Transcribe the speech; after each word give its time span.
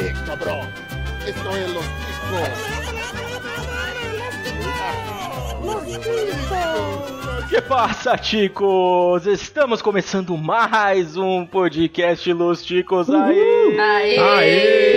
Eh, 0.00 0.14
cabrón. 0.24 0.68
Esto 1.26 1.56
es 1.56 1.74
los 1.74 1.84
Que 7.50 7.60
passa, 7.62 8.16
ticos? 8.16 9.26
Estamos 9.26 9.82
começando 9.82 10.36
mais 10.36 11.16
um 11.16 11.44
podcast 11.44 12.32
Los 12.32 12.64
Ticos 12.64 13.10
aí. 13.10 13.76
Aê! 13.80 14.18
Aê! 14.20 14.96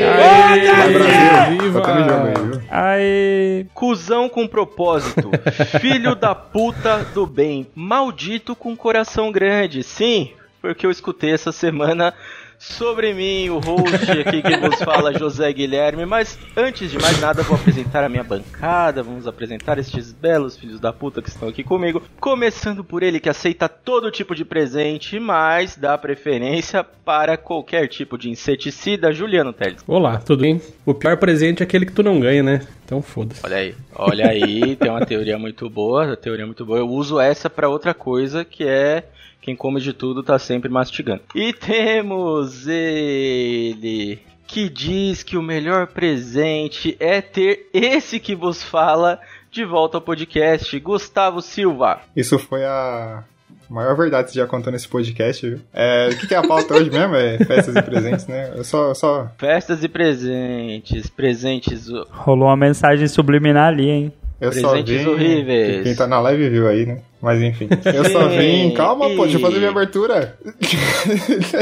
Viva! 1.50 1.82
Aí, 1.88 2.34
viu? 2.36 2.62
Aê! 2.70 3.66
Cusão 3.74 4.30
com 4.30 4.48
propósito, 4.48 5.32
filho 5.80 6.14
da 6.14 6.36
puta 6.36 7.00
do 7.14 7.26
bem, 7.26 7.66
maldito 7.74 8.56
com 8.56 8.76
coração 8.76 9.32
grande. 9.32 9.82
Sim, 9.82 10.32
foi 10.62 10.74
o 10.74 10.76
que 10.76 10.86
eu 10.86 10.92
escutei 10.92 11.32
essa 11.32 11.52
semana 11.52 12.14
sobre 12.62 13.12
mim, 13.12 13.50
o 13.50 13.58
host 13.58 14.12
aqui 14.12 14.42
que 14.44 14.58
vos 14.58 14.76
fala, 14.84 15.18
José 15.18 15.52
Guilherme. 15.52 16.06
Mas 16.06 16.38
antes 16.56 16.92
de 16.92 17.00
mais 17.00 17.20
nada, 17.20 17.42
vou 17.42 17.58
apresentar 17.58 18.04
a 18.04 18.10
minha 18.10 18.24
bancada. 18.24 19.02
Vamos 19.02 19.26
apresentar 19.26 19.80
estes 19.80 20.12
belos 20.12 20.56
filhos 20.56 20.80
da 20.80 20.94
puta 20.94 21.24
que 21.24 21.30
estão 21.30 21.50
aqui 21.50 21.64
comigo. 21.64 22.04
Começando 22.20 22.84
por 22.84 23.02
ele 23.02 23.20
que 23.20 23.30
aceita 23.30 23.68
todo 23.68 24.12
tipo 24.12 24.36
de 24.36 24.46
presente, 24.46 25.20
mas 25.20 25.76
dá 25.76 25.98
preferência 25.98 26.84
para 26.84 27.36
qualquer 27.36 27.88
tipo 27.88 28.16
de 28.16 28.30
inseticida, 28.30 29.12
Juliano 29.12 29.52
Teles. 29.52 29.84
Olá, 29.88 30.20
tudo 30.20 30.42
bem? 30.42 30.62
O 30.86 30.94
pior 30.94 31.18
presente 31.18 31.64
é 31.64 31.66
aquele 31.66 31.88
que 31.88 31.94
tu 31.94 32.04
não 32.04 32.20
ganha, 32.20 32.44
né? 32.44 32.62
Então 32.86 33.02
foda-se. 33.02 33.44
Olha 33.44 33.58
aí, 33.58 33.76
olha 33.96 34.30
aí, 34.30 34.76
tem 34.76 34.92
uma 34.92 35.04
teoria 35.04 35.38
muito 35.40 35.68
boa, 35.68 36.16
teoria 36.16 36.46
muito 36.46 36.64
boa. 36.64 36.78
Eu 36.78 36.90
uso 36.90 37.20
essa 37.20 37.50
para 37.50 37.70
outra 37.70 37.94
coisa 37.94 38.46
que 38.46 38.68
é 38.68 39.06
quem 39.42 39.56
come 39.56 39.82
de 39.82 39.92
tudo 39.92 40.22
tá 40.24 40.38
sempre 40.38 40.70
mastigando. 40.70 41.24
E 41.36 41.52
temos 41.52 42.68
ele 42.68 44.20
que 44.48 44.70
diz 44.70 45.24
que 45.24 45.38
o 45.38 45.42
melhor 45.42 45.88
presente 45.88 46.96
é 47.00 47.22
ter 47.22 47.70
esse 47.74 48.20
que 48.20 48.36
vos 48.36 48.62
fala 48.62 49.20
de 49.50 49.66
volta 49.66 49.98
ao 49.98 50.02
podcast, 50.02 50.78
Gustavo 50.80 51.42
Silva. 51.42 52.02
Isso 52.16 52.38
foi 52.38 52.64
a 52.66 53.24
maior 53.70 53.96
verdade 53.96 54.26
que 54.26 54.34
você 54.34 54.40
já 54.40 54.48
contou 54.48 54.72
nesse 54.72 54.88
podcast, 54.88 55.50
viu? 55.50 55.60
É, 55.74 56.10
o 56.12 56.18
que, 56.18 56.28
que 56.28 56.34
é 56.34 56.38
a 56.38 56.46
pauta 56.46 56.74
hoje 56.74 56.90
mesmo? 56.90 57.16
É 57.16 57.38
festas 57.38 57.76
e 57.76 57.82
presentes, 57.82 58.28
né? 58.28 58.52
Eu 58.56 58.64
só, 58.66 58.94
só... 58.94 59.32
Festas 59.38 59.84
e 59.84 59.88
presentes, 59.88 61.10
presentes 61.10 61.88
Rolou 62.10 62.50
uma 62.50 62.58
mensagem 62.58 63.08
subliminar 63.08 63.70
ali, 63.70 63.90
hein? 63.90 64.14
Eu 64.42 64.52
só 64.52 64.72
Presentes 64.72 65.02
vim... 65.04 65.08
horríveis. 65.08 65.84
Quem 65.84 65.96
tá 65.96 66.08
na 66.08 66.20
live 66.20 66.50
viu 66.50 66.68
aí, 66.68 66.88
né? 66.88 67.02
Mas 67.22 67.40
enfim. 67.40 67.70
Eu 67.86 68.06
só 68.10 68.28
vim... 68.28 68.74
Calma, 68.74 69.08
pô, 69.12 69.22
deixa 69.22 69.38
eu 69.38 69.42
fazer 69.42 69.60
minha 69.60 69.70
abertura. 69.70 70.36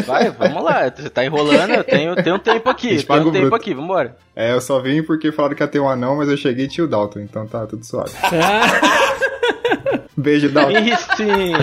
Vai, 0.08 0.32
vamos 0.32 0.64
lá, 0.64 0.90
você 0.90 1.10
tá 1.10 1.26
enrolando, 1.26 1.72
eu 1.72 1.84
tenho, 1.84 2.16
tenho 2.16 2.38
um 2.38 2.40
tempo 2.40 2.70
aqui, 2.70 2.88
tenho 2.88 3.06
paga 3.06 3.26
um 3.26 3.28
o 3.28 3.32
tempo 3.34 3.50
bruto. 3.50 3.56
aqui, 3.58 3.74
vambora. 3.74 4.16
É, 4.34 4.54
eu 4.54 4.62
só 4.62 4.80
vim 4.80 5.04
porque 5.04 5.30
falaram 5.30 5.56
que 5.56 5.62
ia 5.62 5.68
ter 5.68 5.82
um 5.82 5.90
anão, 5.90 6.16
mas 6.16 6.30
eu 6.30 6.38
cheguei 6.38 6.66
e 6.66 6.70
tinha 6.70 6.86
o 6.86 6.88
Dalton, 6.88 7.20
então 7.20 7.46
tá 7.46 7.68
tudo 7.68 7.86
suave. 7.86 8.14
Beijo, 10.16 10.48
Dalton. 10.48 10.80
E 10.80 10.96
sim, 10.96 11.54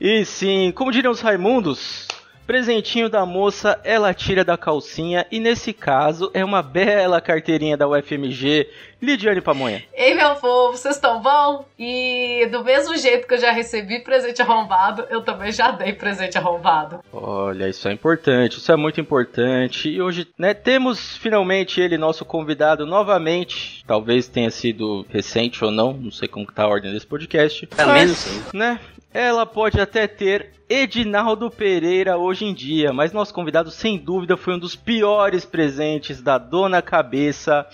e 0.00 0.24
sim, 0.24 0.72
como 0.74 0.90
diriam 0.90 1.12
os 1.12 1.20
Raimundos, 1.20 2.03
presentinho 2.46 3.08
da 3.08 3.24
moça 3.26 3.80
ela 3.84 4.14
tira 4.14 4.44
da 4.44 4.56
calcinha 4.56 5.26
e 5.30 5.40
nesse 5.40 5.72
caso 5.72 6.30
é 6.34 6.44
uma 6.44 6.62
bela 6.62 7.20
carteirinha 7.20 7.76
da 7.76 7.88
UFMG, 7.88 8.68
Lidiane 9.04 9.40
Pamonha. 9.40 9.82
Ei, 9.92 10.14
meu 10.14 10.34
povo, 10.36 10.76
vocês 10.76 10.96
estão 10.96 11.20
bom? 11.20 11.64
E 11.78 12.46
do 12.50 12.64
mesmo 12.64 12.96
jeito 12.96 13.26
que 13.26 13.34
eu 13.34 13.38
já 13.38 13.50
recebi 13.52 14.00
presente 14.00 14.40
arrombado, 14.40 15.04
eu 15.10 15.20
também 15.20 15.52
já 15.52 15.70
dei 15.70 15.92
presente 15.92 16.38
arrombado. 16.38 17.00
Olha, 17.12 17.68
isso 17.68 17.86
é 17.86 17.92
importante, 17.92 18.58
isso 18.58 18.72
é 18.72 18.76
muito 18.76 19.00
importante. 19.00 19.88
E 19.88 20.00
hoje, 20.00 20.26
né, 20.38 20.54
temos 20.54 21.16
finalmente 21.18 21.80
ele, 21.80 21.98
nosso 21.98 22.24
convidado, 22.24 22.86
novamente. 22.86 23.84
Talvez 23.86 24.26
tenha 24.26 24.50
sido 24.50 25.04
recente 25.10 25.64
ou 25.64 25.70
não, 25.70 25.92
não 25.92 26.10
sei 26.10 26.26
como 26.26 26.46
que 26.46 26.54
tá 26.54 26.64
a 26.64 26.68
ordem 26.68 26.92
desse 26.92 27.06
podcast. 27.06 27.66
Pelo 27.66 27.92
menos 27.92 28.16
sim. 28.16 28.42
né, 28.54 28.80
ela 29.14 29.46
pode 29.46 29.80
até 29.80 30.08
ter 30.08 30.50
Edinaldo 30.68 31.48
Pereira 31.48 32.18
hoje 32.18 32.44
em 32.46 32.52
dia, 32.52 32.92
mas 32.92 33.12
nosso 33.12 33.32
convidado, 33.32 33.70
sem 33.70 33.96
dúvida, 33.96 34.36
foi 34.36 34.54
um 34.54 34.58
dos 34.58 34.74
piores 34.74 35.44
presentes 35.44 36.20
da 36.20 36.36
Dona 36.36 36.82
Cabeça. 36.82 37.64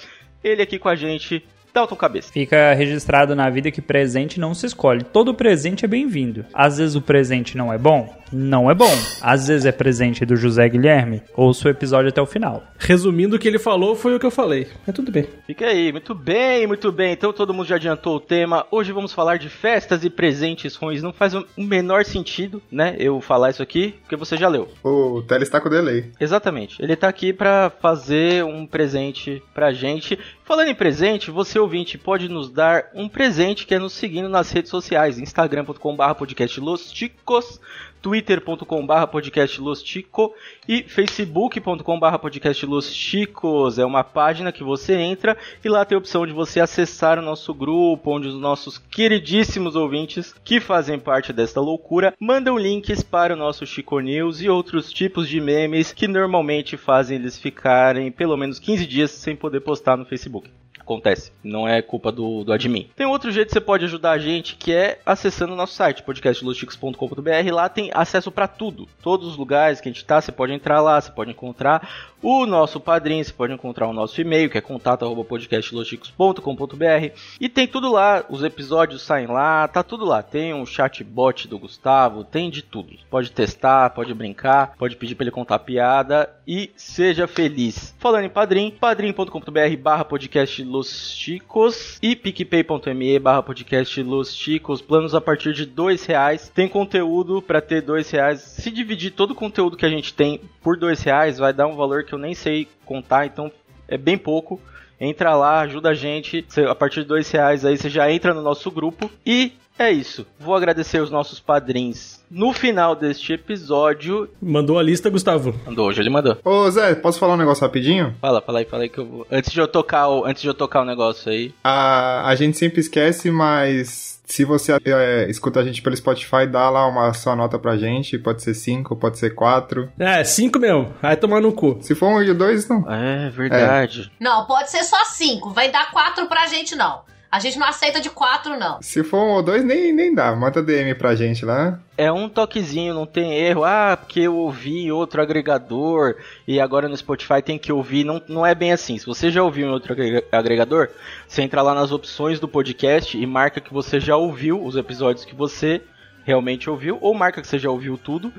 Ele 0.44 0.60
aqui 0.60 0.78
com 0.78 0.90
a 0.90 0.94
gente, 0.94 1.42
Dalton 1.72 1.96
Cabeça. 1.96 2.32
Fica 2.32 2.72
registrado 2.74 3.34
na 3.34 3.48
vida 3.50 3.70
que 3.70 3.80
presente 3.80 4.40
não 4.40 4.54
se 4.54 4.66
escolhe. 4.66 5.04
Todo 5.04 5.34
presente 5.34 5.84
é 5.84 5.88
bem-vindo. 5.88 6.44
Às 6.52 6.78
vezes 6.78 6.94
o 6.96 7.02
presente 7.02 7.56
não 7.56 7.72
é 7.72 7.78
bom? 7.78 8.14
Não 8.32 8.70
é 8.70 8.74
bom. 8.74 8.92
Às 9.20 9.48
vezes 9.48 9.66
é 9.66 9.72
presente 9.72 10.24
do 10.24 10.36
José 10.36 10.68
Guilherme. 10.68 11.22
Ouça 11.34 11.66
o 11.66 11.70
episódio 11.70 12.10
até 12.10 12.22
o 12.22 12.26
final. 12.26 12.62
Resumindo, 12.78 13.36
o 13.36 13.38
que 13.38 13.48
ele 13.48 13.58
falou 13.58 13.96
foi 13.96 14.14
o 14.14 14.20
que 14.20 14.26
eu 14.26 14.30
falei. 14.30 14.68
Mas 14.86 14.94
tudo 14.94 15.10
bem. 15.10 15.26
Fica 15.46 15.66
aí, 15.66 15.90
muito 15.90 16.14
bem, 16.14 16.66
muito 16.66 16.92
bem. 16.92 17.12
Então 17.12 17.32
todo 17.32 17.52
mundo 17.52 17.66
já 17.66 17.76
adiantou 17.76 18.16
o 18.16 18.20
tema. 18.20 18.66
Hoje 18.70 18.92
vamos 18.92 19.12
falar 19.12 19.36
de 19.38 19.48
festas 19.48 20.04
e 20.04 20.10
presentes 20.10 20.76
ruins. 20.76 21.02
Não 21.02 21.12
faz 21.12 21.34
o 21.34 21.44
menor 21.58 22.04
sentido, 22.04 22.62
né, 22.70 22.94
eu 22.98 23.20
falar 23.20 23.50
isso 23.50 23.62
aqui, 23.62 23.94
porque 24.02 24.16
você 24.16 24.36
já 24.36 24.48
leu. 24.48 24.68
O 24.84 25.22
Teles 25.22 25.48
tá 25.48 25.60
com 25.60 25.68
delay. 25.68 26.10
Exatamente. 26.20 26.80
Ele 26.80 26.96
tá 26.96 27.08
aqui 27.08 27.32
pra 27.32 27.70
fazer 27.80 28.44
um 28.44 28.66
presente 28.66 29.42
pra 29.52 29.72
gente. 29.72 30.18
Falando 30.44 30.68
em 30.68 30.74
presente, 30.74 31.30
você 31.30 31.59
ouvinte 31.60 31.96
pode 31.96 32.28
nos 32.28 32.50
dar 32.50 32.90
um 32.94 33.08
presente 33.08 33.66
que 33.66 33.74
é 33.74 33.78
nos 33.78 33.92
seguindo 33.92 34.28
nas 34.28 34.50
redes 34.50 34.70
sociais, 34.70 35.18
instagram.com.br 35.18 36.14
podcast 36.16 36.60
Los 36.60 36.90
Ticos, 36.90 37.60
twitter.com.br 38.00 39.06
podcast 39.10 39.60
Los 39.60 39.82
Tico 39.82 40.34
e 40.66 40.82
facebook.com.br 40.82 42.18
podcast 42.20 42.66
Los 42.66 42.92
Chicos. 42.92 43.78
É 43.78 43.84
uma 43.84 44.02
página 44.02 44.52
que 44.52 44.64
você 44.64 44.94
entra 44.94 45.36
e 45.64 45.68
lá 45.68 45.84
tem 45.84 45.96
a 45.96 45.98
opção 45.98 46.26
de 46.26 46.32
você 46.32 46.60
acessar 46.60 47.18
o 47.18 47.22
nosso 47.22 47.52
grupo, 47.52 48.10
onde 48.10 48.28
os 48.28 48.34
nossos 48.34 48.78
queridíssimos 48.78 49.76
ouvintes 49.76 50.34
que 50.44 50.60
fazem 50.60 50.98
parte 50.98 51.32
desta 51.32 51.60
loucura 51.60 52.14
mandam 52.18 52.58
links 52.58 53.02
para 53.02 53.34
o 53.34 53.36
nosso 53.36 53.66
Chico 53.66 54.00
News 54.00 54.40
e 54.40 54.48
outros 54.48 54.92
tipos 54.92 55.28
de 55.28 55.40
memes 55.40 55.92
que 55.92 56.08
normalmente 56.08 56.76
fazem 56.76 57.18
eles 57.18 57.38
ficarem 57.38 58.10
pelo 58.10 58.36
menos 58.36 58.58
15 58.58 58.86
dias 58.86 59.10
sem 59.10 59.36
poder 59.36 59.60
postar 59.60 59.96
no 59.96 60.04
Facebook. 60.04 60.48
Acontece, 60.90 61.30
não 61.44 61.68
é 61.68 61.80
culpa 61.80 62.10
do, 62.10 62.42
do 62.42 62.52
admin. 62.52 62.90
Tem 62.96 63.06
outro 63.06 63.30
jeito 63.30 63.46
que 63.46 63.54
você 63.54 63.60
pode 63.60 63.84
ajudar 63.84 64.10
a 64.10 64.18
gente, 64.18 64.56
que 64.56 64.74
é 64.74 64.98
acessando 65.06 65.52
o 65.52 65.56
nosso 65.56 65.74
site, 65.74 66.02
podcastlosticos.com.br. 66.02 67.52
Lá 67.52 67.68
tem 67.68 67.92
acesso 67.94 68.32
para 68.32 68.48
tudo. 68.48 68.88
Todos 69.00 69.28
os 69.28 69.36
lugares 69.36 69.80
que 69.80 69.88
a 69.88 69.92
gente 69.92 70.04
tá, 70.04 70.20
você 70.20 70.32
pode 70.32 70.52
entrar 70.52 70.80
lá, 70.80 71.00
você 71.00 71.12
pode 71.12 71.30
encontrar 71.30 72.09
o 72.22 72.46
nosso 72.46 72.78
padrinho, 72.78 73.24
você 73.24 73.32
pode 73.32 73.52
encontrar 73.52 73.88
o 73.88 73.92
nosso 73.92 74.20
e-mail, 74.20 74.48
que 74.50 74.58
é 74.58 74.60
contato.podcastlosticos.com.br. 74.60 77.16
E 77.40 77.48
tem 77.48 77.66
tudo 77.66 77.90
lá, 77.90 78.24
os 78.28 78.44
episódios 78.44 79.00
saem 79.02 79.26
lá, 79.26 79.66
tá 79.66 79.82
tudo 79.82 80.04
lá. 80.04 80.22
Tem 80.22 80.52
um 80.52 80.66
chatbot 80.66 81.48
do 81.48 81.58
Gustavo, 81.58 82.24
tem 82.24 82.50
de 82.50 82.60
tudo. 82.62 82.90
Pode 83.08 83.32
testar, 83.32 83.88
pode 83.90 84.12
brincar, 84.12 84.74
pode 84.78 84.96
pedir 84.96 85.14
para 85.14 85.24
ele 85.24 85.30
contar 85.30 85.60
piada 85.60 86.28
e 86.46 86.70
seja 86.76 87.26
feliz. 87.26 87.94
Falando 87.98 88.24
em 88.24 88.30
padrim, 88.30 88.70
padrim.com.br 88.70 89.76
barra 89.80 90.04
podcast 90.04 90.62
Los 90.62 91.14
Chicos 91.16 91.98
e 92.02 92.16
picpay.me 92.16 93.18
barra 93.18 93.42
podcast 93.42 94.02
Los 94.02 94.34
Chicos, 94.34 94.82
planos 94.82 95.14
a 95.14 95.20
partir 95.20 95.52
de 95.52 95.64
dois 95.64 96.04
reais. 96.04 96.50
Tem 96.54 96.68
conteúdo 96.68 97.40
para 97.40 97.60
ter 97.60 97.82
dois 97.82 98.10
reais. 98.10 98.40
Se 98.40 98.70
dividir 98.70 99.12
todo 99.12 99.30
o 99.30 99.34
conteúdo 99.34 99.76
que 99.76 99.86
a 99.86 99.90
gente 99.90 100.12
tem 100.12 100.40
por 100.62 100.76
dois 100.76 101.02
reais, 101.02 101.38
vai 101.38 101.52
dar 101.52 101.66
um 101.66 101.76
valor 101.76 102.04
que 102.10 102.14
eu 102.14 102.18
nem 102.18 102.34
sei 102.34 102.68
contar, 102.84 103.26
então 103.26 103.50
é 103.88 103.96
bem 103.96 104.18
pouco. 104.18 104.60
Entra 105.00 105.34
lá, 105.34 105.60
ajuda 105.60 105.90
a 105.90 105.94
gente. 105.94 106.44
A 106.68 106.74
partir 106.74 107.02
de 107.02 107.08
dois 107.08 107.30
reais 107.30 107.64
aí 107.64 107.78
você 107.78 107.88
já 107.88 108.10
entra 108.12 108.34
no 108.34 108.42
nosso 108.42 108.70
grupo. 108.70 109.10
E 109.24 109.52
é 109.78 109.90
isso. 109.90 110.26
Vou 110.38 110.54
agradecer 110.54 111.00
os 111.00 111.10
nossos 111.10 111.40
padrinhos. 111.40 112.20
No 112.30 112.52
final 112.52 112.94
deste 112.94 113.32
episódio. 113.32 114.28
Mandou 114.42 114.78
a 114.78 114.82
lista, 114.82 115.08
Gustavo. 115.08 115.54
Mandou 115.64 115.88
hoje, 115.88 116.02
ele 116.02 116.10
mandou. 116.10 116.36
Ô, 116.44 116.70
Zé, 116.70 116.94
posso 116.94 117.18
falar 117.18 117.32
um 117.32 117.38
negócio 117.38 117.64
rapidinho? 117.64 118.14
Fala, 118.20 118.42
fala 118.42 118.58
aí, 118.58 118.66
fala 118.66 118.82
aí 118.82 118.88
que 118.90 118.98
eu 118.98 119.06
vou. 119.06 119.26
Antes 119.30 119.50
de 119.50 119.58
eu 119.58 119.66
tocar 119.66 120.08
o, 120.08 120.26
antes 120.26 120.42
de 120.42 120.48
eu 120.48 120.54
tocar 120.54 120.82
o 120.82 120.84
negócio 120.84 121.32
aí. 121.32 121.54
A, 121.64 122.28
a 122.28 122.34
gente 122.34 122.58
sempre 122.58 122.80
esquece, 122.80 123.30
mas 123.30 124.09
se 124.30 124.44
você 124.44 124.76
é, 124.84 125.28
escuta 125.28 125.58
a 125.60 125.64
gente 125.64 125.82
pelo 125.82 125.96
Spotify, 125.96 126.46
dá 126.46 126.70
lá 126.70 126.86
uma 126.86 127.12
sua 127.12 127.34
nota 127.34 127.58
pra 127.58 127.76
gente. 127.76 128.16
Pode 128.16 128.42
ser 128.42 128.54
5, 128.54 128.94
pode 128.96 129.18
ser 129.18 129.30
4. 129.30 129.92
É, 129.98 130.22
cinco 130.22 130.58
mesmo. 130.58 130.94
Vai 131.02 131.16
tomar 131.16 131.40
no 131.40 131.52
cu. 131.52 131.78
Se 131.80 131.94
for 131.94 132.06
um 132.08 132.22
e 132.22 132.32
dois, 132.32 132.68
não. 132.68 132.88
É 132.90 133.28
verdade. 133.30 134.12
Não, 134.20 134.46
pode 134.46 134.70
ser 134.70 134.84
só 134.84 135.04
cinco. 135.06 135.50
Vai 135.50 135.70
dar 135.70 135.90
quatro 135.90 136.26
pra 136.26 136.46
gente, 136.46 136.76
não. 136.76 137.02
A 137.30 137.38
gente 137.38 137.58
não 137.58 137.66
aceita 137.66 138.00
de 138.00 138.10
quatro, 138.10 138.58
não. 138.58 138.82
Se 138.82 139.04
for 139.04 139.18
um 139.18 139.30
ou 139.34 139.42
dois, 139.42 139.64
nem, 139.64 139.92
nem 139.92 140.12
dá. 140.12 140.34
Manda 140.34 140.60
DM 140.62 140.94
pra 140.96 141.14
gente 141.14 141.44
lá. 141.44 141.78
É 141.96 142.10
um 142.10 142.28
toquezinho, 142.28 142.92
não 142.92 143.06
tem 143.06 143.32
erro. 143.36 143.62
Ah, 143.64 143.96
porque 143.96 144.20
eu 144.20 144.34
ouvi 144.34 144.86
em 144.86 144.90
outro 144.90 145.22
agregador 145.22 146.16
e 146.48 146.58
agora 146.60 146.88
no 146.88 146.96
Spotify 146.96 147.40
tem 147.40 147.56
que 147.58 147.72
ouvir. 147.72 148.02
Não, 148.04 148.20
não 148.26 148.44
é 148.44 148.54
bem 148.54 148.72
assim. 148.72 148.98
Se 148.98 149.06
você 149.06 149.30
já 149.30 149.42
ouviu 149.44 149.68
em 149.68 149.70
outro 149.70 149.92
agrega- 149.92 150.24
agregador, 150.32 150.88
você 151.28 151.42
entra 151.42 151.62
lá 151.62 151.72
nas 151.74 151.92
opções 151.92 152.40
do 152.40 152.48
podcast 152.48 153.16
e 153.16 153.24
marca 153.26 153.60
que 153.60 153.72
você 153.72 154.00
já 154.00 154.16
ouviu 154.16 154.60
os 154.64 154.74
episódios 154.74 155.24
que 155.24 155.34
você 155.34 155.80
realmente 156.24 156.68
ouviu, 156.68 156.98
ou 157.00 157.14
marca 157.14 157.40
que 157.40 157.46
você 157.46 157.58
já 157.58 157.70
ouviu 157.70 157.96
tudo, 157.96 158.32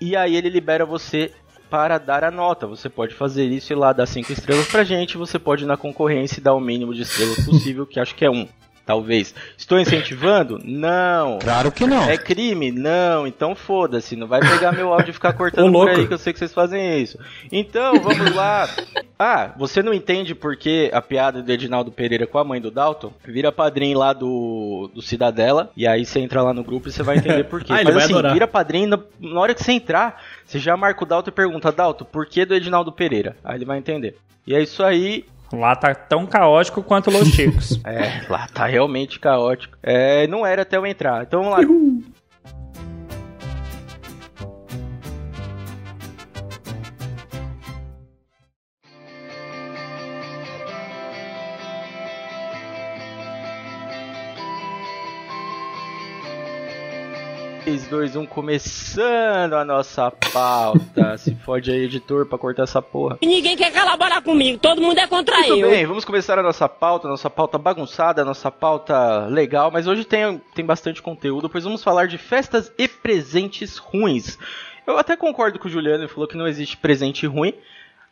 e 0.00 0.16
aí 0.16 0.34
ele 0.36 0.48
libera 0.50 0.84
você 0.84 1.32
para 1.68 1.98
dar 1.98 2.24
a 2.24 2.30
nota. 2.30 2.66
Você 2.66 2.88
pode 2.88 3.14
fazer 3.14 3.46
isso 3.46 3.72
e 3.72 3.76
lá 3.76 3.92
dar 3.92 4.06
5 4.06 4.32
estrelas 4.32 4.66
pra 4.66 4.84
gente. 4.84 5.16
Você 5.16 5.38
pode 5.38 5.64
ir 5.64 5.66
na 5.66 5.76
concorrência 5.76 6.40
e 6.40 6.42
dar 6.42 6.54
o 6.54 6.60
mínimo 6.60 6.94
de 6.94 7.02
estrelas 7.02 7.44
possível, 7.44 7.86
que 7.86 8.00
acho 8.00 8.14
que 8.14 8.24
é 8.24 8.30
um. 8.30 8.48
Talvez. 8.88 9.34
Estou 9.54 9.78
incentivando? 9.78 10.58
Não. 10.64 11.38
Claro 11.40 11.70
que 11.70 11.86
não. 11.86 12.04
É 12.04 12.16
crime? 12.16 12.72
Não. 12.72 13.26
Então 13.26 13.54
foda-se. 13.54 14.16
Não 14.16 14.26
vai 14.26 14.40
pegar 14.40 14.72
meu 14.72 14.94
áudio 14.94 15.10
e 15.10 15.12
ficar 15.12 15.34
cortando 15.36 15.70
por 15.70 15.90
aí, 15.90 16.06
que 16.06 16.14
eu 16.14 16.16
sei 16.16 16.32
que 16.32 16.38
vocês 16.38 16.54
fazem 16.54 17.02
isso. 17.02 17.18
Então, 17.52 18.00
vamos 18.00 18.34
lá. 18.34 18.66
Ah, 19.20 19.52
você 19.58 19.82
não 19.82 19.92
entende 19.92 20.32
por 20.32 20.56
que 20.56 20.92
a 20.94 21.02
piada 21.02 21.42
do 21.42 21.50
Edinaldo 21.50 21.90
Pereira 21.90 22.24
com 22.24 22.38
a 22.38 22.44
mãe 22.44 22.60
do 22.60 22.70
Dalton? 22.70 23.12
Vira 23.24 23.50
padrinho 23.50 23.98
lá 23.98 24.12
do, 24.12 24.88
do 24.94 25.02
Cidadela. 25.02 25.72
E 25.76 25.88
aí 25.88 26.06
você 26.06 26.20
entra 26.20 26.40
lá 26.40 26.54
no 26.54 26.62
grupo 26.62 26.88
e 26.88 26.92
você 26.92 27.02
vai 27.02 27.16
entender 27.16 27.42
por 27.42 27.64
quê. 27.64 27.72
Ah, 27.74 27.80
ele 27.80 27.86
Mas 27.86 27.94
vai 27.94 28.04
assim, 28.04 28.12
adorar. 28.12 28.32
vira 28.32 28.46
padrinho. 28.46 28.86
Na, 28.90 29.00
na 29.18 29.40
hora 29.40 29.54
que 29.54 29.64
você 29.64 29.72
entrar, 29.72 30.22
você 30.46 30.60
já 30.60 30.76
marca 30.76 31.02
o 31.02 31.06
Dalton 31.06 31.30
e 31.30 31.32
pergunta: 31.32 31.72
Dalton, 31.72 32.04
por 32.04 32.26
que 32.26 32.44
do 32.44 32.54
Edinaldo 32.54 32.92
Pereira? 32.92 33.36
Aí 33.42 33.56
ele 33.56 33.64
vai 33.64 33.76
entender. 33.78 34.16
E 34.46 34.54
é 34.54 34.62
isso 34.62 34.84
aí. 34.84 35.24
Lá 35.52 35.74
tá 35.74 35.94
tão 35.94 36.26
caótico 36.26 36.82
quanto 36.82 37.10
Los 37.10 37.28
Chicos. 37.28 37.80
É, 37.86 38.22
lá 38.28 38.46
tá 38.52 38.66
realmente 38.66 39.18
caótico. 39.18 39.76
É, 39.82 40.26
não 40.26 40.44
era 40.44 40.62
até 40.62 40.76
eu 40.76 40.86
entrar. 40.86 41.22
Então 41.22 41.42
vamos 41.42 41.58
lá. 41.58 42.04
Três, 57.68 57.86
dois, 57.86 58.16
um, 58.16 58.24
começando 58.24 59.52
a 59.52 59.62
nossa 59.62 60.10
pauta. 60.32 61.18
Se 61.20 61.34
fode 61.34 61.70
aí, 61.70 61.84
editor, 61.84 62.24
pra 62.24 62.38
cortar 62.38 62.62
essa 62.62 62.80
porra. 62.80 63.18
E 63.20 63.26
ninguém 63.26 63.58
quer 63.58 63.70
colaborar 63.70 64.22
comigo, 64.22 64.58
todo 64.58 64.80
mundo 64.80 64.98
é 64.98 65.06
contra 65.06 65.36
Muito 65.36 65.52
eu. 65.52 65.68
bem, 65.68 65.84
vamos 65.84 66.02
começar 66.02 66.38
a 66.38 66.42
nossa 66.42 66.66
pauta, 66.66 67.06
a 67.06 67.10
nossa 67.10 67.28
pauta 67.28 67.58
bagunçada, 67.58 68.22
a 68.22 68.24
nossa 68.24 68.50
pauta 68.50 69.26
legal, 69.26 69.70
mas 69.70 69.86
hoje 69.86 70.06
tem, 70.06 70.40
tem 70.54 70.64
bastante 70.64 71.02
conteúdo, 71.02 71.50
pois 71.50 71.64
vamos 71.64 71.84
falar 71.84 72.08
de 72.08 72.16
festas 72.16 72.72
e 72.78 72.88
presentes 72.88 73.76
ruins. 73.76 74.38
Eu 74.86 74.96
até 74.96 75.14
concordo 75.14 75.58
com 75.58 75.68
o 75.68 75.70
Juliano, 75.70 76.04
ele 76.04 76.08
falou 76.10 76.26
que 76.26 76.38
não 76.38 76.48
existe 76.48 76.74
presente 76.74 77.26
ruim. 77.26 77.52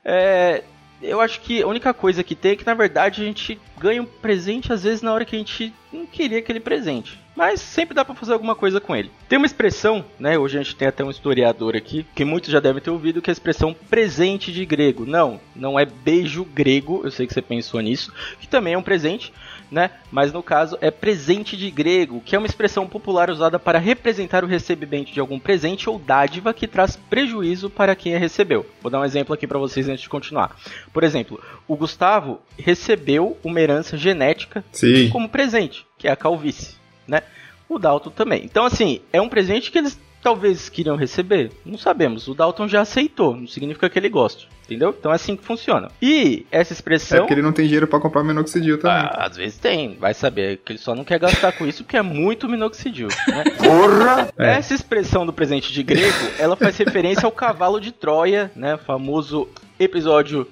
É, 0.05 0.65
eu 1.03 1.21
acho 1.21 1.41
que 1.41 1.63
a 1.63 1.67
única 1.67 1.93
coisa 1.93 2.25
que 2.25 2.35
tem 2.35 2.53
é 2.53 2.57
que, 2.57 2.67
na 2.67 2.75
verdade, 2.75 3.23
a 3.23 3.25
gente 3.25 3.61
ganha 3.79 4.03
um 4.03 4.07
presente 4.07 4.73
às 4.73 4.83
vezes 4.83 5.03
na 5.03 5.13
hora 5.13 5.25
que 5.25 5.37
a 5.37 5.39
gente 5.39 5.73
não 5.93 6.07
queria 6.07 6.39
aquele 6.39 6.61
presente. 6.61 7.19
Mas 7.35 7.61
sempre 7.61 7.95
dá 7.95 8.03
pra 8.03 8.15
fazer 8.15 8.33
alguma 8.33 8.55
coisa 8.55 8.81
com 8.81 8.97
ele. 8.97 9.11
Tem 9.29 9.37
uma 9.37 9.45
expressão, 9.45 10.03
né? 10.19 10.39
Hoje 10.39 10.59
a 10.59 10.63
gente 10.63 10.75
tem 10.75 10.89
até 10.89 11.05
um 11.05 11.11
historiador 11.11 11.77
aqui, 11.77 12.07
que 12.15 12.25
muitos 12.25 12.51
já 12.51 12.61
devem 12.61 12.83
ter 12.83 12.89
ouvido, 12.89 13.21
que 13.21 13.29
é 13.29 13.33
a 13.33 13.35
expressão 13.35 13.77
presente 13.91 14.51
de 14.51 14.65
grego. 14.65 15.05
Não, 15.05 15.39
não 15.55 15.79
é 15.79 15.85
beijo 15.85 16.45
grego, 16.45 17.03
eu 17.05 17.11
sei 17.11 17.27
que 17.27 17.35
você 17.35 17.43
pensou 17.43 17.81
nisso, 17.81 18.11
que 18.41 18.49
também 18.49 18.73
é 18.73 18.79
um 18.79 18.83
presente, 18.83 19.35
né? 19.71 19.91
Mas 20.11 20.33
no 20.33 20.43
caso 20.43 20.79
é 20.81 20.91
presente 20.91 21.57
de 21.57 21.71
grego, 21.71 22.23
que 22.25 22.35
é 22.35 22.39
uma 22.39 22.47
expressão 22.47 22.87
popular 22.87 23.31
usada 23.31 23.59
para 23.59 23.79
representar 23.79 24.45
o 24.45 24.47
recebimento 24.47 25.13
de 25.13 25.21
algum 25.21 25.39
presente 25.39 25.89
ou 25.89 25.99
dádiva 25.99 26.55
que 26.55 26.67
traz 26.67 26.97
prejuízo 26.97 27.69
para 27.69 27.95
quem 27.95 28.15
a 28.15 28.19
recebeu. 28.19 28.67
Vou 28.81 28.91
dar 28.91 29.01
um 29.01 29.05
exemplo 29.05 29.35
aqui 29.35 29.47
para 29.47 29.59
vocês 29.59 29.89
antes 29.89 30.03
de 30.03 30.09
continuar. 30.09 30.57
Por 30.93 31.05
exemplo, 31.05 31.43
o 31.67 31.77
Gustavo 31.77 32.41
recebeu 32.59 33.37
uma 33.43 33.61
herança 33.61 33.97
genética 33.97 34.65
Sim. 34.73 35.09
como 35.11 35.29
presente, 35.29 35.87
que 35.99 36.09
é 36.09 36.13
a 36.13 36.17
calvície, 36.17 36.77
né? 37.07 37.23
O 37.69 37.79
Dalton 37.79 38.11
também. 38.11 38.45
Então, 38.45 38.65
assim, 38.65 39.01
é 39.13 39.21
um 39.21 39.29
presente 39.29 39.73
que 39.73 39.79
eles 39.79 39.99
talvez 40.27 40.69
queriam 40.69 40.97
receber? 40.97 41.53
Não 41.65 41.79
sabemos. 41.79 42.27
O 42.27 42.35
Dalton 42.35 42.67
já 42.67 42.81
aceitou, 42.81 43.37
não 43.37 43.47
significa 43.47 43.89
que 43.89 43.97
ele 43.97 44.09
goste, 44.09 44.49
entendeu? 44.65 44.93
Então 44.99 45.13
é 45.13 45.15
assim 45.15 45.37
que 45.37 45.45
funciona. 45.45 45.89
E 46.03 46.45
essa 46.51 46.73
É 46.73 46.75
expressão. 46.75 47.19
porque 47.21 47.35
ele 47.35 47.43
não 47.43 47.53
tem 47.53 47.65
dinheiro 47.67 47.87
pra 47.87 48.01
comprar 48.01 48.25
minoxidil 48.25 48.77
também. 48.77 48.97
Ah, 48.97 49.27
às 49.27 49.37
vezes 49.37 49.57
tem, 49.57 49.95
vai 49.95 50.13
saber 50.15 50.57
que 50.65 50.73
ele 50.73 50.81
só 50.81 50.97
não 50.97 51.05
quer 51.05 51.21
gastar 51.21 51.53
com 51.53 51.65
isso 51.65 51.85
porque 51.85 51.97
é 51.97 52.03
muito 52.03 52.49
minoxidil, 52.49 53.07
né? 53.29 53.45
Porra! 53.57 54.29
É. 54.37 54.57
Essa 54.57 54.75
expressão 54.75 55.25
do 55.25 55.33
presente 55.33 55.73
de 55.73 55.85
grego, 55.85 56.17
ela 56.41 56.57
faz 56.57 56.77
referência 56.77 57.25
ao 57.25 57.31
cavalo 57.31 57.81
de 57.81 57.93
Troia, 57.93 58.51
né? 58.57 58.77
Famoso 58.77 59.47
episódio 59.79 60.45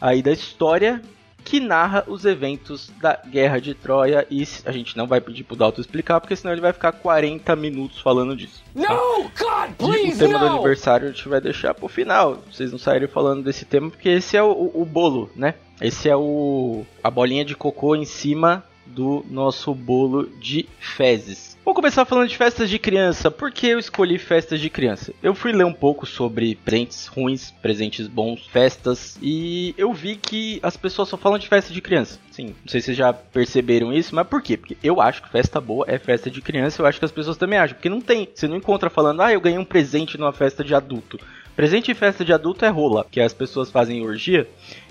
aí 0.00 0.22
da 0.22 0.32
história 0.32 1.00
que 1.44 1.60
narra 1.60 2.04
os 2.06 2.24
eventos 2.24 2.90
da 3.00 3.20
Guerra 3.26 3.60
de 3.60 3.74
Troia 3.74 4.26
e 4.30 4.46
a 4.64 4.72
gente 4.72 4.96
não 4.96 5.06
vai 5.06 5.20
pedir 5.20 5.44
pro 5.44 5.54
Dalton 5.56 5.82
explicar 5.82 6.20
porque 6.20 6.34
senão 6.34 6.52
ele 6.52 6.60
vai 6.62 6.72
ficar 6.72 6.92
40 6.92 7.54
minutos 7.54 8.00
falando 8.00 8.34
disso. 8.34 8.62
No, 8.74 8.84
God, 8.84 9.70
E 9.78 9.84
o 9.84 9.88
please, 9.88 10.18
tema 10.18 10.38
do 10.38 10.46
no! 10.46 10.54
aniversário 10.54 11.08
a 11.08 11.10
gente 11.10 11.28
vai 11.28 11.40
deixar 11.40 11.74
pro 11.74 11.86
final. 11.88 12.42
Vocês 12.50 12.72
não 12.72 12.78
saírem 12.78 13.06
falando 13.08 13.42
desse 13.42 13.64
tema, 13.64 13.90
porque 13.90 14.08
esse 14.08 14.36
é 14.36 14.42
o, 14.42 14.50
o- 14.50 14.82
o 14.82 14.84
bolo, 14.84 15.30
né? 15.36 15.54
Esse 15.80 16.08
é 16.08 16.16
o 16.16 16.86
a 17.02 17.10
bolinha 17.10 17.44
de 17.44 17.54
cocô 17.54 17.94
em 17.94 18.04
cima 18.04 18.64
do 18.86 19.24
nosso 19.28 19.74
bolo 19.74 20.26
de 20.40 20.66
fezes. 20.78 21.53
Vou 21.64 21.72
começar 21.72 22.04
falando 22.04 22.28
de 22.28 22.36
festas 22.36 22.68
de 22.68 22.78
criança. 22.78 23.30
Por 23.30 23.50
que 23.50 23.66
eu 23.68 23.78
escolhi 23.78 24.18
festas 24.18 24.60
de 24.60 24.68
criança? 24.68 25.14
Eu 25.22 25.34
fui 25.34 25.50
ler 25.50 25.64
um 25.64 25.72
pouco 25.72 26.04
sobre 26.04 26.56
presentes 26.56 27.06
ruins, 27.06 27.52
presentes 27.62 28.06
bons, 28.06 28.46
festas, 28.46 29.18
e 29.22 29.74
eu 29.78 29.90
vi 29.94 30.14
que 30.16 30.60
as 30.62 30.76
pessoas 30.76 31.08
só 31.08 31.16
falam 31.16 31.38
de 31.38 31.48
festa 31.48 31.72
de 31.72 31.80
criança. 31.80 32.20
Sim, 32.30 32.48
não 32.48 32.68
sei 32.68 32.80
se 32.80 32.86
vocês 32.86 32.98
já 32.98 33.14
perceberam 33.14 33.94
isso, 33.94 34.14
mas 34.14 34.26
por 34.26 34.42
quê? 34.42 34.58
Porque 34.58 34.76
eu 34.82 35.00
acho 35.00 35.22
que 35.22 35.30
festa 35.30 35.58
boa 35.58 35.86
é 35.88 35.98
festa 35.98 36.30
de 36.30 36.42
criança, 36.42 36.82
eu 36.82 36.86
acho 36.86 36.98
que 36.98 37.04
as 37.06 37.12
pessoas 37.12 37.38
também 37.38 37.58
acham, 37.58 37.76
porque 37.76 37.88
não 37.88 38.02
tem, 38.02 38.28
você 38.34 38.46
não 38.46 38.58
encontra 38.58 38.90
falando, 38.90 39.22
ah, 39.22 39.32
eu 39.32 39.40
ganhei 39.40 39.58
um 39.58 39.64
presente 39.64 40.18
numa 40.18 40.34
festa 40.34 40.62
de 40.62 40.74
adulto. 40.74 41.18
Presente 41.56 41.90
em 41.90 41.94
festa 41.94 42.24
de 42.24 42.32
adulto 42.32 42.64
é 42.64 42.68
rola, 42.68 43.06
que 43.10 43.20
as 43.20 43.32
pessoas 43.32 43.70
fazem 43.70 44.04
orgia 44.04 44.46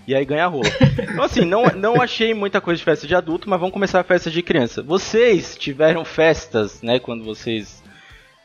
e 0.08 0.16
aí 0.16 0.26
ganha 0.26 0.48
rola. 0.48 0.70
Então 1.14 1.24
assim, 1.24 1.46
não, 1.46 1.64
não 1.76 2.02
achei 2.02 2.34
muita 2.34 2.60
coisa 2.60 2.78
de 2.78 2.84
festa 2.84 3.08
de 3.08 3.16
adulto, 3.16 3.50
mas 3.50 3.60
vamos 3.60 3.74
começar 3.74 4.00
a 4.00 4.04
festa 4.04 4.30
de 4.30 4.42
criança. 4.42 4.82
Vocês 4.82 5.56
tiveram 5.58 6.04
festas, 6.04 6.82
né, 6.82 7.00
quando 7.00 7.24
vocês 7.24 7.84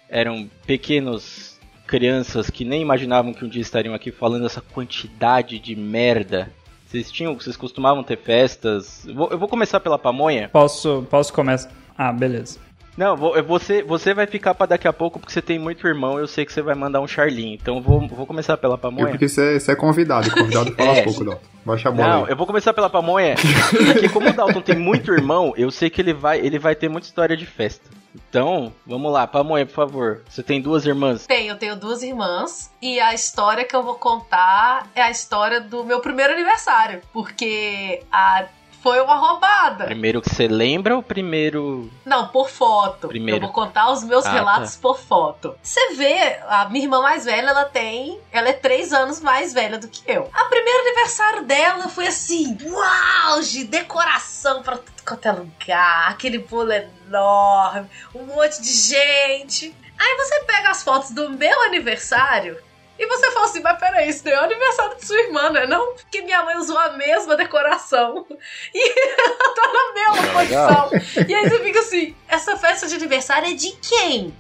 eram 0.09 0.49
pequenos 0.67 1.59
crianças 1.87 2.51
que 2.51 2.65
nem 2.65 2.83
imaginavam 2.83 3.33
que 3.33 3.45
um 3.45 3.49
dia 3.49 3.63
estariam 3.63 3.95
aqui 3.95 4.13
falando 4.13 4.47
essa 4.47 4.61
quantidade 4.61 5.59
de 5.59 5.75
merda. 5.75 6.53
Vocês 6.87 7.11
tinham, 7.11 7.35
vocês 7.35 7.57
costumavam 7.57 8.03
ter 8.03 8.19
festas? 8.19 9.07
Eu 9.07 9.39
vou 9.39 9.49
começar 9.49 9.81
pela 9.81 9.99
pamonha. 9.99 10.49
Posso, 10.49 11.07
posso 11.11 11.33
começar? 11.33 11.71
Ah, 11.97 12.13
beleza. 12.13 12.68
Não, 12.99 13.17
você, 13.17 13.81
você 13.83 14.13
vai 14.13 14.27
ficar 14.27 14.55
pra 14.55 14.67
daqui 14.67 14.89
a 14.89 14.93
pouco 14.93 15.21
porque 15.21 15.33
você 15.33 15.41
tem 15.41 15.57
muito 15.57 15.87
irmão. 15.87 16.19
Eu 16.19 16.27
sei 16.27 16.45
que 16.45 16.53
você 16.53 16.61
vai 16.61 16.75
mandar 16.75 17.01
um 17.01 17.07
charlinho. 17.07 17.55
Então 17.55 17.77
eu 17.77 17.81
vou, 17.81 18.09
vou 18.09 18.27
começar 18.27 18.57
pela 18.57 18.75
É 18.75 18.79
pamonha. 18.79 19.09
porque 19.11 19.29
você 19.29 19.55
é, 19.55 19.59
você 19.61 19.71
é 19.71 19.77
convidado, 19.77 20.29
convidado 20.33 20.75
fala 20.75 20.91
É. 20.99 21.03
pouco, 21.03 21.25
Dalton. 21.25 21.41
Baixa 21.65 21.89
a 21.91 21.93
bola 21.93 22.09
Não, 22.09 22.25
aí. 22.25 22.31
eu 22.33 22.37
vou 22.37 22.47
começar 22.47 22.73
pela 22.75 22.91
pamonha, 22.91 23.35
porque 23.71 24.09
como 24.09 24.29
o 24.31 24.33
Dalton 24.33 24.61
tem 24.63 24.77
muito 24.77 25.13
irmão, 25.13 25.53
eu 25.57 25.71
sei 25.71 25.89
que 25.91 26.01
ele 26.01 26.13
vai, 26.15 26.39
ele 26.41 26.59
vai 26.59 26.75
ter 26.75 26.89
muita 26.89 27.07
história 27.07 27.37
de 27.37 27.47
festa. 27.47 27.89
Então, 28.29 28.73
vamos 28.87 29.13
lá, 29.13 29.27
pamonha, 29.27 29.65
por 29.67 29.75
favor. 29.75 30.23
Você 30.29 30.43
tem 30.43 30.61
duas 30.61 30.85
irmãs? 30.87 31.27
Tenho, 31.27 31.53
eu 31.53 31.57
tenho 31.59 31.77
duas 31.77 32.03
irmãs 32.03 32.71
e 32.83 32.99
a 32.99 33.13
história 33.15 33.65
que 33.65 33.77
eu 33.77 33.83
vou 33.83 33.95
contar 33.95 34.89
é 34.95 35.03
a 35.03 35.11
história 35.11 35.61
do 35.61 35.85
meu 35.85 36.01
primeiro 36.01 36.33
aniversário, 36.33 37.01
porque 37.13 38.01
a 38.11 38.47
foi 38.89 39.03
uma 39.03 39.17
roubada. 39.17 39.85
Primeiro 39.85 40.23
que 40.23 40.35
você 40.35 40.49
lembra 40.49 40.97
ou 40.97 41.03
primeiro. 41.03 41.91
Não, 42.07 42.29
por 42.29 42.49
foto. 42.49 43.07
Primeiro. 43.09 43.37
Eu 43.37 43.43
vou 43.43 43.53
contar 43.53 43.91
os 43.91 44.03
meus 44.03 44.25
Ah, 44.25 44.31
relatos 44.31 44.77
por 44.77 44.99
foto. 44.99 45.55
Você 45.63 45.93
vê, 45.95 46.39
a 46.49 46.67
minha 46.71 46.87
irmã 46.87 47.03
mais 47.03 47.27
velha, 47.27 47.51
ela 47.51 47.67
tem. 47.67 48.19
Ela 48.33 48.49
é 48.49 48.53
três 48.55 48.91
anos 48.95 49.21
mais 49.21 49.53
velha 49.53 49.77
do 49.79 49.89
que 49.89 50.03
eu. 50.11 50.31
A 50.33 50.45
primeiro 50.45 50.81
aniversário 50.81 51.45
dela 51.45 51.89
foi 51.89 52.07
assim: 52.07 52.57
uau, 52.65 53.43
de 53.43 53.65
decoração 53.65 54.63
pra 54.63 54.79
tudo 54.79 55.03
quanto 55.07 55.27
é 55.27 55.33
lugar, 55.33 56.09
aquele 56.11 56.39
bolo 56.39 56.73
enorme, 56.73 57.89
um 58.15 58.25
monte 58.25 58.63
de 58.63 58.73
gente. 58.73 59.75
Aí 59.99 60.17
você 60.17 60.45
pega 60.45 60.71
as 60.71 60.83
fotos 60.83 61.11
do 61.11 61.29
meu 61.31 61.63
aniversário. 61.65 62.57
E 62.99 63.07
você 63.07 63.31
fala 63.31 63.47
assim, 63.47 63.61
mas 63.61 63.79
peraí, 63.79 64.09
isso 64.09 64.25
daí 64.25 64.35
é 64.35 64.41
o 64.41 64.45
aniversário 64.45 64.97
de 64.97 65.07
sua 65.07 65.21
irmã, 65.21 65.51
não 65.51 65.61
é 65.61 65.67
não? 65.67 65.95
Porque 65.95 66.23
minha 66.23 66.43
mãe 66.43 66.57
usou 66.57 66.77
a 66.79 66.91
mesma 66.91 67.37
decoração. 67.37 68.27
E 68.75 68.99
ela 69.11 69.55
tá 69.55 69.73
na 69.73 69.93
mesma 69.95 70.33
posição. 70.33 71.25
E 71.29 71.35
aí 71.35 71.49
você 71.49 71.59
fica 71.61 71.81
assim, 71.81 72.17
essa 72.27 72.57
festa 72.57 72.87
de 72.87 72.95
aniversário 72.95 73.49
é 73.51 73.55
de 73.55 73.71
quem? 73.73 74.35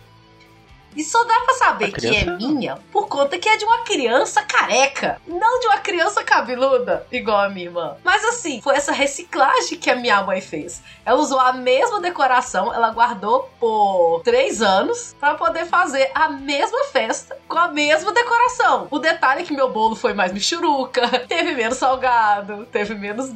E 0.97 1.05
só 1.05 1.23
dá 1.25 1.41
pra 1.41 1.55
saber 1.55 1.93
que 1.93 2.07
é 2.07 2.25
minha 2.25 2.79
por 2.93 3.09
conta 3.09 3.39
que 3.39 3.49
é 3.49 3.57
de 3.57 3.65
uma 3.65 3.79
criança 3.79 4.43
careca, 4.43 5.21
não 5.27 5.61
de 5.61 5.67
uma 5.67 5.79
criança 5.79 6.25
cabeluda, 6.25 7.07
igual 7.13 7.41
a 7.41 7.49
minha 7.49 7.67
irmã. 7.67 7.97
Mas 8.03 8.25
assim, 8.25 8.61
foi 8.61 8.75
essa 8.75 8.93
reciclagem 8.93 9.79
que 9.79 9.91
a 9.91 9.97
minha 9.97 10.23
mãe 10.23 10.41
fez. 10.41 10.83
Ela 11.05 11.21
usou 11.21 11.39
a 11.39 11.53
mesma 11.53 12.01
decoração, 12.01 12.73
ela 12.75 12.91
guardou 12.91 13.49
por 13.61 14.23
três 14.25 14.61
anos 14.63 15.15
pra 15.19 15.35
poder 15.35 15.67
fazer 15.67 16.11
a 16.15 16.29
mesma 16.29 16.85
festa 16.93 17.37
com 17.47 17.59
a 17.59 17.69
mesma 17.69 18.13
decoração. 18.13 18.89
O 18.91 18.99
detalhe 18.99 19.43
é 19.43 19.45
que 19.45 19.55
meu 19.55 19.71
bolo 19.71 19.95
foi 19.95 20.13
mais 20.15 20.33
michuruca, 20.33 21.07
teve 21.29 21.53
menos 21.55 21.79
salgado, 21.79 22.67
teve 22.73 22.95
menos 22.95 23.31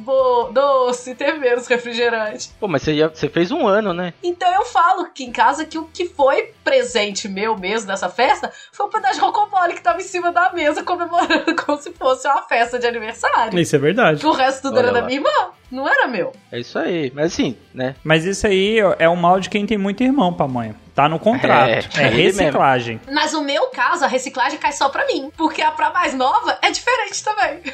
doce, 0.51 1.15
teve 1.15 1.39
menos 1.39 1.67
refrigerante. 1.67 2.51
Pô, 2.59 2.67
mas 2.67 2.81
você, 2.81 2.95
já, 2.95 3.07
você 3.07 3.29
fez 3.29 3.51
um 3.51 3.67
ano, 3.67 3.93
né? 3.93 4.13
Então 4.21 4.51
eu 4.53 4.65
falo 4.65 5.09
que 5.13 5.23
em 5.23 5.31
casa 5.31 5.65
que 5.65 5.77
o 5.77 5.85
que 5.85 6.07
foi 6.07 6.53
presente 6.63 7.27
meu 7.27 7.42
meu 7.43 7.57
mesmo 7.57 7.87
nessa 7.87 8.09
festa 8.09 8.51
foi 8.71 8.85
o 8.85 8.89
pedaço 8.89 9.15
de 9.15 9.19
rocambole 9.19 9.73
que 9.73 9.81
tava 9.81 9.99
em 9.99 10.03
cima 10.03 10.31
da 10.31 10.51
mesa 10.53 10.81
comemorando 10.83 11.55
como 11.65 11.77
se 11.77 11.91
fosse 11.91 12.27
uma 12.27 12.41
festa 12.43 12.79
de 12.79 12.87
aniversário. 12.87 13.57
Isso 13.59 13.75
é 13.75 13.79
verdade. 13.79 14.25
O 14.25 14.31
resto 14.31 14.61
tudo 14.63 14.77
Olha 14.77 14.85
era 14.85 14.93
da 14.93 14.99
lá. 15.01 15.05
minha 15.05 15.19
irmã, 15.19 15.51
não 15.69 15.87
era 15.87 16.07
meu. 16.07 16.31
É 16.51 16.59
isso 16.59 16.79
aí. 16.79 17.11
Mas 17.13 17.33
assim, 17.33 17.57
né? 17.73 17.95
Mas 18.03 18.23
isso 18.25 18.47
aí 18.47 18.77
é 18.97 19.09
o 19.09 19.15
mal 19.15 19.39
de 19.39 19.49
quem 19.49 19.65
tem 19.65 19.77
muito 19.77 20.01
irmão, 20.03 20.33
pamonha. 20.33 20.75
Tá 20.95 21.09
no 21.09 21.17
contrato. 21.19 21.69
É, 21.69 21.79
É, 22.03 22.09
mesmo. 22.11 22.39
reciclagem. 22.41 23.01
Mas 23.11 23.33
no 23.33 23.41
meu 23.41 23.67
caso, 23.67 24.05
a 24.05 24.07
reciclagem 24.07 24.59
cai 24.59 24.71
só 24.71 24.89
pra 24.89 25.05
mim. 25.07 25.31
Porque 25.35 25.61
a 25.61 25.71
pra 25.71 25.89
mais 25.91 26.13
nova 26.13 26.57
é 26.61 26.69
diferente 26.71 27.23
também. 27.23 27.59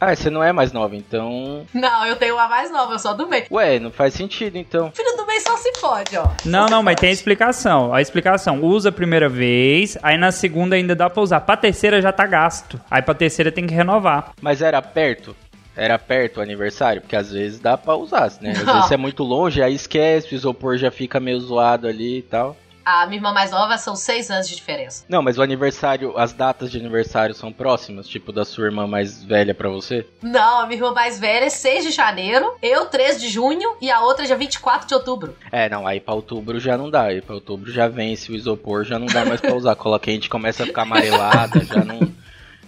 Ah, 0.00 0.14
você 0.16 0.30
não 0.30 0.42
é 0.42 0.52
mais 0.52 0.72
nova, 0.72 0.96
então. 0.96 1.66
Não, 1.74 2.06
eu 2.06 2.16
tenho 2.16 2.34
uma 2.34 2.48
mais 2.48 2.70
nova, 2.70 2.94
eu 2.94 2.98
sou 2.98 3.10
a 3.10 3.14
do 3.14 3.26
meio. 3.26 3.44
Ué, 3.50 3.78
não 3.78 3.90
faz 3.90 4.14
sentido, 4.14 4.56
então. 4.56 4.90
Filho 4.94 5.14
do 5.18 5.26
meio 5.26 5.40
só 5.42 5.54
se 5.58 5.70
pode, 5.80 6.16
ó. 6.16 6.28
Não, 6.46 6.64
não, 6.66 6.82
mas 6.82 6.96
tem 6.96 7.10
a 7.10 7.12
explicação. 7.12 7.92
A 7.92 8.00
explicação, 8.00 8.62
usa 8.62 8.88
a 8.88 8.92
primeira 8.92 9.28
vez, 9.28 9.98
aí 10.02 10.16
na 10.16 10.32
segunda 10.32 10.76
ainda 10.76 10.94
dá 10.94 11.10
pra 11.10 11.22
usar. 11.22 11.40
Pra 11.40 11.58
terceira 11.58 12.00
já 12.00 12.10
tá 12.10 12.26
gasto. 12.26 12.80
Aí 12.90 13.02
pra 13.02 13.12
terceira 13.14 13.52
tem 13.52 13.66
que 13.66 13.74
renovar. 13.74 14.30
Mas 14.40 14.62
era 14.62 14.80
perto? 14.80 15.36
Era 15.76 15.98
perto 15.98 16.38
o 16.38 16.42
aniversário? 16.42 17.02
Porque 17.02 17.16
às 17.16 17.30
vezes 17.30 17.60
dá 17.60 17.76
pra 17.76 17.94
usar, 17.94 18.32
né? 18.40 18.52
Às 18.52 18.64
vezes 18.64 18.90
é 18.92 18.96
muito 18.96 19.22
longe, 19.22 19.62
aí 19.62 19.74
esquece, 19.74 20.34
o 20.34 20.36
isopor 20.36 20.76
já 20.78 20.90
fica 20.90 21.20
meio 21.20 21.38
zoado 21.40 21.86
ali 21.86 22.18
e 22.18 22.22
tal. 22.22 22.56
A 22.86 23.04
minha 23.06 23.18
irmã 23.18 23.32
mais 23.32 23.50
nova 23.50 23.76
são 23.78 23.96
seis 23.96 24.30
anos 24.30 24.48
de 24.48 24.54
diferença. 24.54 25.04
Não, 25.08 25.20
mas 25.20 25.38
o 25.38 25.42
aniversário, 25.42 26.16
as 26.16 26.32
datas 26.32 26.70
de 26.70 26.78
aniversário 26.78 27.34
são 27.34 27.52
próximas? 27.52 28.06
Tipo, 28.06 28.32
da 28.32 28.44
sua 28.44 28.66
irmã 28.66 28.86
mais 28.86 29.24
velha 29.24 29.52
pra 29.52 29.68
você? 29.68 30.06
Não, 30.22 30.60
a 30.60 30.66
minha 30.66 30.78
irmã 30.78 30.92
mais 30.92 31.18
velha 31.18 31.46
é 31.46 31.50
6 31.50 31.84
de 31.84 31.90
janeiro, 31.90 32.54
eu 32.62 32.86
3 32.86 33.20
de 33.20 33.28
junho 33.28 33.76
e 33.80 33.90
a 33.90 34.02
outra 34.02 34.24
dia 34.24 34.36
24 34.36 34.86
de 34.86 34.94
outubro. 34.94 35.36
É, 35.50 35.68
não, 35.68 35.84
aí 35.84 35.98
pra 35.98 36.14
outubro 36.14 36.60
já 36.60 36.78
não 36.78 36.88
dá. 36.88 37.06
Aí 37.06 37.20
pra 37.20 37.34
outubro 37.34 37.72
já 37.72 37.88
vence 37.88 38.30
o 38.30 38.36
isopor, 38.36 38.84
já 38.84 39.00
não 39.00 39.06
dá 39.06 39.24
mais 39.24 39.40
pra 39.40 39.52
usar. 39.56 39.74
Cola 39.74 39.98
quente 39.98 40.28
começa 40.28 40.62
a 40.62 40.66
ficar 40.66 40.82
amarelada, 40.82 41.64
já 41.64 41.84
não, 41.84 41.98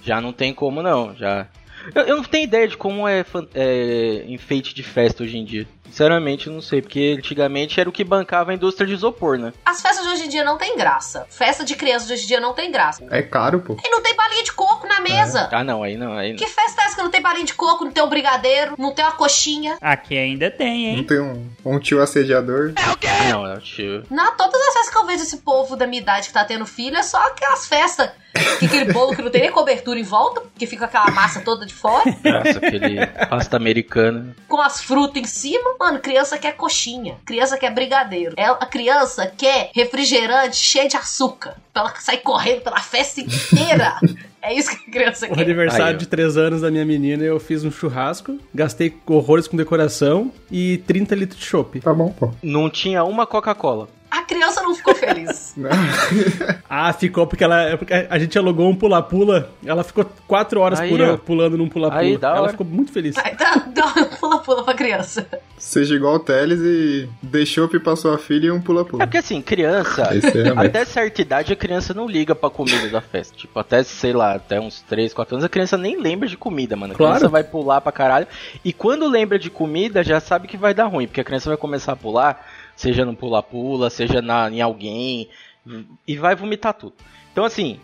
já 0.02 0.20
não 0.20 0.32
tem 0.32 0.52
como 0.52 0.82
não, 0.82 1.14
já. 1.14 1.46
Eu, 1.94 2.02
eu 2.02 2.16
não 2.16 2.24
tenho 2.24 2.44
ideia 2.44 2.68
de 2.68 2.76
como 2.76 3.06
é, 3.06 3.24
é 3.54 4.24
enfeite 4.26 4.74
de 4.74 4.82
festa 4.82 5.22
hoje 5.22 5.38
em 5.38 5.44
dia. 5.44 5.66
Sinceramente, 5.90 6.48
não 6.48 6.60
sei, 6.60 6.80
porque 6.82 7.16
antigamente 7.18 7.80
era 7.80 7.88
o 7.88 7.92
que 7.92 8.04
bancava 8.04 8.50
a 8.50 8.54
indústria 8.54 8.86
de 8.86 8.94
isopor, 8.94 9.38
né? 9.38 9.52
As 9.64 9.80
festas 9.80 10.04
de 10.06 10.12
hoje 10.12 10.24
em 10.26 10.28
dia 10.28 10.44
não 10.44 10.56
tem 10.58 10.76
graça. 10.76 11.26
Festa 11.30 11.64
de 11.64 11.74
criança 11.74 12.06
de 12.06 12.12
hoje 12.12 12.24
em 12.24 12.26
dia 12.28 12.40
não 12.40 12.54
tem 12.54 12.70
graça. 12.70 13.04
É 13.10 13.22
caro, 13.22 13.60
pô. 13.60 13.76
E 13.84 13.88
não 13.90 14.02
tem 14.02 14.14
balinha 14.14 14.44
de 14.44 14.52
coco 14.52 14.86
na 14.86 15.00
mesa. 15.00 15.48
Ah, 15.52 15.64
não, 15.64 15.82
aí 15.82 15.96
não, 15.96 16.12
aí 16.12 16.30
não. 16.30 16.38
Que 16.38 16.46
festa 16.46 16.82
é 16.82 16.84
essa 16.86 16.96
que 16.96 17.02
não 17.02 17.10
tem 17.10 17.20
balinha 17.20 17.44
de 17.46 17.54
coco, 17.54 17.84
não 17.84 17.92
tem 17.92 18.02
um 18.02 18.08
brigadeiro, 18.08 18.74
não 18.78 18.92
tem 18.94 19.04
uma 19.04 19.12
coxinha? 19.12 19.76
Aqui 19.80 20.16
ainda 20.16 20.50
tem, 20.50 20.92
Não 20.92 20.98
hein? 20.98 21.04
tem 21.04 21.20
um, 21.20 21.48
um 21.64 21.78
tio 21.78 22.00
assediador. 22.02 22.72
Ah, 22.76 23.28
não, 23.30 23.42
não, 23.42 23.60
tio. 23.60 24.04
Não, 24.10 24.36
todas 24.36 24.60
as 24.60 24.74
festas 24.74 24.90
que 24.90 24.98
eu 24.98 25.06
vejo 25.06 25.22
esse 25.22 25.38
povo 25.38 25.76
da 25.76 25.86
minha 25.86 26.00
idade 26.02 26.28
que 26.28 26.32
tá 26.34 26.44
tendo 26.44 26.66
filho 26.66 26.96
é 26.96 27.02
só 27.02 27.18
aquelas 27.26 27.66
festas. 27.66 28.10
Que 28.58 28.66
aquele 28.66 28.92
bolo 28.92 29.16
que 29.16 29.22
não 29.22 29.30
tem 29.30 29.40
nem 29.42 29.50
cobertura 29.50 29.98
em 29.98 30.02
volta, 30.04 30.42
que 30.56 30.66
fica 30.66 30.84
aquela 30.84 31.10
massa 31.10 31.40
toda 31.40 31.66
de 31.66 31.74
fora, 31.74 32.04
Nossa, 32.22 32.58
aquele 32.58 33.06
pasta 33.28 33.56
americana. 33.56 34.36
com 34.46 34.60
as 34.60 34.80
frutas 34.82 35.22
em 35.22 35.26
cima. 35.26 35.74
Mano, 35.78 36.00
criança 36.00 36.36
quer 36.36 36.56
coxinha, 36.56 37.16
criança 37.24 37.56
quer 37.56 37.72
brigadeiro. 37.72 38.34
Ela, 38.36 38.58
a 38.60 38.66
criança 38.66 39.26
quer 39.26 39.70
refrigerante 39.74 40.56
cheio 40.56 40.88
de 40.88 40.96
açúcar. 40.96 41.56
Pra 41.72 41.82
ela 41.82 41.94
sair 42.00 42.18
correndo 42.18 42.62
pela 42.62 42.80
festa 42.80 43.20
inteira. 43.20 43.96
é 44.42 44.52
isso 44.54 44.70
que 44.70 44.90
a 44.90 44.92
criança 44.92 45.28
quer. 45.28 45.40
aniversário 45.40 45.86
Aí, 45.86 45.96
de 45.96 46.06
3 46.06 46.36
anos 46.36 46.60
da 46.62 46.70
minha 46.70 46.84
menina, 46.84 47.22
eu 47.22 47.38
fiz 47.38 47.64
um 47.64 47.70
churrasco, 47.70 48.38
gastei 48.52 48.96
horrores 49.06 49.46
com 49.46 49.56
decoração 49.56 50.32
e 50.50 50.78
30 50.78 51.14
litros 51.14 51.40
de 51.40 51.46
chopp. 51.46 51.80
Tá 51.80 51.94
bom, 51.94 52.10
pô. 52.10 52.32
Não 52.42 52.68
tinha 52.68 53.04
uma 53.04 53.26
Coca-Cola. 53.26 53.88
A 54.10 54.22
criança 54.22 54.62
não 54.62 54.74
ficou 54.74 54.94
feliz. 54.94 55.54
Ah, 56.70 56.92
ficou 56.92 57.26
porque 57.26 57.42
ela. 57.44 57.76
porque 57.78 57.92
A 58.10 58.18
gente 58.18 58.38
alugou 58.38 58.68
um 58.68 58.74
pula-pula. 58.76 59.50
Ela 59.64 59.82
ficou 59.82 60.04
4 60.26 60.60
horas 60.60 60.80
Aí, 60.80 60.90
pulando 61.24 61.56
num 61.56 61.68
pula-pula. 61.68 62.02
Ela 62.04 62.40
hora. 62.42 62.50
ficou 62.50 62.66
muito 62.66 62.92
feliz. 62.92 63.16
Aí 63.18 63.34
dá, 63.34 63.54
dá 63.68 63.86
um 63.86 64.04
pula-pula 64.16 64.62
pra 64.64 64.74
criança. 64.74 65.26
Seja 65.56 65.94
igual 65.94 66.14
o 66.16 66.18
Teles 66.20 66.60
e 66.60 67.08
deixou 67.22 67.68
pra 67.68 67.96
sua 67.96 68.18
filha 68.18 68.46
e 68.48 68.50
um 68.50 68.56
É 68.58 68.60
pula-pula. 68.60 69.04
porque 69.04 69.18
assim, 69.18 69.40
criança, 69.42 70.02
é 70.12 70.66
até 70.66 70.84
certa 70.84 71.22
idade 71.22 71.52
a 71.52 71.56
criança 71.56 71.92
não 71.94 72.06
liga 72.06 72.34
pra 72.34 72.50
comida 72.50 72.88
da 72.88 73.00
festa. 73.00 73.36
Tipo, 73.36 73.58
até, 73.58 73.82
sei 73.82 74.12
lá, 74.12 74.34
até 74.34 74.60
uns 74.60 74.80
3, 74.82 75.12
4 75.14 75.36
anos 75.36 75.44
a 75.44 75.48
criança 75.48 75.76
nem 75.78 76.00
lembra 76.00 76.28
de 76.28 76.36
comida, 76.36 76.76
mano. 76.76 76.92
A 76.94 76.96
Claro. 76.96 77.14
criança 77.14 77.28
vai 77.30 77.44
pular 77.44 77.80
pra 77.80 77.92
caralho. 77.92 78.26
E 78.64 78.72
quando 78.72 79.08
lembra 79.08 79.38
de 79.38 79.48
comida, 79.50 80.04
já 80.04 80.20
sabe 80.20 80.46
que 80.48 80.56
vai 80.56 80.74
dar 80.74 80.84
ruim, 80.86 81.06
porque 81.06 81.20
a 81.20 81.24
criança 81.24 81.48
vai 81.50 81.56
começar 81.56 81.92
a 81.92 81.96
pular, 81.96 82.46
seja 82.78 83.04
no 83.04 83.14
pula-pula, 83.14 83.90
seja 83.90 84.22
na, 84.22 84.48
em 84.48 84.60
alguém, 84.60 85.28
e 86.06 86.16
vai 86.16 86.36
vomitar 86.36 86.72
tudo. 86.72 86.94
Então, 87.32 87.44
assim, 87.44 87.80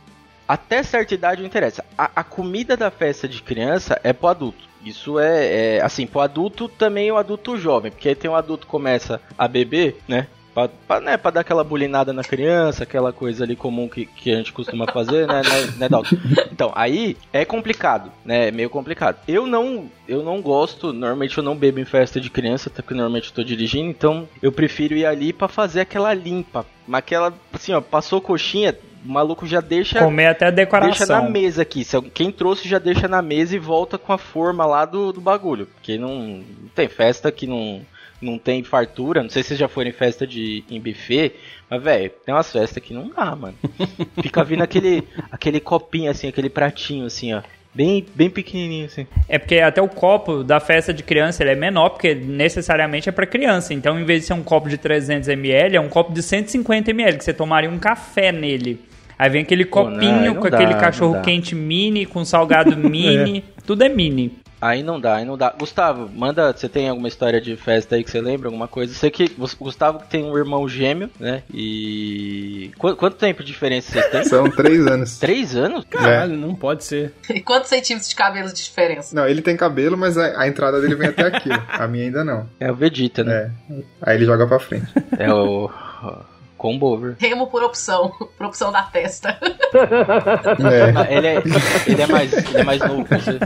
até 0.46 0.84
certa 0.84 1.14
idade 1.14 1.40
não 1.40 1.48
interessa. 1.48 1.84
A, 1.98 2.10
a 2.14 2.22
comida 2.22 2.76
da 2.76 2.92
festa 2.92 3.26
de 3.26 3.42
criança 3.42 4.00
é 4.04 4.12
pro 4.12 4.28
adulto. 4.28 4.68
Isso 4.84 5.18
é, 5.18 5.78
é, 5.78 5.82
assim, 5.82 6.06
pro 6.06 6.20
adulto 6.20 6.68
também 6.68 7.10
o 7.10 7.16
adulto 7.16 7.56
jovem, 7.56 7.90
porque 7.90 8.08
aí 8.08 8.14
tem 8.14 8.30
um 8.30 8.36
adulto 8.36 8.66
que 8.66 8.70
começa 8.70 9.20
a 9.36 9.48
beber, 9.48 9.96
né? 10.06 10.28
Pra, 10.54 10.68
pra, 10.68 11.00
né, 11.00 11.16
pra 11.16 11.32
dar 11.32 11.40
aquela 11.40 11.64
bulinada 11.64 12.12
na 12.12 12.22
criança, 12.22 12.84
aquela 12.84 13.12
coisa 13.12 13.42
ali 13.42 13.56
comum 13.56 13.88
que, 13.88 14.06
que 14.06 14.32
a 14.32 14.36
gente 14.36 14.52
costuma 14.52 14.86
fazer, 14.86 15.26
né, 15.26 15.42
né, 15.42 15.74
né 15.78 15.88
Dalton? 15.88 16.16
Então, 16.52 16.70
aí 16.76 17.16
é 17.32 17.44
complicado, 17.44 18.12
né? 18.24 18.48
É 18.48 18.50
meio 18.52 18.70
complicado. 18.70 19.18
Eu 19.26 19.46
não, 19.46 19.90
eu 20.06 20.22
não 20.22 20.40
gosto, 20.40 20.92
normalmente 20.92 21.36
eu 21.36 21.42
não 21.42 21.56
bebo 21.56 21.80
em 21.80 21.84
festa 21.84 22.20
de 22.20 22.30
criança, 22.30 22.68
até 22.68 22.80
porque 22.80 22.94
normalmente 22.94 23.28
eu 23.30 23.34
tô 23.34 23.42
dirigindo, 23.42 23.90
então 23.90 24.28
eu 24.40 24.52
prefiro 24.52 24.94
ir 24.94 25.04
ali 25.04 25.32
pra 25.32 25.48
fazer 25.48 25.80
aquela 25.80 26.14
limpa. 26.14 26.64
Mas 26.86 27.00
aquela, 27.00 27.34
assim, 27.52 27.72
ó, 27.72 27.80
passou 27.80 28.20
coxinha, 28.20 28.76
o 29.04 29.08
maluco 29.08 29.46
já 29.46 29.60
deixa. 29.60 29.98
Comer 29.98 30.26
até 30.26 30.46
a 30.46 30.50
Deixa 30.50 30.70
na 30.70 30.80
decoração. 30.80 31.30
mesa 31.30 31.62
aqui. 31.62 31.84
Quem 32.12 32.30
trouxe 32.30 32.68
já 32.68 32.78
deixa 32.78 33.06
na 33.06 33.20
mesa 33.20 33.54
e 33.54 33.58
volta 33.58 33.98
com 33.98 34.12
a 34.12 34.18
forma 34.18 34.64
lá 34.64 34.84
do, 34.84 35.12
do 35.12 35.20
bagulho. 35.20 35.66
Porque 35.66 35.98
não, 35.98 36.14
não 36.18 36.68
tem 36.74 36.88
festa 36.88 37.30
que 37.30 37.46
não, 37.46 37.82
não 38.24 38.38
tem 38.38 38.62
fartura. 38.64 39.22
Não 39.22 39.30
sei 39.30 39.42
se 39.42 39.48
vocês 39.48 39.60
já 39.60 39.68
foram 39.68 39.90
em 39.90 39.92
festa 39.92 40.26
de 40.26 40.64
em 40.70 40.80
buffet. 40.80 41.32
Mas, 41.68 41.82
velho, 41.82 42.10
tem 42.24 42.34
umas 42.34 42.50
festas 42.50 42.82
que 42.82 42.94
não 42.94 43.08
dá, 43.08 43.34
mano. 43.36 43.54
Fica 44.22 44.42
vindo 44.42 44.62
aquele, 44.62 45.04
aquele 45.30 45.60
copinho 45.60 46.10
assim, 46.10 46.28
aquele 46.28 46.48
pratinho 46.48 47.06
assim, 47.06 47.32
ó. 47.34 47.42
Bem, 47.74 48.06
bem 48.14 48.30
pequenininho 48.30 48.86
assim. 48.86 49.04
É 49.28 49.36
porque 49.36 49.58
até 49.58 49.82
o 49.82 49.88
copo 49.88 50.44
da 50.44 50.60
festa 50.60 50.94
de 50.94 51.02
criança 51.02 51.42
ele 51.42 51.50
é 51.50 51.56
menor, 51.56 51.90
porque 51.90 52.14
necessariamente 52.14 53.08
é 53.08 53.12
pra 53.12 53.26
criança. 53.26 53.74
Então, 53.74 53.98
em 53.98 54.04
vez 54.04 54.20
de 54.20 54.26
ser 54.28 54.34
um 54.34 54.44
copo 54.44 54.68
de 54.68 54.78
300ml, 54.78 55.74
é 55.74 55.80
um 55.80 55.88
copo 55.88 56.12
de 56.12 56.20
150ml, 56.22 57.18
que 57.18 57.24
você 57.24 57.34
tomaria 57.34 57.68
um 57.68 57.78
café 57.78 58.30
nele. 58.30 58.80
Aí 59.18 59.28
vem 59.28 59.42
aquele 59.42 59.64
Pô, 59.64 59.84
não, 59.84 59.92
copinho 59.92 60.34
não 60.34 60.34
com 60.36 60.48
dá, 60.48 60.56
aquele 60.56 60.74
cachorro 60.74 61.20
quente 61.22 61.54
mini, 61.54 62.06
com 62.06 62.24
salgado 62.24 62.76
mini, 62.78 63.44
tudo 63.66 63.82
é 63.82 63.88
mini. 63.88 64.38
Aí 64.66 64.82
não 64.82 64.98
dá, 64.98 65.16
aí 65.16 65.26
não 65.26 65.36
dá. 65.36 65.50
Gustavo, 65.58 66.08
manda. 66.14 66.50
Você 66.52 66.70
tem 66.70 66.88
alguma 66.88 67.06
história 67.06 67.38
de 67.38 67.54
festa 67.54 67.96
aí 67.96 68.02
que 68.02 68.10
você 68.10 68.18
lembra? 68.20 68.48
Alguma 68.48 68.66
coisa? 68.66 68.94
Sei 68.94 69.10
que 69.10 69.24
o 69.38 69.46
Gustavo 69.62 70.02
tem 70.08 70.24
um 70.24 70.36
irmão 70.38 70.66
gêmeo, 70.66 71.10
né? 71.20 71.42
E. 71.52 72.70
Qu- 72.78 72.96
quanto 72.96 73.16
tempo 73.18 73.42
de 73.42 73.52
diferença 73.52 73.92
vocês 73.92 74.06
têm? 74.10 74.24
São 74.24 74.50
três 74.50 74.86
anos. 74.86 75.18
Três 75.18 75.54
anos? 75.54 75.84
Caralho, 75.90 76.34
não 76.36 76.54
pode 76.54 76.82
ser. 76.84 77.12
E 77.28 77.40
quantos 77.42 77.68
centímetros 77.68 78.08
de 78.08 78.16
cabelo 78.16 78.48
de 78.48 78.54
diferença? 78.54 79.14
Não, 79.14 79.28
ele 79.28 79.42
tem 79.42 79.54
cabelo, 79.56 79.98
mas 79.98 80.16
a, 80.16 80.40
a 80.40 80.48
entrada 80.48 80.80
dele 80.80 80.94
vem 80.94 81.08
até 81.08 81.24
aqui. 81.26 81.50
ó. 81.50 81.60
A 81.82 81.86
minha 81.86 82.04
ainda 82.04 82.24
não. 82.24 82.48
É 82.58 82.70
o 82.72 82.74
Vegeta, 82.74 83.22
né? 83.22 83.52
É. 83.70 83.74
Aí 84.00 84.16
ele 84.16 84.24
joga 84.24 84.46
pra 84.46 84.58
frente. 84.58 84.86
É, 85.18 85.30
o. 85.30 85.70
Combo 86.64 86.86
over. 86.86 87.14
Remo 87.18 87.46
por 87.48 87.62
opção, 87.62 88.08
por 88.38 88.46
opção 88.46 88.72
da 88.72 88.82
testa. 88.84 89.36
É. 89.74 91.14
Ele, 91.16 91.26
é, 91.26 91.42
ele, 91.86 92.02
é 92.02 92.06
mais, 92.06 92.32
ele 92.32 92.58
é 92.58 92.62
mais 92.64 92.80
novo 92.80 93.04
que 93.04 93.14
você. 93.16 93.38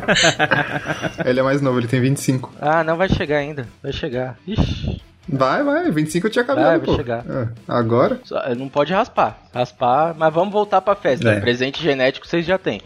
Ele 1.24 1.40
é 1.40 1.42
mais 1.42 1.60
novo, 1.62 1.78
ele 1.78 1.88
tem 1.88 2.00
25. 2.00 2.52
Ah, 2.60 2.84
não 2.84 2.96
vai 2.96 3.08
chegar 3.08 3.38
ainda. 3.38 3.66
Vai 3.82 3.92
chegar. 3.92 4.36
Ixi. 4.46 5.00
Vai, 5.28 5.62
vai. 5.62 5.90
25 5.90 6.26
eu 6.26 6.30
tinha 6.30 6.44
cabelo, 6.44 6.66
Vai, 6.68 6.80
pô. 6.80 6.94
chegar. 6.94 7.24
Ah, 7.28 7.78
agora? 7.78 8.20
Só- 8.24 8.54
não 8.54 8.68
pode 8.68 8.92
raspar. 8.92 9.38
Raspar, 9.54 10.14
mas 10.16 10.32
vamos 10.32 10.52
voltar 10.52 10.80
pra 10.82 10.94
festa. 10.94 11.28
É. 11.30 11.40
Presente 11.40 11.82
genético 11.82 12.26
vocês 12.26 12.44
já 12.46 12.58
têm. 12.58 12.80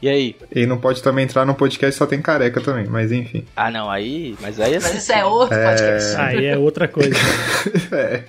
E 0.00 0.08
aí? 0.08 0.36
E 0.54 0.66
não 0.66 0.78
pode 0.78 1.02
também 1.02 1.24
entrar 1.24 1.46
no 1.46 1.54
podcast, 1.54 1.96
só 1.96 2.06
tem 2.06 2.20
careca 2.20 2.60
também, 2.60 2.86
mas 2.86 3.10
enfim. 3.10 3.44
Ah, 3.56 3.70
não, 3.70 3.90
aí. 3.90 4.36
Mas 4.40 4.60
aí 4.60 4.74
é. 4.74 4.80
Mas 4.80 4.94
isso 4.94 5.12
é 5.12 5.24
outro 5.24 5.56
podcast. 5.56 6.16
Aí 6.16 6.44
é 6.46 6.58
outra 6.58 6.88
coisa. 6.88 7.16
É. 7.92 8.24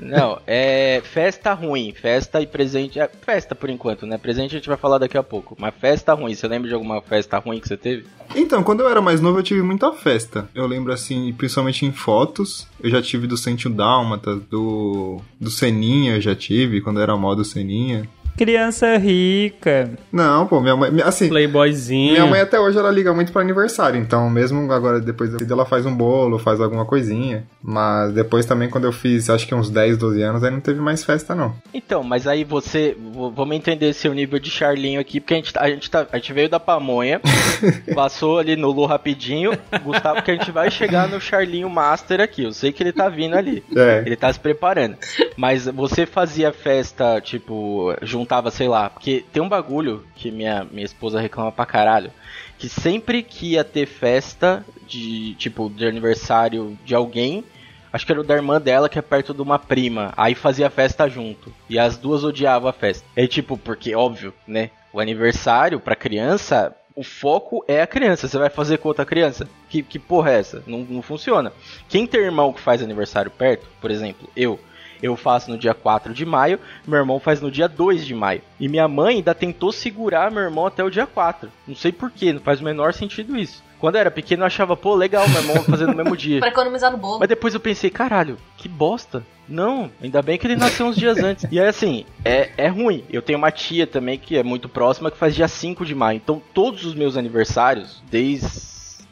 Não, 0.00 0.40
é 0.46 1.00
festa 1.04 1.52
ruim. 1.52 1.92
Festa 1.92 2.40
e 2.40 2.46
presente. 2.46 2.98
É 2.98 3.08
festa 3.08 3.54
por 3.54 3.68
enquanto, 3.68 4.06
né? 4.06 4.16
Presente 4.18 4.54
a 4.54 4.58
gente 4.58 4.68
vai 4.68 4.76
falar 4.76 4.98
daqui 4.98 5.16
a 5.16 5.22
pouco. 5.22 5.56
Mas 5.58 5.74
festa 5.78 6.14
ruim. 6.14 6.34
Você 6.34 6.48
lembra 6.48 6.68
de 6.68 6.74
alguma 6.74 7.00
festa 7.02 7.38
ruim 7.38 7.60
que 7.60 7.68
você 7.68 7.76
teve? 7.76 8.06
Então, 8.34 8.62
quando 8.62 8.80
eu 8.80 8.88
era 8.88 9.00
mais 9.00 9.20
novo, 9.20 9.38
eu 9.38 9.42
tive 9.42 9.62
muita 9.62 9.92
festa. 9.92 10.48
Eu 10.54 10.66
lembro, 10.66 10.92
assim, 10.92 11.32
principalmente 11.34 11.84
em 11.84 11.92
fotos. 11.92 12.66
Eu 12.82 12.90
já 12.90 13.02
tive 13.02 13.26
do 13.26 13.36
Sentiu 13.36 13.70
Dálmatas, 13.70 14.40
do, 14.50 15.20
do 15.40 15.50
Seninha, 15.50 16.16
eu 16.16 16.20
já 16.20 16.34
tive, 16.34 16.80
quando 16.80 17.00
era 17.00 17.16
mal 17.16 17.36
do 17.36 17.44
Seninha. 17.44 18.08
Criança 18.36 18.96
rica. 18.96 19.90
Não, 20.12 20.46
pô, 20.46 20.60
minha 20.60 20.76
mãe. 20.76 20.90
Assim, 21.04 21.28
Playboyzinho. 21.28 22.12
minha 22.12 22.26
mãe 22.26 22.40
até 22.40 22.58
hoje 22.58 22.78
ela 22.78 22.90
liga 22.90 23.12
muito 23.14 23.32
pra 23.32 23.42
aniversário. 23.42 23.98
Então, 24.00 24.28
mesmo 24.28 24.70
agora, 24.72 25.00
depois 25.00 25.30
da 25.30 25.38
vida, 25.38 25.52
ela 25.54 25.64
faz 25.64 25.86
um 25.86 25.94
bolo, 25.94 26.38
faz 26.38 26.60
alguma 26.60 26.84
coisinha. 26.84 27.44
Mas 27.62 28.12
depois 28.12 28.44
também, 28.46 28.68
quando 28.68 28.84
eu 28.84 28.92
fiz, 28.92 29.30
acho 29.30 29.46
que 29.46 29.54
uns 29.54 29.70
10, 29.70 29.96
12 29.98 30.22
anos, 30.22 30.42
aí 30.44 30.50
não 30.50 30.60
teve 30.60 30.80
mais 30.80 31.04
festa, 31.04 31.34
não. 31.34 31.54
Então, 31.72 32.02
mas 32.02 32.26
aí 32.26 32.44
você. 32.44 32.96
Vamos 33.34 33.56
entender 33.56 33.92
seu 33.92 34.12
nível 34.12 34.38
de 34.38 34.50
Charlinho 34.50 35.00
aqui, 35.00 35.20
porque 35.20 35.34
a 35.34 35.36
gente, 35.36 35.52
tá- 35.52 35.60
a 35.62 35.68
gente, 35.70 35.90
tá, 35.90 36.06
a 36.12 36.16
gente 36.16 36.32
veio 36.32 36.48
da 36.48 36.58
pamonha, 36.60 37.20
passou 37.94 38.38
ali 38.38 38.56
no 38.56 38.70
Lu 38.70 38.84
rapidinho, 38.86 39.52
Gustavo, 39.82 40.22
que 40.22 40.30
a 40.30 40.34
gente 40.34 40.50
vai 40.50 40.70
chegar 40.70 41.08
no 41.08 41.20
Charlinho 41.20 41.68
Master 41.70 42.20
aqui. 42.20 42.44
Eu 42.44 42.52
sei 42.52 42.72
que 42.72 42.82
ele 42.82 42.92
tá 42.92 43.08
vindo 43.08 43.34
ali. 43.36 43.62
É. 43.76 44.02
Ele 44.04 44.16
tá 44.16 44.32
se 44.32 44.40
preparando. 44.40 44.96
Mas 45.36 45.66
você 45.66 46.04
fazia 46.06 46.52
festa, 46.52 47.20
tipo, 47.20 47.94
juntava, 48.24 48.50
sei 48.50 48.66
lá, 48.66 48.88
porque 48.88 49.24
tem 49.32 49.42
um 49.42 49.48
bagulho 49.48 50.04
que 50.16 50.30
minha, 50.30 50.66
minha 50.70 50.84
esposa 50.84 51.20
reclama 51.20 51.52
pra 51.52 51.66
caralho. 51.66 52.10
Que 52.58 52.68
sempre 52.68 53.22
que 53.22 53.52
ia 53.52 53.64
ter 53.64 53.86
festa 53.86 54.64
de, 54.88 55.34
tipo, 55.34 55.68
de 55.68 55.86
aniversário 55.86 56.78
de 56.84 56.94
alguém, 56.94 57.44
acho 57.92 58.06
que 58.06 58.12
era 58.12 58.20
o 58.20 58.24
da 58.24 58.34
irmã 58.34 58.60
dela, 58.60 58.88
que 58.88 58.98
é 58.98 59.02
perto 59.02 59.34
de 59.34 59.42
uma 59.42 59.58
prima. 59.58 60.14
Aí 60.16 60.34
fazia 60.34 60.70
festa 60.70 61.08
junto. 61.08 61.52
E 61.68 61.78
as 61.78 61.98
duas 61.98 62.24
odiavam 62.24 62.68
a 62.68 62.72
festa. 62.72 63.06
É 63.14 63.26
tipo, 63.26 63.58
porque, 63.58 63.94
óbvio, 63.94 64.32
né? 64.46 64.70
O 64.92 65.00
aniversário 65.00 65.78
pra 65.80 65.96
criança, 65.96 66.74
o 66.96 67.02
foco 67.02 67.64
é 67.68 67.82
a 67.82 67.86
criança. 67.86 68.26
Você 68.28 68.38
vai 68.38 68.48
fazer 68.48 68.78
com 68.78 68.88
outra 68.88 69.04
criança? 69.04 69.48
Que, 69.68 69.82
que 69.82 69.98
porra 69.98 70.30
é 70.30 70.38
essa? 70.38 70.62
Não, 70.66 70.78
não 70.78 71.02
funciona. 71.02 71.52
Quem 71.88 72.06
tem 72.06 72.20
irmão 72.20 72.52
que 72.52 72.60
faz 72.60 72.82
aniversário 72.82 73.30
perto, 73.30 73.66
por 73.80 73.90
exemplo, 73.90 74.30
eu. 74.36 74.58
Eu 75.02 75.16
faço 75.16 75.50
no 75.50 75.58
dia 75.58 75.74
4 75.74 76.12
de 76.12 76.24
maio, 76.24 76.58
meu 76.86 76.98
irmão 76.98 77.20
faz 77.20 77.40
no 77.40 77.50
dia 77.50 77.68
2 77.68 78.06
de 78.06 78.14
maio. 78.14 78.42
E 78.58 78.68
minha 78.68 78.88
mãe 78.88 79.16
ainda 79.16 79.34
tentou 79.34 79.72
segurar 79.72 80.30
meu 80.30 80.42
irmão 80.42 80.66
até 80.66 80.82
o 80.82 80.90
dia 80.90 81.06
4. 81.06 81.50
Não 81.66 81.74
sei 81.74 81.92
porquê, 81.92 82.32
não 82.32 82.40
faz 82.40 82.60
o 82.60 82.64
menor 82.64 82.92
sentido 82.92 83.36
isso. 83.36 83.62
Quando 83.78 83.96
eu 83.96 84.00
era 84.00 84.10
pequeno 84.10 84.42
eu 84.42 84.46
achava, 84.46 84.76
pô, 84.76 84.94
legal, 84.94 85.28
meu 85.28 85.42
irmão 85.42 85.62
fazer 85.64 85.86
no 85.86 85.94
mesmo 85.94 86.16
dia. 86.16 86.38
Pra 86.40 86.48
economizar 86.48 86.90
no 86.90 86.96
bolo. 86.96 87.18
Mas 87.18 87.28
depois 87.28 87.52
eu 87.52 87.60
pensei, 87.60 87.90
caralho, 87.90 88.38
que 88.56 88.66
bosta. 88.68 89.22
Não, 89.46 89.90
ainda 90.02 90.22
bem 90.22 90.38
que 90.38 90.46
ele 90.46 90.56
nasceu 90.56 90.86
uns 90.86 90.96
dias 90.96 91.18
antes. 91.18 91.46
E 91.50 91.60
aí, 91.60 91.66
assim, 91.66 92.06
é, 92.24 92.50
é 92.56 92.68
ruim. 92.68 93.04
Eu 93.10 93.20
tenho 93.20 93.38
uma 93.38 93.50
tia 93.50 93.86
também 93.86 94.18
que 94.18 94.38
é 94.38 94.42
muito 94.42 94.70
próxima 94.70 95.10
que 95.10 95.18
faz 95.18 95.34
dia 95.34 95.46
5 95.46 95.84
de 95.84 95.94
maio. 95.94 96.16
Então, 96.16 96.40
todos 96.54 96.86
os 96.86 96.94
meus 96.94 97.14
aniversários, 97.16 98.02
desde, 98.10 98.48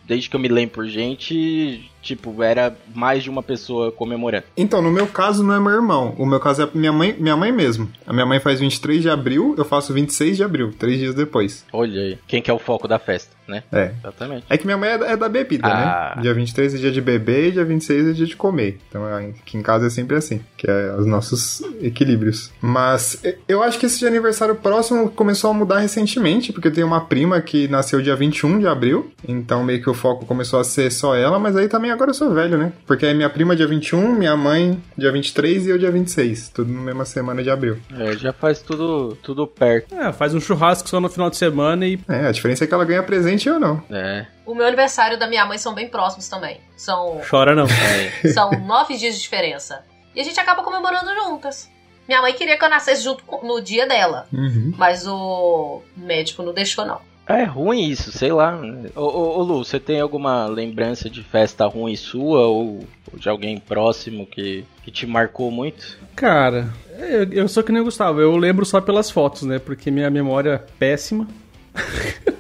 desde 0.07 0.31
que 0.31 0.37
eu 0.37 0.41
me 0.41 0.49
lembro 0.49 0.77
por 0.77 0.87
gente, 0.87 1.92
tipo, 2.03 2.43
era 2.43 2.77
mais 2.95 3.23
de 3.23 3.31
uma 3.31 3.43
pessoa 3.43 3.91
comemorando. 3.93 4.45
Então, 4.57 4.83
no 4.83 4.91
meu 4.91 5.07
caso, 5.07 5.43
não 5.45 5.55
é 5.55 5.61
meu 5.61 5.71
irmão. 5.73 6.15
O 6.19 6.27
meu 6.27 6.41
caso 6.41 6.63
é 6.63 6.69
minha 6.75 6.93
mãe, 6.93 7.15
minha 7.19 7.37
mãe 7.37 7.53
mesmo. 7.53 7.89
A 8.07 8.13
minha 8.13 8.27
mãe 8.27 8.41
faz 8.41 8.61
23 8.61 9.01
de 9.03 9.09
abril, 9.09 9.55
eu 9.57 9.65
faço 9.65 9.93
26 9.95 10.37
de 10.37 10.43
abril, 10.45 10.73
três 10.79 10.99
dias 10.99 11.15
depois. 11.15 11.65
Olha 11.73 12.01
aí. 12.01 12.19
Quem 12.27 12.43
que 12.43 12.51
é 12.51 12.55
o 12.55 12.59
foco 12.59 12.89
da 12.89 12.99
festa, 12.99 13.35
né? 13.47 13.63
É. 13.73 13.93
Exatamente. 14.01 14.45
É 14.51 14.59
que 14.59 14.65
minha 14.67 14.77
mãe 14.77 14.91
é 14.91 14.99
da, 14.99 15.07
é 15.07 15.17
da 15.17 15.29
bebida, 15.29 15.69
Ah. 15.69 16.15
né? 16.17 16.23
Dia 16.23 16.35
23 16.35 16.75
é 16.75 16.79
dia 16.79 16.91
de 16.91 17.01
beber 17.01 17.49
e 17.49 17.53
dia 17.53 17.65
26 17.65 18.09
é 18.09 18.13
dia 18.13 18.27
de 18.27 18.35
comer. 18.37 18.79
Então 18.89 19.09
é- 19.09 19.27
aqui 19.29 19.57
em 19.57 19.63
casa 19.63 19.87
é 19.87 19.91
sempre 19.91 20.17
assim, 20.17 20.41
que 20.57 20.69
é 20.69 20.95
os 20.99 21.07
nossos 21.07 21.63
equilíbrios. 21.81 22.51
Mas 22.61 23.23
eu 23.47 23.63
acho 23.63 23.79
que 23.79 23.87
esse 23.87 23.99
de 23.99 24.07
aniversário 24.07 24.55
próximo 24.57 25.09
começou 25.11 25.51
a 25.51 25.55
mudar 25.55 25.79
recentemente, 25.79 26.53
porque 26.53 26.69
eu 26.69 26.73
tenho 26.73 26.87
uma 26.87 27.03
prima 27.05 27.41
que 27.41 27.69
nasceu 27.69 28.01
dia 28.03 28.17
21 28.17 28.59
de 28.59 28.67
abril, 28.67 29.13
então 29.29 29.63
meio 29.63 29.81
que 29.83 29.91
o 29.91 29.95
foco 29.95 30.27
começou 30.27 30.59
a 30.59 30.65
ser 30.65 30.91
só 30.91 31.15
ela, 31.15 31.39
mas 31.39 31.55
aí 31.57 31.69
também 31.69 31.92
agora 31.93 32.11
eu 32.11 32.15
sou 32.15 32.31
velho, 32.33 32.59
né? 32.59 32.73
Porque 32.87 33.07
aí 33.07 33.15
minha 33.15 33.31
prima 33.31 33.55
dia 33.55 33.67
21, 33.67 34.13
minha 34.15 34.37
mãe 34.37 34.83
dia 34.97 35.13
23 35.13 35.67
e 35.67 35.71
eu 35.71 35.79
dia 35.79 35.91
26, 35.91 36.49
tudo 36.49 36.73
na 36.73 36.81
mesma 36.81 37.05
semana 37.05 37.43
de 37.43 37.51
abril. 37.51 37.79
É, 37.99 38.13
já 38.17 38.33
faz 38.33 38.61
tudo, 38.61 39.17
tudo 39.23 39.47
perto. 39.47 39.95
É, 39.95 40.13
faz 40.13 40.35
um 40.35 40.41
churrasco 40.41 40.89
só 40.89 41.01
no 41.01 41.09
final 41.09 41.31
de 41.31 41.37
semana 41.37 41.87
e. 41.87 41.99
É, 42.09 42.27
a 42.27 42.33
diferença 42.33 42.65
é 42.65 42.67
que 42.67 42.75
ela 42.75 42.85
ganha 42.85 43.03
presente 43.03 43.47
e 43.47 43.49
eu 43.49 43.61
não. 43.61 43.83
É. 43.91 44.27
O 44.45 44.55
meu 44.55 44.67
aniversário 44.67 45.17
e 45.17 45.19
da 45.19 45.27
minha 45.29 45.45
mãe 45.47 45.59
são 45.59 45.75
bem 45.75 45.89
próximos 45.89 46.29
também. 46.29 46.61
São, 46.77 47.21
Chora 47.31 47.55
não. 47.55 47.67
são 48.35 48.51
nove 48.67 48.97
dias 48.97 49.15
de 49.15 49.21
diferença. 49.21 49.85
E 50.15 50.21
a 50.21 50.25
gente 50.25 50.39
acaba 50.41 50.63
comemorando 50.63 51.11
juntas. 51.15 51.71
Minha 52.09 52.21
mãe 52.21 52.33
queria 52.35 52.59
que 52.59 52.65
eu 52.65 52.69
nascesse 52.69 53.03
junto 53.05 53.23
com- 53.25 53.47
no 53.47 53.63
dia 53.63 53.87
dela. 53.87 54.27
Uhum. 54.33 54.75
Mas 54.77 55.07
o 55.07 55.81
médico 55.97 56.43
não 56.43 56.53
deixou, 56.53 56.85
não. 56.85 57.01
É 57.27 57.45
ruim 57.45 57.89
isso, 57.89 58.11
sei 58.11 58.33
lá. 58.33 58.61
Ô, 58.97 59.01
ô, 59.01 59.39
ô, 59.39 59.43
Lu, 59.43 59.65
você 59.65 59.79
tem 59.79 60.01
alguma 60.01 60.47
lembrança 60.47 61.09
de 61.09 61.23
festa 61.23 61.67
ruim 61.67 61.95
sua 61.95 62.47
ou, 62.47 62.85
de 63.15 63.29
alguém 63.29 63.59
próximo 63.59 64.27
que, 64.27 64.65
que 64.83 64.91
te 64.91 65.07
marcou 65.07 65.51
muito? 65.51 65.99
Cara, 66.17 66.73
eu, 66.99 67.33
eu 67.33 67.49
sou 67.49 67.63
que 67.63 67.73
nem 67.73 67.81
o 67.81 67.85
Gustavo, 67.85 68.21
eu 68.21 68.37
lembro 68.37 68.67
só 68.67 68.81
pelas 68.81 69.11
fotos, 69.11 69.43
né? 69.43 69.59
Porque 69.59 69.91
minha 69.91 70.11
memória 70.11 70.51
é 70.51 70.73
péssima. 70.79 71.27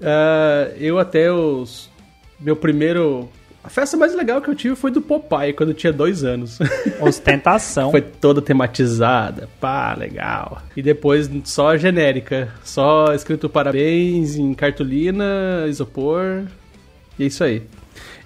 Ah, 0.00 0.70
eu 0.76 0.98
até 0.98 1.32
os. 1.32 1.90
Meu 2.38 2.54
primeiro. 2.54 3.28
A 3.68 3.70
festa 3.70 3.98
mais 3.98 4.14
legal 4.14 4.40
que 4.40 4.48
eu 4.48 4.54
tive 4.54 4.74
foi 4.74 4.90
do 4.90 5.02
Popeye, 5.02 5.52
quando 5.52 5.68
eu 5.68 5.74
tinha 5.74 5.92
dois 5.92 6.24
anos. 6.24 6.58
Ostentação. 7.02 7.90
Foi 7.90 8.00
toda 8.00 8.40
tematizada, 8.40 9.46
pá, 9.60 9.94
legal. 9.94 10.62
E 10.74 10.80
depois 10.80 11.30
só 11.44 11.76
genérica, 11.76 12.48
só 12.64 13.12
escrito 13.12 13.46
parabéns 13.46 14.36
em 14.36 14.54
cartolina, 14.54 15.66
isopor. 15.68 16.44
E 17.18 17.24
é 17.24 17.26
isso 17.26 17.44
aí. 17.44 17.62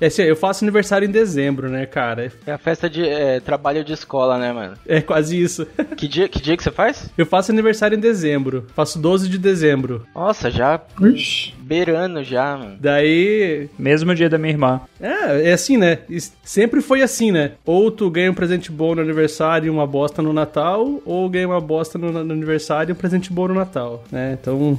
É 0.03 0.07
assim, 0.07 0.23
eu 0.23 0.35
faço 0.35 0.65
aniversário 0.65 1.07
em 1.07 1.11
dezembro, 1.12 1.69
né, 1.71 1.87
cara? 1.87 2.33
É 2.45 2.51
a 2.51 2.59
festa 2.59 2.91
de 2.91 3.09
é, 3.09 3.38
trabalho 3.38 3.85
de 3.85 3.93
escola, 3.93 4.37
né, 4.37 4.53
mano? 4.53 4.75
É 4.85 5.01
quase 5.01 5.41
isso. 5.41 5.65
Que 5.97 6.09
dia, 6.09 6.29
que 6.29 6.43
dia 6.43 6.57
que 6.57 6.62
você 6.65 6.71
faz? 6.73 7.09
Eu 7.17 7.25
faço 7.25 7.53
aniversário 7.53 7.97
em 7.97 8.01
dezembro. 8.01 8.67
Faço 8.75 8.99
12 8.99 9.29
de 9.29 9.38
dezembro. 9.38 10.05
Nossa, 10.12 10.51
já 10.51 10.81
Ixi. 11.01 11.55
beirando 11.61 12.25
já, 12.25 12.57
mano. 12.57 12.77
Daí. 12.81 13.69
Mesmo 13.79 14.12
dia 14.12 14.29
da 14.29 14.38
minha 14.38 14.53
irmã. 14.53 14.81
É, 15.01 15.51
é 15.51 15.53
assim, 15.53 15.77
né? 15.77 15.99
Sempre 16.43 16.81
foi 16.81 17.03
assim, 17.03 17.31
né? 17.31 17.53
Ou 17.65 17.88
tu 17.93 18.11
ganha 18.11 18.33
um 18.33 18.35
presente 18.35 18.73
bom 18.73 18.97
no 18.97 19.03
aniversário 19.03 19.69
e 19.69 19.71
uma 19.71 19.87
bosta 19.87 20.21
no 20.21 20.33
Natal, 20.33 21.01
ou 21.05 21.31
ganha 21.31 21.47
uma 21.47 21.61
bosta 21.61 21.97
no, 21.97 22.11
no 22.11 22.33
aniversário 22.33 22.91
e 22.91 22.95
um 22.95 22.97
presente 22.97 23.33
bom 23.33 23.47
no 23.47 23.55
Natal, 23.55 24.03
né? 24.11 24.37
Então. 24.41 24.77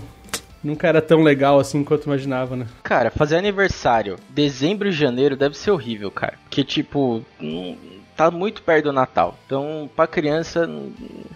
Nunca 0.63 0.87
era 0.87 1.01
tão 1.01 1.21
legal 1.21 1.59
assim 1.59 1.83
quanto 1.83 2.05
imaginava, 2.05 2.55
né? 2.55 2.65
Cara, 2.81 3.11
fazer 3.11 3.35
aniversário 3.37 4.15
dezembro 4.29 4.87
e 4.87 4.91
janeiro 4.91 5.35
deve 5.35 5.57
ser 5.57 5.71
horrível, 5.71 6.09
cara. 6.09 6.35
Porque, 6.43 6.63
tipo, 6.63 7.21
tá 8.15 8.31
muito 8.31 8.61
perto 8.61 8.85
do 8.85 8.93
Natal. 8.93 9.37
Então, 9.45 9.89
pra 9.95 10.07
criança, 10.07 10.69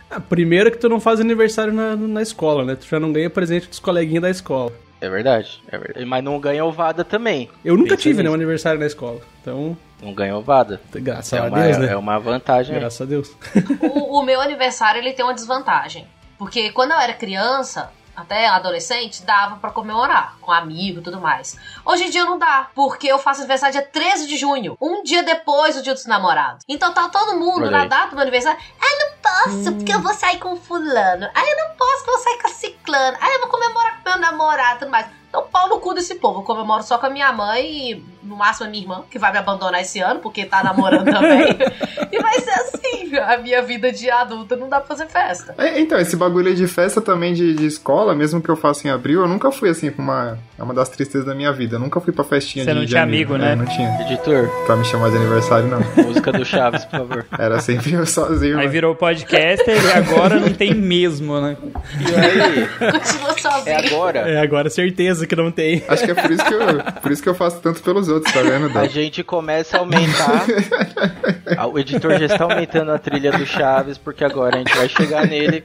Ah, 0.09 0.19
primeiro 0.19 0.71
que 0.71 0.77
tu 0.77 0.87
não 0.87 0.99
faz 0.99 1.19
aniversário 1.19 1.73
na, 1.73 1.95
na 1.95 2.21
escola, 2.21 2.63
né? 2.63 2.75
Tu 2.75 2.85
já 2.87 2.99
não 2.99 3.11
ganha 3.11 3.29
presente 3.29 3.67
dos 3.67 3.79
coleguinhas 3.79 4.21
da 4.21 4.29
escola. 4.29 4.71
é 5.01 5.09
verdade, 5.09 5.61
é 5.67 5.77
verdade. 5.77 6.05
Mas 6.05 6.23
não 6.23 6.39
ganha 6.39 6.63
ovada 6.63 7.03
também. 7.03 7.49
Eu 7.65 7.75
nunca 7.75 7.89
Pensa 7.91 8.03
tive, 8.03 8.23
né? 8.23 8.29
Um 8.29 8.33
aniversário 8.33 8.79
na 8.79 8.85
escola. 8.87 9.19
Então, 9.41 9.77
Não 10.01 10.13
ganha 10.13 10.37
ovada. 10.37 10.79
graças 10.93 11.33
É 11.33 11.39
a 11.39 11.43
uma, 11.45 11.59
Deus, 11.63 11.77
né? 11.79 11.91
é 11.91 11.97
uma 11.97 12.17
vantagem. 12.19 12.75
aí. 12.75 12.79
Graças 12.79 13.01
a 13.01 13.05
Deus. 13.05 13.35
O, 13.81 14.19
o 14.19 14.23
meu 14.23 14.39
aniversário 14.39 14.99
ele 14.99 15.11
tem 15.13 15.25
uma 15.25 15.33
desvantagem. 15.33 16.07
Porque 16.37 16.71
quando 16.71 16.91
eu 16.91 16.99
era 16.99 17.13
criança, 17.13 17.91
até 18.17 18.47
adolescente, 18.47 19.21
dava 19.21 19.57
pra 19.57 19.69
comemorar 19.69 20.35
com 20.41 20.51
amigo 20.51 20.99
e 20.99 21.03
tudo 21.03 21.21
mais. 21.21 21.55
Hoje 21.85 22.05
em 22.05 22.09
dia 22.09 22.25
não 22.25 22.39
dá, 22.39 22.67
porque 22.73 23.07
eu 23.07 23.19
faço 23.19 23.41
aniversário 23.41 23.73
dia 23.73 23.85
13 23.85 24.25
de 24.25 24.35
junho, 24.35 24.75
um 24.81 25.03
dia 25.03 25.21
depois 25.21 25.75
do 25.75 25.83
dia 25.83 25.93
dos 25.93 26.07
namorados. 26.07 26.63
Então 26.67 26.91
tá 26.91 27.07
todo 27.09 27.37
mundo 27.37 27.61
Olha 27.61 27.71
na 27.71 27.81
aí. 27.83 27.87
data 27.87 28.07
do 28.07 28.15
meu 28.15 28.23
aniversário. 28.23 28.59
Ah, 28.81 28.97
não 28.99 29.17
posso, 29.21 29.75
porque 29.75 29.93
eu 29.93 30.01
vou 30.01 30.13
sair 30.15 30.39
com 30.39 30.55
fulano. 30.57 31.29
Ah, 31.35 31.45
eu 31.45 31.57
não 31.57 31.75
posso, 31.75 31.97
porque 31.97 32.09
eu 32.09 32.13
vou 32.15 32.23
sair 32.23 32.41
com 32.41 32.47
a 32.47 32.51
ciclano. 32.51 33.17
Ah, 33.21 33.29
eu 33.33 33.39
vou 33.41 33.49
comemorar 33.49 34.01
com 34.01 34.09
meu 34.09 34.17
namorado 34.19 34.77
e 34.77 34.79
tudo 34.79 34.91
mais. 34.91 35.05
Então, 35.29 35.45
pau 35.51 35.69
no 35.69 35.79
cu 35.79 35.93
desse 35.93 36.15
povo. 36.15 36.39
Eu 36.39 36.43
comemoro 36.43 36.81
só 36.81 36.97
com 36.97 37.05
a 37.05 37.09
minha 37.09 37.31
mãe 37.31 37.91
e, 37.91 38.05
no 38.27 38.35
máximo, 38.35 38.67
a 38.67 38.69
minha 38.69 38.83
irmã, 38.83 39.03
que 39.09 39.17
vai 39.17 39.31
me 39.31 39.37
abandonar 39.37 39.81
esse 39.81 39.99
ano, 39.99 40.19
porque 40.19 40.45
tá 40.45 40.63
namorando 40.63 41.05
também. 41.05 41.57
e 42.11 42.19
vai 42.21 42.39
ser 42.39 42.51
assim, 42.51 43.15
a 43.17 43.37
minha 43.37 43.61
vida 43.61 43.91
de 43.91 44.09
adulta 44.09 44.55
não 44.55 44.69
dá 44.69 44.79
pra 44.79 44.87
fazer 44.87 45.07
festa. 45.07 45.55
É, 45.57 45.79
então, 45.79 45.97
esse 45.99 46.15
bagulho 46.15 46.53
de 46.53 46.67
festa 46.67 47.01
também 47.01 47.33
de, 47.33 47.53
de 47.53 47.65
escola, 47.65 48.13
mesmo 48.15 48.41
que 48.41 48.49
eu 48.49 48.55
faça 48.55 48.87
em 48.87 48.91
abril, 48.91 49.21
eu 49.21 49.27
nunca 49.27 49.51
fui 49.51 49.69
assim 49.69 49.89
pra 49.91 50.03
uma. 50.03 50.39
É 50.59 50.63
uma 50.63 50.73
das 50.73 50.89
tristezas 50.89 51.25
da 51.25 51.35
minha 51.35 51.51
vida. 51.53 51.75
Eu 51.75 51.79
nunca 51.79 51.99
fui 52.01 52.11
pra 52.11 52.23
festinha 52.23 52.65
Você 52.65 52.71
de 52.71 52.75
não 52.75 52.83
de 52.85 52.89
tinha 52.89 53.03
amigo, 53.03 53.37
né? 53.37 53.51
É, 53.51 53.55
não 53.55 53.65
tinha. 53.65 54.01
Editor, 54.01 54.49
Pra 54.65 54.75
me 54.75 54.83
chamar 54.83 55.09
de 55.11 55.17
aniversário, 55.17 55.67
não. 55.67 55.79
música 56.03 56.31
do 56.31 56.43
Chaves, 56.43 56.83
por 56.85 56.99
favor. 56.99 57.25
Era 57.37 57.59
sempre 57.59 57.93
eu 57.93 58.05
sozinho. 58.05 58.57
Aí 58.57 58.65
né? 58.65 58.71
virou 58.71 58.95
podcaster 58.95 59.77
e 59.83 59.91
agora 59.91 60.39
não 60.39 60.51
tem 60.51 60.73
mesmo, 60.73 61.39
né? 61.39 61.55
E 61.99 62.15
aí, 62.15 62.67
Continua 62.91 63.37
sozinho. 63.37 63.75
é 63.75 63.87
agora. 63.87 64.19
É, 64.19 64.39
agora 64.41 64.69
certeza 64.69 65.27
que 65.27 65.35
não 65.35 65.51
tem. 65.51 65.83
Acho 65.87 66.03
que 66.05 66.11
é 66.11 66.15
por 66.15 66.31
isso 66.31 66.43
que 66.43 66.53
eu, 66.53 66.83
por 67.01 67.11
isso 67.11 67.23
que 67.23 67.29
eu 67.29 67.35
faço 67.35 67.59
tanto 67.61 67.81
pelos 67.81 68.07
outros, 68.09 68.16
tá 68.21 68.41
vendo, 68.41 68.65
A 68.65 68.83
Dó? 68.83 68.87
gente 68.87 69.23
começa 69.23 69.77
a 69.77 69.79
aumentar. 69.81 70.45
O 71.71 71.79
editor 71.79 72.19
já 72.19 72.25
está 72.25 72.43
aumentando 72.43 72.91
a 72.91 72.99
trilha 72.99 73.31
do 73.31 73.45
Chaves, 73.45 73.97
porque 73.97 74.23
agora 74.23 74.55
a 74.57 74.59
gente 74.59 74.75
vai 74.75 74.89
chegar 74.89 75.25
nele. 75.25 75.63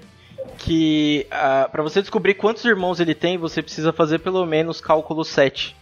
Que 0.59 1.27
ah, 1.31 1.69
pra 1.71 1.83
você 1.83 2.01
descobrir 2.01 2.35
quantos 2.35 2.65
irmãos 2.65 3.01
ele 3.01 3.15
tem, 3.15 3.37
você 3.37 3.61
precisa 3.63 3.93
fazer 3.93 4.21
pelo 4.21 4.47
menos 4.47 4.81
cálculo 4.81 5.25
7 5.25 5.75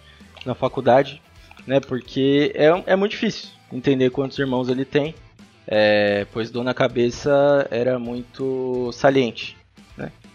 na 0.46 0.54
faculdade, 0.54 1.20
né? 1.66 1.80
Porque 1.80 2.50
é, 2.54 2.68
é 2.86 2.96
muito 2.96 3.12
difícil 3.12 3.50
entender 3.72 4.10
quantos 4.10 4.38
irmãos 4.38 4.68
ele 4.68 4.84
tem. 4.84 5.14
É, 5.66 6.26
pois 6.32 6.50
Dona 6.50 6.72
Cabeça 6.74 7.68
era 7.70 7.98
muito 7.98 8.90
saliente. 8.92 9.56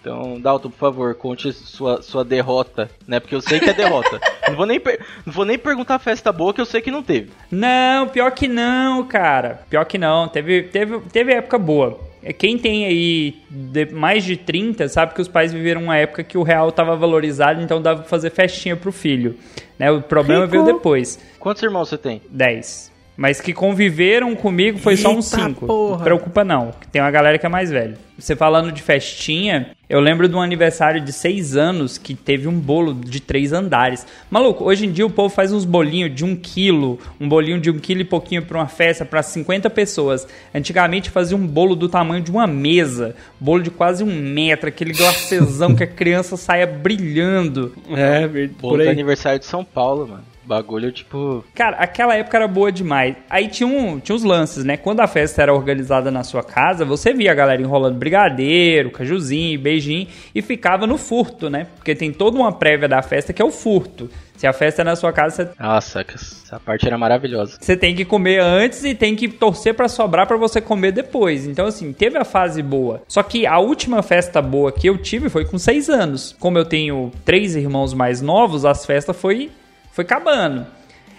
Então, 0.06 0.40
Dalton, 0.40 0.70
por 0.70 0.78
favor, 0.78 1.16
conte 1.16 1.52
sua, 1.52 2.00
sua 2.04 2.24
derrota, 2.24 2.88
né? 3.08 3.20
Porque 3.20 3.34
eu 3.34 3.42
sei 3.42 3.60
que 3.60 3.72
é 3.72 3.74
derrota. 3.74 4.22
não, 4.48 4.56
vou 4.56 4.68
nem 4.68 4.80
não 5.26 5.34
vou 5.34 5.44
nem 5.44 5.58
perguntar 5.58 5.98
festa 5.98 6.32
boa, 6.32 6.54
que 6.54 6.62
eu 6.62 6.66
sei 6.66 6.80
que 6.80 6.92
não 6.92 7.02
teve. 7.02 7.32
Não, 7.50 8.08
pior 8.08 8.30
que 8.30 8.48
não, 8.48 9.04
cara. 9.04 9.62
Pior 9.68 9.84
que 9.84 9.98
não. 9.98 10.28
Teve, 10.28 10.62
teve, 10.62 11.00
teve 11.12 11.34
época 11.34 11.58
boa. 11.58 12.00
É, 12.22 12.32
Quem 12.32 12.56
tem 12.56 12.86
aí 12.86 13.36
de- 13.50 13.88
mais 13.88 14.24
de 14.24 14.38
30 14.38 14.88
sabe 14.90 15.16
que 15.16 15.22
os 15.22 15.28
pais 15.28 15.52
viveram 15.52 15.82
uma 15.82 15.98
época 15.98 16.24
que 16.24 16.38
o 16.38 16.44
real 16.44 16.72
tava 16.72 16.96
valorizado, 16.96 17.60
então 17.64 17.82
dava 17.82 18.02
pra 18.02 18.10
fazer 18.10 18.30
festinha 18.30 18.76
pro 18.76 18.92
filho. 18.92 19.36
Né? 19.80 19.90
O 19.90 20.04
problema 20.04 20.46
Rico. 20.46 20.52
veio 20.52 20.66
depois. 20.66 21.20
Quantos 21.40 21.64
irmãos 21.64 21.90
você 21.90 21.98
tem? 21.98 22.22
10. 22.30 22.92
Mas 23.18 23.40
que 23.40 23.54
conviveram 23.54 24.36
comigo 24.36 24.78
foi 24.78 24.98
só 24.98 25.10
uns 25.14 25.32
Eita 25.32 25.46
5. 25.46 25.66
porra. 25.68 25.98
Não 25.98 26.04
preocupa 26.04 26.44
não, 26.44 26.72
que 26.80 26.88
tem 26.88 27.02
uma 27.02 27.12
galera 27.12 27.38
que 27.38 27.46
é 27.46 27.50
mais 27.50 27.72
velha. 27.72 27.98
Você 28.18 28.36
falando 28.36 28.72
de 28.72 28.82
festinha, 28.82 29.72
eu 29.90 30.00
lembro 30.00 30.28
de 30.28 30.36
um 30.36 30.42
aniversário 30.42 31.02
de 31.02 31.12
6 31.12 31.56
anos 31.58 31.98
que 31.98 32.14
teve 32.14 32.48
um 32.48 32.58
bolo 32.58 32.94
de 32.94 33.20
3 33.22 33.52
andares. 33.54 34.06
Maluco, 34.30 34.64
hoje 34.66 34.86
em 34.86 34.92
dia 34.92 35.06
o 35.06 35.10
povo 35.10 35.34
faz 35.34 35.52
uns 35.54 35.66
bolinhos 35.66 36.14
de 36.16 36.24
1 36.26 36.36
quilo, 36.38 36.98
um 37.20 37.28
bolinho 37.28 37.60
de 37.60 37.70
1 37.70 37.80
quilo 37.80 38.02
e 38.02 38.06
pouquinho 38.06 38.42
pra 38.42 38.58
uma 38.58 38.68
festa 38.68 39.04
pra 39.06 39.22
50 39.24 39.70
pessoas. 39.70 40.28
Antigamente 40.54 41.10
fazia 41.10 41.36
um 41.38 41.46
bolo 41.46 41.76
do 41.76 41.88
tamanho 41.90 42.24
de 42.24 42.32
uma 42.32 42.48
mesa, 42.48 43.16
bolo 43.40 43.64
de 43.64 43.70
quase 43.70 44.02
um 44.04 44.14
metro, 44.34 44.68
aquele 44.70 44.94
glacezão 44.94 45.76
que 45.76 45.84
a 45.84 45.88
criança 45.88 46.38
saia 46.38 46.66
brilhando. 46.68 47.74
É, 47.96 48.28
ver- 48.28 48.50
Bolo 48.50 48.74
por 48.74 48.78
do 48.78 48.84
aí. 48.84 48.90
aniversário 48.90 49.40
de 49.40 49.46
São 49.46 49.64
Paulo, 49.64 50.08
mano. 50.08 50.24
Bagulho, 50.46 50.92
tipo. 50.92 51.44
Cara, 51.54 51.78
aquela 51.78 52.16
época 52.16 52.38
era 52.38 52.48
boa 52.48 52.72
demais. 52.72 53.16
Aí 53.30 53.48
tinha, 53.48 53.68
um, 53.68 54.00
tinha 54.00 54.16
uns 54.16 54.24
lances, 54.24 54.64
né? 54.64 54.78
Quando 54.78 55.00
a 55.00 55.08
festa 55.08 55.42
era 55.42 55.54
organizada 55.54 56.12
na 56.12 56.24
sua 56.24 56.44
casa, 56.44 56.86
você 56.86 57.14
via 57.14 57.32
a 57.32 57.36
galera 57.36 57.62
enrolando 57.62 57.98
brigadeiro, 57.98 58.92
cajuzinho, 58.92 59.60
beijinho 59.60 60.08
e 60.34 60.42
ficava 60.42 60.86
no 60.86 60.98
furto, 60.98 61.50
né? 61.50 61.68
Porque 61.76 61.96
tem 61.96 62.12
toda 62.12 62.38
uma 62.38 62.52
prévia 62.52 62.88
da 62.88 63.02
festa 63.02 63.34
que 63.34 63.42
é 63.42 63.46
o 63.46 63.52
furto. 63.52 64.10
Se 64.38 64.46
a 64.46 64.52
festa 64.52 64.82
é 64.82 64.86
na 64.86 64.98
sua 64.98 65.14
casa, 65.14 65.46
você, 65.46 65.64
Nossa, 65.64 66.06
essa 66.14 66.60
parte 66.60 66.86
era 66.86 66.98
maravilhosa. 66.98 67.58
você 67.60 67.78
tem 67.78 67.96
que 67.96 68.04
comer 68.04 68.42
antes 68.42 68.84
e 68.84 68.94
tem 68.94 69.16
que 69.16 69.30
torcer 69.30 69.74
pra 69.74 69.88
sobrar 69.88 70.28
pra 70.28 70.36
você 70.36 70.60
comer 70.60 70.92
depois. 70.92 71.48
Então, 71.48 71.66
assim, 71.68 71.94
teve 71.94 72.18
a 72.18 72.26
fase 72.26 72.62
boa. 72.62 73.02
Só 73.08 73.24
que 73.24 73.48
a 73.48 73.60
última 73.60 74.04
festa 74.04 74.42
boa 74.42 74.74
que 74.74 74.90
eu 74.90 74.98
tive 74.98 75.30
foi 75.30 75.46
com 75.46 75.58
seis 75.58 75.90
anos. 75.90 76.36
Como 76.38 76.58
eu 76.58 76.66
tenho 76.66 77.12
três 77.24 77.56
irmãos 77.56 77.94
mais 77.94 78.22
novos, 78.22 78.66
as 78.66 78.86
festas 78.86 79.16
foi, 79.16 79.50
foi 79.96 80.04
acabando. 80.04 80.68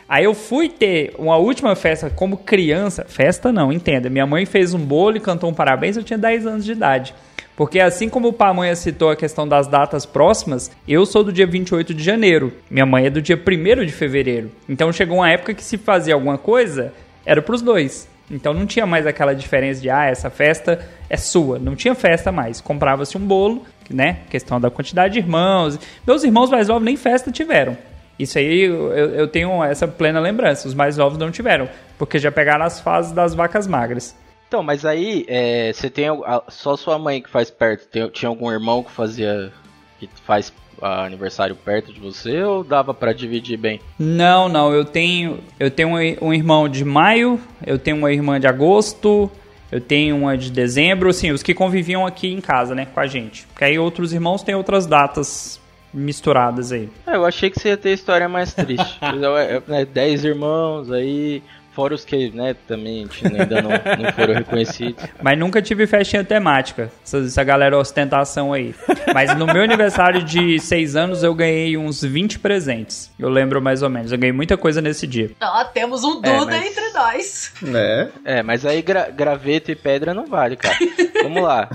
Aí 0.06 0.24
eu 0.24 0.34
fui 0.34 0.68
ter 0.68 1.14
uma 1.18 1.38
última 1.38 1.74
festa 1.74 2.10
como 2.10 2.36
criança. 2.36 3.06
Festa 3.08 3.50
não, 3.50 3.72
entenda. 3.72 4.10
Minha 4.10 4.26
mãe 4.26 4.44
fez 4.44 4.74
um 4.74 4.78
bolo 4.78 5.16
e 5.16 5.20
cantou 5.20 5.48
um 5.48 5.54
parabéns, 5.54 5.96
eu 5.96 6.04
tinha 6.04 6.18
10 6.18 6.46
anos 6.46 6.64
de 6.64 6.72
idade. 6.72 7.14
Porque 7.56 7.80
assim 7.80 8.10
como 8.10 8.28
o 8.28 8.32
Pamonha 8.34 8.76
citou 8.76 9.10
a 9.10 9.16
questão 9.16 9.48
das 9.48 9.66
datas 9.66 10.04
próximas, 10.04 10.70
eu 10.86 11.06
sou 11.06 11.24
do 11.24 11.32
dia 11.32 11.46
28 11.46 11.94
de 11.94 12.04
janeiro. 12.04 12.52
Minha 12.70 12.84
mãe 12.84 13.06
é 13.06 13.10
do 13.10 13.22
dia 13.22 13.34
1 13.34 13.86
de 13.86 13.92
fevereiro. 13.92 14.52
Então 14.68 14.92
chegou 14.92 15.16
uma 15.16 15.30
época 15.30 15.54
que 15.54 15.64
se 15.64 15.78
fazia 15.78 16.12
alguma 16.12 16.36
coisa, 16.36 16.92
era 17.24 17.40
pros 17.40 17.62
dois. 17.62 18.06
Então 18.30 18.52
não 18.52 18.66
tinha 18.66 18.84
mais 18.84 19.06
aquela 19.06 19.34
diferença 19.34 19.80
de, 19.80 19.88
ah, 19.88 20.04
essa 20.04 20.28
festa 20.28 20.86
é 21.08 21.16
sua. 21.16 21.58
Não 21.58 21.74
tinha 21.74 21.94
festa 21.94 22.30
mais. 22.30 22.60
Comprava-se 22.60 23.16
um 23.16 23.26
bolo, 23.26 23.64
né? 23.88 24.18
Questão 24.28 24.60
da 24.60 24.70
quantidade 24.70 25.14
de 25.14 25.20
irmãos. 25.20 25.80
Meus 26.06 26.24
irmãos 26.24 26.50
mais 26.50 26.68
novos 26.68 26.84
nem 26.84 26.98
festa 26.98 27.32
tiveram. 27.32 27.74
Isso 28.18 28.38
aí 28.38 28.62
eu, 28.62 28.92
eu 28.92 29.28
tenho 29.28 29.62
essa 29.62 29.86
plena 29.86 30.18
lembrança. 30.20 30.66
Os 30.68 30.74
mais 30.74 30.96
novos 30.96 31.18
não 31.18 31.30
tiveram, 31.30 31.68
porque 31.98 32.18
já 32.18 32.32
pegaram 32.32 32.64
as 32.64 32.80
fases 32.80 33.12
das 33.12 33.34
vacas 33.34 33.66
magras. 33.66 34.16
Então, 34.48 34.62
mas 34.62 34.84
aí, 34.86 35.24
é, 35.28 35.72
você 35.72 35.90
tem 35.90 36.08
a- 36.08 36.42
só 36.48 36.76
sua 36.76 36.98
mãe 36.98 37.20
que 37.20 37.28
faz 37.28 37.50
perto? 37.50 37.86
Tem- 37.88 38.08
tinha 38.10 38.28
algum 38.28 38.50
irmão 38.50 38.82
que 38.82 38.90
fazia. 38.90 39.52
que 39.98 40.08
faz 40.24 40.52
ah, 40.82 41.04
aniversário 41.04 41.56
perto 41.56 41.90
de 41.92 41.98
você 41.98 42.42
ou 42.42 42.62
dava 42.62 42.92
pra 42.92 43.12
dividir 43.14 43.56
bem? 43.56 43.80
Não, 43.98 44.46
não, 44.46 44.72
eu 44.74 44.84
tenho 44.84 45.38
eu 45.58 45.70
tenho 45.70 45.88
um, 45.88 46.28
um 46.28 46.34
irmão 46.34 46.68
de 46.68 46.84
maio, 46.84 47.40
eu 47.66 47.78
tenho 47.78 47.96
uma 47.96 48.12
irmã 48.12 48.38
de 48.38 48.46
agosto, 48.46 49.30
eu 49.72 49.80
tenho 49.80 50.14
uma 50.16 50.36
de 50.36 50.50
dezembro, 50.50 51.08
assim, 51.08 51.30
os 51.32 51.42
que 51.42 51.54
conviviam 51.54 52.06
aqui 52.06 52.30
em 52.30 52.42
casa, 52.42 52.74
né, 52.74 52.86
com 52.92 53.00
a 53.00 53.06
gente. 53.06 53.46
Porque 53.46 53.64
aí 53.64 53.78
outros 53.78 54.12
irmãos 54.12 54.42
têm 54.42 54.54
outras 54.54 54.86
datas 54.86 55.58
misturadas 55.96 56.72
aí. 56.72 56.90
É, 57.06 57.16
eu 57.16 57.24
achei 57.24 57.48
que 57.48 57.58
você 57.58 57.70
ia 57.70 57.76
ter 57.76 57.92
história 57.92 58.28
mais 58.28 58.52
triste. 58.52 58.98
É, 59.06 59.56
é, 59.56 59.62
né, 59.66 59.84
Dez 59.84 60.24
irmãos, 60.24 60.90
aí. 60.92 61.42
Fora 61.76 61.94
os 61.94 62.06
que, 62.06 62.30
né, 62.30 62.56
também 62.66 63.06
ainda 63.22 63.60
não, 63.60 63.68
não 63.70 64.12
foram 64.14 64.32
reconhecidos. 64.32 65.04
Mas 65.22 65.38
nunca 65.38 65.60
tive 65.60 65.86
festinha 65.86 66.24
temática, 66.24 66.90
essa, 67.04 67.18
essa 67.18 67.44
galera 67.44 67.76
ostentação 67.76 68.50
aí. 68.50 68.74
Mas 69.12 69.36
no 69.36 69.44
meu 69.46 69.62
aniversário 69.62 70.22
de 70.22 70.58
6 70.58 70.96
anos 70.96 71.22
eu 71.22 71.34
ganhei 71.34 71.76
uns 71.76 72.02
20 72.02 72.38
presentes. 72.38 73.10
Eu 73.18 73.28
lembro 73.28 73.60
mais 73.60 73.82
ou 73.82 73.90
menos. 73.90 74.10
Eu 74.10 74.16
ganhei 74.16 74.32
muita 74.32 74.56
coisa 74.56 74.80
nesse 74.80 75.06
dia. 75.06 75.32
Ó, 75.38 75.64
temos 75.64 76.02
um 76.02 76.14
Duda 76.14 76.30
É, 76.30 76.44
mas- 76.46 76.66
entre 76.66 76.90
nós. 76.94 77.52
É. 77.74 78.08
É, 78.24 78.42
mas 78.42 78.64
aí 78.64 78.80
gra- 78.80 79.10
graveto 79.10 79.70
e 79.70 79.74
pedra 79.76 80.14
não 80.14 80.24
vale, 80.26 80.56
cara. 80.56 80.78
Vamos 81.22 81.42
lá. 81.42 81.68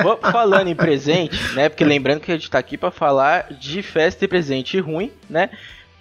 Vou- 0.00 0.18
Falando 0.30 0.68
em 0.68 0.76
presente, 0.76 1.36
né? 1.54 1.68
Porque 1.68 1.84
lembrando 1.84 2.20
que 2.20 2.30
a 2.30 2.34
gente 2.36 2.48
tá 2.48 2.60
aqui 2.60 2.78
pra 2.78 2.92
falar 2.92 3.48
de 3.50 3.82
festa 3.82 4.24
e 4.24 4.28
presente 4.28 4.78
ruim, 4.78 5.10
né? 5.28 5.50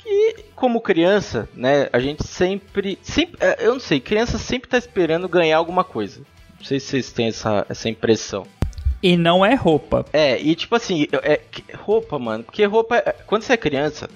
Que, 0.04 0.36
como 0.56 0.82
criança, 0.82 1.48
né? 1.54 1.88
A 1.94 2.00
gente 2.00 2.28
sempre. 2.28 3.00
sempre 3.02 3.38
é, 3.40 3.58
eu 3.66 3.74
não 3.74 3.80
sei, 3.80 4.00
criança 4.00 4.38
sempre 4.38 4.70
tá 4.70 4.78
esperando 4.78 5.28
ganhar 5.30 5.58
alguma 5.58 5.84
coisa. 5.84 6.22
Não 6.60 6.66
sei 6.66 6.80
se 6.80 6.88
vocês 6.88 7.12
têm 7.12 7.28
essa, 7.28 7.66
essa 7.70 7.90
impressão. 7.90 8.46
E 9.02 9.18
não 9.18 9.46
é 9.46 9.54
roupa. 9.54 10.06
É, 10.14 10.40
e 10.40 10.56
tipo 10.56 10.76
assim, 10.76 11.08
é, 11.24 11.40
roupa, 11.76 12.18
mano. 12.20 12.44
Porque 12.44 12.64
roupa, 12.66 12.98
é- 12.98 13.16
quando 13.26 13.44
você 13.44 13.54
é 13.54 13.58
criança, 13.58 14.10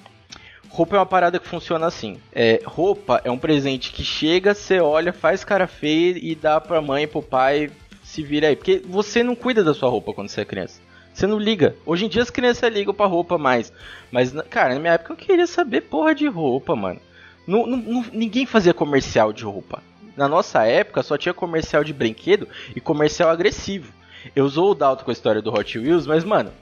roupa 0.68 0.96
é 0.96 0.98
uma 0.98 1.06
parada 1.06 1.38
que 1.38 1.46
funciona 1.46 1.86
assim. 1.86 2.18
É, 2.32 2.60
roupa 2.64 3.20
é 3.24 3.30
um 3.30 3.38
presente 3.38 3.92
que 3.92 4.02
chega, 4.02 4.54
você 4.54 4.80
olha, 4.80 5.12
faz 5.12 5.44
cara 5.44 5.66
feia 5.66 6.18
e 6.18 6.34
dá 6.34 6.58
pra 6.60 6.80
mãe, 6.80 7.06
pro 7.06 7.22
pai, 7.22 7.70
se 8.02 8.22
vira 8.22 8.48
aí. 8.48 8.56
Porque 8.56 8.82
você 8.86 9.22
não 9.22 9.34
cuida 9.34 9.62
da 9.62 9.74
sua 9.74 9.90
roupa 9.90 10.14
quando 10.14 10.28
você 10.30 10.40
é 10.40 10.44
criança. 10.46 10.80
Você 11.18 11.26
não 11.26 11.36
liga. 11.36 11.74
Hoje 11.84 12.04
em 12.04 12.08
dia 12.08 12.22
as 12.22 12.30
crianças 12.30 12.72
ligam 12.72 12.94
pra 12.94 13.06
roupa 13.06 13.36
mais. 13.36 13.72
Mas, 14.08 14.32
cara, 14.48 14.74
na 14.74 14.78
minha 14.78 14.92
época 14.92 15.14
eu 15.14 15.16
queria 15.16 15.48
saber 15.48 15.80
porra 15.80 16.14
de 16.14 16.28
roupa, 16.28 16.76
mano. 16.76 17.00
Não- 17.44 17.66
não- 17.66 18.04
ninguém 18.12 18.46
fazia 18.46 18.72
comercial 18.72 19.32
de 19.32 19.42
roupa. 19.42 19.82
Na 20.16 20.28
nossa 20.28 20.64
época 20.64 21.02
só 21.02 21.18
tinha 21.18 21.34
comercial 21.34 21.82
de 21.82 21.92
brinquedo 21.92 22.46
e 22.76 22.80
comercial 22.80 23.30
agressivo. 23.30 23.92
Eu 24.36 24.44
usou 24.44 24.70
o 24.70 24.74
Dalton 24.76 25.02
com 25.02 25.10
a 25.10 25.12
história 25.12 25.42
do 25.42 25.52
Hot 25.52 25.76
Wheels, 25.76 26.06
mas, 26.06 26.22
mano, 26.22 26.52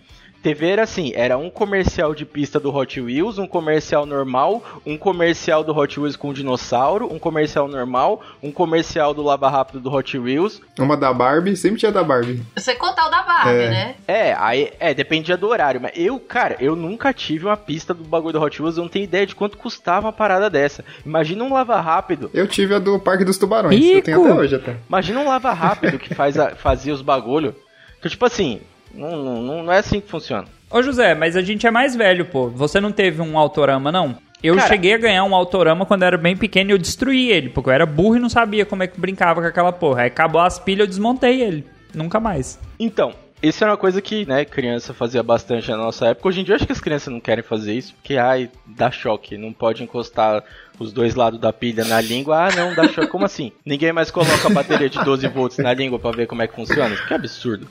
TV 0.47 0.69
era 0.69 0.83
assim, 0.85 1.11
era 1.17 1.37
um 1.37 1.51
comercial 1.51 2.15
de 2.15 2.25
pista 2.25 2.61
do 2.61 2.73
Hot 2.73 3.01
Wheels, 3.01 3.37
um 3.37 3.49
comercial 3.49 4.07
normal, 4.07 4.63
um 4.87 4.97
comercial 4.97 5.65
do 5.65 5.77
Hot 5.77 5.99
Wheels 5.99 6.15
com 6.15 6.33
dinossauro, 6.33 7.13
um 7.13 7.19
comercial 7.19 7.67
normal, 7.67 8.23
um 8.41 8.53
comercial 8.53 9.13
do 9.13 9.23
Lava 9.23 9.49
Rápido 9.51 9.81
do 9.81 9.93
Hot 9.93 10.17
Wheels. 10.17 10.63
Uma 10.79 10.97
da 10.97 11.13
Barbie, 11.13 11.57
sempre 11.57 11.81
tinha 11.81 11.91
da 11.91 12.05
Barbie. 12.05 12.41
Você 12.55 12.77
contar 12.77 13.07
o 13.09 13.11
da 13.11 13.23
Barbie, 13.23 13.51
É. 13.65 13.71
né? 13.71 13.95
É, 14.07 14.37
aí, 14.39 14.73
é, 14.79 14.95
dependia 14.95 15.37
do 15.37 15.49
horário, 15.49 15.81
mas 15.81 15.91
eu, 15.97 16.21
cara, 16.21 16.57
eu 16.61 16.77
nunca 16.77 17.13
tive 17.13 17.47
uma 17.47 17.57
pista 17.57 17.93
do 17.93 18.05
bagulho 18.05 18.35
do 18.35 18.41
Hot 18.45 18.63
Wheels, 18.63 18.77
eu 18.77 18.85
não 18.85 18.89
tenho 18.91 19.03
ideia 19.05 19.27
de 19.27 19.35
quanto 19.35 19.59
custava 19.59 20.07
uma 20.07 20.13
parada 20.13 20.49
dessa. 20.49 20.85
Imagina 21.05 21.43
um 21.43 21.53
Lava 21.53 21.81
Rápido, 21.81 22.31
Eu 22.33 22.47
tive 22.47 22.73
a 22.73 22.79
do 22.79 23.01
Parque 23.01 23.25
dos 23.25 23.37
Tubarões. 23.37 23.75
Eu 23.75 24.01
tenho 24.03 24.19
Rico! 24.19 24.31
até 24.33 24.41
hoje 24.43 24.55
até. 24.55 24.77
imagina 24.89 25.19
um 25.21 25.27
Lava 25.29 25.53
Rápido 25.53 25.99
que 25.99 26.15
faz 26.15 26.39
a- 26.39 26.55
fazia 26.55 26.95
os 26.95 27.03
bagulho. 27.03 27.53
Que 28.01 28.09
tipo 28.09 28.25
assim, 28.25 28.61
não, 28.97 29.43
não, 29.43 29.63
não 29.65 29.73
é 29.73 29.79
assim 29.79 30.01
que 30.01 30.09
funciona. 30.09 30.47
Ô 30.71 30.83
José, 30.83 31.15
mas 31.15 31.37
a 31.37 31.43
gente 31.43 31.67
é 31.67 31.71
mais 31.71 31.95
velho, 31.95 32.25
pô. 32.27 32.49
Você 32.49 32.81
não 32.81 32.91
teve 32.91 33.23
um 33.23 33.39
autorama, 33.39 33.93
não? 33.93 34.17
Eu 34.43 34.57
Cara- 34.57 34.69
cheguei 34.69 34.95
a 34.95 34.99
ganhar 34.99 35.25
um 35.25 35.35
autorama 35.35 35.87
quando 35.87 36.03
eu 36.03 36.09
era 36.09 36.19
bem 36.19 36.37
pequeno 36.37 36.71
e 36.71 36.73
eu 36.73 36.79
destruí 36.79 37.31
ele, 37.31 37.49
porque 37.49 37.71
eu 37.71 37.75
era 37.75 37.87
burro 37.87 38.17
e 38.17 38.21
não 38.21 38.29
sabia 38.29 38.67
como 38.67 38.83
é 38.83 38.87
que 38.87 39.01
brincava 39.01 39.41
com 39.41 39.47
aquela 39.47 39.73
porra. 39.73 40.03
Aí 40.03 40.09
acabou 40.09 40.41
as 40.41 40.59
pilhas, 40.59 40.81
eu 40.81 40.87
desmontei 40.89 41.41
ele. 41.41 41.65
Nunca 41.95 42.21
mais. 42.21 42.59
Então, 42.79 43.13
isso 43.49 43.65
é 43.65 43.67
uma 43.67 43.77
coisa 43.77 44.01
que, 44.01 44.27
né, 44.27 44.45
criança 44.45 44.95
fazia 44.95 45.23
bastante 45.23 45.71
na 45.71 45.77
nossa 45.77 46.07
época. 46.07 46.29
Hoje 46.29 46.41
em 46.41 46.45
dia 46.45 46.53
eu 46.53 46.57
acho 46.57 46.67
que 46.67 46.73
as 46.73 46.81
crianças 46.81 47.13
não 47.13 47.21
querem 47.21 47.45
fazer 47.45 47.75
isso, 47.75 47.95
porque, 47.95 48.17
ai, 48.17 48.51
dá 48.65 48.91
choque. 48.91 49.37
Não 49.37 49.53
pode 49.53 49.83
encostar 49.83 50.45
os 50.79 50.93
dois 50.93 51.15
lados 51.15 51.41
da 51.41 51.53
pilha 51.53 51.85
na 51.85 52.01
língua. 52.01 52.47
Ah, 52.47 52.55
não, 52.55 52.75
dá 52.75 52.89
choque. 52.89 53.09
Como 53.09 53.25
assim? 53.25 53.53
Ninguém 53.65 53.93
mais 53.93 54.11
coloca 54.11 54.47
a 54.47 54.51
bateria 54.51 54.89
de 54.89 55.03
12 55.03 55.29
volts 55.29 55.59
na 55.59 55.73
língua 55.73 55.99
pra 55.99 56.11
ver 56.11 56.27
como 56.27 56.43
é 56.43 56.47
que 56.47 56.55
funciona? 56.55 56.95
Que 56.97 57.15
absurdo. 57.15 57.69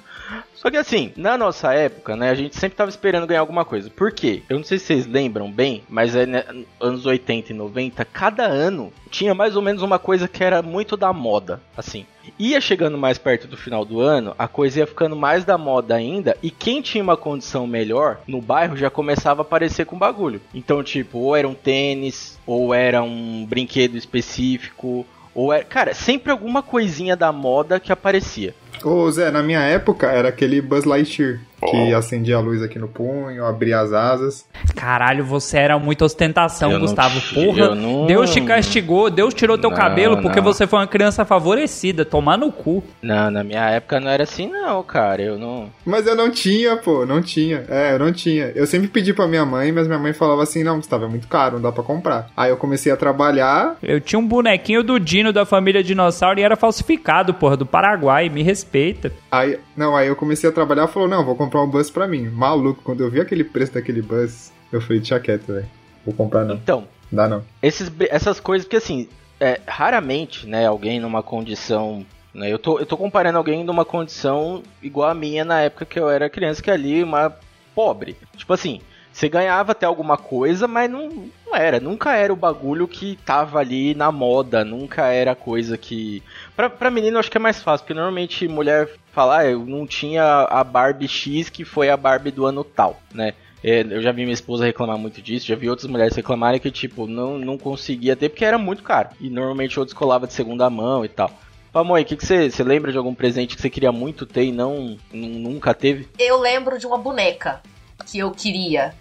Só 0.56 0.72
que 0.72 0.78
assim, 0.78 1.14
na 1.16 1.38
nossa 1.38 1.74
época, 1.74 2.16
né, 2.16 2.32
a 2.32 2.36
gente 2.36 2.56
sempre 2.56 2.76
tava 2.76 2.90
esperando 2.90 3.28
ganhar 3.28 3.42
alguma 3.42 3.64
coisa. 3.64 3.90
Por 3.90 4.12
quê? 4.12 4.42
Eu 4.50 4.58
não 4.58 4.64
sei 4.64 4.80
se 4.80 4.86
vocês 4.86 5.06
lembram 5.06 5.52
bem, 5.52 5.84
mas 5.88 6.16
é 6.16 6.26
né, 6.26 6.44
anos 6.80 7.06
80 7.06 7.52
e 7.52 7.56
90, 7.56 8.04
cada 8.06 8.46
ano 8.46 8.92
tinha 9.12 9.36
mais 9.36 9.56
ou 9.56 9.62
menos 9.62 9.84
uma 9.84 10.00
coisa 10.00 10.28
que 10.28 10.44
era 10.44 10.62
muito 10.62 10.98
da 10.98 11.14
moda, 11.14 11.62
assim. 11.78 12.06
Ia 12.38 12.60
chegando 12.60 12.98
mais 12.98 13.18
perto 13.18 13.48
do 13.48 13.58
final 13.58 13.86
do 13.86 14.00
ano, 14.00 14.36
a 14.38 14.48
coisa 14.48 14.80
ia 14.80 14.88
ficando 14.88 15.16
mais 15.16 15.46
da 15.46 15.58
moda 15.58 15.96
ainda, 15.96 16.38
e 16.42 16.50
quem 16.50 16.82
tinha 16.82 17.04
uma 17.04 17.18
condição 17.18 17.66
melhor 17.68 18.20
no 18.28 18.42
bairro 18.42 18.78
já 18.78 18.90
começava 18.90 19.42
a 19.42 19.44
aparecer 19.44 19.86
com 19.86 19.98
bagulho. 19.98 20.42
Então, 20.54 20.84
tipo, 20.84 21.20
ou 21.20 21.36
era 21.36 21.48
um 21.48 21.54
tênis, 21.54 22.38
ou 22.46 22.74
era 22.74 23.02
um 23.02 23.46
brinquedo 23.46 23.98
específico, 23.98 25.06
ou 25.34 25.52
era, 25.52 25.64
cara, 25.64 25.94
sempre 25.94 26.32
alguma 26.32 26.64
coisinha 26.64 27.16
da 27.16 27.32
moda 27.32 27.80
que 27.80 27.92
aparecia. 27.92 28.56
Ô, 28.84 29.10
Zé, 29.12 29.32
na 29.32 29.42
minha 29.42 29.62
época 29.62 30.08
era 30.12 30.30
aquele 30.30 30.62
Buzz 30.62 30.86
Lightyear. 30.86 31.40
Que 31.66 31.94
acendia 31.94 32.38
a 32.38 32.40
luz 32.40 32.62
aqui 32.62 32.78
no 32.80 32.88
punho, 32.88 33.46
abria 33.46 33.80
as 33.80 33.92
asas. 33.94 34.46
Caralho, 34.76 35.24
você 35.24 35.58
era 35.58 35.78
muita 35.80 36.06
ostentação, 36.06 36.72
Eu 36.72 36.80
não 36.80 36.86
Gustavo. 36.86 37.20
ti- 37.20 37.34
Porra, 37.36 37.76
não- 37.76 38.06
Deus 38.06 38.32
te 38.32 38.42
castigou, 38.42 39.10
Deus 39.10 39.34
tirou 39.34 39.58
teu 39.58 39.70
Não, 39.70 39.78
cabelo 39.78 40.22
porque 40.22 40.38
não. 40.42 40.44
você 40.54 40.68
foi 40.68 40.80
uma 40.80 40.88
criança 40.88 41.24
favorecida. 41.26 42.04
Tomar 42.06 42.38
no 42.38 42.52
cu. 42.52 42.84
Não, 43.02 43.30
na 43.32 43.44
minha 43.44 43.70
época 43.70 44.00
não 44.00 44.10
era 44.10 44.24
assim 44.24 44.48
não, 44.50 44.82
cara. 44.84 45.22
Eu 45.22 45.38
não. 45.38 45.70
Mas 45.86 46.06
eu 46.08 46.16
não 46.16 46.30
tinha, 46.32 46.76
pô, 46.78 47.06
não 47.06 47.22
tinha. 47.22 47.64
É, 47.70 47.94
eu 47.94 48.00
não 48.00 48.12
tinha. 48.12 48.52
Eu 48.56 48.66
sempre 48.68 48.88
pedi 48.88 49.14
pra 49.14 49.28
minha 49.28 49.46
mãe, 49.46 49.72
mas 49.72 49.88
minha 49.88 50.00
mãe 50.00 50.14
falava 50.14 50.44
assim: 50.44 50.64
não, 50.64 50.78
Gustavo, 50.78 51.06
é 51.06 51.08
muito 51.08 51.28
caro, 51.28 51.56
não 51.56 51.62
dá 51.62 51.72
pra 51.72 51.84
comprar. 51.84 52.30
Aí 52.36 52.50
eu 52.50 52.58
comecei 52.58 52.92
a 52.92 52.98
trabalhar. 52.98 53.76
Eu 53.82 54.00
tinha 54.02 54.20
um 54.20 54.28
bonequinho 54.28 54.84
do 54.84 55.00
Dino 55.00 55.32
da 55.34 55.46
família 55.46 55.84
Dinossauro 55.84 56.40
e 56.40 56.44
era 56.44 56.56
falsificado, 56.56 57.34
porra, 57.34 57.58
do 57.58 57.66
Paraguai. 57.66 58.30
Me 58.30 58.44
respeita. 58.44 59.12
Aí, 59.32 59.60
não, 59.76 59.96
aí 59.96 60.08
eu 60.08 60.16
comecei 60.16 60.50
a 60.50 60.54
trabalhar 60.54 60.86
e 60.86 60.88
falou: 60.88 61.08
não, 61.08 61.24
vou 61.26 61.36
comprar 61.36 61.45
um 61.46 61.70
bus 61.70 61.90
pra 61.90 62.08
mim. 62.08 62.30
Maluco, 62.30 62.82
quando 62.84 63.02
eu 63.02 63.10
vi 63.10 63.20
aquele 63.20 63.44
preço 63.44 63.74
daquele 63.74 64.02
bus, 64.02 64.52
eu 64.72 64.82
falei: 64.82 65.00
deixa 65.00 65.20
quieto, 65.20 65.48
velho. 65.48 65.66
Vou 66.06 66.14
comprar 66.14 66.46
não. 66.46 66.56
Então, 66.56 66.88
Dá 67.12 67.28
não. 67.28 67.44
esses, 67.62 67.92
essas 68.10 68.40
coisas, 68.40 68.66
porque 68.66 68.78
assim, 68.78 69.08
é, 69.40 69.60
raramente, 69.68 70.48
né, 70.48 70.66
alguém 70.66 71.00
numa 71.00 71.24
condição. 71.24 72.06
Né, 72.34 72.52
eu, 72.52 72.60
tô, 72.60 72.80
eu 72.80 72.86
tô 72.86 72.98
comparando 72.98 73.38
alguém 73.38 73.64
numa 73.64 73.86
condição 73.86 74.62
igual 74.82 75.10
a 75.10 75.14
minha 75.14 75.46
na 75.46 75.62
época 75.62 75.86
que 75.86 76.00
eu 76.00 76.10
era 76.10 76.30
criança, 76.30 76.62
que 76.62 76.70
é 76.70 76.74
ali 76.74 77.04
uma 77.04 77.34
pobre. 77.74 78.18
Tipo 78.36 78.54
assim, 78.54 78.82
você 79.16 79.30
ganhava 79.30 79.72
até 79.72 79.86
alguma 79.86 80.18
coisa, 80.18 80.68
mas 80.68 80.92
não, 80.92 81.10
não 81.48 81.56
era. 81.56 81.80
Nunca 81.80 82.14
era 82.16 82.34
o 82.34 82.36
bagulho 82.36 82.86
que 82.86 83.18
tava 83.26 83.60
ali 83.60 83.96
na 83.96 84.12
moda. 84.12 84.66
Nunca 84.66 85.08
era 85.08 85.34
coisa 85.34 85.78
que. 85.78 86.22
Pra, 86.54 86.70
pra 86.70 86.92
menino 86.92 87.16
eu 87.16 87.20
acho 87.22 87.32
que 87.32 87.38
é 87.38 87.40
mais 87.40 87.62
fácil, 87.62 87.86
porque 87.86 87.94
normalmente 87.94 88.46
mulher 88.46 88.90
fala, 89.14 89.38
ah, 89.38 89.46
eu 89.46 89.66
não 89.66 89.88
tinha 89.88 90.46
a 90.50 90.62
Barbie 90.66 91.08
X 91.08 91.50
que 91.50 91.64
foi 91.64 91.90
a 91.90 91.96
Barbie 91.96 92.32
do 92.32 92.46
ano 92.46 92.62
tal, 92.64 93.00
né? 93.14 93.34
É, 93.64 93.82
eu 93.82 94.02
já 94.02 94.12
vi 94.12 94.24
minha 94.24 94.34
esposa 94.34 94.66
reclamar 94.66 94.98
muito 94.98 95.22
disso, 95.22 95.48
já 95.48 95.56
vi 95.56 95.70
outras 95.70 95.90
mulheres 95.90 96.14
reclamarem 96.16 96.60
que, 96.60 96.70
tipo, 96.70 97.08
não, 97.08 97.40
não 97.40 97.58
conseguia 97.58 98.16
ter 98.18 98.28
porque 98.30 98.44
era 98.46 98.58
muito 98.58 98.84
caro. 98.84 99.10
E 99.20 99.30
normalmente 99.30 99.80
outros 99.80 99.98
colava 99.98 100.28
de 100.28 100.34
segunda 100.34 100.70
mão 100.70 101.06
e 101.06 101.08
tal. 101.08 101.32
Pamoy, 101.72 102.02
o 102.02 102.06
que, 102.06 102.16
você, 102.18 102.52
você 102.52 102.64
lembra 102.64 102.92
de 102.92 102.98
algum 102.98 103.16
presente 103.16 103.56
que 103.56 103.62
você 103.62 103.70
queria 103.70 103.92
muito 103.94 104.26
ter 104.26 104.44
e 104.44 104.52
não 104.52 104.98
nu- 105.12 105.40
nunca 105.40 105.74
teve? 105.74 106.08
Eu 106.20 106.38
lembro 106.40 106.78
de 106.78 106.86
uma 106.86 106.98
boneca 106.98 107.62
que 108.06 108.20
eu 108.20 108.30
queria. 108.32 108.94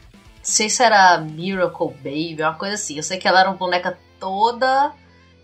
Não 0.45 0.51
sei 0.51 0.69
se 0.69 0.83
era 0.83 1.17
Miracle 1.19 1.89
Baby, 2.03 2.37
uma 2.43 2.55
coisa 2.55 2.75
assim. 2.75 2.97
Eu 2.99 3.03
sei 3.03 3.17
que 3.17 3.27
ela 3.27 3.41
era 3.41 3.49
uma 3.49 3.57
boneca 3.57 3.99
toda 4.21 4.93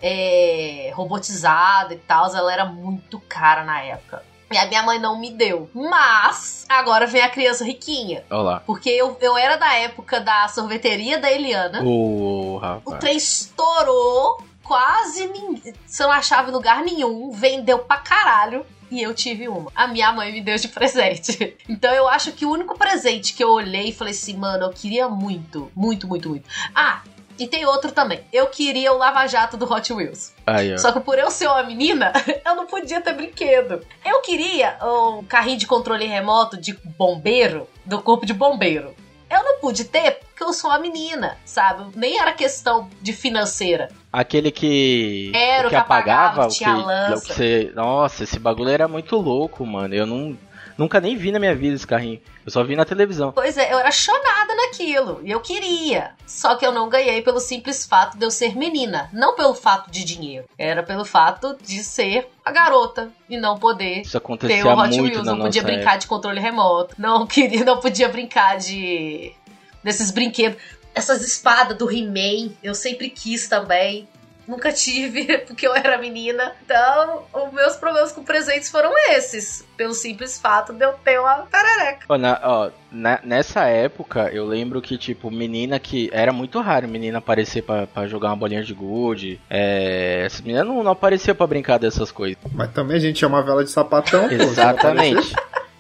é, 0.03 0.93
robotizada 0.95 1.95
e 1.95 1.97
tal. 1.97 2.27
Ela 2.37 2.53
era 2.53 2.65
muito 2.67 3.19
cara 3.21 3.65
na 3.65 3.81
época. 3.83 4.23
E 4.53 4.59
a 4.59 4.67
minha 4.67 4.83
mãe 4.83 4.99
não 4.99 5.19
me 5.19 5.31
deu. 5.31 5.71
Mas 5.73 6.67
agora 6.69 7.07
vem 7.07 7.23
a 7.23 7.31
criança 7.31 7.65
riquinha. 7.65 8.25
Olha 8.29 8.43
lá. 8.43 8.61
Porque 8.61 8.91
eu, 8.91 9.17
eu 9.23 9.39
era 9.39 9.57
da 9.57 9.75
época 9.75 10.21
da 10.21 10.47
sorveteria 10.49 11.19
da 11.19 11.31
Eliana. 11.33 11.83
Ô, 11.83 12.57
O 12.57 12.59
rapaz. 12.59 12.99
trem 13.01 13.17
estourou, 13.17 14.43
quase 14.71 15.27
ninguém. 15.27 15.75
Você 15.85 16.05
não 16.05 16.13
achava 16.13 16.49
em 16.49 16.53
lugar 16.53 16.85
nenhum, 16.85 17.33
vendeu 17.33 17.81
pra 17.81 17.97
caralho. 17.97 18.65
E 18.89 19.03
eu 19.03 19.13
tive 19.13 19.49
uma. 19.49 19.71
A 19.75 19.89
minha 19.89 20.13
mãe 20.13 20.33
me 20.33 20.41
deu 20.41 20.57
de 20.57 20.69
presente. 20.69 21.57
Então 21.69 21.93
eu 21.93 22.07
acho 22.07 22.33
que 22.33 22.47
o 22.47 22.51
único 22.51 22.79
presente 22.79 23.33
que 23.33 23.43
eu 23.43 23.51
olhei 23.51 23.89
e 23.89 23.93
falei 23.93 24.13
assim, 24.13 24.37
mano, 24.37 24.65
eu 24.65 24.71
queria 24.71 25.09
muito, 25.09 25.71
muito, 25.75 26.07
muito, 26.07 26.29
muito. 26.29 26.49
Ah, 26.75 27.03
e 27.39 27.49
tem 27.49 27.65
outro 27.65 27.91
também. 27.91 28.21
Eu 28.33 28.47
queria 28.49 28.93
o 28.93 28.99
Lava 28.99 29.27
Jato 29.27 29.57
do 29.57 29.73
Hot 29.73 29.93
Wheels. 29.93 30.35
Aí, 30.47 30.75
ó. 30.75 30.79
Só 30.79 30.93
que 30.93 31.01
por 31.01 31.19
eu 31.19 31.31
ser 31.31 31.49
uma 31.49 31.63
menina, 31.63 32.13
eu 32.45 32.55
não 32.55 32.67
podia 32.67 33.01
ter 33.01 33.13
brinquedo. 33.13 33.85
Eu 34.05 34.21
queria 34.21 34.79
um 34.83 35.25
carrinho 35.25 35.59
de 35.59 35.67
controle 35.67 36.07
remoto 36.07 36.57
de 36.57 36.75
bombeiro, 36.97 37.69
do 37.85 38.01
corpo 38.03 38.27
de 38.27 38.35
bombeiro. 38.35 38.95
Eu 39.29 39.45
não 39.45 39.61
pude 39.61 39.85
ter 39.85 40.21
porque 40.41 40.43
eu 40.43 40.53
sou 40.53 40.71
uma 40.71 40.79
menina, 40.79 41.39
sabe? 41.45 41.97
Nem 41.97 42.19
era 42.19 42.33
questão 42.33 42.91
de 43.01 43.13
financeira. 43.13 43.89
Aquele 44.13 44.51
que. 44.51 45.31
Era 45.35 45.69
o 45.69 45.71
que 45.71 45.77
apagava, 45.77 46.49
tinha 46.49 46.77
o 46.77 46.81
que, 46.81 46.87
lança. 46.87 47.17
o 47.17 47.21
que 47.23 47.35
você. 47.35 47.73
Nossa, 47.75 48.25
esse 48.25 48.39
bagulho 48.39 48.71
era 48.71 48.89
muito 48.89 49.17
louco, 49.17 49.65
mano. 49.65 49.95
Eu 49.95 50.07
não. 50.07 50.37
Nunca 50.77 50.99
nem 50.99 51.15
vi 51.15 51.31
na 51.31 51.39
minha 51.39 51.55
vida 51.55 51.77
esse 51.77 51.87
carrinho. 51.87 52.21
Eu 52.45 52.51
só 52.51 52.65
vi 52.65 52.75
na 52.75 52.87
televisão. 52.87 53.33
Pois 53.33 53.59
é, 53.59 53.71
eu 53.71 53.79
era 53.79 53.91
chonada 53.91 54.55
naquilo. 54.57 55.21
E 55.23 55.31
eu 55.31 55.39
queria. 55.39 56.13
Só 56.27 56.55
que 56.55 56.65
eu 56.65 56.73
não 56.73 56.89
ganhei 56.89 57.21
pelo 57.21 57.39
simples 57.39 57.85
fato 57.85 58.17
de 58.17 58.25
eu 58.25 58.31
ser 58.31 58.57
menina. 58.57 59.11
Não 59.13 59.37
pelo 59.37 59.55
fato 59.55 59.91
de 59.91 60.03
dinheiro. 60.03 60.47
Era 60.57 60.83
pelo 60.83 61.05
fato 61.05 61.55
de 61.63 61.85
ser 61.85 62.31
a 62.43 62.51
garota 62.51 63.11
e 63.29 63.37
não 63.37 63.59
poder 63.59 64.01
Isso 64.01 64.13
ter 64.13 64.17
acontecia 64.17 64.67
o 64.67 64.79
Hot 64.79 65.01
Wheels, 65.01 65.27
não 65.27 65.39
podia 65.39 65.63
brincar 65.63 65.99
de 65.99 66.07
controle 66.07 66.41
remoto, 66.41 66.95
não 66.99 67.27
queria, 67.29 67.63
não 67.63 67.79
podia 67.79 68.09
brincar 68.09 68.57
de 68.57 69.35
desses 69.83 70.11
brinquedos, 70.11 70.61
essas 70.95 71.23
espadas 71.23 71.77
do 71.77 71.91
He-Man, 71.91 72.51
eu 72.63 72.75
sempre 72.75 73.09
quis 73.11 73.49
também. 73.49 74.09
Nunca 74.49 74.73
tive, 74.73 75.39
porque 75.47 75.65
eu 75.65 75.77
era 75.77 75.97
menina. 75.97 76.53
Então, 76.65 77.23
os 77.33 77.53
meus 77.53 77.77
problemas 77.77 78.11
com 78.11 78.25
presentes 78.25 78.69
foram 78.69 78.91
esses. 79.11 79.65
Pelo 79.77 79.95
simples 79.95 80.41
fato 80.41 80.73
de 80.73 80.85
eu 80.85 80.93
ter 81.05 81.21
uma 81.21 81.47
perereca. 81.47 82.05
Ó, 82.09 82.19
na- 82.19 82.41
ó, 82.43 82.71
na- 82.91 83.21
nessa 83.23 83.67
época, 83.67 84.29
eu 84.33 84.45
lembro 84.45 84.83
que, 84.83 84.99
tipo, 84.99 85.31
menina 85.31 85.79
que. 85.79 86.11
Era 86.13 86.33
muito 86.33 86.61
raro 86.61 86.89
menina 86.89 87.19
aparecer 87.19 87.63
pra, 87.63 87.87
pra 87.87 88.09
jogar 88.09 88.31
uma 88.31 88.37
bolinha 88.37 88.65
de 88.65 88.75
gude. 88.75 89.41
É. 89.49 90.25
Essa 90.27 90.43
menina 90.43 90.65
não, 90.65 90.83
não 90.83 90.91
aparecia 90.93 91.35
pra 91.35 91.47
brincar 91.47 91.79
dessas 91.79 92.11
coisas. 92.11 92.37
Mas 92.53 92.73
também 92.73 92.97
a 92.97 93.01
gente 93.01 93.21
chamava 93.21 93.53
ela 93.53 93.63
de 93.63 93.71
sapatão, 93.71 94.29
pô. 94.29 94.35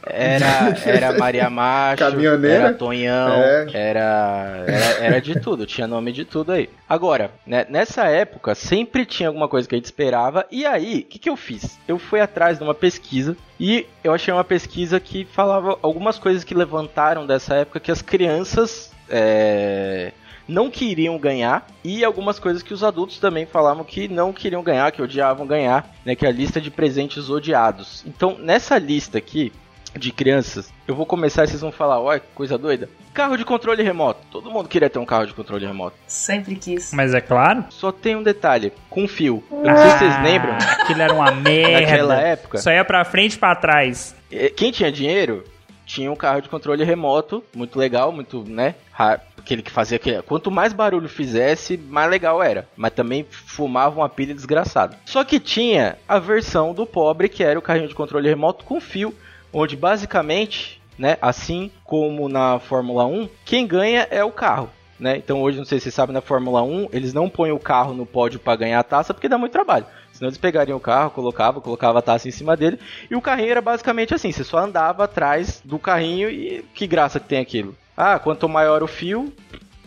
Era, 0.02 0.74
era 0.84 1.12
Maria 1.18 1.50
Macho, 1.50 1.98
Caminhoneira. 1.98 2.56
era 2.56 2.74
Tonhão, 2.74 3.32
É. 3.42 3.66
era, 3.72 4.64
era, 4.66 4.84
era 5.04 5.20
de 5.20 5.38
tudo, 5.38 5.66
tinha 5.66 5.86
nome 5.86 6.12
de 6.12 6.24
tudo 6.24 6.52
aí. 6.52 6.70
Agora, 6.88 7.30
né, 7.46 7.66
nessa 7.68 8.06
época, 8.06 8.54
sempre 8.54 9.04
tinha 9.04 9.28
alguma 9.28 9.48
coisa 9.48 9.68
que 9.68 9.74
a 9.74 9.78
gente 9.78 9.84
esperava, 9.84 10.46
e 10.50 10.64
aí, 10.64 11.00
o 11.00 11.10
que, 11.10 11.18
que 11.18 11.28
eu 11.30 11.36
fiz? 11.36 11.78
Eu 11.86 11.98
fui 11.98 12.20
atrás 12.20 12.58
de 12.58 12.64
uma 12.64 12.74
pesquisa, 12.74 13.36
e 13.58 13.86
eu 14.02 14.12
achei 14.14 14.32
uma 14.32 14.44
pesquisa 14.44 14.98
que 14.98 15.24
falava 15.24 15.78
algumas 15.82 16.18
coisas 16.18 16.44
que 16.44 16.54
levantaram 16.54 17.26
dessa 17.26 17.54
época 17.54 17.78
que 17.80 17.90
as 17.92 18.00
crianças 18.00 18.90
é, 19.08 20.12
não 20.48 20.70
queriam 20.70 21.18
ganhar, 21.18 21.66
e 21.84 22.04
algumas 22.04 22.38
coisas 22.38 22.62
que 22.62 22.72
os 22.74 22.82
adultos 22.82 23.18
também 23.18 23.44
falavam 23.46 23.84
que 23.84 24.08
não 24.08 24.32
queriam 24.32 24.62
ganhar, 24.62 24.90
que 24.92 25.02
odiavam 25.02 25.46
ganhar, 25.46 25.94
né, 26.04 26.14
que 26.14 26.24
é 26.24 26.28
a 26.28 26.32
lista 26.32 26.60
de 26.60 26.70
presentes 26.70 27.28
odiados. 27.28 28.02
Então, 28.06 28.36
nessa 28.38 28.78
lista 28.78 29.18
aqui, 29.18 29.52
de 29.96 30.12
crianças, 30.12 30.72
eu 30.86 30.94
vou 30.94 31.04
começar 31.04 31.44
e 31.44 31.48
vocês 31.48 31.60
vão 31.60 31.72
falar, 31.72 32.00
olha 32.00 32.20
que 32.20 32.26
coisa 32.34 32.56
doida. 32.56 32.88
Carro 33.12 33.36
de 33.36 33.44
controle 33.44 33.82
remoto. 33.82 34.20
Todo 34.30 34.50
mundo 34.50 34.68
queria 34.68 34.88
ter 34.88 34.98
um 34.98 35.04
carro 35.04 35.26
de 35.26 35.34
controle 35.34 35.66
remoto. 35.66 35.96
Sempre 36.06 36.54
quis. 36.56 36.92
Mas 36.92 37.12
é 37.12 37.20
claro. 37.20 37.64
Só 37.70 37.90
tem 37.90 38.14
um 38.16 38.22
detalhe, 38.22 38.72
com 38.88 39.08
fio. 39.08 39.42
Eu 39.50 39.58
não 39.64 39.76
sei 39.76 39.90
se 39.90 39.98
vocês 39.98 40.14
Ah, 40.14 40.22
lembram. 40.22 40.54
Aquilo 40.54 41.02
era 41.02 41.12
uma 41.12 41.30
merda. 41.32 41.80
Naquela 41.80 42.20
época. 42.20 42.58
Só 42.58 42.70
ia 42.70 42.84
pra 42.84 43.04
frente 43.04 43.34
e 43.34 43.38
pra 43.38 43.54
trás. 43.56 44.14
Eh, 44.30 44.50
Quem 44.50 44.70
tinha 44.70 44.92
dinheiro 44.92 45.44
tinha 45.84 46.10
um 46.10 46.14
carro 46.16 46.40
de 46.40 46.48
controle 46.48 46.84
remoto, 46.84 47.42
muito 47.52 47.76
legal, 47.76 48.12
muito, 48.12 48.44
né? 48.48 48.76
Aquele 48.96 49.60
que 49.60 49.72
fazia 49.72 49.98
que 49.98 50.22
quanto 50.22 50.48
mais 50.50 50.72
barulho 50.72 51.08
fizesse, 51.08 51.76
mais 51.76 52.08
legal 52.08 52.40
era. 52.40 52.68
Mas 52.76 52.92
também 52.92 53.26
fumava 53.28 53.96
uma 53.98 54.08
pilha 54.08 54.32
desgraçada. 54.34 54.96
Só 55.04 55.24
que 55.24 55.40
tinha 55.40 55.96
a 56.08 56.20
versão 56.20 56.72
do 56.72 56.86
pobre, 56.86 57.28
que 57.28 57.42
era 57.42 57.58
o 57.58 57.62
carrinho 57.62 57.88
de 57.88 57.94
controle 57.94 58.28
remoto 58.28 58.64
com 58.64 58.80
fio, 58.80 59.12
onde 59.52 59.76
basicamente, 59.76 60.80
né, 60.98 61.16
assim 61.20 61.70
como 61.84 62.28
na 62.28 62.58
Fórmula 62.58 63.04
1, 63.06 63.28
quem 63.44 63.66
ganha 63.66 64.06
é 64.10 64.22
o 64.24 64.30
carro. 64.30 64.70
Né? 64.98 65.16
Então 65.16 65.40
hoje, 65.40 65.56
não 65.56 65.64
sei 65.64 65.78
se 65.78 65.84
vocês 65.84 65.94
sabem, 65.94 66.12
na 66.12 66.20
Fórmula 66.20 66.62
1, 66.62 66.88
eles 66.92 67.14
não 67.14 67.28
põem 67.28 67.52
o 67.52 67.58
carro 67.58 67.94
no 67.94 68.04
pódio 68.04 68.38
para 68.38 68.56
ganhar 68.56 68.78
a 68.78 68.84
taça 68.84 69.14
porque 69.14 69.28
dá 69.28 69.38
muito 69.38 69.52
trabalho. 69.52 69.86
Senão 70.12 70.28
eles 70.28 70.36
pegariam 70.36 70.76
o 70.76 70.80
carro, 70.80 71.10
colocavam, 71.10 71.62
colocava 71.62 72.00
a 72.00 72.02
taça 72.02 72.28
em 72.28 72.30
cima 72.30 72.54
dele. 72.54 72.78
E 73.10 73.16
o 73.16 73.22
carrinho 73.22 73.50
era 73.50 73.62
basicamente 73.62 74.12
assim: 74.12 74.30
você 74.30 74.44
só 74.44 74.58
andava 74.58 75.04
atrás 75.04 75.62
do 75.64 75.78
carrinho 75.78 76.28
e 76.28 76.62
que 76.74 76.86
graça 76.86 77.18
que 77.18 77.26
tem 77.26 77.38
aquilo. 77.38 77.74
Ah, 77.96 78.18
quanto 78.18 78.46
maior 78.46 78.82
o 78.82 78.86
fio, 78.86 79.32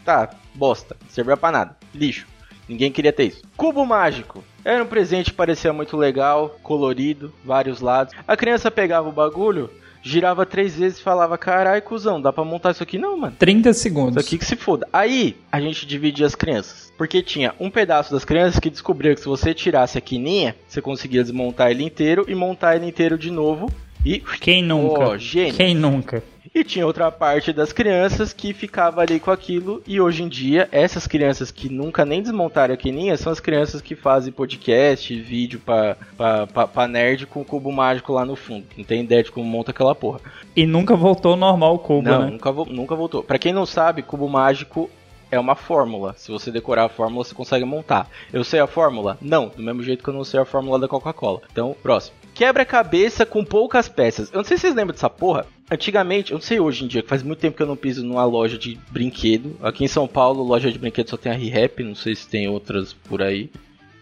tá, 0.03 0.31
bosta, 0.55 0.97
não 0.99 1.09
servia 1.09 1.37
pra 1.37 1.51
nada, 1.51 1.77
lixo. 1.93 2.32
Ninguém 2.67 2.91
queria 2.91 3.13
ter 3.13 3.25
isso. 3.25 3.41
Cubo 3.55 3.85
mágico. 3.85 4.43
Era 4.63 4.83
um 4.83 4.87
presente 4.87 5.31
que 5.31 5.37
parecia 5.37 5.73
muito 5.73 5.97
legal, 5.97 6.57
colorido, 6.63 7.33
vários 7.43 7.81
lados. 7.81 8.13
A 8.25 8.37
criança 8.37 8.71
pegava 8.71 9.09
o 9.09 9.11
bagulho, 9.11 9.69
girava 10.01 10.45
três 10.45 10.75
vezes 10.75 10.99
e 10.99 11.03
falava: 11.03 11.37
Carai, 11.37 11.81
cuzão, 11.81 12.21
dá 12.21 12.31
pra 12.31 12.45
montar 12.45 12.71
isso 12.71 12.83
aqui 12.83 12.97
não, 12.97 13.17
mano. 13.17 13.35
30 13.37 13.73
segundos. 13.73 14.15
Isso 14.15 14.27
aqui 14.27 14.37
que 14.37 14.45
se 14.45 14.55
foda. 14.55 14.87
Aí 14.91 15.35
a 15.51 15.59
gente 15.59 15.85
dividia 15.85 16.25
as 16.25 16.35
crianças. 16.35 16.93
Porque 16.97 17.23
tinha 17.23 17.53
um 17.59 17.69
pedaço 17.69 18.11
das 18.11 18.23
crianças 18.23 18.59
que 18.59 18.69
descobriu 18.69 19.15
que 19.15 19.21
se 19.21 19.27
você 19.27 19.53
tirasse 19.53 19.97
a 19.97 20.01
quininha, 20.01 20.55
você 20.67 20.81
conseguia 20.81 21.23
desmontar 21.23 21.71
ele 21.71 21.83
inteiro 21.83 22.25
e 22.27 22.35
montar 22.35 22.75
ele 22.75 22.87
inteiro 22.87 23.17
de 23.17 23.31
novo. 23.31 23.69
E. 24.05 24.19
Quem 24.39 24.61
nunca? 24.61 25.09
Oh, 25.09 25.17
gênio. 25.17 25.53
Quem 25.53 25.73
nunca? 25.73 26.23
E 26.55 26.63
tinha 26.63 26.85
outra 26.85 27.11
parte 27.11 27.51
das 27.51 27.73
crianças 27.73 28.31
que 28.31 28.53
ficava 28.53 29.01
ali 29.01 29.19
com 29.19 29.31
aquilo. 29.31 29.81
E 29.87 29.99
hoje 29.99 30.21
em 30.21 30.27
dia, 30.27 30.69
essas 30.71 31.07
crianças 31.07 31.49
que 31.49 31.67
nunca 31.67 32.05
nem 32.05 32.21
desmontaram 32.21 32.75
a 32.75 32.77
quininha 32.77 33.17
são 33.17 33.31
as 33.31 33.39
crianças 33.39 33.81
que 33.81 33.95
fazem 33.95 34.31
podcast, 34.31 35.19
vídeo 35.19 35.59
pra, 35.65 35.97
pra, 36.15 36.45
pra, 36.45 36.67
pra 36.67 36.87
nerd 36.87 37.25
com 37.25 37.41
o 37.41 37.45
cubo 37.45 37.71
mágico 37.71 38.13
lá 38.13 38.23
no 38.23 38.35
fundo. 38.35 38.65
Não 38.77 38.83
tem 38.83 39.01
ideia 39.01 39.23
de 39.23 39.31
como 39.31 39.49
monta 39.49 39.71
aquela 39.71 39.95
porra. 39.95 40.19
E 40.55 40.63
nunca 40.67 40.95
voltou 40.95 41.35
normal 41.35 41.73
o 41.73 41.79
cubo, 41.79 42.07
não, 42.07 42.21
né? 42.21 42.29
nunca, 42.29 42.51
nunca 42.51 42.95
voltou. 42.95 43.23
Pra 43.23 43.39
quem 43.39 43.51
não 43.51 43.65
sabe, 43.65 44.03
cubo 44.03 44.29
mágico 44.29 44.91
é 45.33 45.39
uma 45.39 45.55
fórmula. 45.55 46.13
Se 46.15 46.31
você 46.31 46.51
decorar 46.51 46.85
a 46.85 46.89
fórmula, 46.89 47.23
você 47.23 47.33
consegue 47.33 47.65
montar. 47.65 48.07
Eu 48.31 48.43
sei 48.43 48.59
a 48.59 48.67
fórmula? 48.67 49.17
Não, 49.19 49.49
do 49.49 49.63
mesmo 49.63 49.81
jeito 49.81 50.03
que 50.03 50.09
eu 50.09 50.13
não 50.13 50.23
sei 50.23 50.39
a 50.39 50.45
fórmula 50.45 50.77
da 50.77 50.87
Coca-Cola. 50.87 51.41
Então, 51.51 51.75
próximo. 51.81 52.15
Quebra-cabeça 52.35 53.25
com 53.25 53.43
poucas 53.43 53.89
peças. 53.89 54.31
Eu 54.31 54.37
não 54.37 54.43
sei 54.43 54.57
se 54.57 54.61
vocês 54.61 54.75
lembram 54.75 54.93
dessa 54.93 55.09
porra. 55.09 55.47
Antigamente, 55.71 56.31
eu 56.31 56.35
não 56.35 56.41
sei 56.41 56.59
hoje 56.59 56.83
em 56.83 56.87
dia, 56.87 57.01
que 57.01 57.09
faz 57.09 57.23
muito 57.23 57.39
tempo 57.39 57.57
que 57.57 57.63
eu 57.63 57.67
não 57.67 57.75
piso 57.75 58.05
numa 58.05 58.23
loja 58.25 58.59
de 58.59 58.79
brinquedo. 58.91 59.57
Aqui 59.63 59.83
em 59.83 59.87
São 59.87 60.07
Paulo, 60.07 60.43
loja 60.43 60.71
de 60.71 60.77
brinquedo 60.77 61.09
só 61.09 61.17
tem 61.17 61.31
a 61.31 61.35
ReHap, 61.35 61.83
não 61.83 61.95
sei 61.95 62.15
se 62.15 62.27
tem 62.27 62.47
outras 62.47 62.93
por 62.93 63.23
aí. 63.23 63.49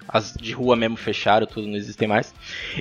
As 0.10 0.34
de 0.34 0.52
rua 0.52 0.76
mesmo 0.76 0.98
fecharam, 0.98 1.48
tudo 1.48 1.65
não 1.65 1.78
existem 1.78 2.10
mais. 2.10 2.34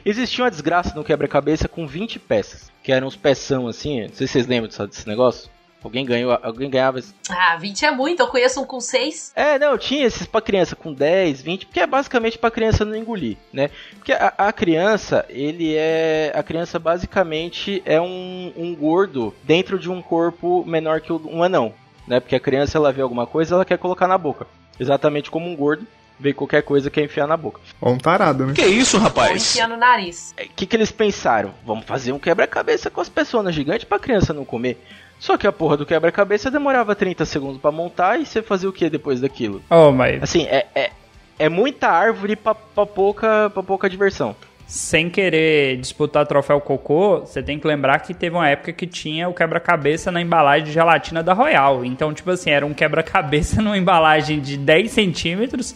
Existia 0.05 0.43
uma 0.43 0.51
desgraça 0.51 0.93
no 0.97 1.05
quebra-cabeça 1.05 1.69
com 1.69 1.87
20 1.87 2.19
peças, 2.19 2.73
que 2.83 2.91
eram 2.91 3.07
uns 3.07 3.15
peção 3.15 3.69
assim. 3.69 4.01
Não 4.03 4.09
sei 4.09 4.27
se 4.27 4.33
vocês 4.33 4.47
lembram 4.49 4.69
desse 4.89 5.07
negócio. 5.07 5.49
Alguém 5.83 6.05
ganhou, 6.05 6.39
alguém 6.43 6.69
ganhava 6.69 6.99
esse... 6.99 7.15
Ah, 7.31 7.57
20 7.57 7.87
é 7.87 7.91
muito, 7.91 8.21
eu 8.21 8.27
conheço 8.29 8.61
um 8.61 8.67
com 8.67 8.81
6. 8.81 9.33
É, 9.35 9.59
não, 9.59 9.79
tinha 9.79 10.05
esses 10.07 10.27
pra 10.27 10.41
criança 10.43 10.77
com 10.77 10.93
10, 10.93 11.41
20, 11.41 11.67
porque 11.67 11.81
é 11.81 11.87
basicamente 11.87 12.37
pra 12.37 12.51
criança 12.51 12.85
não 12.85 12.95
engolir, 12.95 13.37
né? 13.53 13.71
Porque 13.95 14.13
a, 14.13 14.35
a 14.37 14.53
criança, 14.53 15.25
ele 15.31 15.75
é. 15.75 16.33
A 16.35 16.43
criança 16.43 16.79
basicamente 16.79 17.83
é 17.87 18.01
um, 18.01 18.53
um 18.57 18.75
gordo 18.75 19.35
dentro 19.43 19.79
de 19.79 19.91
um 19.91 20.03
corpo 20.03 20.65
menor 20.67 21.01
que 21.01 21.13
o- 21.13 21.23
um 21.27 21.43
anão, 21.43 21.73
né? 22.07 22.21
Porque 22.21 22.37
a 22.37 22.41
criança 22.41 22.77
ela 22.77 22.93
vê 22.93 23.01
alguma 23.03 23.27
coisa, 23.27 23.55
ela 23.55 23.65
quer 23.65 23.79
colocar 23.79 24.07
na 24.07 24.19
boca. 24.19 24.47
Exatamente 24.79 25.31
como 25.31 25.49
um 25.49 25.57
gordo 25.57 25.87
vê 26.19 26.35
qualquer 26.35 26.63
coisa 26.63 26.91
quer 26.91 27.03
enfiar 27.05 27.27
na 27.27 27.37
boca. 27.39 27.61
Ou 27.81 27.95
um 27.95 27.99
tarado, 27.99 28.45
né? 28.47 28.53
Que 28.53 28.67
isso, 28.67 28.99
Ou 28.99 29.03
rapaz? 29.03 29.55
enfia 29.55 29.67
no 29.67 29.79
nariz. 29.79 30.35
O 30.39 30.49
que, 30.55 30.67
que 30.67 30.77
eles 30.77 30.93
pensaram? 30.93 31.55
Vamos 31.65 31.87
fazer 31.87 32.13
um 32.13 32.19
quebra-cabeça 32.19 32.91
com 32.91 33.01
as 33.01 33.09
pessoas 33.09 33.55
gigantes 33.55 33.85
pra 33.85 33.99
criança 33.99 34.35
não 34.35 34.45
comer. 34.45 34.79
Só 35.21 35.37
que 35.37 35.47
a 35.47 35.53
porra 35.53 35.77
do 35.77 35.87
quebra-cabeça 35.87 36.51
demorava 36.51 36.95
30 36.97 37.25
segundos 37.27 37.61
pra 37.61 37.71
montar 37.71 38.19
e 38.19 38.25
você 38.27 38.43
fazia 38.43 38.69
o 38.69 38.73
que 38.73 38.89
depois 38.91 39.21
daquilo? 39.21 39.63
Oh, 39.71 39.93
mas 39.93 40.23
Assim, 40.23 40.47
é, 40.47 40.67
é, 40.75 40.91
é 41.39 41.49
muita 41.49 41.89
árvore 41.89 42.35
pra, 42.35 42.55
pra, 42.55 42.87
pouca, 42.87 43.51
pra 43.51 43.63
pouca 43.63 43.89
diversão. 43.89 44.35
sem 44.67 45.11
querer 45.11 45.77
disputar 45.77 46.27
troféu 46.27 46.59
cocô, 46.61 47.21
você 47.21 47.43
tem 47.43 47.59
que 47.59 47.67
lembrar 47.67 47.99
que 47.99 48.15
teve 48.15 48.35
uma 48.35 48.49
época 48.49 48.73
que 48.73 48.87
tinha 48.87 49.29
o 49.29 49.35
quebra-cabeça 49.35 50.11
na 50.11 50.23
embalagem 50.23 50.65
de 50.65 50.73
gelatina 50.73 51.23
da 51.23 51.35
Royal. 51.35 51.85
Então, 51.85 52.15
tipo 52.15 52.31
assim, 52.31 52.51
era 52.51 52.65
um 52.65 52.73
quebra-cabeça 52.73 53.61
numa 53.63 53.77
embalagem 53.77 54.41
de 54.41 54.57
10 54.57 54.91
centímetros, 54.91 55.75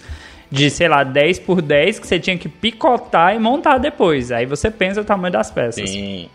de, 0.50 0.70
sei 0.70 0.88
lá, 0.88 1.04
10 1.04 1.40
por 1.40 1.60
10, 1.60 1.98
que 1.98 2.06
você 2.06 2.18
tinha 2.18 2.38
que 2.38 2.48
picotar 2.48 3.34
e 3.34 3.38
montar 3.38 3.76
depois. 3.76 4.32
Aí 4.32 4.46
você 4.46 4.70
pensa 4.70 5.02
o 5.02 5.04
tamanho 5.04 5.32
das 5.32 5.50
peças. 5.50 5.90
Sim. 5.90 6.30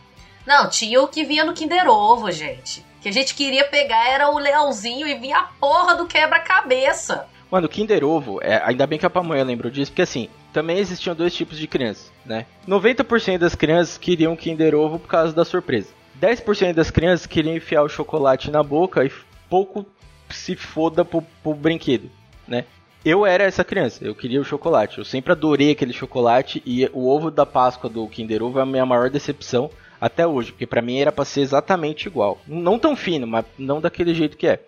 Não, 0.45 0.69
tinha 0.69 1.01
o 1.01 1.07
que 1.07 1.23
vinha 1.23 1.43
no 1.43 1.53
Kinder 1.53 1.87
Ovo, 1.87 2.31
gente. 2.31 2.87
Que 3.01 3.09
a 3.09 3.13
gente 3.13 3.33
queria 3.33 3.65
pegar 3.65 4.09
era 4.09 4.29
o 4.29 4.37
leãozinho 4.37 5.07
e 5.07 5.15
vinha 5.15 5.39
a 5.39 5.43
porra 5.43 5.95
do 5.95 6.05
quebra-cabeça. 6.05 7.27
Mano, 7.49 7.67
Kinder 7.67 8.03
Ovo, 8.03 8.39
é, 8.43 8.61
ainda 8.63 8.85
bem 8.85 8.99
que 8.99 9.05
a 9.05 9.09
pamonha 9.09 9.43
lembrou 9.43 9.71
disso, 9.71 9.91
porque 9.91 10.03
assim, 10.03 10.29
também 10.53 10.77
existiam 10.77 11.15
dois 11.15 11.33
tipos 11.33 11.57
de 11.57 11.67
crianças, 11.67 12.11
né? 12.23 12.45
90% 12.67 13.39
das 13.39 13.55
crianças 13.55 13.97
queriam 13.97 14.35
Kinder 14.35 14.75
Ovo 14.75 14.99
por 14.99 15.07
causa 15.07 15.33
da 15.33 15.43
surpresa. 15.43 15.89
10% 16.21 16.73
das 16.73 16.91
crianças 16.91 17.25
queriam 17.25 17.55
enfiar 17.55 17.81
o 17.81 17.89
chocolate 17.89 18.51
na 18.51 18.61
boca 18.61 19.03
e 19.03 19.11
pouco 19.49 19.85
se 20.29 20.55
foda 20.55 21.03
pro, 21.03 21.23
pro 21.41 21.55
brinquedo, 21.55 22.11
né? 22.47 22.65
Eu 23.03 23.25
era 23.25 23.45
essa 23.45 23.63
criança, 23.63 24.03
eu 24.03 24.13
queria 24.13 24.41
o 24.41 24.45
chocolate. 24.45 24.97
Eu 24.97 25.05
sempre 25.05 25.31
adorei 25.31 25.71
aquele 25.71 25.93
chocolate 25.93 26.61
e 26.65 26.85
o 26.93 27.07
ovo 27.07 27.31
da 27.31 27.45
Páscoa 27.45 27.89
do 27.89 28.05
Kinder 28.07 28.43
Ovo 28.43 28.59
é 28.59 28.61
a 28.61 28.65
minha 28.65 28.85
maior 28.85 29.09
decepção 29.09 29.71
até 29.99 30.25
hoje, 30.25 30.51
porque 30.51 30.65
pra 30.65 30.81
mim 30.81 30.99
era 30.99 31.11
pra 31.11 31.25
ser 31.25 31.41
exatamente 31.41 32.07
igual. 32.07 32.39
Não 32.47 32.79
tão 32.79 32.95
fino, 32.95 33.27
mas 33.27 33.45
não 33.57 33.81
daquele 33.81 34.13
jeito 34.13 34.37
que 34.37 34.47
é. 34.47 34.61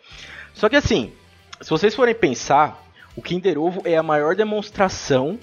Só 0.54 0.68
que 0.68 0.76
assim, 0.76 1.12
se 1.62 1.70
vocês 1.70 1.96
forem 1.96 2.14
pensar, 2.16 2.84
o 3.16 3.22
Kinder 3.22 3.58
Ovo 3.60 3.82
é 3.86 3.96
a 3.96 4.04
maior 4.04 4.36
demonstração 4.36 5.40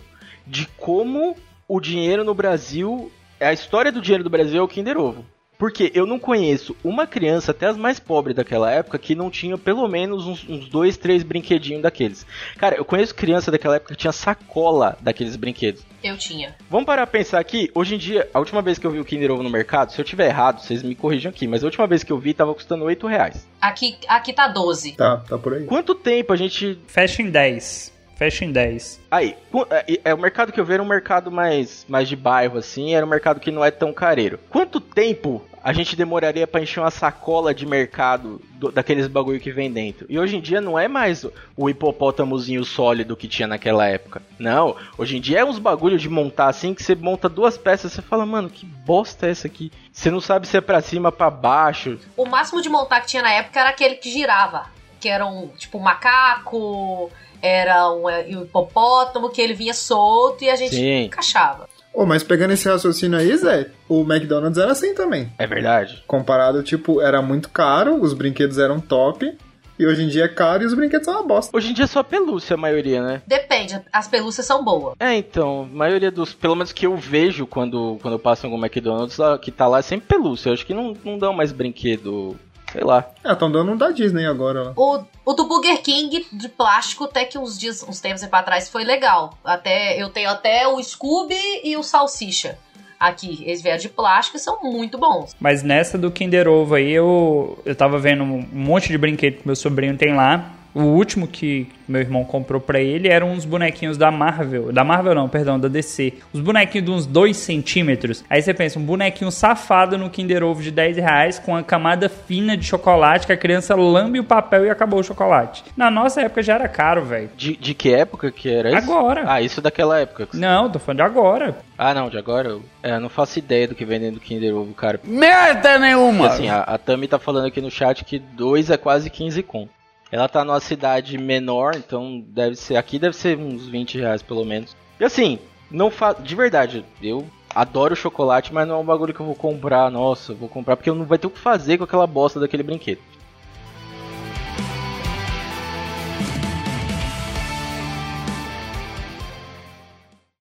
de 0.46 0.66
como 0.77 1.37
o 1.66 1.81
dinheiro 1.81 2.24
no 2.24 2.35
Brasil, 2.35 3.12
a 3.40 3.53
história 3.53 3.92
do 3.92 4.01
dinheiro 4.01 4.24
do 4.24 4.31
Brasil 4.31 4.61
é 4.61 4.62
o 4.62 4.68
Kinder 4.68 4.98
Ovo. 4.98 5.24
Porque 5.59 5.90
eu 5.94 6.07
não 6.07 6.18
conheço 6.18 6.77
uma 6.85 7.07
criança, 7.07 7.51
até 7.51 7.66
as 7.66 7.77
mais 7.77 7.99
pobres 7.99 8.37
daquela 8.37 8.71
época, 8.71 8.99
que 8.99 9.14
não 9.14 9.29
tinha 9.29 9.59
pelo 9.59 9.88
menos 9.88 10.27
uns, 10.27 10.49
uns 10.49 10.68
dois, 10.68 10.97
três 10.97 11.23
brinquedinhos 11.23 11.83
daqueles. 11.83 12.25
Cara, 12.57 12.77
eu 12.77 12.85
conheço 12.85 13.14
criança 13.14 13.51
daquela 13.51 13.77
época 13.77 13.94
que 13.94 14.01
tinha 14.01 14.12
sacola 14.12 14.97
daqueles 15.01 15.35
brinquedos. 15.35 15.83
Eu 16.03 16.16
tinha. 16.16 16.55
Vamos 16.71 16.87
parar 16.87 17.07
pra 17.07 17.18
pensar 17.18 17.40
aqui, 17.40 17.71
hoje 17.75 17.97
em 17.97 17.99
dia, 17.99 18.31
a 18.33 18.38
última 18.38 18.62
vez 18.62 18.79
que 18.79 18.87
eu 18.87 18.90
vi 18.90 19.01
o 19.01 19.05
Kinder 19.05 19.33
Ovo 19.33 19.42
no 19.42 19.51
mercado, 19.51 19.90
se 19.90 20.01
eu 20.01 20.05
tiver 20.05 20.29
errado, 20.29 20.61
vocês 20.61 20.83
me 20.83 20.94
corrijam 20.94 21.31
aqui, 21.31 21.49
mas 21.49 21.64
a 21.64 21.66
última 21.66 21.88
vez 21.88 22.05
que 22.05 22.12
eu 22.12 22.18
vi 22.18 22.33
tava 22.33 22.55
custando 22.55 22.85
8 22.85 23.07
reais. 23.09 23.47
Aqui, 23.61 23.99
aqui 24.07 24.33
tá 24.33 24.47
12. 24.47 24.92
Tá, 24.92 25.16
tá 25.16 25.37
por 25.37 25.55
aí. 25.55 25.64
Quanto 25.64 25.94
tempo 25.94 26.33
a 26.33 26.37
gente 26.37 26.79
Fecha 26.87 27.23
em 27.23 27.31
10. 27.31 27.92
Fecha 28.16 28.44
em 28.44 28.51
10. 28.51 29.01
Aí, 29.11 29.37
é, 29.71 30.01
é, 30.07 30.14
o 30.14 30.18
mercado 30.18 30.51
que 30.51 30.59
eu 30.59 30.64
vi 30.64 30.75
era 30.75 30.83
um 30.83 30.87
mercado 30.87 31.31
mais, 31.31 31.87
mais 31.88 32.09
de 32.09 32.16
bairro, 32.16 32.59
assim, 32.59 32.94
era 32.94 33.07
um 33.07 33.09
mercado 33.09 33.38
que 33.38 33.53
não 33.53 33.64
é 33.64 33.71
tão 33.71 33.92
careiro. 33.92 34.40
Quanto 34.51 34.81
tempo 34.81 35.44
a 35.62 35.73
gente 35.73 35.97
demoraria 35.97 36.47
pra 36.47 36.61
encher 36.62 36.81
uma 36.81 36.90
sacola 36.90 37.53
de 37.55 37.66
mercado 37.66 38.40
do- 38.53 38.71
daqueles 38.73 39.07
bagulho 39.07 39.40
que 39.40 39.51
vem 39.51 39.71
dentro? 39.71 40.07
E 40.09 40.18
hoje 40.18 40.37
em 40.37 40.40
dia 40.40 40.61
não 40.61 40.79
é 40.79 40.87
mais 40.88 41.27
o 41.57 41.68
hipopótamozinho 41.68 42.64
sólido 42.64 43.16
que 43.16 43.29
tinha 43.29 43.47
naquela 43.49 43.87
época. 43.87 44.23
Não, 44.38 44.77
hoje 44.97 45.16
em 45.16 45.21
dia 45.21 45.40
é 45.40 45.44
uns 45.44 45.59
bagulho 45.59 45.99
de 45.99 46.09
montar 46.09 46.49
assim, 46.49 46.75
que 46.75 46.83
você 46.83 46.94
monta 46.94 47.29
duas 47.29 47.59
peças 47.59 47.92
e 47.92 47.94
você 47.97 48.03
fala, 48.03 48.25
mano, 48.25 48.49
que 48.51 48.64
bosta 48.64 49.27
é 49.27 49.31
essa 49.31 49.47
aqui? 49.47 49.73
Você 49.92 50.11
não 50.11 50.21
sabe 50.21 50.47
se 50.47 50.57
é 50.57 50.61
pra 50.61 50.81
cima, 50.81 51.11
pra 51.12 51.31
baixo. 51.31 51.99
O 52.16 52.25
máximo 52.27 52.62
de 52.62 52.68
montar 52.68 53.01
que 53.01 53.09
tinha 53.09 53.23
na 53.23 53.33
época 53.33 53.59
era 53.61 53.71
aquele 53.71 53.97
que 53.97 54.11
girava. 54.11 54.66
Que 55.01 55.09
era 55.09 55.27
um, 55.27 55.49
tipo, 55.49 55.79
um 55.79 55.83
macaco, 55.83 57.11
era 57.40 57.90
um, 57.92 58.09
é, 58.09 58.27
um 58.37 58.42
hipopótamo, 58.42 59.31
que 59.31 59.40
ele 59.40 59.55
vinha 59.55 59.75
solto 59.75 60.42
e 60.44 60.51
a 60.51 60.57
gente 60.57 60.75
Sim. 60.75 61.05
encaixava. 61.05 61.68
Ô, 61.92 62.07
mas 62.07 62.22
pegando 62.22 62.53
esse 62.53 62.68
raciocínio 62.68 63.18
aí, 63.18 63.37
Zé, 63.37 63.68
o 63.88 64.03
McDonald's 64.03 64.59
era 64.59 64.72
assim 64.72 64.94
também. 64.94 65.33
É 65.38 65.46
verdade. 65.46 66.03
Comparado, 66.07 66.62
tipo, 66.62 67.01
era 67.01 67.20
muito 67.20 67.48
caro, 67.48 68.01
os 68.01 68.12
brinquedos 68.14 68.59
eram 68.59 68.79
top, 68.79 69.37
e 69.79 69.87
hoje 69.87 70.03
em 70.03 70.09
dia 70.09 70.24
é 70.24 70.29
caro 70.29 70.62
e 70.62 70.66
os 70.66 70.74
brinquedos 70.74 71.05
são 71.05 71.14
uma 71.14 71.22
bosta. 71.27 71.57
Hoje 71.57 71.70
em 71.70 71.72
dia 71.74 71.85
é 71.85 71.88
só 71.88 72.03
pelúcia 72.03 72.55
a 72.55 72.57
maioria, 72.57 73.03
né? 73.03 73.22
Depende, 73.27 73.81
as 73.92 74.07
pelúcias 74.09 74.44
são 74.46 74.64
boas. 74.64 74.94
É, 75.01 75.14
então, 75.14 75.68
a 75.72 75.77
maioria 75.77 76.11
dos, 76.11 76.33
pelo 76.35 76.55
menos 76.57 76.72
que 76.72 76.87
eu 76.87 76.96
vejo 76.96 77.46
quando, 77.46 77.96
quando 78.03 78.14
eu 78.14 78.18
passo 78.18 78.46
em 78.46 78.51
algum 78.51 78.61
McDonald's, 78.64 79.16
lá- 79.18 79.38
que 79.38 79.51
tá 79.51 79.66
lá 79.66 79.79
é 79.79 79.83
sempre 79.83 80.07
pelúcia. 80.09 80.51
Eu 80.51 80.55
acho 80.55 80.66
que 80.66 80.74
não, 80.74 80.96
não 81.05 81.16
dão 81.18 81.33
mais 81.33 81.51
brinquedo, 81.53 82.37
sei 82.72 82.85
lá. 82.85 83.09
É, 83.24 83.33
estão 83.33 83.50
dando 83.50 83.72
um 83.72 83.76
da 83.76 83.90
Disney 83.90 84.26
agora 84.26 84.62
lá. 84.62 84.72
O, 84.76 85.02
o 85.24 85.33
do 85.33 85.44
Burger 85.44 85.81
King 85.83 86.26
de 86.33 86.48
plástico, 86.48 87.04
até 87.04 87.24
que 87.24 87.38
uns 87.38 87.59
dias, 87.59 87.83
uns 87.83 88.00
tempos 88.00 88.22
aí 88.22 88.28
pra 88.28 88.42
trás, 88.42 88.68
foi 88.68 88.85
legal. 88.85 89.37
Até 89.44 90.00
Eu 90.00 90.11
tenho 90.11 90.31
até 90.31 90.66
o 90.66 90.83
Scooby 90.83 91.61
e 91.64 91.76
o 91.76 91.83
Salsicha. 91.83 92.59
Aqui, 92.98 93.44
eles 93.46 93.62
vieram 93.62 93.78
de 93.78 93.88
plástico 93.88 94.37
e 94.37 94.40
são 94.40 94.59
muito 94.61 94.98
bons. 94.98 95.37
Mas 95.38 95.62
nessa 95.62 95.96
do 95.96 96.11
Kinder 96.11 96.48
Ovo 96.48 96.74
aí, 96.74 96.90
eu, 96.90 97.57
eu 97.64 97.74
tava 97.76 97.96
vendo 97.96 98.24
um 98.24 98.44
monte 98.52 98.88
de 98.88 98.98
brinquedo 98.98 99.38
que 99.38 99.46
meu 99.46 99.54
sobrinho 99.54 99.96
tem 99.96 100.14
lá. 100.14 100.52
O 100.79 100.83
último 100.95 101.27
que 101.27 101.67
meu 101.88 102.01
irmão 102.01 102.23
comprou 102.23 102.61
pra 102.61 102.79
ele 102.79 103.09
eram 103.09 103.33
uns 103.33 103.45
bonequinhos 103.45 103.99
da 103.99 104.12
Marvel. 104.12 104.73
Da 104.73 104.85
Marvel 104.85 105.12
não, 105.12 105.29
perdão, 105.29 105.59
da 105.59 105.67
DC. 105.67 106.14
Os 106.33 106.41
bonequinhos 106.41 106.85
de 106.85 106.93
uns 106.93 107.05
2 107.05 107.37
centímetros. 107.37 108.25
Aí 108.31 108.41
você 108.41 108.55
pensa, 108.55 108.79
um 108.79 108.85
bonequinho 108.85 109.33
safado 109.33 109.99
no 109.99 110.09
Kinder 110.09 110.45
Ovo 110.45 110.62
de 110.62 110.71
10 110.71 110.99
reais 110.99 111.38
com 111.41 111.51
uma 111.51 111.64
camada 111.64 112.09
fina 112.09 112.57
de 112.57 112.64
chocolate 112.64 113.27
que 113.27 113.33
a 113.33 113.37
criança 113.37 113.75
lambe 113.75 114.21
o 114.21 114.25
papel 114.25 114.67
e 114.67 114.71
acabou 114.71 115.01
o 115.01 115.03
chocolate. 115.03 115.64
Na 115.77 115.91
nossa 115.91 116.21
época 116.21 116.45
já 116.45 116.55
era 116.55 116.69
caro, 116.69 117.05
velho. 117.05 117.29
De, 117.37 117.57
de 117.57 117.75
que 117.75 117.93
época 117.93 118.31
que 118.31 118.49
era 118.49 118.69
isso? 118.69 118.79
Agora. 118.79 119.25
Ah, 119.27 119.43
isso 119.43 119.61
daquela 119.61 119.99
época. 119.99 120.29
Não, 120.33 120.71
tô 120.71 120.79
falando 120.79 120.99
de 120.99 121.03
agora. 121.03 121.59
Ah, 121.77 121.93
não, 121.93 122.09
de 122.09 122.19
agora? 122.19 122.51
Eu, 122.51 122.62
é, 122.85 123.01
não 123.01 123.09
faço 123.09 123.41
ideia 123.41 123.67
do 123.67 123.75
que 123.75 123.85
vem 123.85 123.99
dentro 123.99 124.21
do 124.21 124.21
Kinder 124.21 124.55
Ovo, 124.55 124.75
cara. 124.75 125.01
Merda 125.03 125.77
nenhuma! 125.77 126.29
Assim, 126.29 126.49
a, 126.49 126.61
a 126.61 126.79
Tami 126.79 127.09
tá 127.09 127.19
falando 127.19 127.47
aqui 127.47 127.61
no 127.61 127.71
chat 127.71 128.05
que 128.05 128.21
2 128.21 128.71
é 128.71 128.77
quase 128.77 129.11
15 129.11 129.43
conto. 129.43 129.78
Ela 130.11 130.29
tá 130.29 130.42
numa 130.44 130.61
cidade 130.61 131.18
menor, 131.18 131.75
então 131.77 132.25
deve 132.29 132.57
ser. 132.57 132.77
Aqui 132.77 132.99
deve 132.99 133.14
ser 133.14 133.38
uns 133.38 133.66
20 133.66 133.99
reais 133.99 134.23
pelo 134.23 134.44
menos. 134.44 134.75
E 134.99 135.05
assim, 135.05 135.38
não 135.71 135.91
fa 135.91 136.14
De 136.14 136.35
verdade, 136.35 136.85
eu 137.03 137.26
adoro 137.55 137.95
chocolate, 137.95 138.53
mas 138.53 138.66
não 138.66 138.76
é 138.76 138.78
um 138.78 138.85
bagulho 138.85 139.12
que 139.12 139.20
eu 139.20 139.26
vou 139.26 139.35
comprar. 139.35 139.91
Nossa, 139.91 140.32
vou 140.35 140.49
comprar 140.49 140.76
porque 140.76 140.89
eu 140.89 140.95
não 140.95 141.05
vai 141.05 141.18
ter 141.18 141.26
o 141.26 141.30
que 141.30 141.39
fazer 141.39 141.76
com 141.78 141.85
aquela 141.85 142.07
bosta 142.07 142.41
daquele 142.41 142.62
brinquedo. 142.62 143.01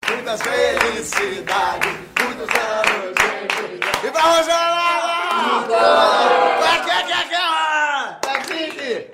Muitas 0.09 0.41
felicidades, 0.41 1.91
muitos 2.23 2.55
anos 2.55 3.13
de 3.15 3.67
vida. 3.67 4.07
E 4.07 4.11
pra 4.11 4.21
Rogério! 4.21 6.20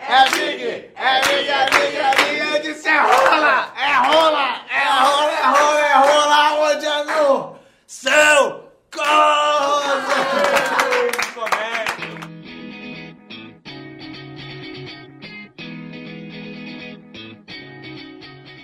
É 0.09 0.23
big, 0.29 0.63
é 0.95 1.21
big, 1.21 1.49
é 1.49 1.65
big, 1.65 1.97
é 1.97 2.15
big, 2.15 2.55
eu 2.55 2.61
disse 2.61 2.87
é 2.87 2.97
rola, 2.97 3.73
é 3.75 3.93
rola, 4.07 4.61
é 4.69 4.87
rola, 5.03 5.31
é 5.33 5.43
rola, 5.43 5.79
é 5.81 5.93
rola, 5.97 6.71
onde 6.71 6.85
é 6.85 7.03
no 7.03 7.55
seu. 7.85 8.67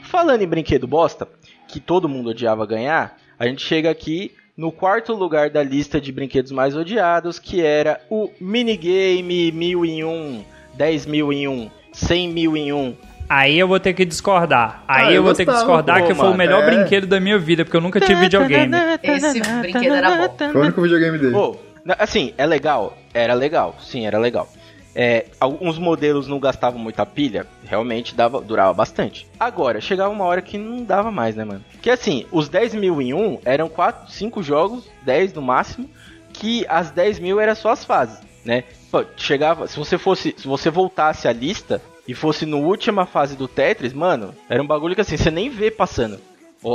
Falando 0.03 0.43
em 0.43 0.47
brinquedo 0.47 0.87
bosta, 0.87 1.27
que 1.67 1.81
todo 1.81 2.07
mundo 2.07 2.29
odiava 2.29 2.65
ganhar, 2.65 3.17
a 3.37 3.45
gente 3.45 3.61
chega 3.65 3.89
aqui 3.89 4.33
no 4.55 4.71
quarto 4.71 5.13
lugar 5.13 5.49
da 5.49 5.61
lista 5.61 5.99
de 5.99 6.09
brinquedos 6.13 6.53
mais 6.53 6.73
odiados, 6.73 7.37
que 7.37 7.61
era 7.61 7.99
o 8.09 8.29
minigame 8.39 9.51
1001. 9.51 10.45
10 10.75 11.05
mil 11.05 11.31
em 11.31 11.47
1, 11.47 11.69
100 11.91 12.29
mil 12.29 12.57
em 12.57 12.73
1. 12.73 12.95
Aí 13.29 13.57
eu 13.57 13.67
vou 13.67 13.79
ter 13.79 13.93
que 13.93 14.05
discordar. 14.05 14.83
Aí 14.87 15.05
Ah, 15.05 15.09
eu, 15.11 15.15
eu 15.15 15.23
vou 15.23 15.33
ter 15.33 15.45
que 15.45 15.51
discordar 15.51 16.01
pô, 16.01 16.07
que 16.07 16.13
foi 16.13 16.29
o 16.29 16.35
melhor 16.35 16.63
é. 16.63 16.65
brinquedo 16.65 17.07
da 17.07 17.19
minha 17.19 17.39
vida, 17.39 17.63
porque 17.63 17.77
eu 17.77 17.81
nunca 17.81 17.99
tive 17.99 18.21
videogame. 18.21 18.75
Esse 19.01 19.39
brinquedo 19.39 19.93
era 19.93 20.27
bom. 20.27 20.35
Foi 20.37 20.61
o 20.61 20.63
único 20.63 20.81
videogame 20.81 21.17
dele. 21.17 21.31
Pô, 21.31 21.57
assim, 21.97 22.33
é 22.37 22.45
legal? 22.45 22.97
Era 23.13 23.33
legal, 23.33 23.75
sim, 23.79 24.05
era 24.05 24.19
legal. 24.19 24.47
É, 24.95 25.25
alguns 25.39 25.79
modelos 25.79 26.27
não 26.27 26.39
gastavam 26.39 26.79
muita 26.79 27.03
pilha, 27.05 27.47
realmente 27.65 28.13
dava, 28.13 28.39
durava 28.39 28.73
bastante. 28.73 29.25
Agora, 29.39 29.81
chegava 29.81 30.13
uma 30.13 30.25
hora 30.25 30.41
que 30.41 30.57
não 30.57 30.83
dava 30.83 31.09
mais, 31.09 31.35
né, 31.35 31.43
mano? 31.43 31.63
Porque 31.71 31.89
assim, 31.89 32.27
os 32.31 32.47
10 32.47 32.75
mil 32.75 33.01
em 33.01 33.11
um 33.13 33.39
eram 33.43 33.67
4, 33.67 34.11
5 34.11 34.43
jogos, 34.43 34.87
10 35.01 35.33
no 35.33 35.41
máximo, 35.41 35.89
que 36.31 36.63
as 36.69 36.91
10 36.91 37.19
mil 37.19 37.39
eram 37.39 37.55
só 37.55 37.71
as 37.71 37.83
fases, 37.83 38.19
né? 38.45 38.63
Pô, 38.93 39.03
chegava, 39.17 39.67
se 39.67 39.75
você 39.75 39.97
fosse, 39.97 40.35
se 40.37 40.47
você 40.47 40.69
voltasse 40.69 41.27
a 41.27 41.33
lista 41.33 41.81
e 42.07 42.13
fosse 42.13 42.45
no 42.45 42.59
última 42.59 43.07
fase 43.07 43.35
do 43.35 43.47
Tetris, 43.47 43.91
mano, 43.91 44.35
era 44.47 44.61
um 44.61 44.67
bagulho 44.67 44.93
que 44.93 45.01
assim, 45.01 45.17
você 45.17 45.31
nem 45.31 45.49
vê 45.49 45.71
passando. 45.71 46.19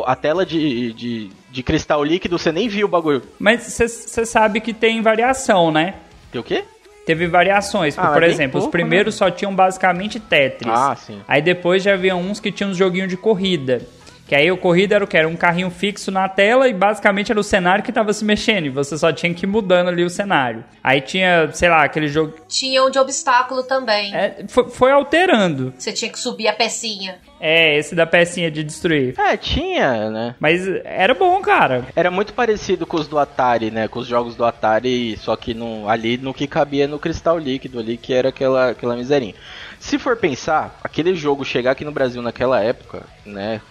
A 0.05 0.17
tela 0.17 0.45
de, 0.45 0.93
de, 0.95 1.31
de 1.49 1.63
cristal 1.63 2.03
líquido, 2.03 2.37
você 2.37 2.51
nem 2.51 2.69
viu 2.69 2.89
o 2.89 2.91
bagulho. 2.91 3.23
Mas 3.39 3.63
você 3.63 4.27
sabe 4.27 4.61
que 4.61 4.75
tem 4.75 5.01
variação, 5.01 5.71
né? 5.71 5.95
Tem 6.33 6.41
o 6.41 6.45
quê? 6.45 6.65
Teve 7.07 7.29
variações, 7.29 7.97
Ah, 7.97 8.09
por 8.09 8.25
exemplo, 8.25 8.59
os 8.59 8.65
pouco, 8.65 8.73
primeiros 8.73 9.15
só 9.15 9.31
tinham 9.31 9.55
basicamente 9.55 10.19
Tetris. 10.19 10.75
Ah, 10.75 10.97
sim. 10.97 11.21
Aí 11.29 11.41
depois 11.41 11.85
já 11.85 11.95
havia 11.95 12.17
uns 12.17 12.41
que 12.41 12.51
tinham 12.51 12.73
um 12.73 12.75
joguinho 12.75 13.07
de 13.07 13.17
corrida. 13.17 13.81
Que 14.29 14.35
aí 14.35 14.53
o 14.53 14.59
corrida 14.59 14.95
era 14.95 15.03
o 15.03 15.09
que? 15.09 15.17
Era 15.17 15.27
um 15.27 15.35
carrinho 15.35 15.71
fixo 15.71 16.11
na 16.11 16.29
tela 16.29 16.69
e 16.69 16.75
basicamente 16.75 17.33
era 17.33 17.41
o 17.41 17.43
cenário 17.43 17.83
que 17.83 17.91
tava 17.91 18.13
se 18.13 18.23
mexendo. 18.27 18.67
E 18.67 18.69
você 18.69 18.99
só 18.99 19.11
tinha 19.11 19.33
que 19.33 19.47
ir 19.47 19.49
mudando 19.49 19.89
ali 19.89 20.05
o 20.05 20.11
cenário. 20.11 20.63
Aí 20.85 21.01
tinha, 21.01 21.51
sei 21.55 21.71
lá, 21.71 21.83
aquele 21.83 22.09
jogo. 22.09 22.35
Tinha 22.47 22.85
um 22.85 22.91
de 22.91 22.99
obstáculo 22.99 23.63
também. 23.63 24.15
É, 24.15 24.45
foi, 24.47 24.69
foi 24.69 24.93
alterando. 24.93 25.73
Você 25.79 25.95
tinha 25.95 26.13
que 26.13 26.19
subir 26.19 26.47
a 26.47 26.53
pecinha. 26.53 27.17
É, 27.41 27.79
esse 27.79 27.95
da 27.95 28.05
pecinha 28.05 28.51
de 28.51 28.63
destruir. 28.63 29.19
É, 29.19 29.35
tinha, 29.35 30.11
né? 30.11 30.35
Mas 30.39 30.69
era 30.85 31.15
bom, 31.15 31.41
cara. 31.41 31.87
Era 31.97 32.11
muito 32.11 32.35
parecido 32.35 32.87
com 32.87 32.99
os 32.99 33.09
do 33.09 33.19
Atari, 33.19 33.71
né? 33.71 33.89
Com 33.89 34.01
os 34.01 34.07
jogos 34.07 34.35
do 34.37 34.45
Atari, 34.45 35.17
só 35.17 35.37
que 35.37 35.55
no, 35.55 35.89
ali 35.89 36.19
no 36.19 36.35
que 36.35 36.47
cabia 36.47 36.87
no 36.87 36.99
cristal 36.99 37.39
líquido 37.39 37.79
ali, 37.79 37.97
que 37.97 38.13
era 38.13 38.29
aquela, 38.29 38.73
aquela 38.73 38.95
miserinha. 38.95 39.35
Se 39.81 39.99
for 39.99 40.19
pensar, 40.19 40.79
aquele 40.85 41.15
jogo 41.15 41.47
chegar 41.47 41.71
aqui 41.71 41.85
no 41.85 41.93
Brasil 41.93 42.21
naquela 42.21 42.61
época, 42.61 43.05
né? 43.25 43.63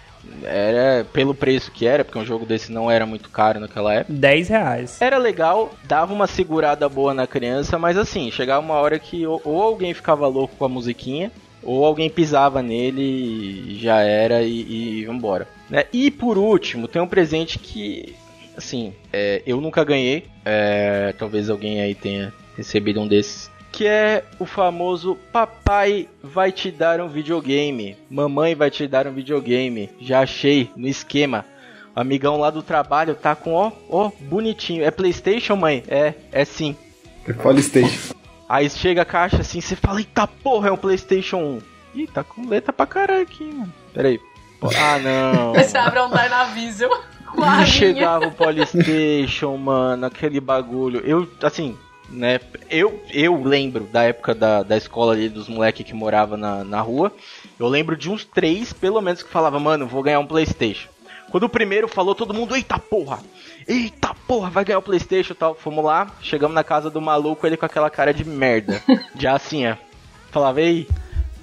Era 0.43 1.05
pelo 1.11 1.33
preço 1.33 1.71
que 1.71 1.85
era, 1.85 2.03
porque 2.03 2.19
um 2.19 2.25
jogo 2.25 2.45
desse 2.45 2.71
não 2.71 2.89
era 2.89 3.05
muito 3.05 3.29
caro 3.29 3.59
naquela 3.59 3.93
época. 3.93 4.13
10 4.13 4.49
reais. 4.49 5.01
Era 5.01 5.17
legal, 5.17 5.71
dava 5.83 6.13
uma 6.13 6.27
segurada 6.27 6.87
boa 6.87 7.13
na 7.13 7.27
criança, 7.27 7.77
mas 7.77 7.97
assim, 7.97 8.31
chegava 8.31 8.63
uma 8.65 8.75
hora 8.75 8.99
que 8.99 9.25
ou, 9.25 9.41
ou 9.43 9.61
alguém 9.61 9.93
ficava 9.93 10.27
louco 10.27 10.55
com 10.57 10.65
a 10.65 10.69
musiquinha, 10.69 11.31
ou 11.63 11.85
alguém 11.85 12.09
pisava 12.09 12.61
nele 12.61 13.01
e 13.01 13.77
já 13.79 13.99
era 14.01 14.41
e, 14.41 14.99
e 15.01 15.05
vambora. 15.05 15.47
Né? 15.69 15.85
E 15.91 16.09
por 16.09 16.37
último, 16.37 16.87
tem 16.87 17.01
um 17.01 17.07
presente 17.07 17.59
que, 17.59 18.15
assim, 18.55 18.93
é, 19.11 19.41
eu 19.45 19.59
nunca 19.59 19.83
ganhei, 19.83 20.25
é, 20.45 21.13
talvez 21.17 21.49
alguém 21.49 21.81
aí 21.81 21.93
tenha 21.93 22.33
recebido 22.55 23.01
um 23.01 23.07
desses. 23.07 23.51
Que 23.71 23.85
é 23.85 24.23
o 24.39 24.45
famoso 24.45 25.15
papai 25.31 26.07
vai 26.23 26.51
te 26.51 26.71
dar 26.71 26.99
um 26.99 27.07
videogame, 27.07 27.95
mamãe 28.09 28.55
vai 28.55 28.71
te 28.71 28.87
dar 28.87 29.05
um 29.07 29.13
videogame. 29.13 29.89
Já 30.01 30.21
achei 30.21 30.71
no 30.75 30.87
esquema. 30.87 31.45
O 31.95 31.99
amigão 31.99 32.37
lá 32.39 32.49
do 32.49 32.63
trabalho 32.63 33.13
tá 33.15 33.35
com 33.35 33.53
ó, 33.53 33.71
ó, 33.89 34.11
bonitinho. 34.21 34.83
É 34.83 34.89
PlayStation, 34.91 35.55
mãe? 35.55 35.83
É, 35.87 36.13
é 36.31 36.45
sim. 36.45 36.75
É 37.27 37.33
Polystation. 37.33 38.15
Aí 38.49 38.69
chega 38.69 39.01
a 39.01 39.05
caixa 39.05 39.41
assim, 39.41 39.59
você 39.59 39.75
fala, 39.75 39.99
eita 39.99 40.25
porra, 40.25 40.69
é 40.69 40.71
um 40.71 40.77
PlayStation 40.77 41.37
1. 41.37 41.61
Ih, 41.95 42.07
tá 42.07 42.23
com 42.23 42.47
letra 42.47 42.71
pra 42.71 42.85
caralho 42.85 43.21
aqui, 43.23 43.43
mano. 43.43 43.73
Pera 43.93 44.07
aí. 44.07 44.19
Pô, 44.59 44.69
Ah, 44.75 44.97
não. 44.99 45.53
Você 45.53 45.77
abre 45.77 45.99
um 45.99 46.09
Dynavision 46.09 46.91
com 47.35 47.43
a 47.43 47.47
arminha. 47.49 47.65
chegava 47.67 48.27
o 48.27 48.31
Polystation, 48.31 49.57
mano, 49.57 50.05
aquele 50.05 50.39
bagulho. 50.39 51.01
Eu, 51.01 51.27
assim, 51.43 51.77
né, 52.09 52.39
eu, 52.69 53.01
eu 53.11 53.41
lembro 53.43 53.85
da 53.85 54.03
época 54.03 54.33
da, 54.33 54.63
da 54.63 54.77
escola 54.77 55.13
ali, 55.13 55.29
dos 55.29 55.47
moleques 55.47 55.85
que 55.85 55.93
morava 55.93 56.37
na, 56.37 56.63
na 56.63 56.81
rua. 56.81 57.11
Eu 57.59 57.67
lembro 57.67 57.95
de 57.95 58.09
uns 58.09 58.23
três, 58.23 58.73
pelo 58.73 59.01
menos, 59.01 59.23
que 59.23 59.29
falava, 59.29 59.59
mano, 59.59 59.87
vou 59.87 60.03
ganhar 60.03 60.19
um 60.19 60.25
Playstation. 60.25 60.89
Quando 61.29 61.43
o 61.43 61.49
primeiro 61.49 61.87
falou, 61.87 62.15
todo 62.15 62.33
mundo, 62.33 62.55
eita 62.55 62.79
porra! 62.79 63.19
Eita 63.67 64.15
porra, 64.25 64.49
vai 64.49 64.63
ganhar 64.63 64.79
o 64.79 64.83
Playstation 64.83 65.33
e 65.33 65.35
tal. 65.35 65.55
Fomos 65.55 65.83
lá, 65.83 66.11
chegamos 66.21 66.55
na 66.55 66.63
casa 66.63 66.89
do 66.89 67.01
maluco, 67.01 67.45
ele 67.45 67.57
com 67.57 67.65
aquela 67.65 67.89
cara 67.89 68.13
de 68.13 68.23
merda. 68.23 68.81
Já 69.15 69.35
assim, 69.35 69.67
ó. 69.67 69.75
Falava, 70.31 70.61
ei, 70.61 70.87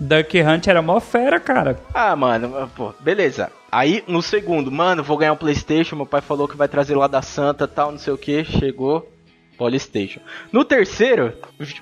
Duck 0.01 0.41
Hunt 0.41 0.67
era 0.67 0.81
mó 0.81 0.99
fera, 1.01 1.39
cara. 1.39 1.79
ah, 1.93 2.17
mano, 2.17 2.71
pô, 2.75 2.93
beleza. 3.01 3.51
Aí, 3.71 4.05
no 4.07 4.23
segundo, 4.23 4.71
mano, 4.71 5.03
vou 5.03 5.17
ganhar 5.17 5.33
um 5.33 5.37
Playstation, 5.37 5.97
meu 5.97 6.07
pai 6.07 6.21
falou 6.21 6.49
que 6.49 6.57
vai 6.57 6.69
trazer 6.69 6.97
lá 6.97 7.07
da 7.07 7.21
Santa 7.21 7.69
tal, 7.69 7.91
não 7.91 7.99
sei 7.99 8.12
o 8.12 8.19
que, 8.19 8.45
chegou, 8.45 9.09
Polystation. 9.57 10.21
No 10.53 10.65
terceiro, 10.65 11.33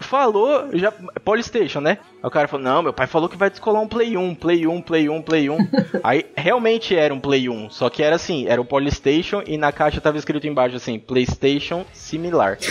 falou, 0.01 0.68
já, 0.75 0.93
Polystation, 1.25 1.81
né? 1.81 1.99
Aí 2.23 2.29
o 2.29 2.31
cara 2.31 2.49
falou, 2.49 2.64
não, 2.64 2.83
meu 2.83 2.93
pai 2.93 3.07
falou 3.07 3.29
que 3.29 3.37
vai 3.37 3.51
descolar 3.51 3.81
um 3.81 3.89
Play 3.89 4.16
1, 4.16 4.35
Play 4.35 4.66
1, 4.66 4.83
Play 4.83 5.09
1, 5.09 5.23
Play 5.23 5.51
1. 5.51 5.59
Aí, 6.03 6.27
realmente 6.37 6.95
era 6.95 7.12
um 7.12 7.20
Play 7.20 7.49
1, 7.49 7.70
só 7.70 7.89
que 7.89 8.03
era 8.03 8.16
assim, 8.16 8.47
era 8.47 8.61
o 8.61 8.64
Polystation 8.64 9.43
e 9.47 9.57
na 9.57 9.73
caixa 9.73 10.01
tava 10.01 10.18
escrito 10.18 10.47
embaixo 10.47 10.77
assim, 10.77 10.99
Playstation 10.99 11.85
similar. 11.93 12.59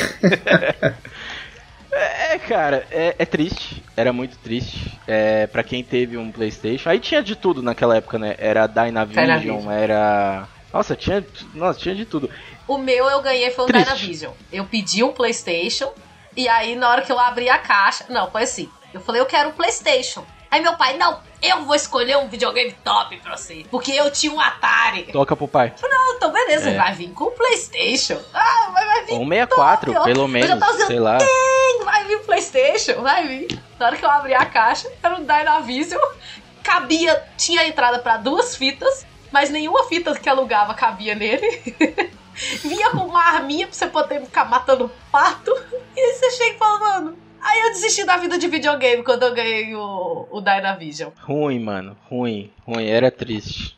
É, 1.93 2.37
cara, 2.39 2.85
é, 2.89 3.15
é 3.19 3.25
triste. 3.25 3.83
Era 3.97 4.13
muito 4.13 4.37
triste. 4.37 4.97
É, 5.05 5.45
para 5.47 5.61
quem 5.61 5.83
teve 5.83 6.17
um 6.17 6.31
PlayStation. 6.31 6.89
Aí 6.89 6.99
tinha 6.99 7.21
de 7.21 7.35
tudo 7.35 7.61
naquela 7.61 7.97
época, 7.97 8.17
né? 8.17 8.35
Era 8.37 8.65
Dynavision, 8.65 9.25
Dynavision. 9.25 9.71
era. 9.71 10.47
Nossa, 10.73 10.95
tinha, 10.95 11.25
nossa, 11.53 11.79
tinha 11.79 11.95
de 11.95 12.05
tudo. 12.05 12.29
O 12.67 12.77
meu 12.77 13.09
eu 13.09 13.21
ganhei 13.21 13.51
foi 13.51 13.65
um 13.65 13.67
Triste. 13.67 13.85
Dynavision. 13.85 14.33
Eu 14.51 14.65
pedi 14.65 15.03
um 15.03 15.11
PlayStation 15.11 15.91
e 16.35 16.47
aí 16.47 16.75
na 16.75 16.89
hora 16.89 17.01
que 17.01 17.11
eu 17.11 17.19
abri 17.19 17.49
a 17.49 17.57
caixa, 17.57 18.05
não, 18.09 18.29
foi 18.31 18.43
assim. 18.43 18.69
Eu 18.93 19.01
falei, 19.01 19.21
eu 19.21 19.25
quero 19.25 19.49
um 19.49 19.53
PlayStation. 19.53 20.25
Aí 20.49 20.61
meu 20.61 20.73
pai, 20.75 20.97
não, 20.97 21.19
eu 21.41 21.63
vou 21.63 21.73
escolher 21.75 22.17
um 22.17 22.27
videogame 22.27 22.73
top 22.83 23.15
pra 23.21 23.37
você, 23.37 23.65
porque 23.71 23.91
eu 23.93 24.11
tinha 24.11 24.33
um 24.33 24.39
Atari. 24.39 25.03
Toca 25.03 25.33
pro 25.35 25.47
pai. 25.47 25.73
Não, 25.81 26.15
então 26.15 26.29
beleza, 26.31 26.69
É. 26.71 26.75
vai 26.77 26.93
vir 26.93 27.09
com 27.11 27.23
o 27.25 27.31
PlayStation. 27.31 28.19
Ah, 28.33 28.69
vai, 28.73 28.85
vai 28.85 29.05
vir 29.05 29.13
Ou 29.13 29.21
um 29.21 29.27
64, 29.29 29.93
top, 29.93 29.99
ó. 29.99 30.03
pelo 30.03 30.23
Eu 30.23 30.27
menos, 30.27 30.49
já 30.49 30.57
tava 30.57 30.71
dizendo, 30.73 30.87
sei 30.87 30.99
lá. 30.99 31.17
"Tem, 31.19 31.81
vai 31.85 32.03
vir 32.05 32.19
PlayStation, 32.25 33.01
vai 33.01 33.27
vir. 33.27 33.61
Na 33.79 33.85
hora 33.87 33.95
que 33.97 34.03
eu 34.05 34.11
abri 34.11 34.33
a 34.33 34.45
caixa, 34.45 34.91
era 35.01 35.15
um 35.15 35.23
Dynavision. 35.23 36.01
Cabia, 36.63 37.23
tinha 37.37 37.65
entrada 37.65 37.99
pra 37.99 38.17
duas 38.17 38.55
fitas, 38.55 39.05
mas 39.31 39.49
nenhuma 39.49 39.83
fita 39.85 40.13
que 40.17 40.29
alugava 40.29 40.73
cabia 40.73 41.15
nele. 41.15 41.61
Vinha 42.63 42.91
com 42.91 42.99
uma 43.05 43.21
arminha 43.23 43.67
pra 43.67 43.75
você 43.75 43.87
poder 43.87 44.21
ficar 44.21 44.45
matando 44.45 44.89
pato. 45.11 45.51
E 45.95 45.99
aí 45.99 46.13
você 46.13 46.31
chega 46.31 46.55
e 46.55 46.57
fala, 46.57 46.79
mano. 46.79 47.17
Aí 47.41 47.59
eu 47.61 47.69
desisti 47.71 48.05
da 48.05 48.17
vida 48.17 48.37
de 48.37 48.47
videogame 48.47 49.03
quando 49.03 49.23
eu 49.23 49.33
ganhei 49.33 49.75
o, 49.75 50.27
o 50.31 50.41
Dynavision. 50.41 51.09
Ruim, 51.23 51.59
mano. 51.59 51.97
Ruim. 52.09 52.51
Ruim. 52.65 52.85
Era 52.87 53.09
triste. 53.11 53.77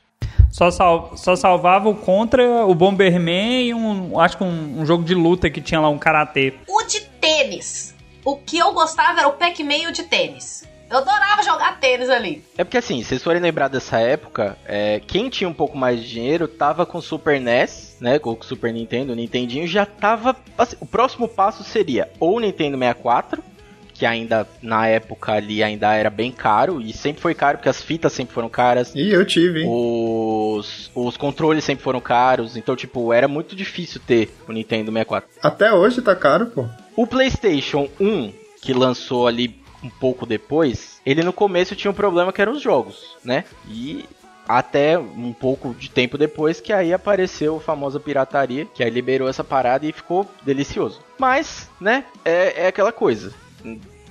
Só, 0.52 0.70
sal- 0.70 1.18
só 1.18 1.36
salvava 1.36 1.90
o 1.90 1.96
contra 1.96 2.44
o 2.66 2.76
Bomberman 2.76 3.64
e 3.68 3.74
um. 3.74 4.20
Acho 4.20 4.38
que 4.38 4.44
um, 4.44 4.82
um 4.82 4.86
jogo 4.86 5.04
de 5.04 5.16
luta 5.16 5.50
que 5.50 5.60
tinha 5.62 5.80
lá 5.80 5.90
um 5.90 5.98
karatê. 5.98 6.54
O 6.68 6.84
de 6.84 7.02
tênis. 7.02 7.96
O 8.24 8.38
que 8.38 8.58
eu 8.58 8.72
gostava 8.74 9.20
era 9.20 9.28
o 9.28 9.34
Pac-Man 9.34 9.76
e 9.78 9.88
o 9.88 9.92
de 9.92 10.04
tênis. 10.04 10.64
Eu 10.94 11.00
adorava 11.00 11.42
jogar 11.42 11.80
tênis 11.80 12.08
ali. 12.08 12.44
É 12.56 12.64
porque 12.64 12.78
assim, 12.78 13.02
se 13.02 13.10
vocês 13.10 13.24
forem 13.24 13.42
lembrar 13.42 13.68
dessa 13.68 13.98
época, 13.98 14.56
é, 14.64 15.02
quem 15.08 15.28
tinha 15.28 15.50
um 15.50 15.54
pouco 15.54 15.76
mais 15.76 16.00
de 16.00 16.08
dinheiro 16.08 16.48
tava 16.48 16.86
com 16.86 17.00
o 17.00 17.02
Super 17.02 17.42
NES, 17.42 17.98
né? 18.00 18.20
Com 18.20 18.38
o 18.40 18.44
Super 18.44 18.72
Nintendo, 18.72 19.12
o 19.12 19.16
Nintendinho 19.16 19.66
já 19.66 19.88
tava. 19.88 20.36
assim, 20.56 20.76
o 20.80 20.86
próximo 20.86 21.28
passo 21.28 21.64
seria 21.64 22.12
ou 22.20 22.38
o 22.38 22.40
Nintendo 22.40 22.78
64, 22.78 23.44
que 23.92 24.06
ainda 24.06 24.48
na 24.62 24.86
época 24.88 25.32
ali 25.32 25.64
ainda 25.64 25.96
era 25.96 26.12
bem 26.12 26.32
caro, 26.32 26.80
e 26.80 26.94
sempre 26.94 27.24
foi 27.24 27.34
caro, 27.34 27.58
porque 27.58 27.70
as 27.70 27.82
fitas 27.82 28.14
sempre 28.14 28.36
foram 28.36 28.48
caras. 28.48 28.94
Ih, 28.94 29.10
eu 29.10 29.26
tive, 29.26 29.64
hein? 29.64 29.68
Os, 29.68 30.92
os 30.94 31.18
controles 31.18 31.64
sempre 31.64 31.84
foram 31.84 32.00
caros, 32.00 32.56
então, 32.56 32.76
tipo, 32.76 33.12
era 33.12 33.28
muito 33.28 33.56
difícil 33.56 34.00
ter 34.06 34.32
o 34.48 34.52
Nintendo 34.52 34.92
64. 34.92 35.28
Até 35.42 35.74
hoje 35.74 36.04
tá 36.04 36.16
caro, 36.16 36.46
pô. 36.46 36.68
O 36.96 37.08
PlayStation 37.08 37.90
1, 38.00 38.32
que 38.62 38.74
lançou 38.74 39.28
ali 39.28 39.63
um 39.84 39.90
pouco 39.90 40.26
depois, 40.26 41.02
ele 41.06 41.24
no 41.24 41.34
começo 41.34 41.76
tinha 41.76 41.92
um 41.92 41.96
problema 41.96 42.32
que 42.32 42.42
eram 42.42 42.54
os 42.54 42.62
jogos, 42.62 43.18
né? 43.24 43.44
E 43.68 44.06
até 44.48 44.98
um 44.98 45.34
pouco 45.34 45.74
de 45.74 45.90
tempo 45.90 46.18
depois 46.18 46.60
que 46.60 46.74
aí 46.74 46.94
apareceu 46.94 47.58
a 47.58 47.62
famosa 47.62 48.00
pirataria, 48.00 48.66
que 48.66 48.84
aí 48.84 48.90
liberou 48.90 49.28
essa 49.28 49.44
parada 49.44 49.86
e 49.86 49.92
ficou 49.92 50.28
delicioso. 50.44 51.02
Mas, 51.18 51.70
né, 51.80 52.06
é, 52.26 52.64
é 52.64 52.68
aquela 52.68 52.92
coisa. 52.92 53.34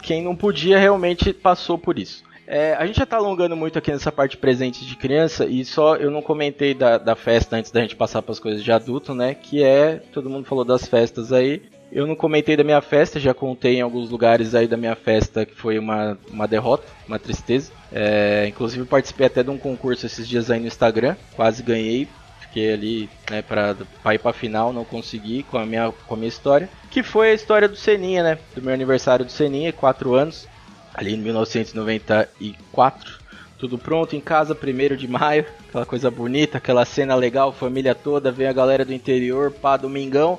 Quem 0.03 0.23
não 0.23 0.35
podia 0.35 0.79
realmente 0.79 1.33
passou 1.33 1.79
por 1.79 1.99
isso. 1.99 2.25
É, 2.47 2.75
a 2.75 2.85
gente 2.85 2.97
já 2.97 3.07
tá 3.07 3.16
alongando 3.16 3.57
muito 3.57 3.79
aqui 3.79 3.91
nessa 3.91 4.11
parte 4.11 4.33
de 4.33 4.37
presentes 4.39 4.85
de 4.85 4.97
criança 4.97 5.47
e 5.47 5.64
só 5.64 5.97
eu 5.97 6.11
não 6.11 6.20
comentei 6.20 6.75
da, 6.75 6.99
da 6.99 7.14
festa 7.14 7.57
antes 7.57 7.70
da 7.70 7.81
gente 7.81 7.95
passar 7.95 8.20
para 8.20 8.33
as 8.33 8.41
coisas 8.41 8.64
de 8.64 8.73
adulto, 8.73 9.14
né? 9.14 9.35
Que 9.35 9.62
é, 9.62 10.03
todo 10.12 10.29
mundo 10.29 10.45
falou 10.45 10.64
das 10.64 10.87
festas 10.87 11.33
aí. 11.33 11.62
Eu 11.95 12.07
não 12.07 12.16
comentei 12.16 12.57
da 12.57 12.64
minha 12.64 12.80
festa, 12.80 13.20
já 13.20 13.34
contei 13.34 13.76
em 13.76 13.80
alguns 13.82 14.09
lugares 14.09 14.55
aí 14.55 14.66
da 14.66 14.78
minha 14.78 14.97
festa 14.97 15.45
que 15.45 15.55
foi 15.55 15.78
uma, 15.78 16.16
uma 16.30 16.49
derrota, 16.49 16.86
uma 17.07 17.18
tristeza. 17.18 17.70
É, 17.93 18.47
inclusive 18.49 18.86
participei 18.86 19.26
até 19.26 19.43
de 19.43 19.51
um 19.51 19.59
concurso 19.59 20.07
esses 20.07 20.26
dias 20.26 20.51
aí 20.51 20.59
no 20.59 20.66
Instagram, 20.66 21.14
quase 21.36 21.62
ganhei. 21.62 22.09
Fiquei 22.40 22.72
ali, 22.72 23.11
né, 23.30 23.43
pra, 23.43 23.76
pra 24.03 24.14
ir 24.14 24.18
pra 24.18 24.32
final, 24.32 24.72
não 24.72 24.86
consegui 24.86 25.43
com 25.43 25.59
a, 25.59 25.66
minha, 25.66 25.93
com 26.07 26.14
a 26.14 26.16
minha 26.16 26.28
história. 26.28 26.66
Que 26.90 27.03
foi 27.03 27.30
a 27.30 27.34
história 27.34 27.68
do 27.68 27.76
Seninha, 27.76 28.22
né? 28.22 28.38
Do 28.55 28.62
meu 28.62 28.72
aniversário 28.72 29.26
do 29.26 29.30
Seninha, 29.30 29.70
4 29.70 30.14
anos 30.14 30.49
ali 30.95 31.14
em 31.14 31.18
1994. 31.18 33.20
Tudo 33.59 33.78
pronto 33.78 34.16
em 34.16 34.20
casa, 34.20 34.55
primeiro 34.55 34.97
de 34.97 35.07
maio, 35.07 35.47
aquela 35.68 35.86
coisa 35.86 36.11
bonita, 36.11 36.59
aquela 36.59 36.84
cena 36.84 37.14
legal, 37.14 37.53
família 37.53 37.95
toda, 37.95 38.32
vem 38.32 38.47
a 38.47 38.53
galera 38.53 38.84
do 38.84 38.93
interior, 38.93 39.53
pá, 39.53 39.76
domingão, 39.76 40.38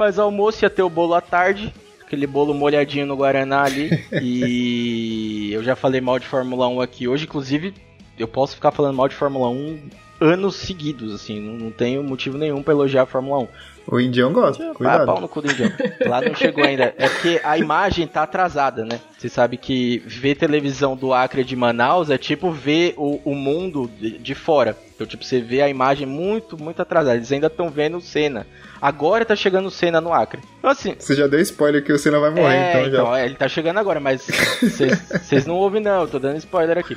faz 0.00 0.18
almoço, 0.18 0.64
ia 0.64 0.70
ter 0.70 0.82
o 0.82 0.88
bolo 0.88 1.12
à 1.12 1.20
tarde, 1.20 1.74
aquele 2.00 2.26
bolo 2.26 2.54
molhadinho 2.54 3.04
no 3.04 3.14
Guaraná 3.14 3.64
ali, 3.64 4.02
e 4.22 5.50
eu 5.52 5.62
já 5.62 5.76
falei 5.76 6.00
mal 6.00 6.18
de 6.18 6.26
Fórmula 6.26 6.66
1 6.68 6.80
aqui 6.80 7.06
hoje, 7.06 7.24
inclusive 7.24 7.74
eu 8.18 8.26
posso 8.26 8.54
ficar 8.54 8.70
falando 8.70 8.96
mal 8.96 9.08
de 9.08 9.14
Fórmula 9.14 9.50
1 9.50 9.78
anos 10.18 10.56
seguidos, 10.56 11.14
assim, 11.14 11.38
não, 11.38 11.52
não 11.52 11.70
tenho 11.70 12.02
motivo 12.02 12.38
nenhum 12.38 12.62
para 12.62 12.72
elogiar 12.72 13.02
a 13.02 13.06
Fórmula 13.06 13.40
1. 13.40 13.48
O 13.86 14.00
indião 14.00 14.32
gosta, 14.32 14.70
Ah, 14.70 14.74
cuidado. 14.74 15.06
pau 15.06 15.20
no 15.20 15.28
cu 15.28 15.42
do 15.42 15.50
indião. 15.50 15.70
Lá 16.06 16.20
não 16.20 16.34
chegou 16.34 16.64
ainda. 16.64 16.94
É 16.96 17.08
porque 17.08 17.40
a 17.42 17.58
imagem 17.58 18.06
tá 18.06 18.22
atrasada, 18.22 18.84
né? 18.84 19.00
Você 19.18 19.28
sabe 19.28 19.56
que 19.56 20.02
ver 20.06 20.36
televisão 20.36 20.96
do 20.96 21.12
Acre 21.12 21.42
de 21.42 21.56
Manaus 21.56 22.08
é 22.08 22.16
tipo 22.16 22.50
ver 22.52 22.94
o, 22.96 23.20
o 23.24 23.34
mundo 23.34 23.90
de, 23.98 24.18
de 24.18 24.34
fora. 24.34 24.76
Então, 24.94 25.06
tipo, 25.06 25.24
você 25.24 25.40
vê 25.40 25.60
a 25.62 25.68
imagem 25.68 26.06
muito, 26.06 26.62
muito 26.62 26.80
atrasada. 26.80 27.16
Eles 27.16 27.32
ainda 27.32 27.48
estão 27.48 27.68
vendo 27.70 27.96
o 27.96 28.00
Senna. 28.02 28.46
Agora 28.80 29.24
tá 29.24 29.36
chegando 29.36 29.66
o 29.66 29.70
Senna 29.70 30.00
no 30.00 30.12
Acre. 30.12 30.40
Então, 30.58 30.70
assim, 30.70 30.94
Você 30.98 31.14
já 31.14 31.26
deu 31.26 31.40
spoiler 31.40 31.84
que 31.84 31.92
o 31.92 31.98
Senna 31.98 32.18
vai 32.18 32.30
morrer, 32.30 32.54
é, 32.54 32.70
então, 32.70 32.86
então, 32.86 33.06
já. 33.06 33.18
é, 33.20 33.24
ele 33.26 33.34
tá 33.34 33.48
chegando 33.48 33.78
agora, 33.78 34.00
mas 34.00 34.26
vocês 35.22 35.46
não 35.46 35.56
ouvem 35.56 35.82
não, 35.82 36.02
eu 36.02 36.08
tô 36.08 36.18
dando 36.18 36.36
spoiler 36.38 36.78
aqui. 36.78 36.94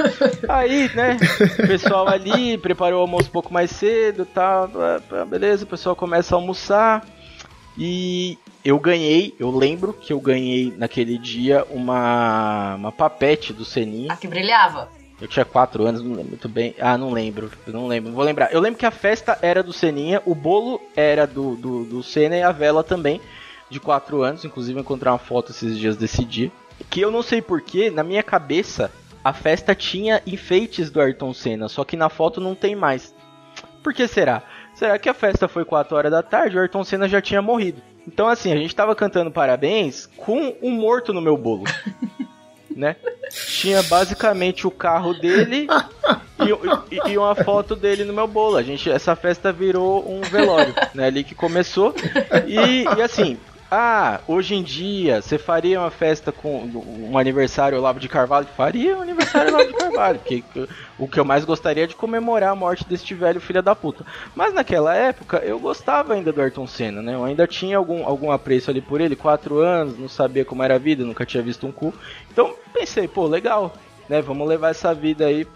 Aí, 0.48 0.90
né, 0.96 1.18
o 1.60 1.68
pessoal 1.68 2.08
ali 2.08 2.58
preparou 2.58 3.00
o 3.00 3.02
almoço 3.02 3.30
um 3.30 3.34
pouco 3.34 3.54
mais 3.54 3.72
cedo, 3.72 4.26
tal, 4.26 4.70
tá, 4.70 5.26
beleza, 5.26 5.66
o 5.66 5.68
pessoal 5.68 5.96
começa 5.96 6.36
a 6.36 6.38
almoçar 6.38 7.06
e 7.78 8.38
eu 8.64 8.80
ganhei, 8.80 9.36
eu 9.40 9.52
lembro 9.52 9.94
que 9.94 10.14
eu 10.14 10.20
ganhei 10.20 10.74
naquele 10.78 11.18
dia 11.18 11.66
uma 11.70 12.76
uma 12.76 12.92
papete 12.92 13.52
do 13.52 13.66
Seninha. 13.66 14.14
A 14.14 14.16
que 14.16 14.28
brilhava. 14.28 14.90
Eu 15.24 15.30
tinha 15.30 15.46
4 15.46 15.88
anos, 15.88 16.02
não 16.02 16.10
lembro 16.10 16.32
muito 16.32 16.50
bem. 16.50 16.76
Ah, 16.78 16.98
não 16.98 17.10
lembro. 17.10 17.50
Não 17.66 17.88
lembro. 17.88 18.10
Não 18.10 18.16
vou 18.18 18.26
lembrar. 18.26 18.52
Eu 18.52 18.60
lembro 18.60 18.78
que 18.78 18.86
a 18.86 18.92
festa 18.92 19.40
era 19.42 19.64
do 19.64 19.72
Seninha, 19.72 20.22
o 20.26 20.36
bolo 20.36 20.82
era 20.98 21.26
do, 21.26 21.56
do, 21.56 21.86
do 21.86 22.04
Senna 22.04 22.36
e 22.36 22.44
a 22.44 22.52
vela 22.52 22.84
também, 22.84 23.22
de 23.70 23.80
4 23.80 24.22
anos. 24.22 24.44
Inclusive, 24.44 24.78
encontrei 24.82 25.10
uma 25.10 25.18
foto 25.18 25.52
esses 25.52 25.80
dias 25.80 25.96
desse 25.96 26.26
dia. 26.26 26.52
Que 26.90 27.00
eu 27.00 27.10
não 27.10 27.22
sei 27.22 27.42
porquê, 27.42 27.90
na 27.90 28.04
minha 28.04 28.22
cabeça, 28.22 28.92
a 29.24 29.32
festa 29.32 29.74
tinha 29.74 30.22
enfeites 30.28 30.90
do 30.90 31.00
Ayrton 31.00 31.34
Senna, 31.34 31.70
só 31.70 31.86
que 31.86 31.96
na 31.96 32.10
foto 32.10 32.42
não 32.42 32.54
tem 32.54 32.76
mais. 32.76 33.16
Por 33.82 33.94
que 33.94 34.06
será? 34.10 34.44
Será 34.76 35.00
que 35.00 35.08
a 35.08 35.14
festa 35.14 35.48
foi 35.48 35.64
4 35.64 35.96
horas 35.96 36.12
da 36.12 36.22
tarde 36.22 36.58
e 36.58 36.60
o 36.60 36.62
Ayrton 36.62 36.84
Senna 36.84 37.08
já 37.08 37.22
tinha 37.22 37.42
morrido? 37.42 37.82
Então, 38.06 38.28
assim, 38.28 38.52
a 38.52 38.58
gente 38.58 38.76
tava 38.76 38.94
cantando 38.94 39.32
parabéns 39.32 40.06
com 40.18 40.54
um 40.62 40.72
morto 40.72 41.14
no 41.14 41.22
meu 41.22 41.38
bolo. 41.38 41.64
né? 42.76 42.96
Tinha 43.48 43.82
basicamente 43.84 44.68
o 44.68 44.72
carro 44.72 45.14
dele 45.14 45.68
e, 46.40 46.96
e- 46.96 47.12
e 47.12 47.18
uma 47.18 47.34
foto 47.36 47.76
dele 47.76 48.04
no 48.04 48.14
meu 48.14 48.28
bolo. 48.28 48.58
A 48.58 48.64
gente, 48.64 48.90
essa 48.90 49.16
festa 49.16 49.52
virou 49.52 50.08
um 50.10 50.22
velório, 50.22 50.74
né? 50.94 51.06
Ali 51.08 51.24
que 51.24 51.34
começou. 51.36 51.94
E, 52.48 52.84
e 52.98 53.02
assim, 53.02 53.38
ah, 53.76 54.22
hoje 54.28 54.54
em 54.54 54.62
dia 54.62 55.20
você 55.20 55.40
faria 55.40 55.80
uma 55.80 55.90
festa 55.90 56.32
com 56.32 56.64
um 57.12 57.18
aniversário 57.18 57.76
Olavo 57.76 58.00
de 58.00 58.08
Carvalho? 58.08 58.46
Faria 58.56 58.96
um 58.96 59.02
aniversário 59.02 59.52
Olavo 59.52 59.72
de 59.72 59.76
Carvalho, 59.76 60.20
porque 60.20 60.44
o 61.00 61.08
que 61.08 61.20
eu 61.20 61.26
mais 61.26 61.44
gostaria 61.44 61.86
é 61.86 61.88
de 61.88 61.96
comemorar 61.96 62.52
a 62.52 62.56
morte 62.56 62.86
deste 62.88 63.16
velho 63.16 63.42
filho 63.42 63.64
da 63.64 63.74
puta. 63.76 64.06
Mas 64.36 64.54
naquela 64.54 64.96
época 64.96 65.38
eu 65.38 65.58
gostava 65.58 66.14
ainda 66.14 66.32
do 66.32 66.40
Ayrton 66.40 66.68
Senna, 66.68 67.02
né? 67.02 67.16
Eu 67.16 67.24
ainda 67.24 67.48
tinha 67.48 67.76
algum, 67.76 68.06
algum 68.06 68.32
apreço 68.32 68.70
ali 68.70 68.80
por 68.80 69.02
ele, 69.02 69.16
quatro 69.16 69.58
anos, 69.58 69.98
não 69.98 70.08
sabia 70.08 70.46
como 70.46 70.62
era 70.62 70.76
a 70.76 70.80
vida, 70.80 71.04
nunca 71.04 71.26
tinha 71.26 71.42
visto 71.42 71.66
um 71.66 71.72
cu. 71.72 71.92
Então 72.32 72.54
pensei, 72.72 73.08
pô, 73.08 73.26
legal, 73.26 73.74
né? 74.08 74.22
Vamos 74.22 74.48
levar 74.48 74.70
essa 74.70 74.94
vida 74.94 75.26
aí. 75.26 75.48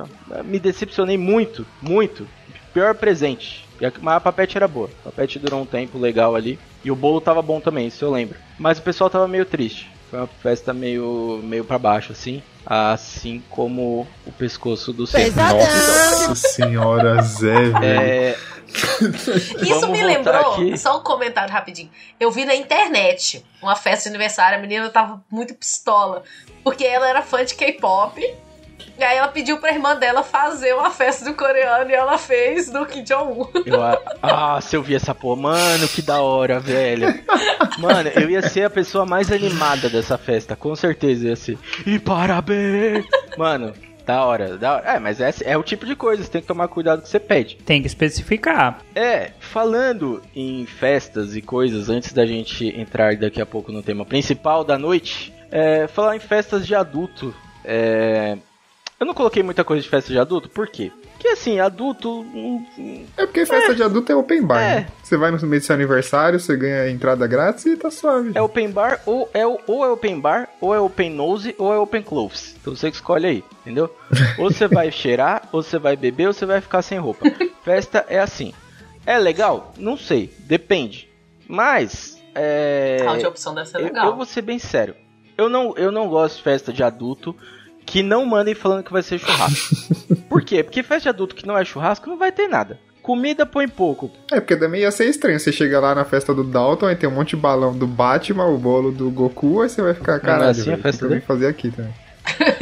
Me 0.43 0.57
decepcionei 0.57 1.19
muito, 1.19 1.67
muito. 1.79 2.27
Pior 2.73 2.95
presente. 2.95 3.67
Mas 4.01 4.15
a 4.15 4.19
papete 4.19 4.57
era 4.57 4.67
boa. 4.67 4.89
A 5.01 5.11
papete 5.11 5.37
durou 5.37 5.61
um 5.61 5.65
tempo 5.65 5.99
legal 5.99 6.35
ali. 6.35 6.57
E 6.87 6.91
o 6.91 6.95
bolo 6.95 7.19
tava 7.19 7.41
bom 7.41 7.59
também, 7.59 7.87
isso 7.87 8.05
eu 8.05 8.09
lembro. 8.09 8.39
Mas 8.57 8.79
o 8.79 8.81
pessoal 8.81 9.09
tava 9.09 9.27
meio 9.27 9.43
triste. 9.43 9.91
Foi 10.09 10.19
uma 10.19 10.27
festa 10.41 10.73
meio, 10.73 11.41
meio 11.43 11.65
para 11.65 11.77
baixo, 11.77 12.13
assim. 12.13 12.41
Assim 12.65 13.43
como 13.49 14.07
o 14.25 14.31
pescoço 14.31 14.93
do 14.93 15.05
Senna. 15.05 15.51
Nossa 15.51 16.33
senhora, 16.33 17.21
Zé, 17.23 17.71
velho. 17.71 17.83
É, 17.83 18.37
Isso 19.61 19.81
Vamos 19.81 19.89
me 19.89 20.01
lembrou, 20.01 20.53
aqui. 20.53 20.77
só 20.77 20.97
um 20.97 21.03
comentário 21.03 21.51
rapidinho. 21.51 21.89
Eu 22.17 22.31
vi 22.31 22.45
na 22.45 22.55
internet 22.55 23.45
uma 23.61 23.75
festa 23.75 24.03
de 24.03 24.15
aniversário, 24.15 24.57
a 24.57 24.61
menina 24.61 24.87
tava 24.89 25.21
muito 25.29 25.53
pistola, 25.55 26.23
porque 26.63 26.85
ela 26.85 27.09
era 27.09 27.21
fã 27.21 27.43
de 27.43 27.53
K-pop. 27.53 28.33
E 28.97 29.03
aí 29.03 29.17
ela 29.17 29.27
pediu 29.27 29.57
pra 29.57 29.71
irmã 29.71 29.95
dela 29.95 30.23
fazer 30.23 30.73
uma 30.73 30.89
festa 30.89 31.25
do 31.25 31.35
coreano 31.35 31.89
e 31.89 31.93
ela 31.93 32.17
fez 32.17 32.69
do 32.69 32.85
Kim 32.85 33.03
Jong-un. 33.03 33.47
ah, 34.21 34.59
se 34.59 34.75
eu 34.75 34.81
vi 34.81 34.95
essa 34.95 35.13
porra, 35.13 35.41
mano, 35.41 35.87
que 35.87 36.01
da 36.01 36.21
hora, 36.21 36.59
velho. 36.59 37.07
Mano, 37.77 38.09
eu 38.09 38.29
ia 38.29 38.41
ser 38.41 38.63
a 38.63 38.69
pessoa 38.69 39.05
mais 39.05 39.31
animada 39.31 39.89
dessa 39.89 40.17
festa, 40.17 40.55
com 40.55 40.75
certeza 40.75 41.27
ia 41.27 41.35
ser. 41.35 41.57
E 41.85 41.99
parabéns! 41.99 43.05
Mano, 43.37 43.73
da 44.07 44.23
hora, 44.23 44.57
da 44.57 44.75
hora. 44.75 44.89
É, 44.89 44.99
mas 44.99 45.19
é, 45.19 45.31
é 45.43 45.57
o 45.57 45.63
tipo 45.63 45.85
de 45.85 45.95
coisa, 45.95 46.23
você 46.23 46.31
tem 46.31 46.41
que 46.41 46.47
tomar 46.47 46.69
cuidado 46.69 47.01
que 47.01 47.09
você 47.09 47.19
pede. 47.19 47.57
Tem 47.57 47.81
que 47.81 47.87
especificar. 47.87 48.79
É, 48.95 49.31
falando 49.39 50.23
em 50.33 50.65
festas 50.65 51.35
e 51.35 51.41
coisas, 51.41 51.89
antes 51.89 52.13
da 52.13 52.25
gente 52.25 52.67
entrar 52.79 53.15
daqui 53.17 53.41
a 53.41 53.45
pouco 53.45 53.71
no 53.71 53.83
tema 53.83 54.05
principal 54.05 54.63
da 54.63 54.77
noite, 54.77 55.33
é, 55.51 55.87
falar 55.87 56.15
em 56.15 56.19
festas 56.19 56.65
de 56.65 56.73
adulto. 56.73 57.35
É, 57.65 58.37
eu 58.99 59.05
não 59.05 59.13
coloquei 59.13 59.43
muita 59.43 59.63
coisa 59.63 59.81
de 59.83 59.89
festa 59.89 60.11
de 60.11 60.19
adulto, 60.19 60.49
por 60.49 60.67
quê? 60.67 60.91
Porque 61.13 61.29
assim, 61.29 61.59
adulto. 61.59 62.21
hum, 62.21 63.05
É 63.17 63.25
porque 63.25 63.45
festa 63.45 63.73
de 63.73 63.81
adulto 63.81 64.11
é 64.11 64.15
open 64.15 64.43
bar, 64.43 64.61
É. 64.61 64.75
né? 64.81 64.87
Você 65.03 65.17
vai 65.17 65.31
no 65.31 65.39
meio 65.47 65.59
do 65.61 65.65
seu 65.65 65.73
aniversário, 65.75 66.39
você 66.39 66.55
ganha 66.55 66.89
entrada 66.89 67.25
grátis 67.25 67.65
e 67.65 67.75
tá 67.75 67.89
suave. 67.89 68.31
É 68.35 68.41
open 68.41 68.69
bar, 68.69 69.01
ou 69.05 69.29
é, 69.33 69.45
o- 69.45 69.59
ou 69.65 69.83
é 69.85 69.89
open 69.89 70.19
bar, 70.19 70.47
ou 70.61 70.75
é 70.75 70.79
open 70.79 71.09
nose, 71.09 71.55
ou 71.57 71.73
é 71.73 71.77
open 71.79 72.03
clothes. 72.03 72.55
Então 72.61 72.75
você 72.75 72.89
que 72.91 72.97
escolhe 72.97 73.25
aí, 73.25 73.43
entendeu? 73.61 73.89
ou 74.37 74.51
você 74.51 74.67
vai 74.67 74.91
cheirar, 74.91 75.47
ou 75.51 75.63
você 75.63 75.79
vai 75.79 75.95
beber, 75.95 76.27
ou 76.27 76.33
você 76.33 76.45
vai 76.45 76.61
ficar 76.61 76.81
sem 76.83 76.99
roupa. 76.99 77.25
Festa 77.63 78.05
é 78.07 78.19
assim. 78.19 78.53
É 79.05 79.17
legal? 79.17 79.73
Não 79.77 79.97
sei, 79.97 80.31
depende. 80.41 81.09
Mas. 81.47 82.21
É... 82.35 83.03
A 83.07 83.27
opção 83.27 83.55
deve 83.55 83.69
ser 83.69 83.77
Eu, 83.79 83.83
legal. 83.85 84.05
eu 84.07 84.15
vou 84.15 84.25
ser 84.25 84.41
bem 84.43 84.59
sério. 84.59 84.95
Eu 85.35 85.49
não, 85.49 85.73
eu 85.77 85.91
não 85.91 86.07
gosto 86.07 86.37
de 86.37 86.43
festa 86.43 86.71
de 86.73 86.83
adulto 86.83 87.35
que 87.87 88.03
não 88.03 88.25
mandem 88.25 88.53
falando 88.53 88.83
que 88.83 88.91
vai 88.91 89.01
ser 89.01 89.17
churrasco. 89.17 89.75
Por 90.29 90.43
quê? 90.43 90.61
Porque 90.61 90.83
festa 90.83 91.03
de 91.03 91.09
adulto 91.09 91.33
que 91.33 91.47
não 91.47 91.57
é 91.57 91.63
churrasco 91.63 92.09
não 92.09 92.17
vai 92.17 92.31
ter 92.33 92.47
nada. 92.47 92.77
Comida 93.01 93.45
põe 93.45 93.69
pouco. 93.69 94.11
É, 94.29 94.41
porque 94.41 94.57
também 94.57 94.81
ia 94.81 94.91
ser 94.91 95.05
estranho. 95.05 95.39
Você 95.39 95.53
chega 95.53 95.79
lá 95.79 95.95
na 95.95 96.03
festa 96.03 96.33
do 96.33 96.43
Dalton, 96.43 96.87
aí 96.87 96.95
tem 96.97 97.07
um 97.07 97.13
monte 97.13 97.29
de 97.29 97.37
balão 97.37 97.73
do 97.73 97.87
Batman, 97.87 98.47
o 98.47 98.57
bolo 98.57 98.91
do 98.91 99.09
Goku, 99.09 99.61
aí 99.61 99.69
você 99.69 99.81
vai 99.81 99.93
ficar, 99.93 100.19
caralho, 100.19 100.49
assim 100.49 100.63
a 100.63 100.71
velho, 100.71 100.81
festa 100.81 101.07
vim 101.07 101.21
fazer 101.21 101.47
aqui 101.47 101.71
também. 101.71 101.93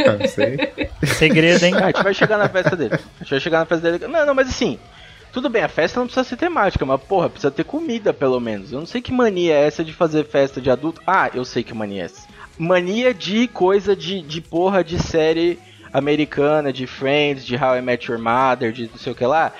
Ah, 0.07 0.17
não 0.19 0.27
sei. 0.27 0.59
Segredo, 1.17 1.63
hein? 1.63 1.73
Ah, 1.73 1.85
a 1.85 1.87
gente 1.87 2.03
vai 2.03 2.13
chegar 2.13 2.37
na 2.37 2.47
festa 2.47 2.75
dele. 2.75 2.93
A 2.93 3.23
gente 3.23 3.31
vai 3.31 3.39
chegar 3.39 3.59
na 3.59 3.65
festa 3.65 3.91
dele. 3.91 4.07
Não, 4.07 4.23
não, 4.23 4.35
mas 4.35 4.47
assim. 4.47 4.77
Tudo 5.33 5.49
bem, 5.49 5.63
a 5.63 5.67
festa 5.67 5.99
não 5.99 6.05
precisa 6.05 6.23
ser 6.23 6.37
temática, 6.37 6.85
mas 6.85 7.01
porra, 7.01 7.29
precisa 7.29 7.51
ter 7.51 7.63
comida 7.63 8.13
pelo 8.13 8.39
menos. 8.39 8.71
Eu 8.71 8.79
não 8.79 8.85
sei 8.85 9.01
que 9.01 9.11
mania 9.11 9.55
é 9.55 9.65
essa 9.65 9.83
de 9.83 9.91
fazer 9.91 10.25
festa 10.25 10.61
de 10.61 10.69
adulto. 10.69 11.01
Ah, 11.07 11.31
eu 11.33 11.43
sei 11.43 11.63
que 11.63 11.73
mania 11.73 12.03
é 12.03 12.05
essa. 12.05 12.34
Mania 12.57 13.13
de 13.13 13.47
coisa 13.47 13.95
de, 13.95 14.21
de 14.21 14.41
porra 14.41 14.83
de 14.83 14.97
série 14.97 15.59
americana, 15.91 16.71
de 16.71 16.87
Friends, 16.87 17.45
de 17.45 17.55
How 17.55 17.77
I 17.77 17.81
Met 17.81 18.09
Your 18.09 18.21
Mother, 18.21 18.71
de 18.71 18.87
não 18.87 18.97
sei 18.97 19.11
o 19.11 19.15
que 19.15 19.25
lá. 19.25 19.51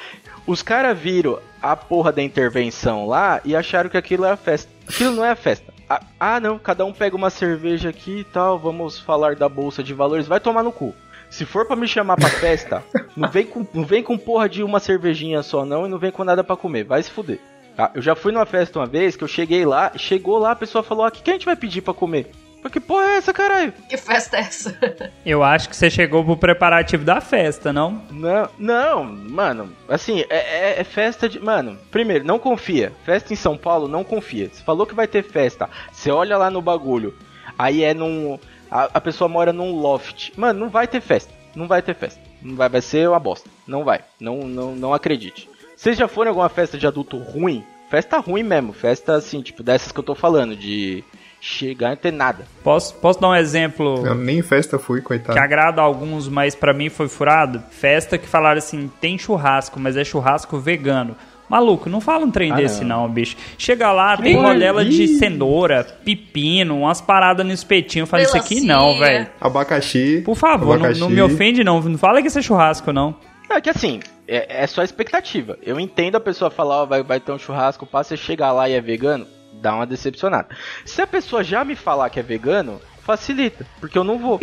Os 0.48 0.62
caras 0.62 0.98
viram 0.98 1.39
a 1.62 1.76
porra 1.76 2.12
da 2.12 2.22
intervenção 2.22 3.08
lá 3.08 3.41
e 3.43 3.56
acharam 3.56 3.89
que 3.89 3.98
aquilo 3.98 4.26
era 4.26 4.38
festa. 4.38 4.72
Aquilo 4.88 5.12
não 5.12 5.26
é 5.26 5.36
festa. 5.36 5.74
Ah, 5.89 6.02
ah, 6.20 6.39
não, 6.39 6.58
cada 6.58 6.86
um 6.86 6.93
pega 6.93 7.16
uma 7.16 7.30
cerveja 7.30 7.89
aqui 7.89 8.20
e 8.20 8.24
tal, 8.24 8.58
vamos 8.58 9.00
falar 9.00 9.36
da 9.36 9.50
bolsa 9.50 9.84
de 9.84 9.93
valores, 9.93 10.28
vai 10.28 10.39
tomar 10.39 10.64
no 10.64 10.72
cu. 10.72 10.93
Se 11.30 11.46
for 11.46 11.66
pra 11.66 11.76
me 11.76 11.88
chamar 11.88 12.16
pra 12.16 12.30
festa, 12.30 12.84
não 13.16 13.30
vem 13.30 13.46
com, 13.46 13.66
não 13.74 13.84
vem 13.84 14.04
com 14.04 14.18
porra 14.18 14.48
de 14.48 14.64
uma 14.64 14.80
cervejinha 14.80 15.43
só 15.43 15.66
não 15.66 15.86
e 15.86 15.89
não 15.89 15.98
vem 15.98 16.12
com 16.12 16.24
nada 16.24 16.43
pra 16.43 16.56
comer, 16.56 16.84
vai 16.84 17.02
se 17.04 17.12
fuder. 17.12 17.39
Tá? 17.76 17.91
Eu 17.93 18.02
já 18.02 18.16
fui 18.16 18.32
numa 18.32 18.46
festa 18.46 18.80
uma 18.80 18.86
vez 18.86 19.16
que 19.16 19.24
eu 19.24 19.28
cheguei 19.28 19.66
lá, 19.66 19.91
chegou 19.98 20.38
lá, 20.38 20.52
a 20.52 20.56
pessoa 20.56 20.84
falou: 20.84 21.04
"Ah, 21.04 21.10
o 21.10 21.12
que, 21.12 21.22
que 21.22 21.30
a 21.30 21.34
gente 21.34 21.46
vai 21.46 21.56
pedir 21.56 21.82
pra 21.82 21.93
comer?" 21.93 22.32
Mas 22.66 22.72
que 22.72 22.80
porra 22.80 23.03
é 23.11 23.18
essa, 23.18 23.32
caralho? 23.32 23.72
Que 23.88 23.95
festa 23.95 24.38
é 24.38 24.39
essa? 24.39 24.76
Eu 25.24 25.43
acho 25.43 25.70
que 25.70 25.76
você 25.76 25.88
chegou 25.88 26.26
pro 26.26 26.36
preparativo 26.36 27.05
da 27.05 27.22
festa, 27.22 27.72
não? 27.72 28.01
Não, 28.09 28.49
não, 28.57 29.03
mano, 29.03 29.72
assim, 29.88 30.22
é, 30.32 30.72
é- 30.72 30.80
é 30.80 30.84
festa 30.84 31.30
de. 31.30 31.39
Mano, 31.39 31.78
primeiro, 31.91 32.26
não 32.26 32.39
confia. 32.39 32.91
Festa 33.05 33.32
em 33.32 33.36
São 33.36 33.55
Paulo, 33.55 33.88
não 33.88 34.03
confia. 34.03 34.49
Você 34.51 34.63
falou 34.63 34.88
que 34.88 34.95
vai 34.95 35.07
ter 35.07 35.22
festa, 35.22 35.70
você 35.91 36.09
olha 36.09 36.39
lá 36.39 36.49
no 36.49 36.59
bagulho, 36.59 37.13
aí 37.55 37.84
é 37.84 37.93
num. 37.93 38.39
A, 38.72 38.86
a 38.95 38.99
pessoa 38.99 39.28
mora 39.28 39.53
num 39.53 39.80
loft. 39.80 40.32
Mano, 40.36 40.59
não 40.61 40.70
vai 40.70 40.88
ter 40.88 41.01
festa. 41.01 41.32
Não 41.55 41.68
vai 41.68 41.84
ter 41.84 41.93
festa. 41.93 42.20
Não 42.41 42.55
vai, 42.55 42.68
vai 42.68 42.82
ser 42.82 43.07
uma 43.07 43.20
bosta. 43.20 43.47
Não 43.68 43.84
vai. 43.84 43.99
Não, 44.20 44.38
não, 44.47 44.76
não 44.76 44.91
acredite. 44.91 45.47
Vocês 45.78 45.95
já 45.99 46.07
foram 46.07 46.30
em 46.30 46.32
alguma 46.32 46.49
festa 46.49 46.80
de 46.80 46.88
adulto 46.88 47.16
ruim? 47.20 47.63
Festa 47.91 48.18
ruim 48.18 48.41
mesmo. 48.41 48.74
Festa 48.74 49.13
assim, 49.13 49.43
tipo, 49.43 49.61
dessas 49.61 49.91
que 49.91 49.99
eu 49.99 50.03
tô 50.03 50.16
falando, 50.16 50.55
de 50.55 51.03
chegar 51.42 51.88
e 51.88 51.90
não 51.92 51.98
ter 51.98 52.12
nada. 52.12 52.46
Posso, 52.64 52.94
posso 52.96 53.20
dar 53.22 53.30
um 53.30 53.36
exemplo 53.36 54.06
Eu 54.06 54.16
nem 54.16 54.40
em 54.40 54.42
festa 54.42 54.80
fui, 54.80 55.02
coitado. 55.02 55.34
que 55.38 55.44
agrada 55.44 55.82
a 55.82 55.84
alguns, 55.84 56.28
mas 56.28 56.56
pra 56.56 56.74
mim 56.74 56.90
foi 56.90 57.08
furado? 57.08 57.62
Festa 57.72 58.18
que 58.18 58.28
falaram 58.28 58.58
assim, 58.58 58.90
tem 59.00 59.18
churrasco, 59.18 59.80
mas 59.80 59.96
é 59.98 60.04
churrasco 60.04 60.58
vegano. 60.58 61.16
Maluco, 61.48 61.88
não 61.88 62.02
fala 62.02 62.26
um 62.26 62.32
trem 62.32 62.52
Ah, 62.52 62.56
desse 62.56 62.84
não. 62.84 63.04
não. 63.04 63.10
bicho. 63.14 63.38
Chega 63.56 63.92
lá, 63.92 64.18
tem 64.18 64.36
porra, 64.36 64.54
rodela 64.54 64.84
de 64.84 65.08
cenoura, 65.20 65.84
pepino, 66.04 66.80
umas 66.80 67.02
paradas 67.02 67.46
no 67.46 67.52
espetinho. 67.54 68.02
Eu 68.04 68.08
falei, 68.08 68.26
isso 68.26 68.36
aqui 68.36 68.62
não, 68.62 68.98
velho. 68.98 69.28
Abacaxi. 69.40 70.24
Por 70.26 70.36
favor, 70.36 70.66
não, 70.70 70.74
abacaxi. 70.86 71.00
não 71.00 71.10
me 71.10 71.22
ofende 71.22 71.64
não. 71.64 71.80
Não 71.82 71.98
fala 72.00 72.20
que 72.22 72.30
isso 72.30 72.40
é 72.40 72.42
churrasco, 72.42 72.92
não. 72.92 73.16
É 73.48 73.62
que 73.62 73.70
assim, 73.70 74.00
é, 74.28 74.64
é 74.64 74.66
só 74.66 74.82
expectativa. 74.82 75.56
Eu 75.62 75.80
entendo 75.80 76.16
a 76.16 76.20
pessoa 76.20 76.50
falar, 76.50 76.82
ó, 76.82 76.86
vai, 76.88 77.04
vai 77.04 77.20
ter 77.20 77.32
um 77.32 77.38
churrasco, 77.38 77.86
passa 77.86 78.18
você 78.18 78.18
chegar 78.18 78.52
lá 78.52 78.68
e 78.68 78.74
é 78.74 78.82
vegano, 78.82 79.28
dá 79.66 79.74
uma 79.74 79.86
decepcionada. 79.88 80.47
Se 80.86 81.01
a 81.01 81.07
pessoa 81.07 81.43
já 81.43 81.66
me 81.66 81.76
falar 81.76 82.11
que 82.11 82.20
é 82.20 82.24
vegano, 82.24 82.80
facilita, 83.01 83.66
porque 83.80 83.97
eu 83.97 84.03
não 84.03 84.20
vou. 84.20 84.39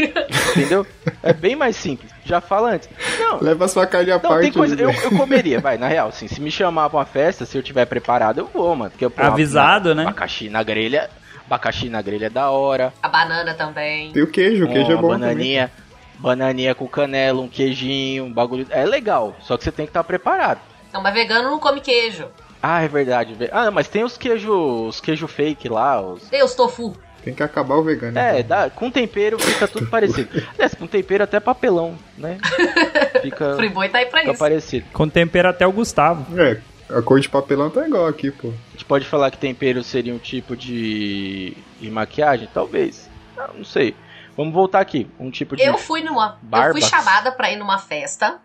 entendeu? 0.50 0.84
É 1.22 1.32
bem 1.32 1.54
mais 1.54 1.76
simples. 1.76 2.10
Já 2.24 2.40
fala 2.40 2.72
antes. 2.72 2.88
Não, 3.20 3.40
Leva 3.40 3.68
sua 3.68 3.86
carne 3.86 4.10
à 4.10 4.14
não, 4.14 4.20
parte. 4.20 4.42
tem 4.42 4.52
coisa. 4.52 4.74
Eu, 4.74 4.90
eu 4.90 5.10
comeria, 5.16 5.60
vai, 5.60 5.78
na 5.78 5.86
real, 5.86 6.08
assim, 6.08 6.26
se 6.26 6.40
me 6.40 6.50
chamar 6.50 6.90
pra 6.90 6.98
uma 6.98 7.04
festa, 7.06 7.44
se 7.44 7.56
eu 7.56 7.62
tiver 7.62 7.86
preparado, 7.86 8.38
eu 8.38 8.46
vou, 8.52 8.74
mano. 8.74 8.90
Porque, 8.90 9.08
pô, 9.08 9.22
Avisado, 9.22 9.94
né? 9.94 10.02
Abacaxi 10.02 10.48
na 10.48 10.62
grelha. 10.64 11.08
Abacaxi 11.46 11.88
na 11.88 12.02
grelha 12.02 12.26
é 12.26 12.30
da 12.30 12.50
hora. 12.50 12.92
A 13.00 13.08
banana 13.08 13.54
também. 13.54 14.10
Tem 14.10 14.24
o 14.24 14.26
queijo, 14.26 14.64
o 14.64 14.68
queijo 14.68 14.90
é 14.90 14.94
uma 14.94 15.02
bom 15.02 15.08
bananinha. 15.10 15.70
Bananinha 16.18 16.74
com 16.74 16.88
canela, 16.88 17.40
um 17.40 17.48
queijinho, 17.48 18.24
um 18.24 18.32
bagulho. 18.32 18.66
É 18.70 18.84
legal, 18.84 19.36
só 19.40 19.56
que 19.56 19.62
você 19.62 19.70
tem 19.70 19.86
que 19.86 19.90
estar 19.90 20.02
preparado. 20.02 20.60
Não, 20.92 21.00
mas 21.00 21.14
vegano 21.14 21.48
não 21.50 21.60
come 21.60 21.80
queijo. 21.80 22.26
Ah, 22.62 22.82
é 22.82 22.88
verdade. 22.88 23.34
ve- 23.34 23.50
Ah, 23.52 23.70
mas 23.70 23.88
tem 23.88 24.04
os 24.04 24.16
queijo, 24.16 24.86
os 24.86 25.00
queijo 25.00 25.26
fake 25.26 25.68
lá, 25.68 26.00
os... 26.00 26.22
Tem 26.28 26.42
os 26.44 26.54
tofu. 26.54 26.96
Tem 27.24 27.34
que 27.34 27.42
acabar 27.42 27.76
o 27.76 27.82
vegano. 27.84 28.18
É, 28.18 28.42
dá, 28.42 28.68
com 28.70 28.90
tempero 28.90 29.38
fica 29.38 29.66
tudo 29.68 29.86
parecido. 29.86 30.28
Aliás, 30.54 30.74
com 30.74 30.86
tempero 30.86 31.22
até 31.24 31.38
papelão, 31.38 31.96
né? 32.18 32.38
Fica, 33.22 33.54
Friboi 33.56 33.88
tá 33.88 33.98
aí 33.98 34.06
pra 34.06 34.20
fica 34.20 34.32
isso. 34.32 34.40
parecido. 34.40 34.86
Com 34.92 35.08
tempero 35.08 35.48
até 35.48 35.64
o 35.66 35.70
Gustavo. 35.72 36.26
É, 36.40 36.58
a 36.90 37.00
cor 37.00 37.20
de 37.20 37.28
papelão 37.28 37.70
tá 37.70 37.86
igual 37.86 38.06
aqui, 38.08 38.32
pô. 38.32 38.48
A 38.48 38.72
gente 38.72 38.84
pode 38.84 39.04
falar 39.06 39.30
que 39.30 39.38
tempero 39.38 39.84
seria 39.84 40.12
um 40.12 40.18
tipo 40.18 40.56
de, 40.56 41.56
de 41.80 41.88
maquiagem? 41.90 42.48
Talvez. 42.52 43.08
Não, 43.36 43.54
não 43.58 43.64
sei. 43.64 43.94
Vamos 44.36 44.52
voltar 44.52 44.80
aqui. 44.80 45.08
Um 45.20 45.30
tipo 45.30 45.54
de... 45.54 45.62
Eu 45.62 45.78
fui 45.78 46.02
numa. 46.02 46.38
Eu 46.42 46.48
Barbas. 46.48 46.72
fui 46.72 46.90
chamada 46.90 47.30
pra 47.30 47.52
ir 47.52 47.56
numa 47.56 47.78
festa. 47.78 48.40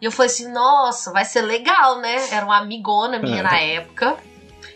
E 0.00 0.04
eu 0.04 0.12
falei 0.12 0.30
assim, 0.30 0.50
nossa, 0.52 1.10
vai 1.12 1.24
ser 1.24 1.42
legal, 1.42 1.98
né? 2.00 2.28
Era 2.30 2.44
uma 2.44 2.58
amigona 2.58 3.18
minha 3.18 3.42
na 3.42 3.58
época. 3.58 4.16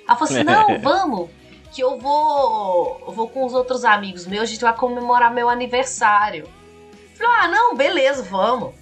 Ela 0.09 0.17
falou 0.17 0.25
assim, 0.33 0.43
não, 0.43 0.79
vamos. 0.81 1.29
Que 1.73 1.83
eu 1.83 1.99
vou. 1.99 3.05
Eu 3.07 3.13
vou 3.13 3.29
com 3.29 3.45
os 3.45 3.53
outros 3.53 3.85
amigos 3.85 4.27
meus, 4.27 4.45
a 4.45 4.47
gente 4.47 4.61
vai 4.63 4.75
comemorar 4.75 5.33
meu 5.33 5.49
aniversário. 5.49 6.45
Eu 6.45 7.27
Falei, 7.27 7.45
ah, 7.45 7.49
não, 7.49 7.77
beleza, 7.77 8.23
vamos. 8.23 8.75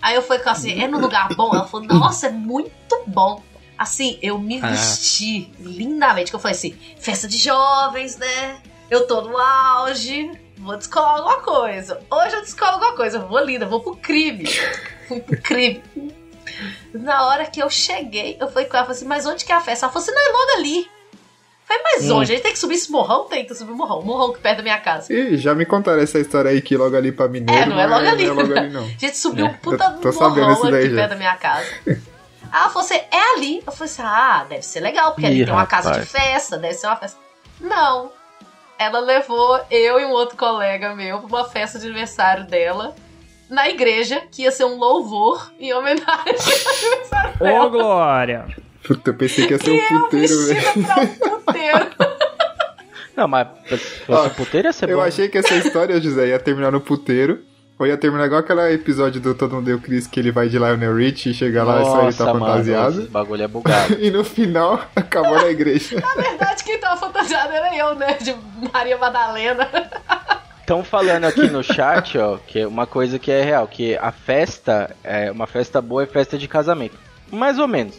Aí 0.00 0.14
eu 0.14 0.22
falei 0.22 0.42
assim, 0.46 0.80
é 0.80 0.86
no 0.86 0.98
lugar 1.00 1.28
bom? 1.34 1.52
Ela 1.54 1.66
falou, 1.66 1.86
nossa, 1.86 2.26
é 2.26 2.30
muito 2.30 3.02
bom. 3.06 3.42
Assim, 3.76 4.18
eu 4.22 4.38
me 4.38 4.60
Ah. 4.62 4.68
vesti 4.68 5.50
lindamente. 5.58 6.30
Que 6.30 6.36
eu 6.36 6.40
falei 6.40 6.56
assim, 6.56 6.78
festa 6.98 7.26
de 7.26 7.38
jovens, 7.38 8.16
né? 8.18 8.60
Eu 8.90 9.06
tô 9.06 9.22
no 9.22 9.36
auge, 9.36 10.30
vou 10.58 10.76
descolar 10.76 11.16
alguma 11.16 11.40
coisa. 11.40 12.00
Hoje 12.10 12.36
eu 12.36 12.42
descolo 12.42 12.72
alguma 12.72 12.94
coisa, 12.94 13.18
eu 13.18 13.26
vou 13.26 13.40
linda, 13.44 13.66
vou 13.66 13.80
pro 13.80 13.96
crime. 13.96 14.44
Crime. 15.44 15.82
Na 16.94 17.26
hora 17.26 17.46
que 17.46 17.62
eu 17.62 17.68
cheguei, 17.70 18.36
eu 18.40 18.48
falei 18.48 18.66
com 18.68 18.76
ela, 18.76 18.86
falei 18.86 18.96
assim, 18.98 19.06
mas 19.06 19.26
onde 19.26 19.44
que 19.44 19.52
é 19.52 19.54
a 19.54 19.60
festa? 19.60 19.86
Ela 19.86 19.92
falou 19.92 20.04
assim, 20.06 20.14
não, 20.14 20.22
é 20.22 20.32
logo 20.32 20.58
ali. 20.58 20.88
Falei, 21.66 21.82
mas 21.84 22.10
Hum. 22.10 22.16
onde? 22.16 22.32
A 22.32 22.34
gente 22.34 22.42
tem 22.42 22.52
que 22.52 22.58
subir 22.58 22.74
esse 22.76 22.90
morrão? 22.90 23.24
Tem 23.24 23.44
que 23.44 23.54
subir 23.54 23.72
o 23.72 23.76
morrão. 23.76 24.00
O 24.00 24.04
morrão 24.04 24.32
que 24.32 24.38
é 24.38 24.42
perto 24.42 24.56
da 24.58 24.62
minha 24.62 24.78
casa. 24.80 25.12
Ih, 25.12 25.36
já 25.36 25.54
me 25.54 25.66
contaram 25.66 26.00
essa 26.00 26.18
história 26.18 26.50
aí 26.50 26.62
que 26.62 26.74
logo 26.76 26.96
ali 26.96 27.12
pra 27.12 27.28
Mineiro. 27.28 27.62
É, 27.62 27.66
não 27.66 27.78
é 27.78 27.86
logo 27.86 28.08
ali. 28.08 28.26
Não 28.26 28.32
é 28.40 28.42
logo 28.42 28.58
ali, 28.58 28.70
não. 28.70 28.84
A 28.96 28.98
gente 28.98 29.16
subiu 29.18 29.44
um 29.46 29.52
puta 29.52 29.90
tô 30.00 30.10
sabendo 30.10 30.46
morrão 30.48 30.62
aqui 30.62 30.70
daí 30.70 30.82
perto 30.88 30.96
já. 30.96 31.06
da 31.08 31.16
minha 31.16 31.36
casa. 31.36 31.68
Ah, 32.50 32.60
ela 32.60 32.68
falou 32.70 32.80
assim, 32.86 32.94
é 32.94 33.34
ali. 33.34 33.62
Eu 33.66 33.72
falei 33.72 33.92
assim, 33.92 34.02
ah, 34.02 34.46
deve 34.48 34.62
ser 34.62 34.80
legal, 34.80 35.12
porque 35.12 35.26
ali 35.26 35.42
Ih, 35.42 35.44
tem 35.44 35.52
uma 35.52 35.66
casa 35.66 35.90
de 35.92 35.98
rapaz. 35.98 36.10
festa, 36.10 36.56
deve 36.56 36.72
ser 36.72 36.86
uma 36.86 36.96
festa. 36.96 37.18
Não. 37.60 38.10
Ela 38.78 39.00
levou 39.00 39.60
eu 39.70 40.00
e 40.00 40.06
um 40.06 40.10
outro 40.12 40.34
colega 40.34 40.94
meu 40.94 41.18
pra 41.18 41.26
uma 41.26 41.44
festa 41.46 41.78
de 41.78 41.84
aniversário 41.84 42.46
dela 42.46 42.94
na 43.50 43.68
igreja, 43.68 44.22
que 44.30 44.42
ia 44.42 44.50
ser 44.50 44.64
um 44.64 44.76
louvor 44.78 45.50
em 45.58 45.72
homenagem 45.72 46.06
ao 46.06 46.20
aniversário 46.20 47.62
Ô. 47.66 47.70
Glória! 47.70 48.46
Puta, 48.86 49.10
eu 49.10 49.14
pensei 49.14 49.46
que 49.46 49.52
ia 49.54 49.58
ser 49.58 49.74
E 49.74 49.94
um 49.94 50.00
puteiro, 50.00 50.46
velho. 50.46 50.60
vestida 50.60 50.86
pra 50.86 51.02
um 51.02 51.40
puteiro. 51.40 51.86
Não, 53.16 53.26
mas 53.28 53.48
um 54.08 54.28
puteiro 54.30 54.68
ia 54.68 54.72
ser 54.72 54.88
Eu 54.90 54.98
bom. 54.98 55.02
achei 55.04 55.28
que 55.28 55.38
essa 55.38 55.54
história, 55.56 56.00
José, 56.00 56.28
ia 56.28 56.38
terminar 56.38 56.70
no 56.70 56.80
puteiro. 56.80 57.40
Ou 57.78 57.86
ia 57.86 57.96
terminar 57.96 58.26
igual 58.26 58.40
aquele 58.40 58.72
episódio 58.74 59.20
do 59.20 59.34
Todo 59.36 59.54
Mundo 59.54 59.66
Deu 59.66 59.78
Chris, 59.78 60.04
que 60.08 60.18
ele 60.18 60.32
vai 60.32 60.48
de 60.48 60.58
Lionel 60.58 60.96
Rich 60.96 61.30
e 61.30 61.34
chega 61.34 61.62
lá 61.62 61.80
e 61.80 61.84
só 61.84 62.02
ele 62.02 62.12
tá 62.12 62.24
Nossa, 62.24 62.38
mano, 62.38 62.46
fantasiado. 62.46 63.00
esse 63.02 63.08
bagulho 63.08 63.42
é 63.44 63.46
bugado. 63.48 63.94
E 64.02 64.10
no 64.10 64.24
final, 64.24 64.82
acabou 64.96 65.36
na 65.36 65.48
igreja. 65.48 65.94
Na 66.02 66.20
verdade, 66.20 66.64
quem 66.64 66.76
tava 66.80 66.96
fantasiado 66.96 67.52
era 67.52 67.76
eu, 67.76 67.94
né? 67.94 68.14
De 68.20 68.34
Maria 68.72 68.98
Madalena. 68.98 69.68
Estão 70.68 70.84
falando 70.84 71.24
aqui 71.24 71.48
no 71.48 71.62
chat, 71.64 72.18
ó, 72.18 72.36
que 72.36 72.58
é 72.58 72.66
uma 72.66 72.86
coisa 72.86 73.18
que 73.18 73.32
é 73.32 73.42
real, 73.42 73.66
que 73.66 73.96
a 73.96 74.12
festa, 74.12 74.94
é 75.02 75.32
uma 75.32 75.46
festa 75.46 75.80
boa 75.80 76.02
é 76.02 76.06
festa 76.06 76.36
de 76.36 76.46
casamento. 76.46 76.94
Mais 77.32 77.58
ou 77.58 77.66
menos. 77.66 77.98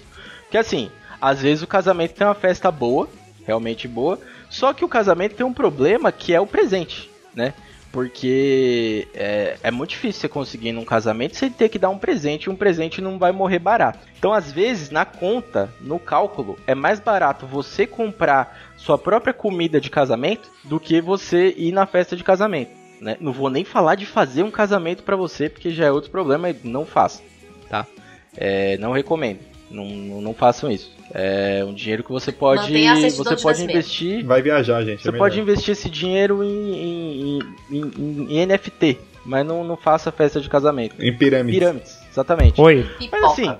Que 0.51 0.55
assim, 0.55 0.91
às 1.19 1.41
vezes 1.41 1.63
o 1.63 1.67
casamento 1.67 2.13
tem 2.13 2.27
uma 2.27 2.35
festa 2.35 2.69
boa, 2.69 3.09
realmente 3.43 3.87
boa, 3.87 4.19
só 4.51 4.71
que 4.71 4.85
o 4.85 4.87
casamento 4.87 5.33
tem 5.33 5.43
um 5.43 5.51
problema 5.51 6.11
que 6.11 6.31
é 6.31 6.39
o 6.39 6.45
presente, 6.45 7.09
né? 7.33 7.55
Porque 7.91 9.07
é, 9.15 9.57
é 9.63 9.71
muito 9.71 9.91
difícil 9.91 10.21
você 10.21 10.29
conseguir 10.29 10.71
num 10.71 10.85
casamento 10.85 11.35
você 11.35 11.49
ter 11.49 11.69
que 11.69 11.79
dar 11.79 11.89
um 11.89 11.97
presente 11.97 12.45
e 12.45 12.49
um 12.49 12.55
presente 12.55 13.01
não 13.01 13.17
vai 13.17 13.31
morrer 13.31 13.59
barato. 13.59 13.99
Então, 14.17 14.31
às 14.31 14.51
vezes, 14.51 14.91
na 14.91 15.05
conta, 15.05 15.73
no 15.81 15.97
cálculo, 15.97 16.57
é 16.67 16.75
mais 16.75 16.99
barato 16.99 17.47
você 17.47 17.87
comprar 17.87 18.73
sua 18.77 18.97
própria 18.97 19.33
comida 19.33 19.81
de 19.81 19.89
casamento 19.89 20.49
do 20.63 20.79
que 20.79 21.01
você 21.01 21.53
ir 21.57 21.71
na 21.71 21.87
festa 21.87 22.15
de 22.15 22.23
casamento. 22.23 22.71
Né? 23.01 23.17
Não 23.19 23.31
vou 23.31 23.49
nem 23.49 23.63
falar 23.63 23.95
de 23.95 24.05
fazer 24.05 24.43
um 24.43 24.51
casamento 24.51 25.03
pra 25.03 25.15
você, 25.15 25.49
porque 25.49 25.71
já 25.71 25.85
é 25.85 25.91
outro 25.91 26.11
problema 26.11 26.53
não 26.63 26.85
faça, 26.85 27.23
tá? 27.69 27.87
É, 28.35 28.77
não 28.77 28.91
recomendo. 28.91 29.39
Não, 29.69 29.85
não, 30.21 30.33
façam 30.33 30.71
isso. 30.71 30.91
É 31.13 31.63
um 31.67 31.73
dinheiro 31.73 32.03
que 32.03 32.11
você 32.11 32.31
pode, 32.31 32.71
você 33.11 33.35
de 33.35 33.41
pode 33.41 33.63
investir. 33.63 34.25
Vai 34.25 34.41
viajar, 34.41 34.83
gente. 34.83 35.01
Você 35.03 35.09
é 35.09 35.11
pode 35.11 35.39
investir 35.39 35.71
esse 35.73 35.89
dinheiro 35.89 36.43
em, 36.43 36.73
em, 36.73 37.39
em- 37.71 37.91
em- 37.97 38.27
em 38.37 38.45
NFT, 38.45 38.99
mas 39.25 39.45
não, 39.45 39.63
não 39.63 39.77
faça 39.77 40.11
festa 40.11 40.39
de 40.41 40.49
casamento. 40.49 40.95
Em 41.03 41.15
pirâmide. 41.15 41.57
Pirâmides, 41.59 41.97
exatamente. 42.11 42.59
Oi. 42.59 42.89
Mas 43.11 43.23
assim, 43.23 43.55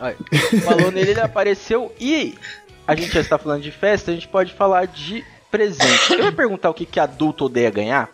Aí, 0.00 0.14
falou 0.62 0.90
nele, 0.90 1.12
ele 1.12 1.20
apareceu 1.20 1.92
e 2.00 2.34
a 2.86 2.94
gente 2.94 3.12
já 3.12 3.20
está 3.20 3.38
falando 3.38 3.62
de 3.62 3.70
festa, 3.70 4.10
a 4.10 4.14
gente 4.14 4.28
pode 4.28 4.52
falar 4.52 4.86
de 4.86 5.24
presente. 5.50 6.12
Eu 6.12 6.24
ia 6.24 6.32
perguntar 6.32 6.68
o 6.70 6.74
que, 6.74 6.84
que 6.84 6.98
adulto 7.00 7.44
odeia 7.46 7.70
ganhar, 7.70 8.10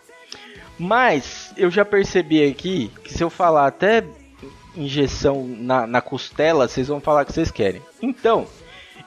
mas 0.78 1.52
eu 1.56 1.70
já 1.70 1.84
percebi 1.84 2.44
aqui 2.46 2.90
que 3.02 3.12
se 3.12 3.22
eu 3.22 3.30
falar 3.30 3.66
até 3.66 4.04
injeção 4.76 5.44
na, 5.46 5.86
na 5.86 6.00
costela, 6.00 6.68
vocês 6.68 6.88
vão 6.88 7.00
falar 7.00 7.24
que 7.24 7.32
vocês 7.32 7.50
querem. 7.50 7.82
Então, 8.02 8.46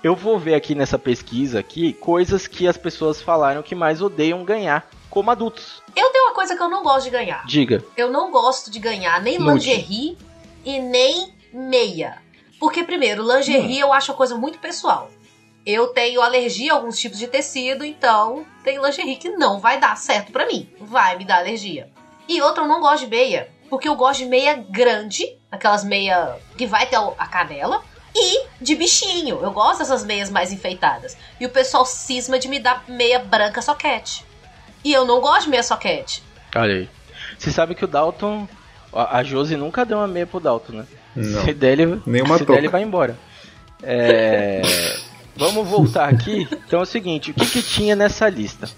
eu 0.03 0.16
vou 0.16 0.38
ver 0.38 0.55
aqui 0.55 0.76
nessa 0.76 0.99
pesquisa 0.99 1.59
aqui 1.59 1.93
coisas 1.93 2.47
que 2.47 2.68
as 2.68 2.78
pessoas 2.78 3.22
falaram 3.22 3.64
que 3.64 3.74
mais 3.74 4.01
odeiam 4.01 4.43
ganhar 4.43 4.89
como 5.09 5.32
adultos. 5.32 5.82
Eu 5.95 6.09
tenho 6.09 6.26
uma 6.26 6.34
coisa 6.34 6.55
que 6.55 6.61
eu 6.61 6.70
não 6.70 6.84
gosto 6.84 7.05
de 7.05 7.11
ganhar. 7.11 7.45
Diga. 7.45 7.84
Eu 7.95 8.11
não 8.11 8.32
gosto 8.32 8.70
de 8.72 8.80
ganhar 8.80 9.22
nem 9.22 9.38
Nude. 9.38 9.53
lingerie 9.53 10.18
e 10.66 10.80
nem 10.80 11.34
meia. 11.53 12.22
Porque, 12.59 12.84
primeiro, 12.84 13.24
lingerie 13.24 13.80
eu 13.80 13.93
acho 13.93 14.11
uma 14.11 14.18
coisa 14.18 14.36
muito 14.36 14.57
pessoal. 14.59 15.09
Eu 15.66 15.88
tenho 15.88 16.22
alergia 16.22 16.74
a 16.74 16.76
alguns 16.76 16.99
tipos 16.99 17.18
de 17.18 17.28
tecido, 17.28 17.86
então 17.86 18.45
tem 18.64 18.82
lingerie 18.82 19.16
que 19.16 19.30
não 19.30 19.59
vai 19.59 19.80
dar 19.80 19.95
certo 19.95 20.32
pra 20.32 20.45
mim. 20.45 20.70
Vai 20.82 21.18
me 21.18 21.24
dar 21.24 21.38
alergia. 21.38 21.89
E 22.28 22.41
outra, 22.41 22.64
eu 22.64 22.68
não 22.68 22.82
gosto 22.82 23.03
de 23.05 23.07
meia. 23.07 23.53
Porque 23.74 23.90
eu 23.90 23.96
gosto 23.96 24.20
de 24.20 24.28
meia 24.28 24.64
grande, 24.70 25.36
aquelas 25.52 25.84
meia 25.84 26.36
que 26.56 26.68
vai 26.68 26.86
ter 26.86 26.96
a 26.96 27.26
canela, 27.26 27.82
e 28.16 28.46
de 28.62 28.76
bichinho. 28.76 29.40
Eu 29.42 29.50
gosto 29.50 29.80
dessas 29.80 30.06
meias 30.06 30.30
mais 30.30 30.52
enfeitadas. 30.52 31.18
E 31.40 31.46
o 31.48 31.50
pessoal 31.50 31.84
cisma 31.84 32.38
de 32.38 32.48
me 32.48 32.60
dar 32.60 32.84
meia 32.88 33.18
branca 33.18 33.64
soquete. 33.64 34.24
E 34.86 34.94
eu 34.94 35.06
não 35.06 35.20
gosto 35.20 35.46
de 35.46 35.50
meia 35.50 35.64
soquete. 35.64 36.22
Olha 36.56 36.76
aí. 36.76 36.90
Você 37.36 37.52
sabe 37.52 37.74
que 37.74 37.84
o 37.84 37.88
Dalton. 37.88 38.48
A 38.94 39.24
Josi 39.24 39.58
nunca 39.58 39.84
deu 39.84 39.98
uma 39.98 40.08
meia 40.08 40.28
pro 40.28 40.40
Dalton, 40.40 40.74
né? 40.74 40.86
Não. 41.16 41.44
Se 41.44 41.52
der, 41.52 41.72
ele, 41.72 42.00
Nenhuma 42.06 42.38
se 42.38 42.46
der, 42.46 42.60
ele 42.60 42.70
vai 42.70 42.84
embora. 42.84 43.18
É, 43.82 44.62
Vamos 45.36 45.68
voltar 45.68 46.10
aqui. 46.10 46.48
Então 46.68 46.80
é 46.80 46.84
o 46.84 46.86
seguinte: 46.86 47.32
o 47.32 47.34
que, 47.34 47.48
que 47.48 47.64
tinha 47.64 47.96
nessa 47.96 48.30
lista? 48.30 48.70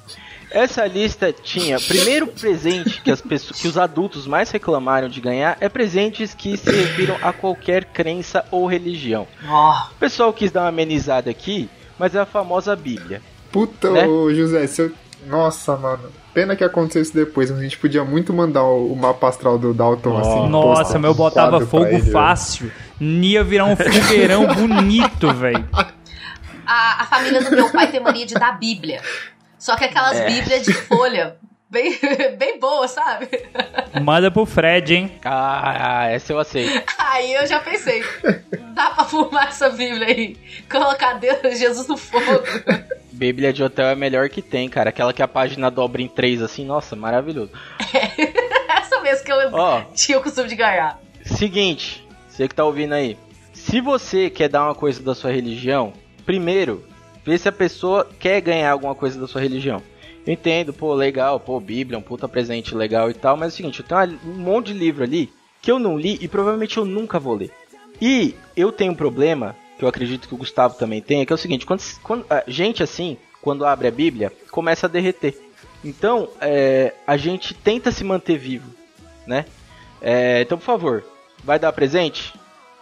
Essa 0.52 0.86
lista 0.86 1.34
tinha. 1.34 1.80
Primeiro 1.80 2.28
presente 2.28 3.02
que, 3.02 3.12
as 3.12 3.22
pessoas, 3.22 3.60
que 3.62 3.68
os 3.68 3.78
adultos 3.78 4.26
mais 4.28 4.50
reclamaram 4.52 5.10
de 5.10 5.20
ganhar 5.20 5.58
é 5.60 5.68
presentes 5.68 6.34
que 6.34 6.56
se 6.56 6.72
refiram 6.72 7.18
a 7.22 7.34
qualquer 7.34 7.86
crença 7.86 8.46
ou 8.52 8.66
religião. 8.66 9.28
Ó, 9.48 9.88
O 9.92 9.96
pessoal 9.96 10.32
quis 10.32 10.52
dar 10.52 10.62
uma 10.62 10.70
amenizada 10.70 11.30
aqui, 11.30 11.70
mas 12.00 12.16
é 12.16 12.20
a 12.20 12.26
famosa 12.26 12.76
Bíblia. 12.76 13.22
Puta, 13.52 13.90
Né? 13.90 14.06
ô, 14.08 14.34
José, 14.34 14.66
se 14.68 14.82
eu... 14.84 14.92
Nossa, 15.28 15.76
mano. 15.76 16.04
Pena 16.36 16.56
que 16.56 16.64
aconteceu 16.64 17.02
isso 17.02 17.16
depois, 17.16 17.50
mas 17.50 17.60
a 17.60 17.64
gente 17.64 17.78
podia 17.80 18.04
muito 18.04 18.32
mandar 18.32 18.64
o, 18.64 18.92
o 18.94 18.96
mapa 18.96 19.28
astral 19.28 19.58
do 19.58 19.74
Dalton 19.74 20.18
assim. 20.18 20.50
Nossa, 20.50 21.00
meu 21.00 21.16
botava 21.16 21.60
fogo 21.66 21.98
fácil. 22.12 22.72
Ia 23.02 23.44
virar 23.44 23.66
um 23.66 23.76
fogueirão 23.76 24.46
bonito, 24.54 25.34
velho. 25.34 25.68
a, 26.66 27.02
a 27.02 27.06
família 27.06 27.42
do 27.44 27.52
meu 27.52 27.72
pai 27.72 27.90
tem 27.90 28.00
mania 28.00 28.26
de 28.26 28.36
dar 28.36 28.60
Bíblia. 28.60 29.02
Só 29.66 29.76
que 29.76 29.84
aquelas 29.86 30.16
É. 30.20 30.28
Bíblias 30.30 30.62
de 30.64 30.74
folha, 30.74 31.38
bem, 31.68 31.98
bem 32.38 32.60
boas, 32.60 32.92
sabe? 32.92 33.28
Manda 34.00 34.30
pro 34.30 34.46
Fred, 34.46 34.94
hein? 34.94 35.12
Ah, 35.26 36.06
essa 36.08 36.32
eu 36.34 36.38
aceito. 36.38 36.84
Aí 37.00 37.34
eu 37.34 37.48
já 37.48 37.60
pensei, 37.60 38.04
dá 38.76 38.92
pra 38.92 39.06
fumar 39.06 39.48
essa 39.48 39.68
Bíblia 39.72 40.06
aí, 40.06 40.38
colocar 40.70 41.14
Deus, 41.16 41.58
Jesus 41.58 41.88
no 41.88 41.98
fogo. 41.98 42.44
Bíblia 43.12 43.52
de 43.52 43.64
hotel 43.64 43.88
é 43.88 43.94
a 43.94 43.96
melhor 43.96 44.30
que 44.30 44.40
tem, 44.40 44.70
cara. 44.70 44.92
Aquela 44.92 45.12
que 45.12 45.24
a 45.24 45.28
página 45.28 45.72
dobra 45.72 46.00
em 46.04 46.08
três, 46.08 46.44
assim, 46.44 46.64
nossa, 46.64 46.96
maravilhoso. 46.96 47.50
Essa 48.70 49.02
mesmo 49.02 49.26
que 49.26 49.32
eu 49.32 49.50
Ó. 49.52 49.82
tinha 49.96 50.20
o 50.20 50.22
costume 50.22 50.48
de 50.48 50.56
ganhar. 50.56 51.00
Seguinte, 51.26 52.08
você 52.30 52.48
que 52.48 52.54
tá 52.54 52.64
ouvindo 52.64 52.94
aí. 52.94 53.18
Se 53.52 53.82
você 53.82 54.30
quer 54.30 54.48
dar 54.48 54.66
uma 54.66 54.76
coisa 54.76 55.02
da 55.02 55.16
sua 55.16 55.32
religião, 55.32 55.92
primeiro, 56.24 56.86
vê 57.26 57.38
se 57.38 57.50
a 57.50 57.52
pessoa 57.52 58.08
quer 58.20 58.40
ganhar 58.40 58.72
alguma 58.72 58.96
coisa 58.96 59.20
da 59.20 59.28
sua 59.28 59.42
religião. 59.42 59.82
Eu 60.26 60.34
entendo, 60.34 60.74
pô, 60.74 60.94
legal, 60.94 61.40
pô, 61.40 61.60
Bíblia, 61.60 62.00
um 62.00 62.02
puta 62.02 62.28
presente 62.28 62.76
legal 62.76 63.10
e 63.10 63.14
tal, 63.14 63.36
mas 63.36 63.52
é 63.52 63.54
o 63.54 63.58
seguinte, 63.58 63.80
eu 63.80 63.86
tenho 63.86 64.20
um 64.26 64.34
monte 64.34 64.68
de 64.68 64.74
livro 64.74 65.04
ali 65.04 65.30
que 65.62 65.72
eu 65.72 65.80
não 65.80 65.98
li 65.98 66.18
e 66.22 66.28
provavelmente 66.28 66.78
eu 66.78 66.86
nunca 66.86 67.20
vou 67.20 67.36
ler. 67.36 67.52
E 68.00 68.36
eu 68.56 68.72
tenho 68.72 68.92
um 68.92 68.96
problema, 68.96 69.56
que 69.78 69.84
eu 69.84 69.90
acredito 69.90 70.28
que 70.28 70.36
o 70.36 70.38
Gustavo 70.38 70.76
também 70.78 71.02
tem, 71.02 71.26
que 71.26 71.34
é 71.34 71.36
o 71.36 71.40
seguinte, 71.40 71.66
quando, 71.66 71.82
quando 72.04 72.26
gente 72.48 72.84
assim, 72.84 73.18
quando 73.42 73.66
abre 73.66 73.88
a 73.88 73.92
Bíblia, 73.92 74.32
começa 74.52 74.86
a 74.86 74.90
derreter. 74.90 75.36
Então, 75.84 76.30
é, 76.40 76.94
a 77.06 77.18
gente 77.18 77.54
tenta 77.54 77.92
se 77.92 78.04
manter 78.04 78.38
vivo, 78.38 78.70
né? 79.26 79.46
É, 80.02 80.42
então, 80.42 80.58
por 80.58 80.66
favor, 80.66 81.04
vai 81.44 81.58
dar 81.58 81.72
presente? 81.74 82.34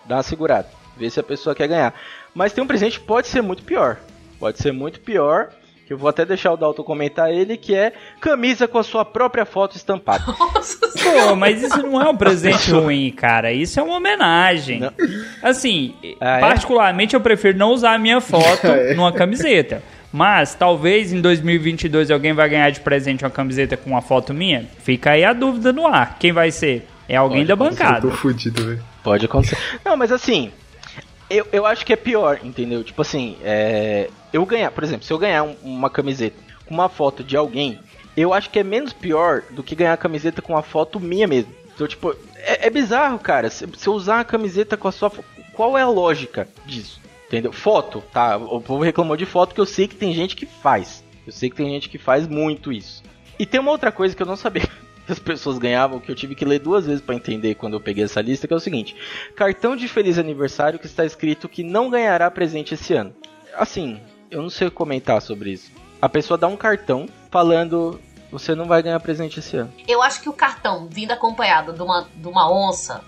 Dá 0.06 0.18
uma 0.18 0.24
segurada. 0.24 0.70
Vê 0.98 1.10
se 1.10 1.20
a 1.20 1.24
pessoa 1.24 1.56
quer 1.56 1.68
ganhar. 1.68 1.94
Mas 2.34 2.54
tem 2.54 2.64
um 2.64 2.68
presente 2.68 3.00
que 3.00 3.06
pode 3.06 3.28
ser 3.28 3.42
muito 3.42 3.64
pior. 3.64 4.00
Pode 4.44 4.58
ser 4.62 4.74
muito 4.74 5.00
pior. 5.00 5.50
Que 5.88 5.92
eu 5.94 5.98
vou 5.98 6.10
até 6.10 6.26
deixar 6.26 6.52
o 6.54 6.58
Dalton 6.58 6.84
comentar 6.84 7.30
ele, 7.32 7.56
que 7.58 7.74
é 7.76 7.92
camisa 8.22 8.68
com 8.68 8.78
a 8.78 8.84
sua 8.84 9.04
própria 9.06 9.46
foto 9.46 9.76
estampada. 9.78 10.24
Nossa 10.40 10.78
Pô, 11.28 11.36
mas 11.36 11.62
isso 11.62 11.82
não 11.82 12.02
é 12.02 12.10
um 12.10 12.16
presente 12.16 12.72
ruim, 12.72 13.10
cara. 13.12 13.52
Isso 13.54 13.80
é 13.80 13.84
uma 13.84 13.96
homenagem. 13.98 14.80
Não. 14.82 14.92
Assim, 15.42 15.94
Ah, 16.22 16.38
é? 16.38 16.40
particularmente 16.42 17.14
eu 17.16 17.22
prefiro 17.22 17.58
não 17.58 17.72
usar 17.72 17.94
a 17.94 17.98
minha 17.98 18.20
foto 18.22 18.68
É. 18.68 18.94
numa 18.94 19.12
camiseta. 19.14 19.82
Mas 20.12 20.54
talvez 20.56 21.12
em 21.14 21.20
2022 21.22 22.12
alguém 22.12 22.34
vai 22.34 22.48
ganhar 22.50 22.70
de 22.70 22.80
presente 22.82 23.24
uma 23.24 23.32
camiseta 23.32 23.76
com 23.78 23.90
uma 23.90 24.02
foto 24.02 24.34
minha. 24.34 24.66
Fica 24.80 25.12
aí 25.12 25.24
a 25.26 25.34
dúvida 25.34 25.72
no 25.74 25.88
ar. 25.88 26.18
Quem 26.20 26.32
vai 26.34 26.52
ser? 26.52 26.86
É 27.10 27.16
alguém 27.18 27.46
Pode 27.46 27.48
da 27.48 27.54
Eu 27.54 27.58
tô 27.58 27.64
bancada. 27.64 28.12
fudido, 28.12 28.64
velho. 28.66 28.84
Pode 29.04 29.26
acontecer. 29.26 29.58
Não, 29.84 29.98
mas 29.98 30.12
assim, 30.14 30.50
eu, 31.30 31.46
eu 31.52 31.66
acho 31.66 31.86
que 31.86 31.92
é 31.92 31.98
pior, 31.98 32.40
entendeu? 32.44 32.84
Tipo 32.86 33.02
assim, 33.02 33.36
é, 33.44 34.08
eu 34.34 34.46
ganhar, 34.46 34.72
por 34.72 34.84
exemplo, 34.84 35.06
se 35.06 35.14
eu 35.14 35.18
ganhar 35.18 35.44
um- 35.44 35.56
uma 35.64 35.90
camiseta 35.90 36.36
com 36.66 36.74
uma 36.74 36.90
foto 36.90 37.24
de 37.24 37.38
alguém, 37.38 37.80
eu 38.18 38.34
acho 38.34 38.50
que 38.50 38.60
é 38.60 38.64
menos 38.64 38.92
pior 38.92 39.44
do 39.52 39.64
que 39.64 39.76
ganhar 39.76 39.94
a 39.94 39.98
camiseta 39.98 40.42
com 40.42 40.54
uma 40.54 40.64
foto 40.64 41.00
minha 41.00 41.28
mesmo. 41.28 41.54
Então, 41.74 41.88
tipo, 41.88 42.16
é, 42.36 42.68
é 42.68 42.70
bizarro, 42.70 43.18
cara. 43.20 43.50
Se, 43.50 43.68
se 43.78 43.88
eu 43.88 43.94
usar 43.94 44.20
a 44.20 44.26
camiseta 44.26 44.76
com 44.78 44.88
a 44.88 44.92
sua 44.92 45.12
qual 45.54 45.78
é 45.78 45.82
a 45.82 45.88
lógica 45.88 46.48
disso? 46.66 47.00
Entendeu? 47.28 47.52
Foto, 47.52 48.04
tá? 48.12 48.38
O 48.38 48.60
povo 48.62 48.84
reclamou 48.84 49.16
de 49.18 49.26
foto 49.26 49.56
que 49.56 49.62
eu 49.62 49.66
sei 49.66 49.88
que 49.88 49.96
tem 49.96 50.14
gente 50.14 50.36
que 50.36 50.46
faz. 50.46 51.04
Eu 51.26 51.32
sei 51.32 51.50
que 51.50 51.56
tem 51.56 51.70
gente 51.70 51.90
que 51.90 51.98
faz 51.98 52.28
muito 52.28 52.72
isso. 52.72 53.02
E 53.40 53.46
tem 53.46 53.60
uma 53.60 53.72
outra 53.72 53.92
coisa 53.92 54.16
que 54.16 54.22
eu 54.22 54.28
não 54.28 54.36
sabia 54.36 54.62
que 55.06 55.12
as 55.12 55.18
pessoas 55.20 55.58
ganhavam, 55.58 56.00
que 56.00 56.12
eu 56.12 56.16
tive 56.16 56.36
que 56.36 56.46
ler 56.46 56.60
duas 56.60 56.86
vezes 56.86 57.02
pra 57.02 57.16
entender 57.16 57.56
quando 57.56 57.74
eu 57.74 57.80
peguei 57.80 58.04
essa 58.04 58.22
lista, 58.22 58.48
que 58.48 58.54
é 58.54 58.58
o 58.58 58.60
seguinte: 58.60 58.96
cartão 59.36 59.76
de 59.76 59.88
feliz 59.88 60.20
aniversário 60.20 60.78
que 60.78 60.86
está 60.86 61.04
escrito 61.06 61.50
que 61.50 61.64
não 61.64 61.90
ganhará 61.90 62.30
presente 62.30 62.76
esse 62.76 62.94
ano. 62.94 63.16
Assim, 63.56 64.00
eu 64.34 64.42
não 64.42 64.50
sei 64.50 64.70
comentar 64.70 65.22
sobre 65.22 65.52
isso. 65.52 65.72
A 66.02 66.10
pessoa 66.10 66.38
dá 66.38 66.48
um 66.48 66.58
cartão 66.58 67.08
falando 67.30 68.00
você 68.32 68.56
não 68.56 68.66
vai 68.66 68.82
ganhar 68.82 69.00
presente 69.00 69.40
esse 69.40 69.56
ano. 69.56 69.72
Eu 69.88 70.02
acho 70.02 70.20
que 70.22 70.28
o 70.28 70.34
cartão 70.34 70.88
vindo 70.90 71.12
acompanhado 71.12 71.72
de 71.72 71.82
uma, 71.84 72.08
de 72.16 72.28
uma 72.28 72.52
onça 72.52 73.04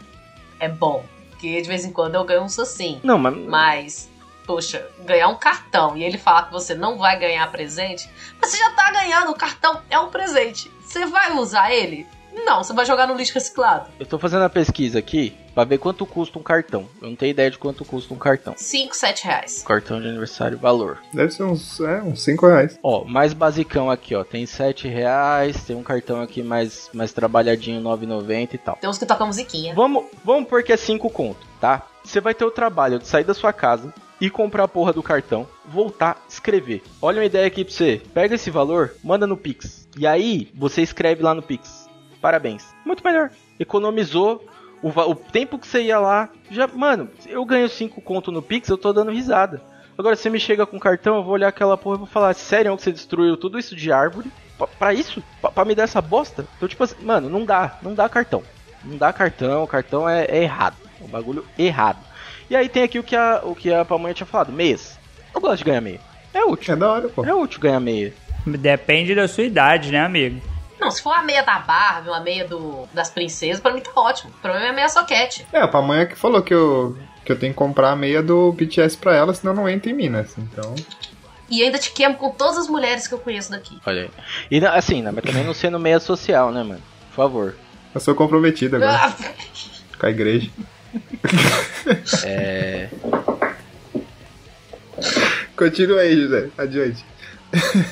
é 0.59 0.69
bom. 0.69 1.03
Porque 1.31 1.59
de 1.61 1.67
vez 1.67 1.83
em 1.83 1.91
quando 1.91 2.13
eu 2.13 2.23
ganho 2.23 2.43
um 2.43 2.45
assim. 2.45 2.99
Não, 3.03 3.17
mas 3.17 3.35
Mas, 3.35 4.09
poxa, 4.45 4.87
ganhar 5.03 5.27
um 5.27 5.35
cartão 5.35 5.97
e 5.97 6.03
ele 6.03 6.19
falar 6.19 6.43
que 6.43 6.53
você 6.53 6.75
não 6.75 6.97
vai 6.97 7.17
ganhar 7.17 7.51
presente, 7.51 8.07
mas 8.39 8.51
você 8.51 8.57
já 8.57 8.69
tá 8.71 8.91
ganhando, 8.91 9.31
o 9.31 9.35
cartão 9.35 9.81
é 9.89 9.99
um 9.99 10.09
presente. 10.09 10.71
Você 10.85 11.07
vai 11.07 11.33
usar 11.33 11.73
ele? 11.73 12.07
Não, 12.45 12.63
você 12.63 12.73
vai 12.73 12.85
jogar 12.85 13.07
no 13.07 13.15
lixo 13.15 13.33
reciclado. 13.33 13.89
eu 13.99 14.05
tô 14.05 14.19
fazendo 14.19 14.43
a 14.43 14.49
pesquisa 14.49 14.99
aqui 14.99 15.35
pra 15.55 15.63
ver 15.63 15.77
quanto 15.77 16.05
custa 16.05 16.37
um 16.37 16.43
cartão. 16.43 16.85
Eu 17.01 17.09
não 17.09 17.15
tenho 17.15 17.31
ideia 17.31 17.49
de 17.49 17.57
quanto 17.57 17.85
custa 17.85 18.13
um 18.13 18.17
cartão. 18.17 18.53
5, 18.57 18.95
7 18.95 19.23
reais. 19.23 19.63
Cartão 19.65 20.01
de 20.01 20.07
aniversário, 20.09 20.57
valor. 20.57 20.99
Deve 21.13 21.31
ser 21.31 21.43
uns, 21.43 21.79
é, 21.79 22.03
uns 22.03 22.21
5 22.21 22.45
reais. 22.45 22.77
Ó, 22.83 23.05
mais 23.05 23.33
basicão 23.33 23.89
aqui, 23.89 24.13
ó. 24.13 24.23
Tem 24.25 24.45
7 24.45 24.89
reais, 24.89 25.63
tem 25.63 25.75
um 25.75 25.83
cartão 25.83 26.21
aqui 26.21 26.43
mais, 26.43 26.89
mais 26.93 27.13
trabalhadinho, 27.13 27.81
9,90 27.81 28.53
e 28.53 28.57
tal. 28.57 28.75
Tem 28.75 28.89
uns 28.89 28.97
que 28.97 29.05
tocam 29.05 29.27
musiquinha. 29.27 29.73
Vamos, 29.73 30.05
vamos 30.23 30.49
pôr 30.49 30.61
que 30.61 30.73
é 30.73 30.77
5 30.77 31.09
conto, 31.09 31.47
tá? 31.61 31.87
Você 32.03 32.19
vai 32.19 32.33
ter 32.33 32.45
o 32.45 32.51
trabalho 32.51 32.99
de 32.99 33.07
sair 33.07 33.23
da 33.23 33.33
sua 33.33 33.53
casa 33.53 33.93
e 34.19 34.29
comprar 34.29 34.65
a 34.65 34.67
porra 34.67 34.93
do 34.93 35.01
cartão, 35.01 35.47
voltar, 35.65 36.23
escrever. 36.29 36.83
Olha 37.01 37.19
uma 37.19 37.25
ideia 37.25 37.47
aqui 37.47 37.63
pra 37.63 37.73
você. 37.73 38.01
Pega 38.13 38.35
esse 38.35 38.51
valor, 38.51 38.93
manda 39.03 39.25
no 39.25 39.37
Pix. 39.37 39.87
E 39.97 40.05
aí, 40.05 40.51
você 40.53 40.81
escreve 40.81 41.23
lá 41.23 41.33
no 41.33 41.41
Pix. 41.41 41.89
Parabéns. 42.21 42.65
Muito 42.85 43.03
melhor. 43.03 43.31
Economizou 43.59 44.43
o, 44.85 45.11
o 45.11 45.15
tempo 45.15 45.57
que 45.57 45.67
você 45.67 45.81
ia 45.81 45.97
lá. 45.97 46.29
Já, 46.51 46.67
mano, 46.67 47.09
eu 47.25 47.43
ganho 47.43 47.67
5 47.67 47.99
conto 48.01 48.31
no 48.31 48.41
Pix, 48.41 48.69
eu 48.69 48.77
tô 48.77 48.93
dando 48.93 49.11
risada. 49.11 49.59
Agora, 49.97 50.15
você 50.15 50.29
me 50.29 50.39
chega 50.39 50.65
com 50.65 50.79
cartão, 50.79 51.15
eu 51.15 51.23
vou 51.23 51.33
olhar 51.33 51.47
aquela 51.47 51.75
porra 51.75 51.95
e 51.95 51.99
vou 51.99 52.07
falar, 52.07 52.33
sério 52.35 52.75
que 52.77 52.83
você 52.83 52.91
destruiu 52.91 53.35
tudo 53.35 53.57
isso 53.57 53.75
de 53.75 53.91
árvore? 53.91 54.31
Pra, 54.57 54.67
pra 54.67 54.93
isso? 54.93 55.23
Pra, 55.41 55.49
pra 55.49 55.65
me 55.65 55.73
dar 55.73 55.83
essa 55.83 56.01
bosta? 56.01 56.45
Então, 56.55 56.69
tipo 56.69 56.83
assim, 56.83 57.03
mano, 57.03 57.29
não 57.29 57.43
dá, 57.45 57.79
não 57.81 57.95
dá 57.95 58.07
cartão. 58.07 58.43
Não 58.83 58.95
dá 58.95 59.11
cartão, 59.11 59.63
o 59.63 59.67
cartão 59.67 60.07
é, 60.07 60.25
é 60.25 60.43
errado. 60.43 60.75
É 61.01 61.03
um 61.03 61.07
bagulho 61.07 61.43
errado. 61.57 61.97
E 62.47 62.55
aí 62.55 62.69
tem 62.69 62.83
aqui 62.83 62.99
o 62.99 63.03
que 63.03 63.15
a, 63.15 63.41
o 63.43 63.55
que 63.55 63.73
a 63.73 63.83
pamonha 63.83 64.13
tinha 64.13 64.27
falado, 64.27 64.51
meias. 64.51 64.99
Eu 65.33 65.41
gosto 65.41 65.57
de 65.57 65.63
ganhar 65.63 65.81
meia. 65.81 65.99
É 66.31 66.43
útil. 66.43 66.73
É 66.73 66.77
da 66.77 66.91
hora, 66.91 67.09
pô. 67.09 67.25
É 67.25 67.33
útil 67.33 67.59
ganhar 67.59 67.79
meia. 67.79 68.13
Depende 68.45 69.15
da 69.15 69.27
sua 69.27 69.45
idade, 69.45 69.91
né, 69.91 69.99
amigo? 69.99 70.39
Não, 70.85 70.91
se 70.91 71.01
for 71.01 71.13
a 71.13 71.21
meia 71.23 71.41
da 71.43 71.59
Barbie, 71.59 72.09
uma 72.09 72.19
meia 72.19 72.45
do, 72.47 72.87
das 72.93 73.09
princesas, 73.09 73.59
pra 73.59 73.73
mim 73.73 73.81
tá 73.81 73.91
ótimo. 73.95 74.31
O 74.37 74.41
problema 74.41 74.67
é 74.67 74.69
a 74.69 74.73
meia 74.73 74.89
soquete. 74.89 75.45
É, 75.51 75.59
a 75.59 75.67
pamonha 75.67 76.05
que 76.05 76.15
falou 76.15 76.41
que 76.41 76.53
eu, 76.53 76.97
que 77.25 77.31
eu 77.31 77.37
tenho 77.39 77.53
que 77.53 77.57
comprar 77.57 77.91
a 77.91 77.95
meia 77.95 78.21
do 78.21 78.51
BTS 78.51 78.97
pra 78.97 79.15
ela, 79.15 79.33
senão 79.33 79.53
não 79.53 79.67
entra 79.69 79.89
em 79.89 79.93
Minas. 79.93 80.35
Então, 80.37 80.75
E 81.49 81.63
ainda 81.63 81.77
te 81.79 81.91
queimo 81.91 82.15
com 82.15 82.29
todas 82.29 82.57
as 82.57 82.67
mulheres 82.67 83.07
que 83.07 83.13
eu 83.13 83.19
conheço 83.19 83.51
daqui. 83.51 83.79
Olha 83.85 84.03
aí. 84.03 84.09
E 84.51 84.65
assim, 84.65 85.01
né, 85.01 85.11
mas 85.13 85.23
também 85.23 85.43
não 85.43 85.53
sendo 85.53 85.79
meia 85.79 85.99
social, 85.99 86.51
né, 86.51 86.61
mano? 86.63 86.81
Por 87.09 87.15
favor. 87.15 87.55
eu 87.93 87.99
sou 88.01 88.13
comprometido 88.15 88.75
agora 88.75 88.93
Ah, 89.07 89.13
com 89.99 90.05
a 90.05 90.09
igreja. 90.09 90.49
É. 92.25 92.89
Continua 95.57 96.01
aí, 96.01 96.15
José. 96.15 96.49
Adiante. 96.57 97.05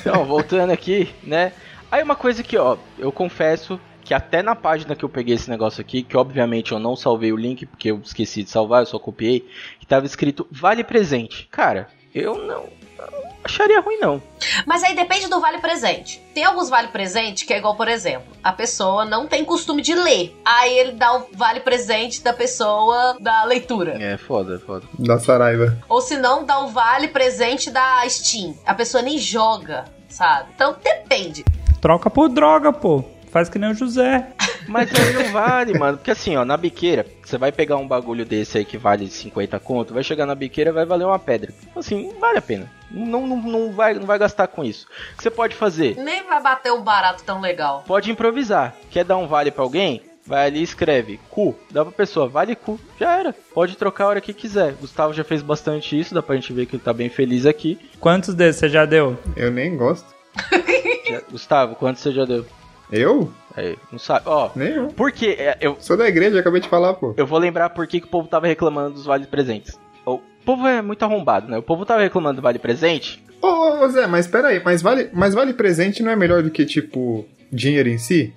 Então, 0.00 0.24
voltando 0.24 0.70
aqui, 0.72 1.14
né? 1.22 1.52
Aí 1.94 2.02
uma 2.02 2.16
coisa 2.16 2.42
que, 2.42 2.58
ó, 2.58 2.76
eu 2.98 3.12
confesso 3.12 3.78
que 4.02 4.12
até 4.12 4.42
na 4.42 4.56
página 4.56 4.96
que 4.96 5.04
eu 5.04 5.08
peguei 5.08 5.36
esse 5.36 5.48
negócio 5.48 5.80
aqui, 5.80 6.02
que 6.02 6.16
obviamente 6.16 6.72
eu 6.72 6.80
não 6.80 6.96
salvei 6.96 7.32
o 7.32 7.36
link 7.36 7.64
porque 7.66 7.92
eu 7.92 8.00
esqueci 8.02 8.42
de 8.42 8.50
salvar, 8.50 8.82
eu 8.82 8.86
só 8.86 8.98
copiei, 8.98 9.48
que 9.78 9.86
tava 9.86 10.04
escrito 10.04 10.44
vale 10.50 10.82
presente. 10.82 11.46
Cara, 11.52 11.86
eu 12.12 12.36
não, 12.36 12.64
não 12.98 13.32
acharia 13.44 13.78
ruim 13.78 13.98
não. 13.98 14.20
Mas 14.66 14.82
aí 14.82 14.96
depende 14.96 15.28
do 15.28 15.38
vale 15.38 15.58
presente. 15.58 16.20
Tem 16.34 16.42
alguns 16.42 16.68
vale 16.68 16.88
presente 16.88 17.46
que 17.46 17.54
é 17.54 17.58
igual, 17.58 17.76
por 17.76 17.86
exemplo, 17.86 18.26
a 18.42 18.52
pessoa 18.52 19.04
não 19.04 19.28
tem 19.28 19.44
costume 19.44 19.80
de 19.80 19.94
ler. 19.94 20.36
Aí 20.44 20.76
ele 20.76 20.92
dá 20.94 21.16
o 21.16 21.28
vale 21.32 21.60
presente 21.60 22.24
da 22.24 22.32
pessoa 22.32 23.16
da 23.20 23.44
leitura. 23.44 24.02
É 24.02 24.16
foda, 24.16 24.56
é 24.56 24.58
foda. 24.58 24.84
Da 24.98 25.20
Saraiva. 25.20 25.78
Ou 25.88 26.00
se 26.00 26.16
não, 26.16 26.44
dá 26.44 26.58
o 26.58 26.70
vale 26.70 27.06
presente 27.06 27.70
da 27.70 28.02
Steam. 28.08 28.58
A 28.66 28.74
pessoa 28.74 29.00
nem 29.00 29.16
joga, 29.16 29.84
sabe? 30.08 30.50
Então 30.56 30.74
depende. 30.82 31.44
Troca 31.84 32.08
por 32.08 32.30
droga, 32.30 32.72
pô. 32.72 33.04
Faz 33.30 33.50
que 33.50 33.58
nem 33.58 33.72
o 33.72 33.74
José. 33.74 34.28
Mas 34.66 34.88
aí 34.94 35.12
não 35.12 35.30
vale, 35.30 35.78
mano. 35.78 35.98
Porque 35.98 36.12
assim, 36.12 36.34
ó, 36.34 36.42
na 36.42 36.56
biqueira, 36.56 37.04
você 37.22 37.36
vai 37.36 37.52
pegar 37.52 37.76
um 37.76 37.86
bagulho 37.86 38.24
desse 38.24 38.56
aí 38.56 38.64
que 38.64 38.78
vale 38.78 39.06
50 39.06 39.60
conto, 39.60 39.92
vai 39.92 40.02
chegar 40.02 40.24
na 40.24 40.34
biqueira 40.34 40.72
vai 40.72 40.86
valer 40.86 41.04
uma 41.04 41.18
pedra. 41.18 41.52
Assim, 41.76 42.10
vale 42.18 42.38
a 42.38 42.40
pena. 42.40 42.70
Não, 42.90 43.26
não, 43.26 43.36
não, 43.36 43.70
vai, 43.70 43.92
não 43.92 44.06
vai 44.06 44.18
gastar 44.18 44.46
com 44.46 44.64
isso. 44.64 44.86
O 45.12 45.16
que 45.18 45.24
você 45.24 45.30
pode 45.30 45.54
fazer? 45.54 45.94
Nem 45.98 46.26
vai 46.26 46.42
bater 46.42 46.72
um 46.72 46.80
barato 46.80 47.22
tão 47.22 47.38
legal. 47.38 47.84
Pode 47.86 48.10
improvisar. 48.10 48.74
Quer 48.90 49.04
dar 49.04 49.18
um 49.18 49.26
vale 49.26 49.50
pra 49.50 49.62
alguém? 49.62 50.00
Vai 50.26 50.46
ali 50.46 50.60
e 50.60 50.62
escreve 50.62 51.20
cu, 51.28 51.54
dá 51.70 51.84
pra 51.84 51.92
pessoa, 51.92 52.26
vale 52.26 52.56
cu, 52.56 52.80
já 52.98 53.18
era. 53.18 53.34
Pode 53.52 53.76
trocar 53.76 54.04
a 54.04 54.08
hora 54.08 54.20
que 54.22 54.32
quiser. 54.32 54.72
Gustavo 54.72 55.12
já 55.12 55.22
fez 55.22 55.42
bastante 55.42 56.00
isso, 56.00 56.14
dá 56.14 56.22
pra 56.22 56.36
gente 56.36 56.50
ver 56.50 56.64
que 56.64 56.76
ele 56.76 56.82
tá 56.82 56.94
bem 56.94 57.10
feliz 57.10 57.44
aqui. 57.44 57.78
Quantos 58.00 58.34
desses 58.34 58.60
você 58.60 58.70
já 58.70 58.86
deu? 58.86 59.18
Eu 59.36 59.50
nem 59.50 59.76
gosto. 59.76 60.13
Já- 61.10 61.20
Gustavo, 61.30 61.74
quantos 61.76 62.02
você 62.02 62.12
já 62.12 62.24
deu? 62.24 62.44
Eu? 62.90 63.30
Aí, 63.56 63.76
não 63.90 63.98
sabe? 63.98 64.24
Ó, 64.28 64.50
Nenhum. 64.54 64.88
por 64.88 65.10
que 65.12 65.28
é, 65.30 65.56
eu, 65.60 65.76
Sou 65.80 65.96
da 65.96 66.08
igreja, 66.08 66.38
acabei 66.40 66.60
de 66.60 66.68
falar, 66.68 66.94
pô. 66.94 67.14
eu 67.16 67.26
vou 67.26 67.38
lembrar 67.38 67.70
por 67.70 67.86
que, 67.86 68.00
que 68.00 68.06
o 68.06 68.10
povo 68.10 68.28
tava 68.28 68.46
reclamando 68.46 68.94
dos 68.94 69.04
vale 69.06 69.26
presentes. 69.26 69.78
O 70.04 70.18
povo 70.44 70.66
é 70.66 70.82
muito 70.82 71.02
arrombado, 71.04 71.48
né? 71.48 71.56
O 71.56 71.62
povo 71.62 71.86
tava 71.86 72.02
reclamando 72.02 72.36
do 72.36 72.42
vale 72.42 72.58
presente. 72.58 73.22
Ô, 73.40 73.46
ô, 73.46 73.80
ô, 73.84 73.88
Zé, 73.88 74.06
mas 74.06 74.26
pera 74.26 74.48
aí, 74.48 74.60
mas 74.64 74.82
vale, 74.82 75.08
mas 75.12 75.34
vale 75.34 75.54
presente 75.54 76.02
não 76.02 76.10
é 76.10 76.16
melhor 76.16 76.42
do 76.42 76.50
que, 76.50 76.64
tipo, 76.66 77.26
dinheiro 77.50 77.88
em 77.88 77.98
si? 77.98 78.32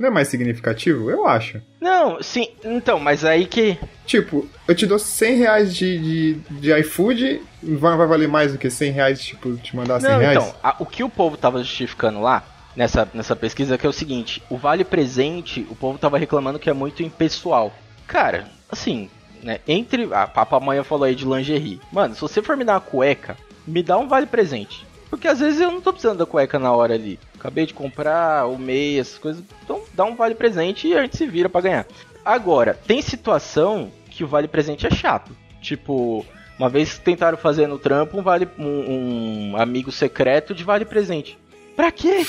Não 0.00 0.08
é 0.08 0.10
mais 0.10 0.28
significativo? 0.28 1.10
Eu 1.10 1.26
acho. 1.28 1.60
Não, 1.78 2.22
sim, 2.22 2.48
então, 2.64 2.98
mas 2.98 3.22
aí 3.22 3.46
que. 3.46 3.78
Tipo, 4.06 4.48
eu 4.66 4.74
te 4.74 4.86
dou 4.86 4.98
100 4.98 5.36
reais 5.36 5.74
de, 5.76 5.98
de, 5.98 6.34
de 6.58 6.72
iFood, 6.80 7.42
vai, 7.62 7.96
vai 7.98 8.06
valer 8.06 8.26
mais 8.26 8.52
do 8.52 8.58
que 8.58 8.70
100 8.70 8.92
reais, 8.92 9.22
tipo, 9.22 9.54
te 9.58 9.76
mandar 9.76 10.00
100 10.00 10.10
Não, 10.10 10.18
reais? 10.18 10.36
então, 10.38 10.54
a- 10.62 10.76
o 10.78 10.86
que 10.86 11.04
o 11.04 11.08
povo 11.10 11.36
tava 11.36 11.58
justificando 11.62 12.18
lá, 12.18 12.42
nessa, 12.74 13.06
nessa 13.12 13.36
pesquisa, 13.36 13.76
que 13.76 13.84
é 13.84 13.88
o 13.90 13.92
seguinte: 13.92 14.42
o 14.48 14.56
vale 14.56 14.84
presente, 14.84 15.66
o 15.68 15.76
povo 15.76 15.98
tava 15.98 16.16
reclamando 16.16 16.58
que 16.58 16.70
é 16.70 16.72
muito 16.72 17.02
impessoal. 17.02 17.70
Cara, 18.06 18.48
assim, 18.70 19.10
né? 19.42 19.60
Entre. 19.68 20.08
A 20.14 20.26
papamanha 20.26 20.82
falou 20.82 21.04
aí 21.04 21.14
de 21.14 21.26
lingerie. 21.26 21.78
Mano, 21.92 22.14
se 22.14 22.20
você 22.22 22.40
for 22.42 22.56
me 22.56 22.64
dar 22.64 22.72
uma 22.74 22.80
cueca, 22.80 23.36
me 23.66 23.82
dá 23.82 23.98
um 23.98 24.08
vale 24.08 24.24
presente. 24.26 24.86
Porque 25.10 25.26
às 25.26 25.40
vezes 25.40 25.60
eu 25.60 25.72
não 25.72 25.80
tô 25.80 25.92
precisando 25.92 26.18
da 26.18 26.26
cueca 26.26 26.58
na 26.58 26.72
hora 26.72 26.94
ali. 26.94 27.18
Acabei 27.38 27.66
de 27.66 27.74
comprar, 27.74 28.46
o 28.46 28.56
meia, 28.56 29.00
essas 29.00 29.18
coisas. 29.18 29.42
Então 29.64 29.82
dá 29.92 30.04
um 30.04 30.14
vale 30.14 30.36
presente 30.36 30.86
e 30.86 30.96
a 30.96 31.02
gente 31.02 31.16
se 31.16 31.26
vira 31.26 31.48
pra 31.48 31.60
ganhar. 31.60 31.86
Agora, 32.24 32.78
tem 32.86 33.02
situação 33.02 33.90
que 34.08 34.22
o 34.22 34.28
vale 34.28 34.46
presente 34.46 34.86
é 34.86 34.90
chato. 34.90 35.36
Tipo, 35.60 36.24
uma 36.58 36.68
vez 36.68 36.98
tentaram 36.98 37.36
fazer 37.36 37.66
no 37.66 37.78
trampo 37.78 38.18
um, 38.18 38.22
vale, 38.22 38.48
um, 38.58 39.52
um 39.52 39.56
amigo 39.56 39.90
secreto 39.90 40.54
de 40.54 40.62
vale 40.62 40.84
presente. 40.84 41.36
Pra 41.74 41.90
quê? 41.90 42.24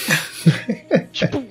tipo, 1.12 1.44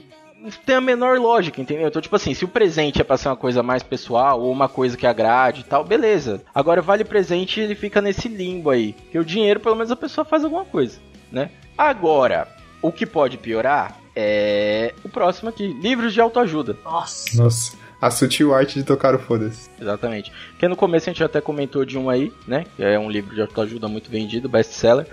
tem 0.64 0.76
a 0.76 0.81
menor 0.81 1.18
lógica, 1.18 1.61
entendeu? 1.61 1.89
Então, 1.89 2.01
tipo 2.01 2.16
assim, 2.16 2.33
se 2.33 2.45
o 2.45 2.49
presente 2.49 3.01
é 3.01 3.05
pra 3.05 3.18
ser 3.18 3.28
uma 3.28 3.37
coisa 3.37 3.62
mais 3.62 3.83
pessoal 3.83 4.41
ou 4.41 4.51
uma 4.51 4.68
coisa 4.68 4.97
que 4.97 5.07
agrade 5.07 5.61
e 5.61 5.64
tal, 5.64 5.85
beleza. 5.85 6.43
Agora, 6.55 6.81
vale 6.81 7.05
presente, 7.05 7.61
ele 7.61 7.74
fica 7.74 8.01
nesse 8.01 8.28
limbo 8.28 8.70
aí. 8.70 8.95
Porque 8.95 9.18
o 9.18 9.24
dinheiro, 9.24 9.61
pelo 9.61 9.76
menos, 9.76 9.91
a 9.91 9.97
pessoa 9.97 10.24
faz 10.24 10.43
alguma 10.43 10.64
coisa, 10.64 10.99
né? 11.31 11.51
Agora, 11.76 12.49
o 12.83 12.93
que 12.93 13.07
pode 13.07 13.39
piorar 13.39 13.97
é 14.14 14.95
o 15.05 15.09
próximo 15.09 15.49
aqui: 15.49 15.66
livros 15.66 16.12
de 16.12 16.20
autoajuda. 16.20 16.76
Nossa. 16.85 17.43
Nossa, 17.43 17.76
a 18.01 18.11
sutil 18.11 18.55
arte 18.55 18.78
de 18.78 18.85
tocar 18.85 19.14
o 19.14 19.18
foda-se. 19.18 19.70
Exatamente. 19.81 20.33
Porque 20.51 20.68
no 20.68 20.76
começo 20.76 21.09
a 21.09 21.12
gente 21.12 21.24
até 21.24 21.41
comentou 21.41 21.85
de 21.85 21.99
um 21.99 22.09
aí, 22.09 22.33
né? 22.47 22.64
Que 22.76 22.83
é 22.83 22.99
um 22.99 23.11
livro 23.11 23.35
de 23.35 23.41
autoajuda 23.41 23.89
muito 23.89 24.11
vendido, 24.11 24.49
best-seller, 24.49 25.07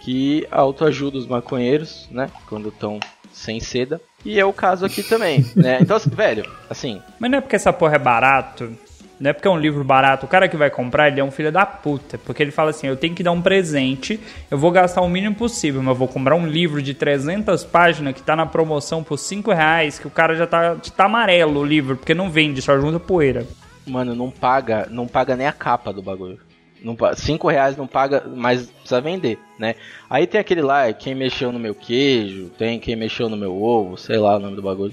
que 0.00 0.46
autoajuda 0.50 1.18
os 1.18 1.26
maconheiros, 1.26 2.08
né? 2.10 2.30
Quando 2.46 2.68
estão 2.68 3.00
sem 3.32 3.60
seda. 3.60 4.00
E 4.24 4.40
é 4.40 4.44
o 4.44 4.52
caso 4.52 4.86
aqui 4.86 5.02
também, 5.02 5.44
né? 5.54 5.78
Então, 5.80 5.96
assim, 5.96 6.10
velho, 6.10 6.50
assim, 6.70 7.02
Mas 7.18 7.30
não 7.30 7.38
é 7.38 7.40
porque 7.40 7.56
essa 7.56 7.72
porra 7.72 7.96
é 7.96 7.98
barato. 7.98 8.72
Não 9.20 9.30
é 9.30 9.32
porque 9.32 9.46
é 9.46 9.50
um 9.50 9.58
livro 9.58 9.84
barato. 9.84 10.26
O 10.26 10.28
cara 10.28 10.48
que 10.48 10.56
vai 10.56 10.70
comprar, 10.70 11.08
ele 11.08 11.20
é 11.20 11.24
um 11.24 11.30
filho 11.30 11.52
da 11.52 11.64
puta. 11.64 12.18
Porque 12.18 12.42
ele 12.42 12.50
fala 12.50 12.70
assim: 12.70 12.86
eu 12.88 12.96
tenho 12.96 13.14
que 13.14 13.22
dar 13.22 13.32
um 13.32 13.40
presente, 13.40 14.18
eu 14.50 14.58
vou 14.58 14.70
gastar 14.70 15.00
o 15.02 15.08
mínimo 15.08 15.34
possível, 15.36 15.80
mas 15.82 15.90
eu 15.92 15.98
vou 15.98 16.08
comprar 16.08 16.34
um 16.34 16.46
livro 16.46 16.82
de 16.82 16.94
300 16.94 17.64
páginas 17.64 18.14
que 18.14 18.22
tá 18.22 18.34
na 18.34 18.44
promoção 18.46 19.02
por 19.04 19.16
5 19.18 19.52
reais, 19.52 19.98
que 19.98 20.06
o 20.06 20.10
cara 20.10 20.34
já 20.34 20.46
tá, 20.46 20.76
tá 20.96 21.04
amarelo 21.04 21.60
o 21.60 21.64
livro, 21.64 21.96
porque 21.96 22.12
não 22.14 22.28
vende, 22.30 22.60
só 22.60 22.78
junta 22.78 22.98
poeira. 22.98 23.46
mano, 23.86 24.14
não 24.14 24.30
paga, 24.30 24.88
não 24.90 25.06
paga 25.06 25.36
nem 25.36 25.46
a 25.46 25.52
capa 25.52 25.92
do 25.92 26.02
bagulho. 26.02 26.38
Não, 26.82 26.94
pa- 26.94 27.14
cinco 27.16 27.48
reais 27.48 27.76
não 27.78 27.86
paga, 27.86 28.24
mas 28.26 28.66
precisa 28.70 29.00
vender, 29.00 29.38
né? 29.58 29.74
Aí 30.10 30.26
tem 30.26 30.38
aquele 30.38 30.60
lá, 30.60 30.92
quem 30.92 31.14
mexeu 31.14 31.50
no 31.50 31.58
meu 31.58 31.74
queijo, 31.74 32.50
tem 32.58 32.78
quem 32.78 32.94
mexeu 32.94 33.26
no 33.30 33.38
meu 33.38 33.54
ovo, 33.62 33.96
sei 33.96 34.18
lá 34.18 34.36
o 34.36 34.38
nome 34.38 34.54
do 34.56 34.60
bagulho. 34.60 34.92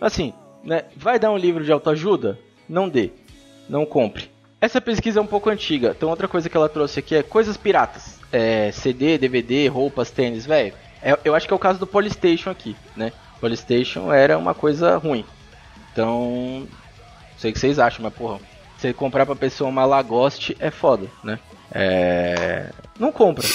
Assim, 0.00 0.32
né? 0.64 0.84
Vai 0.96 1.18
dar 1.18 1.30
um 1.30 1.36
livro 1.36 1.62
de 1.62 1.70
autoajuda? 1.70 2.38
Não 2.66 2.88
dê. 2.88 3.10
Não 3.68 3.84
compre. 3.84 4.30
Essa 4.60 4.80
pesquisa 4.80 5.18
é 5.20 5.22
um 5.22 5.26
pouco 5.26 5.50
antiga. 5.50 5.94
Então 5.96 6.08
outra 6.08 6.26
coisa 6.28 6.48
que 6.48 6.56
ela 6.56 6.68
trouxe 6.68 6.98
aqui 7.00 7.14
é 7.14 7.22
coisas 7.22 7.56
piratas. 7.56 8.18
É, 8.32 8.70
CD, 8.72 9.18
DVD, 9.18 9.68
roupas, 9.68 10.10
tênis, 10.10 10.46
velho. 10.46 10.72
É- 11.02 11.18
eu 11.24 11.34
acho 11.34 11.46
que 11.46 11.52
é 11.52 11.56
o 11.56 11.60
caso 11.60 11.78
do 11.78 11.86
Polystation 11.86 12.50
aqui, 12.50 12.74
né? 12.96 13.12
Polystation 13.40 14.12
era 14.12 14.36
uma 14.38 14.54
coisa 14.54 14.96
ruim. 14.96 15.24
Então, 15.92 16.66
sei 17.38 17.50
o 17.50 17.54
que 17.54 17.60
vocês 17.60 17.78
acham, 17.78 18.02
mas 18.02 18.14
porra, 18.14 18.40
você 18.76 18.92
comprar 18.92 19.24
pra 19.24 19.36
pessoa 19.36 19.70
uma 19.70 19.84
Lagoste 19.84 20.56
é 20.58 20.70
foda, 20.70 21.06
né? 21.22 21.38
É. 21.72 22.70
Não 22.98 23.12
compra. 23.12 23.46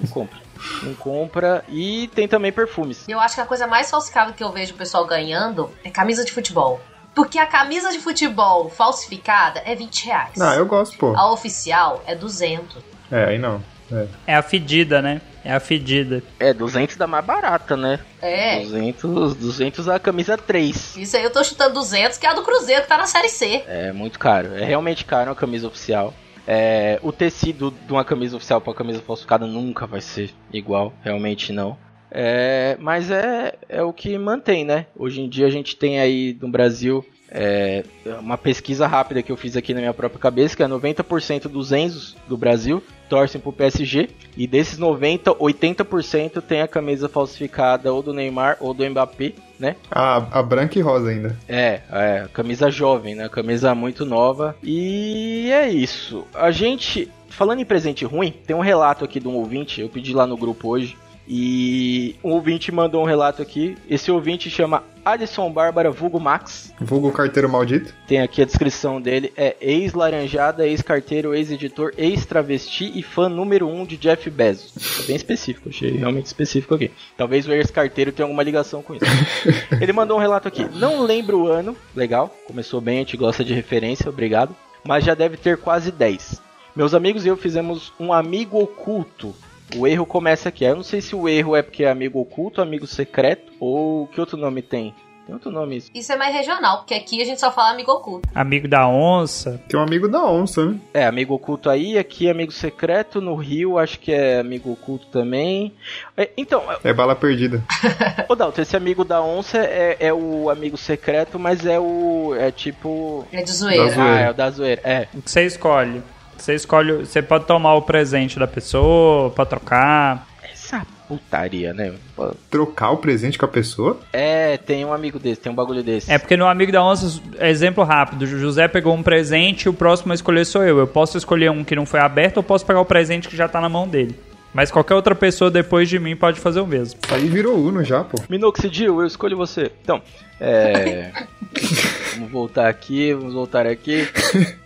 Não 0.00 0.08
compra. 0.08 0.38
Não 0.82 0.94
compra. 0.94 1.64
E 1.68 2.08
tem 2.14 2.28
também 2.28 2.52
perfumes. 2.52 3.08
Eu 3.08 3.18
acho 3.18 3.34
que 3.34 3.40
a 3.40 3.46
coisa 3.46 3.66
mais 3.66 3.90
falsificável 3.90 4.34
que 4.34 4.44
eu 4.44 4.52
vejo 4.52 4.74
o 4.74 4.76
pessoal 4.76 5.06
ganhando 5.06 5.70
é 5.82 5.90
camisa 5.90 6.24
de 6.24 6.32
futebol. 6.32 6.80
Porque 7.14 7.38
a 7.38 7.46
camisa 7.46 7.90
de 7.90 7.98
futebol 7.98 8.70
falsificada 8.70 9.62
é 9.64 9.74
20 9.74 10.06
reais. 10.06 10.32
Não, 10.36 10.52
eu 10.54 10.66
gosto, 10.66 10.96
pô. 10.96 11.14
A 11.16 11.32
oficial 11.32 12.02
é 12.06 12.14
200. 12.14 12.76
É, 13.10 13.24
aí 13.24 13.38
não. 13.38 13.62
É. 13.92 14.06
É 14.28 14.34
a 14.36 14.42
fedida, 14.42 15.02
né? 15.02 15.20
É 15.44 15.52
a 15.52 15.60
fedida. 15.60 16.22
É, 16.38 16.52
200 16.52 16.96
da 16.96 17.06
mais 17.06 17.24
barata, 17.24 17.76
né? 17.76 17.98
É. 18.22 18.60
200, 18.60 19.34
200 19.34 19.88
a 19.88 19.98
camisa 19.98 20.36
3. 20.38 20.96
Isso 20.96 21.16
aí 21.16 21.24
eu 21.24 21.30
tô 21.30 21.42
chutando 21.42 21.74
200, 21.74 22.18
que 22.18 22.26
é 22.26 22.30
a 22.30 22.34
do 22.34 22.42
Cruzeiro, 22.42 22.82
que 22.82 22.88
tá 22.88 22.96
na 22.96 23.06
Série 23.06 23.28
C. 23.28 23.64
É 23.66 23.92
muito 23.92 24.18
caro. 24.18 24.54
É 24.54 24.64
realmente 24.64 25.04
caro 25.04 25.30
uma 25.30 25.36
camisa 25.36 25.66
oficial. 25.66 26.14
É, 26.46 26.98
o 27.02 27.12
tecido 27.12 27.70
de 27.70 27.92
uma 27.92 28.04
camisa 28.04 28.36
oficial 28.36 28.60
para 28.60 28.70
uma 28.70 28.76
camisa 28.76 29.02
falsificada 29.06 29.46
nunca 29.46 29.86
vai 29.86 30.00
ser 30.00 30.30
igual, 30.52 30.92
realmente 31.02 31.52
não. 31.52 31.76
É, 32.10 32.76
mas 32.80 33.10
é, 33.10 33.54
é 33.68 33.82
o 33.82 33.92
que 33.92 34.16
mantém, 34.18 34.64
né? 34.64 34.86
Hoje 34.96 35.20
em 35.20 35.28
dia 35.28 35.46
a 35.46 35.50
gente 35.50 35.76
tem 35.76 36.00
aí 36.00 36.36
no 36.40 36.48
Brasil 36.48 37.04
é, 37.30 37.84
uma 38.18 38.36
pesquisa 38.36 38.86
rápida 38.86 39.22
que 39.22 39.30
eu 39.30 39.36
fiz 39.36 39.56
aqui 39.56 39.72
na 39.72 39.80
minha 39.80 39.94
própria 39.94 40.20
cabeça, 40.20 40.56
que 40.56 40.62
é 40.62 40.66
90% 40.66 41.42
dos 41.42 41.70
Enzos 41.70 42.16
do 42.28 42.36
Brasil 42.36 42.82
torcem 43.08 43.40
pro 43.40 43.52
PSG. 43.52 44.08
E 44.36 44.46
desses 44.46 44.78
90, 44.78 45.34
80% 45.34 46.40
tem 46.40 46.62
a 46.62 46.68
camisa 46.68 47.08
falsificada 47.08 47.92
ou 47.92 48.02
do 48.02 48.12
Neymar 48.12 48.56
ou 48.60 48.72
do 48.72 48.88
Mbappé, 48.88 49.32
né? 49.58 49.76
A, 49.90 50.38
a 50.38 50.42
branca 50.42 50.78
e 50.78 50.82
rosa 50.82 51.10
ainda. 51.10 51.36
É, 51.48 51.80
é, 51.90 52.28
camisa 52.32 52.70
jovem, 52.70 53.14
né? 53.14 53.28
Camisa 53.28 53.74
muito 53.74 54.04
nova. 54.04 54.56
E 54.62 55.50
é 55.52 55.68
isso. 55.68 56.24
A 56.32 56.50
gente, 56.50 57.10
falando 57.28 57.60
em 57.60 57.64
presente 57.64 58.04
ruim, 58.04 58.32
tem 58.46 58.54
um 58.54 58.60
relato 58.60 59.04
aqui 59.04 59.18
de 59.18 59.28
um 59.28 59.34
ouvinte, 59.34 59.80
eu 59.80 59.88
pedi 59.88 60.12
lá 60.12 60.26
no 60.26 60.36
grupo 60.36 60.68
hoje. 60.68 60.96
E 61.32 62.16
um 62.24 62.32
ouvinte 62.32 62.72
mandou 62.72 63.00
um 63.00 63.06
relato 63.06 63.40
aqui. 63.40 63.78
Esse 63.88 64.10
ouvinte 64.10 64.50
chama 64.50 64.82
Alisson 65.04 65.48
Bárbara 65.48 65.88
Vulgo 65.88 66.18
Max. 66.18 66.74
Vulgo 66.80 67.12
carteiro 67.12 67.48
maldito. 67.48 67.94
Tem 68.08 68.20
aqui 68.20 68.42
a 68.42 68.44
descrição 68.44 69.00
dele. 69.00 69.32
É 69.36 69.56
ex-laranjada, 69.60 70.66
ex-carteiro, 70.66 71.32
ex-editor, 71.32 71.92
ex-travesti 71.96 72.90
e 72.98 73.00
fã 73.00 73.28
número 73.28 73.68
um 73.68 73.86
de 73.86 73.96
Jeff 73.96 74.28
Bezos. 74.28 74.98
É 74.98 75.06
bem 75.06 75.14
específico, 75.14 75.68
achei 75.68 75.92
realmente 75.92 76.26
específico 76.26 76.74
aqui. 76.74 76.90
Talvez 77.16 77.46
o 77.46 77.52
ex-carteiro 77.52 78.10
tenha 78.10 78.24
alguma 78.24 78.42
ligação 78.42 78.82
com 78.82 78.96
isso. 78.96 79.04
Ele 79.80 79.92
mandou 79.92 80.16
um 80.16 80.20
relato 80.20 80.48
aqui. 80.48 80.66
Não 80.74 81.00
lembro 81.00 81.42
o 81.42 81.46
ano. 81.46 81.76
Legal. 81.94 82.34
Começou 82.44 82.80
bem, 82.80 82.96
a 82.96 83.00
gente 83.02 83.16
gosta 83.16 83.44
de 83.44 83.54
referência, 83.54 84.10
obrigado. 84.10 84.52
Mas 84.84 85.04
já 85.04 85.14
deve 85.14 85.36
ter 85.36 85.58
quase 85.58 85.92
10. 85.92 86.42
Meus 86.74 86.92
amigos 86.92 87.24
e 87.24 87.28
eu 87.28 87.36
fizemos 87.36 87.92
um 88.00 88.12
amigo 88.12 88.58
oculto. 88.58 89.32
O 89.76 89.86
erro 89.86 90.04
começa 90.04 90.48
aqui. 90.48 90.64
Eu 90.64 90.76
não 90.76 90.82
sei 90.82 91.00
se 91.00 91.14
o 91.14 91.28
erro 91.28 91.54
é 91.56 91.62
porque 91.62 91.84
é 91.84 91.90
amigo 91.90 92.20
oculto, 92.20 92.60
amigo 92.60 92.86
secreto, 92.86 93.52
ou 93.60 94.06
que 94.08 94.20
outro 94.20 94.36
nome 94.36 94.62
tem. 94.62 94.94
Tem 95.30 95.34
outro 95.34 95.52
nome 95.52 95.76
isso. 95.76 95.90
Isso 95.94 96.12
é 96.12 96.16
mais 96.16 96.34
regional, 96.34 96.78
porque 96.78 96.92
aqui 96.92 97.22
a 97.22 97.24
gente 97.24 97.38
só 97.38 97.52
fala 97.52 97.70
amigo 97.70 97.92
oculto. 97.92 98.28
Amigo 98.34 98.66
da 98.66 98.88
onça. 98.88 99.60
Tem 99.68 99.78
um 99.78 99.82
amigo 99.82 100.08
da 100.08 100.24
onça, 100.24 100.66
né? 100.66 100.80
É, 100.92 101.06
amigo 101.06 101.32
oculto 101.34 101.70
aí, 101.70 101.96
aqui 101.96 102.26
é 102.26 102.32
amigo 102.32 102.50
secreto, 102.50 103.20
no 103.20 103.36
Rio 103.36 103.78
acho 103.78 104.00
que 104.00 104.10
é 104.12 104.40
amigo 104.40 104.72
oculto 104.72 105.06
também. 105.06 105.72
É, 106.16 106.30
então, 106.36 106.64
É 106.82 106.92
bala 106.92 107.14
perdida. 107.14 107.62
ô 108.28 108.34
Dalton, 108.34 108.62
esse 108.62 108.76
amigo 108.76 109.04
da 109.04 109.22
onça 109.22 109.58
é, 109.58 109.96
é 110.00 110.12
o 110.12 110.50
amigo 110.50 110.76
secreto, 110.76 111.38
mas 111.38 111.64
é 111.64 111.78
o. 111.78 112.34
É 112.34 112.50
tipo. 112.50 113.24
É 113.30 113.40
de 113.40 113.52
zoeira. 113.52 113.84
Da 113.84 113.90
zoeira. 113.90 114.12
Ah, 114.12 114.20
é 114.20 114.30
o 114.30 114.34
da 114.34 114.50
zoeira. 114.50 114.82
É. 114.84 115.08
O 115.14 115.22
que 115.22 115.30
você 115.30 115.46
escolhe? 115.46 116.02
Você 116.40 116.54
escolhe. 116.54 116.92
Você 117.04 117.20
pode 117.20 117.44
tomar 117.44 117.74
o 117.74 117.82
presente 117.82 118.38
da 118.38 118.46
pessoa 118.46 119.30
pra 119.30 119.44
trocar. 119.44 120.26
Essa 120.42 120.86
putaria, 121.06 121.74
né? 121.74 121.92
Pô, 122.16 122.32
Trocar 122.50 122.90
o 122.90 122.96
presente 122.96 123.36
com 123.38 123.44
a 123.44 123.48
pessoa? 123.48 123.98
É, 124.12 124.56
tem 124.56 124.84
um 124.84 124.92
amigo 124.92 125.18
desse, 125.18 125.40
tem 125.40 125.50
um 125.50 125.54
bagulho 125.54 125.82
desse. 125.82 126.10
É 126.10 126.18
porque 126.18 126.36
no 126.36 126.46
Amigo 126.46 126.70
da 126.72 126.84
Onça, 126.84 127.20
exemplo 127.40 127.84
rápido, 127.84 128.22
o 128.22 128.26
José 128.26 128.68
pegou 128.68 128.94
um 128.94 129.02
presente 129.02 129.64
e 129.64 129.68
o 129.68 129.72
próximo 129.72 130.12
a 130.12 130.14
escolher 130.14 130.44
sou 130.44 130.62
eu. 130.62 130.78
Eu 130.78 130.86
posso 130.86 131.18
escolher 131.18 131.50
um 131.50 131.64
que 131.64 131.74
não 131.74 131.84
foi 131.84 132.00
aberto 132.00 132.38
ou 132.38 132.42
posso 132.42 132.64
pegar 132.64 132.80
o 132.80 132.84
presente 132.84 133.28
que 133.28 133.36
já 133.36 133.48
tá 133.48 133.60
na 133.60 133.68
mão 133.68 133.86
dele. 133.88 134.16
Mas 134.52 134.70
qualquer 134.70 134.94
outra 134.94 135.14
pessoa 135.14 135.50
depois 135.50 135.88
de 135.88 135.98
mim 135.98 136.16
pode 136.16 136.40
fazer 136.40 136.60
o 136.60 136.66
mesmo. 136.66 136.98
Isso 137.04 137.14
aí 137.14 137.28
virou 137.28 137.56
Uno 137.56 137.84
já, 137.84 138.02
pô. 138.02 138.20
Minoxidil, 138.28 139.00
eu 139.00 139.06
escolho 139.06 139.36
você. 139.36 139.70
Então, 139.82 140.02
é. 140.40 141.10
vamos 142.14 142.30
voltar 142.30 142.68
aqui, 142.68 143.12
vamos 143.14 143.34
voltar 143.34 143.66
aqui. 143.66 144.06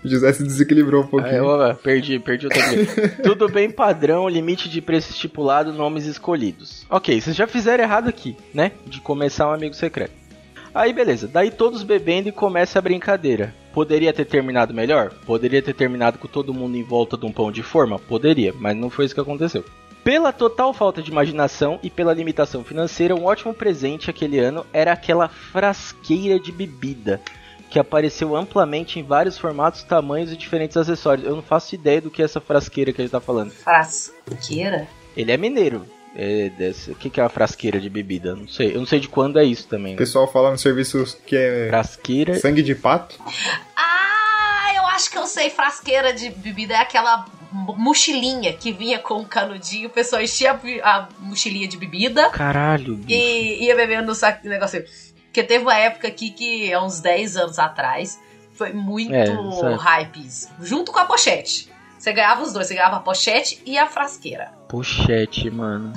O 0.04 0.08
José 0.08 0.32
se 0.32 0.42
desequilibrou 0.42 1.02
um 1.02 1.04
Aí, 1.04 1.10
pouquinho. 1.10 1.74
perdi, 1.82 2.18
perdi 2.18 2.46
o 2.46 2.50
tempo. 2.50 3.22
Tudo 3.22 3.48
bem 3.48 3.70
padrão, 3.70 4.28
limite 4.28 4.68
de 4.68 4.80
preço 4.80 5.10
estipulado, 5.10 5.72
nomes 5.72 6.06
escolhidos. 6.06 6.86
Ok, 6.90 7.20
vocês 7.20 7.34
já 7.36 7.46
fizeram 7.46 7.84
errado 7.84 8.08
aqui, 8.08 8.36
né? 8.52 8.72
De 8.86 9.00
começar 9.00 9.48
um 9.48 9.52
amigo 9.52 9.74
secreto. 9.74 10.12
Aí 10.74 10.92
beleza, 10.92 11.28
daí 11.28 11.52
todos 11.52 11.84
bebendo 11.84 12.28
e 12.28 12.32
começa 12.32 12.78
a 12.78 12.82
brincadeira. 12.82 13.54
Poderia 13.72 14.12
ter 14.12 14.24
terminado 14.24 14.74
melhor? 14.74 15.12
Poderia 15.24 15.62
ter 15.62 15.72
terminado 15.74 16.18
com 16.18 16.26
todo 16.28 16.54
mundo 16.54 16.76
em 16.76 16.82
volta 16.82 17.16
de 17.16 17.24
um 17.26 17.32
pão 17.32 17.50
de 17.52 17.62
forma? 17.62 17.98
Poderia, 17.98 18.52
mas 18.58 18.76
não 18.76 18.90
foi 18.90 19.04
isso 19.04 19.14
que 19.14 19.20
aconteceu. 19.20 19.64
Pela 20.04 20.32
total 20.32 20.74
falta 20.74 21.00
de 21.02 21.10
imaginação 21.10 21.80
e 21.82 21.88
pela 21.88 22.12
limitação 22.12 22.62
financeira, 22.62 23.14
um 23.14 23.24
ótimo 23.24 23.54
presente 23.54 24.10
aquele 24.10 24.38
ano 24.38 24.66
era 24.72 24.92
aquela 24.92 25.28
frasqueira 25.28 26.38
de 26.38 26.52
bebida, 26.52 27.22
que 27.70 27.78
apareceu 27.78 28.36
amplamente 28.36 29.00
em 29.00 29.02
vários 29.02 29.38
formatos, 29.38 29.82
tamanhos 29.82 30.30
e 30.30 30.36
diferentes 30.36 30.76
acessórios. 30.76 31.26
Eu 31.26 31.34
não 31.34 31.42
faço 31.42 31.74
ideia 31.74 32.02
do 32.02 32.10
que 32.10 32.20
é 32.20 32.24
essa 32.26 32.38
frasqueira 32.40 32.92
que 32.92 33.00
ele 33.00 33.08
tá 33.08 33.18
falando. 33.18 33.50
Frasqueira? 33.50 34.86
Ele 35.16 35.32
é 35.32 35.36
mineiro. 35.38 35.86
É 36.16 36.48
desse- 36.50 36.92
O 36.92 36.94
que, 36.94 37.18
é 37.18 37.22
uma 37.22 37.28
frasqueira 37.30 37.80
de 37.80 37.88
bebida? 37.90 38.36
Não 38.36 38.46
sei. 38.46 38.72
Eu 38.76 38.78
não 38.80 38.86
sei 38.86 39.00
de 39.00 39.08
quando 39.08 39.38
é 39.38 39.44
isso 39.44 39.66
também. 39.66 39.94
O 39.94 39.98
pessoal 39.98 40.30
fala 40.30 40.50
no 40.50 40.58
serviço 40.58 41.16
que 41.26 41.34
é 41.34 41.66
Frasqueira. 41.70 42.34
sangue 42.38 42.62
de 42.62 42.74
pato. 42.74 43.18
Ah, 43.74 44.72
eu 44.76 44.86
acho 44.88 45.10
que 45.10 45.18
eu 45.18 45.26
sei. 45.26 45.50
Frasqueira 45.50 46.12
de 46.12 46.30
bebida 46.30 46.74
é 46.74 46.76
aquela 46.76 47.24
mochilinha 47.54 48.52
que 48.52 48.72
vinha 48.72 48.98
com 48.98 49.20
um 49.20 49.24
canudinho. 49.24 49.88
O 49.88 49.92
pessoal 49.92 50.20
enchia 50.20 50.58
a 50.82 51.08
mochilinha 51.20 51.68
de 51.68 51.76
bebida 51.76 52.28
Caralho, 52.30 52.96
bicho. 52.96 53.08
e 53.10 53.64
ia 53.64 53.76
bebendo 53.76 54.08
no 54.08 54.14
saco 54.14 54.46
negócio. 54.48 54.84
Porque 55.26 55.42
teve 55.42 55.64
uma 55.64 55.76
época 55.76 56.08
aqui 56.08 56.30
que, 56.30 56.72
há 56.72 56.82
uns 56.82 57.00
10 57.00 57.36
anos 57.36 57.58
atrás, 57.58 58.20
foi 58.54 58.72
muito 58.72 59.12
É, 59.12 59.26
hype 59.76 60.20
isso. 60.20 60.48
Junto 60.60 60.92
com 60.92 60.98
a 60.98 61.04
pochete. 61.04 61.72
Você 61.98 62.12
ganhava 62.12 62.42
os 62.42 62.52
dois, 62.52 62.66
você 62.66 62.74
ganhava 62.74 62.96
a 62.96 63.00
pochete 63.00 63.62
e 63.64 63.78
a 63.78 63.86
frasqueira. 63.86 64.52
Pochete, 64.68 65.50
mano. 65.50 65.92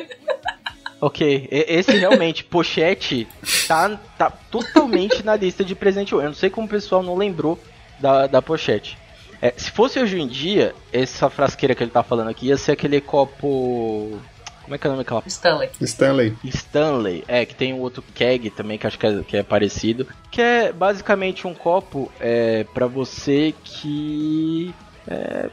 ok, 1.00 1.48
esse 1.50 1.92
realmente, 1.92 2.42
pochete, 2.42 3.28
tá, 3.68 3.98
tá 4.18 4.30
totalmente 4.30 5.24
na 5.24 5.36
lista 5.36 5.64
de 5.64 5.74
presente. 5.74 6.12
Eu 6.12 6.22
não 6.22 6.34
sei 6.34 6.50
como 6.50 6.66
o 6.66 6.70
pessoal 6.70 7.02
não 7.02 7.16
lembrou 7.16 7.58
da, 8.00 8.26
da 8.26 8.42
pochete. 8.42 8.98
É, 9.42 9.54
se 9.56 9.70
fosse 9.70 9.98
hoje 9.98 10.20
em 10.20 10.26
dia, 10.26 10.74
essa 10.92 11.30
frasqueira 11.30 11.74
que 11.74 11.82
ele 11.82 11.90
tá 11.90 12.02
falando 12.02 12.28
aqui 12.28 12.48
ia 12.48 12.56
ser 12.56 12.72
aquele 12.72 13.00
copo. 13.00 14.20
Como 14.62 14.74
é 14.74 14.78
que 14.78 14.86
é 14.86 14.90
o 14.90 14.92
nome 14.92 15.04
daquela 15.04 15.22
Stanley. 15.26 15.70
Stanley. 15.80 16.36
Stanley, 16.44 17.24
é, 17.26 17.44
que 17.44 17.54
tem 17.54 17.72
um 17.72 17.80
outro 17.80 18.04
keg 18.14 18.50
também, 18.50 18.78
que 18.78 18.86
acho 18.86 18.98
que 18.98 19.06
é, 19.06 19.22
que 19.22 19.36
é 19.36 19.42
parecido. 19.42 20.06
Que 20.30 20.40
é 20.40 20.72
basicamente 20.72 21.46
um 21.46 21.54
copo 21.54 22.10
é, 22.20 22.64
para 22.74 22.86
você 22.86 23.54
que. 23.64 24.74
É, 25.08 25.50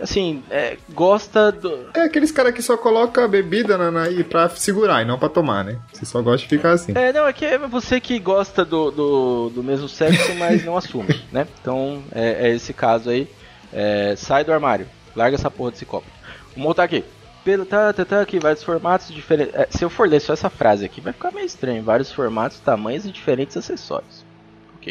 assim, 0.00 0.42
é, 0.50 0.76
gosta 0.90 1.52
do. 1.52 1.90
É 1.94 2.02
aqueles 2.02 2.30
caras 2.30 2.54
que 2.54 2.62
só 2.62 2.76
coloca 2.76 3.24
a 3.24 3.28
bebida 3.28 3.76
na, 3.76 3.90
na, 3.90 4.04
pra 4.28 4.48
segurar 4.48 5.02
e 5.02 5.04
não 5.04 5.18
pra 5.18 5.28
tomar, 5.28 5.64
né? 5.64 5.78
Você 5.92 6.04
só 6.04 6.20
gosta 6.22 6.38
de 6.38 6.48
ficar 6.48 6.72
assim. 6.72 6.92
É, 6.94 7.12
não, 7.12 7.26
é 7.26 7.32
que 7.32 7.44
é 7.44 7.58
você 7.58 8.00
que 8.00 8.18
gosta 8.18 8.64
do, 8.64 8.90
do, 8.90 9.50
do 9.50 9.62
mesmo 9.62 9.88
sexo, 9.88 10.34
mas 10.36 10.64
não 10.64 10.76
assume, 10.76 11.20
né? 11.32 11.46
Então, 11.60 12.02
é, 12.12 12.48
é 12.48 12.54
esse 12.54 12.72
caso 12.72 13.10
aí. 13.10 13.28
É, 13.72 14.14
sai 14.16 14.44
do 14.44 14.52
armário, 14.52 14.86
larga 15.14 15.36
essa 15.36 15.50
porra 15.50 15.72
desse 15.72 15.84
copo. 15.84 16.06
Vamos 16.50 16.64
voltar 16.64 16.84
aqui. 16.84 17.04
Pelo 17.44 17.64
tá, 17.64 17.92
tá, 17.92 18.04
tá, 18.04 18.20
aqui, 18.20 18.38
vários 18.38 18.62
formatos 18.62 19.08
diferentes. 19.08 19.54
É, 19.54 19.68
se 19.70 19.84
eu 19.84 19.90
for 19.90 20.08
ler 20.08 20.20
só 20.20 20.32
essa 20.32 20.50
frase 20.50 20.84
aqui, 20.84 21.00
vai 21.00 21.12
ficar 21.12 21.30
meio 21.30 21.46
estranho. 21.46 21.82
Vários 21.82 22.12
formatos, 22.12 22.60
tamanhos 22.60 23.06
e 23.06 23.10
diferentes 23.10 23.56
acessórios. 23.56 24.28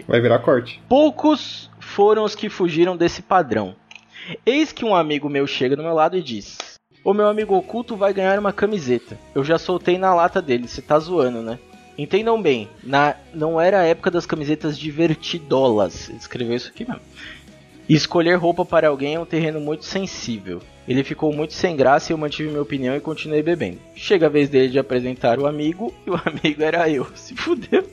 Vai 0.07 0.19
virar 0.19 0.39
corte. 0.39 0.81
Poucos 0.87 1.69
foram 1.79 2.23
os 2.23 2.35
que 2.35 2.49
fugiram 2.49 2.95
desse 2.95 3.21
padrão. 3.21 3.75
Eis 4.45 4.71
que 4.71 4.86
um 4.86 4.95
amigo 4.95 5.30
meu 5.30 5.47
chega 5.47 5.75
do 5.75 5.84
meu 5.84 5.93
lado 5.93 6.17
e 6.17 6.21
diz: 6.21 6.57
O 7.03 7.13
meu 7.13 7.28
amigo 7.28 7.55
oculto 7.55 7.95
vai 7.95 8.13
ganhar 8.13 8.39
uma 8.39 8.53
camiseta. 8.53 9.17
Eu 9.34 9.43
já 9.43 9.57
soltei 9.57 9.97
na 9.97 10.13
lata 10.13 10.41
dele, 10.41 10.67
você 10.67 10.82
tá 10.82 10.99
zoando, 10.99 11.41
né? 11.41 11.59
Entendam 11.97 12.39
bem, 12.39 12.69
na, 12.84 13.15
não 13.34 13.59
era 13.59 13.80
a 13.80 13.86
época 13.86 14.11
das 14.11 14.25
camisetas 14.25 14.78
divertidolas. 14.78 16.09
Escreveu 16.09 16.55
isso 16.55 16.69
aqui 16.69 16.86
mesmo. 16.86 17.01
Escolher 17.89 18.36
roupa 18.36 18.65
para 18.65 18.89
alguém 18.89 19.15
é 19.15 19.19
um 19.19 19.25
terreno 19.25 19.59
muito 19.59 19.86
sensível. 19.86 20.61
Ele 20.88 21.03
ficou 21.03 21.34
muito 21.34 21.53
sem 21.53 21.75
graça 21.75 22.11
e 22.11 22.13
eu 22.13 22.17
mantive 22.17 22.49
minha 22.49 22.61
opinião 22.61 22.95
e 22.95 22.99
continuei 22.99 23.41
bebendo. 23.41 23.80
Chega 23.95 24.28
a 24.28 24.30
vez 24.30 24.49
dele 24.49 24.69
de 24.69 24.78
apresentar 24.78 25.39
o 25.39 25.47
amigo 25.47 25.93
e 26.05 26.11
o 26.11 26.15
amigo 26.23 26.61
era 26.61 26.89
eu. 26.89 27.07
Se 27.15 27.34
fudeu. 27.34 27.84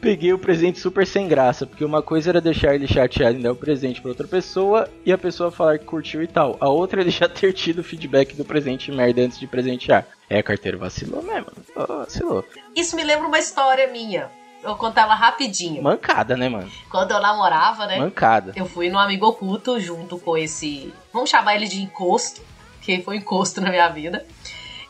Peguei 0.00 0.32
o 0.32 0.38
presente 0.38 0.78
super 0.78 1.04
sem 1.06 1.26
graça, 1.26 1.66
porque 1.66 1.84
uma 1.84 2.00
coisa 2.00 2.30
era 2.30 2.40
deixar 2.40 2.74
ele 2.74 2.86
chateado 2.86 3.36
em 3.36 3.42
dar 3.42 3.52
o 3.52 3.56
presente 3.56 4.00
pra 4.00 4.10
outra 4.10 4.28
pessoa 4.28 4.88
e 5.04 5.12
a 5.12 5.18
pessoa 5.18 5.50
falar 5.50 5.78
que 5.78 5.84
curtiu 5.84 6.22
e 6.22 6.26
tal. 6.26 6.56
A 6.60 6.68
outra 6.68 7.00
é 7.00 7.02
ele 7.02 7.10
já 7.12 7.28
ter 7.28 7.52
tido 7.52 7.82
feedback 7.82 8.36
do 8.36 8.44
presente 8.44 8.92
merda 8.92 9.22
antes 9.22 9.40
de 9.40 9.46
presentear. 9.46 10.06
É, 10.30 10.42
carteiro 10.42 10.78
vacilou 10.78 11.22
mesmo. 11.22 11.46
Vacilou. 11.74 12.44
Isso 12.76 12.94
me 12.94 13.02
lembra 13.02 13.26
uma 13.26 13.38
história 13.38 13.88
minha. 13.88 14.30
Eu 14.62 14.70
vou 14.70 14.76
contar 14.76 15.02
ela 15.02 15.14
rapidinho. 15.14 15.82
Mancada, 15.82 16.36
né, 16.36 16.48
mano? 16.48 16.70
Quando 16.90 17.12
eu 17.12 17.20
namorava, 17.20 17.86
né? 17.86 17.98
Mancada. 17.98 18.52
Eu 18.54 18.66
fui 18.66 18.90
no 18.90 18.98
Amigo 18.98 19.26
Oculto 19.26 19.80
junto 19.80 20.18
com 20.18 20.36
esse. 20.36 20.92
Vamos 21.12 21.30
chamar 21.30 21.54
ele 21.56 21.66
de 21.66 21.80
encosto, 21.80 22.40
que 22.82 23.00
foi 23.02 23.16
encosto 23.16 23.60
na 23.60 23.70
minha 23.70 23.88
vida. 23.88 24.26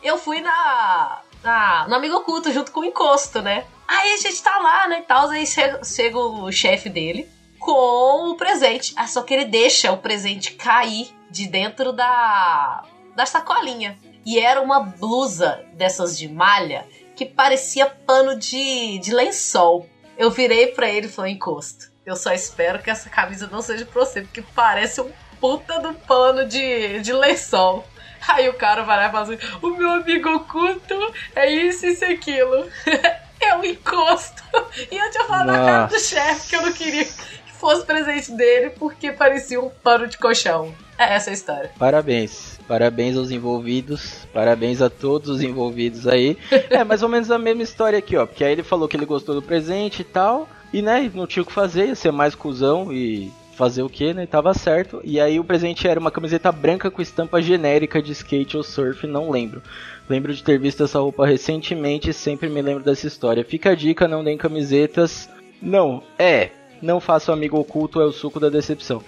Eu 0.03 0.17
fui 0.17 0.41
na, 0.41 1.21
na 1.43 1.87
no 1.87 1.95
Amigo 1.95 2.15
Oculto 2.15 2.51
junto 2.51 2.71
com 2.71 2.81
o 2.81 2.85
encosto, 2.85 3.41
né? 3.41 3.65
Aí 3.89 4.13
a 4.13 4.17
gente 4.17 4.43
tá 4.43 4.59
lá, 4.59 4.87
né? 4.87 5.01
Tal, 5.01 5.31
aí 5.31 5.47
chega, 5.47 6.19
o 6.19 6.51
chefe 6.51 6.89
dele 6.89 7.27
com 7.57 8.29
o 8.29 8.37
presente. 8.37 8.93
Ah, 8.95 9.07
só 9.07 9.23
que 9.23 9.33
ele 9.33 9.45
deixa 9.45 9.91
o 9.91 9.97
presente 9.97 10.51
cair 10.53 11.09
de 11.27 11.47
dentro 11.47 11.91
da, 11.91 12.83
da 13.15 13.25
sacolinha. 13.25 13.97
E 14.23 14.37
era 14.37 14.61
uma 14.61 14.79
blusa 14.79 15.65
dessas 15.73 16.15
de 16.15 16.27
malha 16.27 16.87
que 17.15 17.25
parecia 17.25 17.87
pano 17.87 18.37
de, 18.37 18.99
de 18.99 19.11
lençol. 19.11 19.89
Eu 20.15 20.29
virei 20.29 20.67
pra 20.67 20.87
ele 20.87 21.07
e 21.07 21.11
falei, 21.11 21.33
encosto. 21.33 21.91
Eu 22.05 22.15
só 22.15 22.31
espero 22.31 22.83
que 22.83 22.91
essa 22.91 23.09
camisa 23.09 23.49
não 23.51 23.61
seja 23.63 23.87
pra 23.87 24.05
você, 24.05 24.21
porque 24.21 24.43
parece 24.53 25.01
um 25.01 25.11
puta 25.41 25.79
do 25.79 25.95
pano 25.95 26.45
de, 26.45 26.99
de 26.99 27.11
lençol. 27.11 27.83
Aí 28.27 28.47
o 28.49 28.53
cara 28.53 28.83
vai 28.83 28.97
lá 28.97 29.07
e 29.07 29.11
fala 29.11 29.23
assim: 29.23 29.57
o 29.63 29.69
meu 29.71 29.89
amigo 29.89 30.29
oculto 30.29 30.95
é 31.35 31.51
isso 31.51 31.87
e 31.87 32.05
aquilo. 32.05 32.69
é 33.41 33.55
um 33.55 33.63
encosto. 33.63 34.43
E 34.91 34.97
eu 34.97 35.11
tinha 35.11 35.25
falado 35.25 35.47
na 35.47 35.57
cara 35.57 35.85
do 35.85 35.93
Nossa. 35.93 36.05
chefe 36.05 36.49
que 36.49 36.55
eu 36.55 36.61
não 36.61 36.73
queria 36.73 37.05
que 37.05 37.51
fosse 37.59 37.85
presente 37.85 38.31
dele 38.31 38.71
porque 38.71 39.11
parecia 39.11 39.59
um 39.59 39.69
pano 39.69 40.07
de 40.07 40.17
colchão. 40.17 40.73
É 40.97 41.13
essa 41.13 41.29
a 41.29 41.33
história. 41.33 41.71
Parabéns. 41.79 42.59
Parabéns 42.67 43.15
aos 43.15 43.31
envolvidos. 43.31 44.27
Parabéns 44.33 44.81
a 44.81 44.89
todos 44.89 45.29
os 45.29 45.41
envolvidos 45.41 46.07
aí. 46.07 46.37
É 46.69 46.83
mais 46.83 47.01
ou 47.01 47.09
menos 47.09 47.31
a 47.31 47.39
mesma 47.39 47.63
história 47.63 47.97
aqui, 47.97 48.17
ó. 48.17 48.25
Porque 48.25 48.43
aí 48.43 48.51
ele 48.51 48.63
falou 48.63 48.87
que 48.87 48.97
ele 48.97 49.05
gostou 49.05 49.33
do 49.33 49.41
presente 49.41 50.01
e 50.01 50.05
tal. 50.05 50.47
E 50.71 50.81
né, 50.81 51.09
não 51.13 51.25
tinha 51.25 51.41
o 51.41 51.45
que 51.45 51.51
fazer, 51.51 51.87
ia 51.87 51.95
ser 51.95 52.11
mais 52.11 52.35
cuzão 52.35 52.93
e 52.93 53.31
fazer 53.59 53.83
o 53.83 53.89
que, 53.89 54.13
né? 54.13 54.25
Tava 54.25 54.53
certo. 54.53 55.01
E 55.03 55.19
aí 55.19 55.37
o 55.37 55.43
presente 55.43 55.85
era 55.85 55.99
uma 55.99 56.09
camiseta 56.09 56.49
branca 56.49 56.89
com 56.89 57.01
estampa 57.01 57.41
genérica 57.41 58.01
de 58.01 58.13
skate 58.13 58.55
ou 58.55 58.63
surf, 58.63 59.05
não 59.05 59.29
lembro. 59.29 59.61
Lembro 60.09 60.33
de 60.33 60.41
ter 60.41 60.57
visto 60.57 60.85
essa 60.85 60.97
roupa 60.97 61.27
recentemente 61.27 62.09
e 62.09 62.13
sempre 62.13 62.47
me 62.47 62.61
lembro 62.61 62.85
dessa 62.85 63.05
história. 63.05 63.43
Fica 63.43 63.71
a 63.71 63.75
dica, 63.75 64.07
não 64.07 64.23
deem 64.23 64.37
camisetas. 64.37 65.29
Não, 65.61 66.01
é. 66.17 66.51
Não 66.81 67.01
faça 67.01 67.33
amigo 67.33 67.59
oculto, 67.59 67.99
é 67.99 68.05
o 68.05 68.13
suco 68.13 68.39
da 68.39 68.47
decepção. 68.47 69.03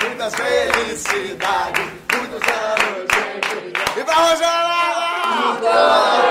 Muitas 0.00 0.34
felicidades, 0.36 1.84
muitos 2.12 2.48
anos 2.48 3.08
de 3.92 4.00
E 4.00 4.04
pra 4.04 4.14
Rosana! 4.14 6.21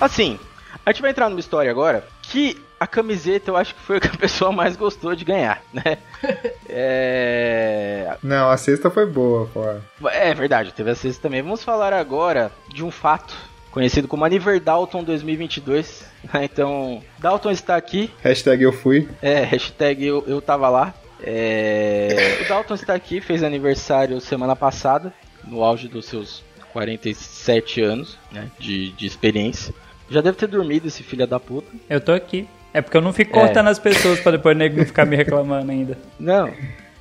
Assim, 0.00 0.38
a 0.86 0.92
gente 0.92 1.02
vai 1.02 1.10
entrar 1.10 1.28
numa 1.28 1.40
história 1.40 1.70
agora 1.70 2.06
que 2.22 2.56
a 2.78 2.86
camiseta 2.86 3.50
eu 3.50 3.56
acho 3.56 3.74
que 3.74 3.80
foi 3.80 3.98
o 3.98 4.00
que 4.00 4.06
a 4.06 4.14
pessoa 4.16 4.52
mais 4.52 4.76
gostou 4.76 5.14
de 5.14 5.24
ganhar, 5.24 5.62
né? 5.72 5.98
É. 6.70 8.16
Não, 8.22 8.50
a 8.50 8.56
sexta 8.58 8.90
foi 8.90 9.06
boa, 9.06 9.46
pô. 9.46 10.08
É 10.10 10.34
verdade, 10.34 10.70
teve 10.72 10.90
a 10.90 10.94
sexta 10.94 11.22
também. 11.22 11.40
Vamos 11.40 11.64
falar 11.64 11.94
agora 11.94 12.52
de 12.68 12.84
um 12.84 12.90
fato 12.90 13.34
conhecido 13.70 14.06
como 14.06 14.24
Aniver 14.24 14.60
Dalton 14.60 15.02
2022. 15.02 16.04
né? 16.32 16.44
Então, 16.44 17.02
Dalton 17.18 17.50
está 17.50 17.74
aqui. 17.74 18.10
Hashtag 18.22 18.62
eu 18.62 18.72
fui. 18.72 19.08
É, 19.22 19.44
hashtag 19.44 20.04
eu, 20.04 20.22
eu 20.26 20.42
tava 20.42 20.68
lá. 20.68 20.94
É, 21.22 22.38
o 22.44 22.48
Dalton 22.48 22.74
está 22.74 22.94
aqui, 22.94 23.20
fez 23.20 23.42
aniversário 23.42 24.20
semana 24.20 24.54
passada, 24.54 25.12
no 25.42 25.64
auge 25.64 25.88
dos 25.88 26.04
seus 26.04 26.44
47 26.72 27.80
anos 27.80 28.18
né, 28.30 28.50
de, 28.58 28.92
de 28.92 29.06
experiência. 29.06 29.74
Já 30.10 30.20
deve 30.20 30.36
ter 30.36 30.46
dormido 30.46 30.86
esse 30.88 31.02
filho 31.02 31.26
da 31.26 31.38
puta. 31.38 31.68
Eu 31.88 32.00
tô 32.00 32.12
aqui. 32.12 32.48
É 32.72 32.80
porque 32.82 32.96
eu 32.96 33.00
não 33.02 33.12
fico 33.12 33.32
cortando 33.32 33.68
as 33.68 33.78
pessoas 33.78 34.20
pra 34.20 34.32
depois 34.32 34.54
o 34.54 34.58
nego 34.58 34.76
não 34.78 34.84
ficar 34.86 35.04
me 35.06 35.16
reclamando 35.16 35.70
ainda. 35.70 35.98
Não, 36.20 36.50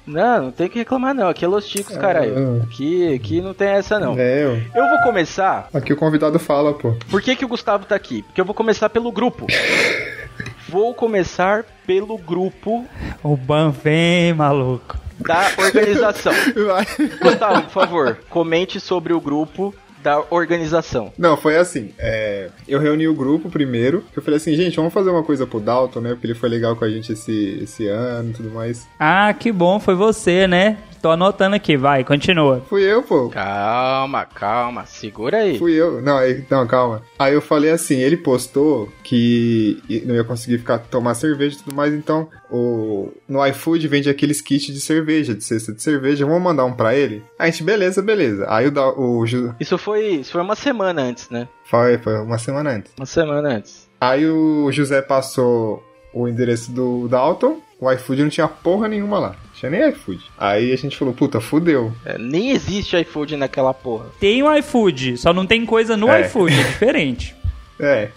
não, 0.05 0.43
não 0.43 0.51
tem 0.51 0.69
que 0.69 0.79
reclamar 0.79 1.13
não. 1.13 1.27
Aqui 1.27 1.43
é 1.43 1.47
Los 1.49 1.67
Chicos, 1.67 1.97
caralho. 1.97 2.61
Aqui, 2.63 3.13
aqui 3.13 3.41
não 3.41 3.53
tem 3.53 3.67
essa 3.67 3.99
não. 3.99 4.15
É, 4.17 4.41
eu. 4.45 4.51
Eu 4.73 4.87
vou 4.89 5.01
começar. 5.03 5.67
Aqui 5.73 5.91
o 5.91 5.97
convidado 5.97 6.39
fala, 6.39 6.73
pô. 6.73 6.95
Por 7.09 7.21
que, 7.21 7.35
que 7.35 7.43
o 7.43 7.47
Gustavo 7.49 7.85
tá 7.85 7.93
aqui? 7.95 8.21
Porque 8.23 8.39
eu 8.39 8.45
vou 8.45 8.55
começar 8.55 8.89
pelo 8.89 9.11
grupo. 9.11 9.47
Vou 10.69 10.93
começar 10.93 11.63
pelo 11.85 12.17
grupo 12.17 12.85
O 13.23 13.37
Ban 13.37 13.71
vem, 13.71 14.33
maluco. 14.33 14.97
da 15.19 15.49
organização. 15.57 16.33
Vai. 16.67 16.85
Gustavo, 17.21 17.61
por 17.63 17.71
favor, 17.71 18.17
comente 18.29 18.77
sobre 18.79 19.13
o 19.13 19.19
grupo 19.21 19.73
da 20.07 20.23
organização. 20.29 21.11
Não, 21.17 21.35
foi 21.35 21.57
assim. 21.57 21.91
é, 21.99 22.47
eu 22.65 22.79
reuni 22.79 23.09
o 23.09 23.13
grupo 23.13 23.49
primeiro. 23.49 24.05
Eu 24.15 24.21
falei 24.21 24.37
assim, 24.37 24.55
gente, 24.55 24.77
vamos 24.77 24.93
fazer 24.93 25.09
uma 25.09 25.21
coisa 25.21 25.45
pro 25.45 25.59
Dalton, 25.59 25.99
né? 25.99 26.09
Porque 26.11 26.27
ele 26.27 26.33
foi 26.33 26.47
legal 26.47 26.77
com 26.77 26.85
a 26.85 26.89
gente 26.89 27.11
esse, 27.11 27.59
esse 27.61 27.87
ano 27.87 28.29
e 28.29 28.33
tudo 28.33 28.49
mais. 28.49 28.87
Ah, 28.97 29.33
que 29.33 29.51
bom, 29.51 29.81
foi 29.81 29.95
você, 29.95 30.47
né? 30.47 30.77
Tô 31.01 31.11
anotando 31.11 31.55
aqui, 31.55 31.77
vai, 31.77 32.03
continua. 32.03 32.61
Fui 32.67 32.81
eu, 32.83 33.03
pô. 33.03 33.29
Calma, 33.29 34.25
calma, 34.25 34.85
segura 34.85 35.37
aí. 35.37 35.59
Fui 35.59 35.73
eu. 35.73 36.01
Não, 36.01 36.17
aí, 36.17 36.43
não, 36.49 36.65
calma. 36.65 37.03
Aí 37.19 37.33
eu 37.33 37.41
falei 37.41 37.69
assim, 37.69 37.99
ele 37.99 38.17
postou 38.17 38.89
que 39.03 39.81
não 40.05 40.15
ia 40.15 40.23
conseguir 40.23 40.57
ficar 40.57 40.79
tomar 40.79 41.13
cerveja 41.13 41.55
e 41.55 41.63
tudo 41.63 41.75
mais, 41.75 41.93
então 41.93 42.27
o 42.51 43.11
no 43.27 43.45
iFood 43.47 43.87
vende 43.87 44.09
aqueles 44.09 44.41
kits 44.41 44.73
de 44.73 44.79
cerveja, 44.79 45.33
de 45.35 45.43
cesta 45.43 45.73
de 45.73 45.81
cerveja, 45.81 46.25
vamos 46.25 46.41
mandar 46.41 46.65
um 46.65 46.73
pra 46.73 46.95
ele? 46.95 47.23
Aí 47.37 47.49
a 47.49 47.51
gente, 47.51 47.63
beleza, 47.63 48.01
beleza. 48.01 48.45
Aí 48.49 48.67
o, 48.67 48.99
o 49.19 49.25
Ju- 49.25 49.53
Isso 49.59 49.77
foi, 49.77 50.07
isso 50.17 50.31
foi 50.31 50.41
uma 50.41 50.55
semana 50.55 51.01
antes, 51.01 51.29
né? 51.29 51.47
foi, 51.65 51.97
foi 51.97 52.15
uma 52.21 52.37
semana 52.37 52.69
antes. 52.71 52.91
Uma 52.97 53.05
semana 53.05 53.49
antes. 53.55 53.87
Aí 53.99 54.25
o 54.25 54.71
José 54.71 55.01
passou 55.01 55.83
o 56.13 56.27
endereço 56.27 56.71
do 56.71 57.07
Dalton, 57.07 57.59
o 57.79 57.91
iFood 57.91 58.23
não 58.23 58.29
tinha 58.29 58.47
porra 58.47 58.87
nenhuma 58.87 59.19
lá. 59.19 59.35
Tinha 59.53 59.69
nem 59.69 59.89
iFood. 59.89 60.19
Aí 60.37 60.71
a 60.71 60.75
gente 60.77 60.95
falou, 60.97 61.13
puta, 61.13 61.39
fudeu. 61.41 61.91
É, 62.05 62.17
nem 62.17 62.51
existe 62.51 62.95
iFood 63.01 63.35
naquela 63.37 63.73
porra. 63.73 64.05
Tem 64.19 64.41
o 64.41 64.55
iFood, 64.57 65.17
só 65.17 65.33
não 65.33 65.45
tem 65.45 65.65
coisa 65.65 65.97
no 65.97 66.07
É. 66.09 66.21
iFood, 66.21 66.53
é 66.53 66.63
diferente. 66.63 67.35
É. 67.79 68.09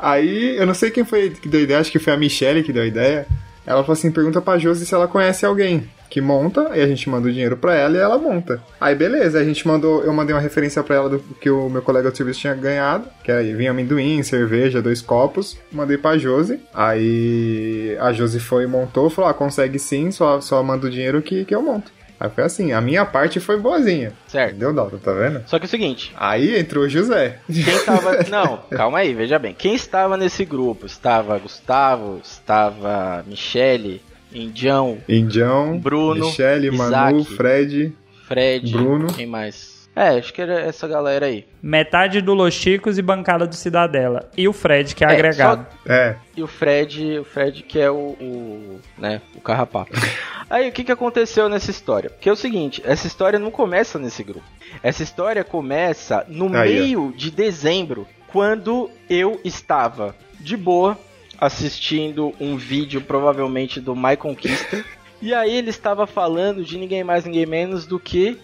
Aí, 0.00 0.56
eu 0.56 0.66
não 0.66 0.74
sei 0.74 0.90
quem 0.90 1.04
foi 1.04 1.30
que 1.30 1.48
deu 1.48 1.60
a 1.60 1.62
ideia, 1.62 1.80
acho 1.80 1.92
que 1.92 1.98
foi 1.98 2.12
a 2.12 2.16
Michelle 2.16 2.62
que 2.62 2.72
deu 2.72 2.82
a 2.82 2.86
ideia. 2.86 3.26
Ela 3.66 3.82
falou 3.82 3.92
assim: 3.92 4.10
pergunta 4.10 4.40
pra 4.40 4.58
Josi 4.58 4.86
se 4.86 4.94
ela 4.94 5.06
conhece 5.06 5.44
alguém 5.46 5.88
que 6.08 6.20
monta, 6.20 6.72
e 6.74 6.82
a 6.82 6.86
gente 6.88 7.08
manda 7.08 7.28
o 7.28 7.32
dinheiro 7.32 7.56
pra 7.56 7.72
ela 7.74 7.96
e 7.96 8.00
ela 8.00 8.18
monta. 8.18 8.60
Aí 8.80 8.96
beleza, 8.96 9.38
a 9.38 9.44
gente 9.44 9.66
mandou, 9.66 10.02
eu 10.02 10.12
mandei 10.12 10.34
uma 10.34 10.40
referência 10.40 10.82
pra 10.82 10.96
ela 10.96 11.08
do 11.08 11.20
que 11.20 11.48
o 11.48 11.68
meu 11.68 11.82
colega 11.82 12.10
de 12.10 12.16
serviço 12.16 12.40
tinha 12.40 12.54
ganhado, 12.54 13.04
que 13.22 13.30
aí 13.30 13.54
vinha 13.54 13.70
amendoim, 13.70 14.20
cerveja, 14.24 14.82
dois 14.82 15.00
copos, 15.00 15.56
mandei 15.70 15.96
pra 15.96 16.18
Josi. 16.18 16.58
Aí 16.74 17.96
a 18.00 18.12
Josi 18.12 18.40
foi 18.40 18.64
e 18.64 18.66
montou, 18.66 19.08
falou: 19.08 19.30
ah, 19.30 19.34
consegue 19.34 19.78
sim, 19.78 20.10
só, 20.10 20.40
só 20.40 20.60
manda 20.62 20.88
o 20.88 20.90
dinheiro 20.90 21.22
que, 21.22 21.44
que 21.44 21.54
eu 21.54 21.62
monto. 21.62 21.92
Aí 22.20 22.28
foi 22.28 22.44
assim, 22.44 22.72
a 22.72 22.82
minha 22.82 23.04
parte 23.06 23.40
foi 23.40 23.58
boazinha. 23.58 24.12
Certo. 24.28 24.50
Entendeu, 24.50 24.74
Dalton? 24.74 24.98
Tá 24.98 25.12
vendo? 25.12 25.42
Só 25.46 25.58
que 25.58 25.64
é 25.64 25.66
o 25.66 25.70
seguinte, 25.70 26.12
Aí 26.18 26.58
entrou 26.58 26.84
o 26.84 26.88
José. 26.88 27.38
quem 27.50 27.78
tava. 27.84 28.22
Não, 28.28 28.58
calma 28.70 28.98
aí, 28.98 29.14
veja 29.14 29.38
bem. 29.38 29.54
Quem 29.54 29.74
estava 29.74 30.18
nesse 30.18 30.44
grupo? 30.44 30.84
Estava 30.84 31.38
Gustavo, 31.38 32.20
estava 32.22 33.24
Michele, 33.26 34.02
Indião, 34.32 34.98
Indião, 35.08 35.78
Bruno, 35.78 36.26
Michele, 36.26 36.70
Manu. 36.70 37.24
Fred. 37.24 37.96
Fred. 38.28 38.70
Bruno. 38.70 39.06
Quem 39.14 39.26
mais? 39.26 39.69
É, 40.00 40.18
acho 40.18 40.32
que 40.32 40.40
era 40.40 40.58
essa 40.60 40.88
galera 40.88 41.26
aí. 41.26 41.46
Metade 41.62 42.22
do 42.22 42.32
Los 42.32 42.54
Chicos 42.54 42.96
e 42.96 43.02
bancada 43.02 43.46
do 43.46 43.54
Cidadela. 43.54 44.30
E 44.34 44.48
o 44.48 44.52
Fred, 44.54 44.94
que 44.94 45.04
é, 45.04 45.08
É, 45.08 45.12
agregado. 45.12 45.66
É, 45.86 46.16
E 46.34 46.42
o 46.42 46.46
Fred, 46.46 47.18
o 47.18 47.24
Fred 47.24 47.62
que 47.62 47.78
é 47.78 47.90
o, 47.90 48.16
o 48.18 48.80
né, 48.96 49.20
o 49.36 49.42
carrapato. 49.42 49.92
Aí 50.48 50.70
o 50.70 50.72
que 50.72 50.84
que 50.84 50.90
aconteceu 50.90 51.50
nessa 51.50 51.70
história? 51.70 52.08
Porque 52.08 52.30
é 52.30 52.32
o 52.32 52.36
seguinte, 52.36 52.80
essa 52.82 53.06
história 53.06 53.38
não 53.38 53.50
começa 53.50 53.98
nesse 53.98 54.24
grupo. 54.24 54.46
Essa 54.82 55.02
história 55.02 55.44
começa 55.44 56.24
no 56.28 56.46
Aí, 56.46 56.54
ó. 56.56 56.62
meio 56.62 57.14
de 57.14 57.30
dezembro, 57.30 58.08
quando 58.28 58.90
eu 59.08 59.38
estava 59.44 60.16
de 60.40 60.56
boa 60.56 60.98
assistindo 61.38 62.32
um 62.40 62.56
vídeo 62.56 63.02
provavelmente 63.02 63.82
do 63.82 63.94
My 63.94 64.16
Conquista. 64.16 64.82
e 65.20 65.34
aí 65.34 65.54
ele 65.54 65.68
estava 65.68 66.06
falando 66.06 66.64
de 66.64 66.78
ninguém 66.78 67.04
mais 67.04 67.26
ninguém 67.26 67.44
menos 67.44 67.84
do 67.84 68.00
que 68.00 68.38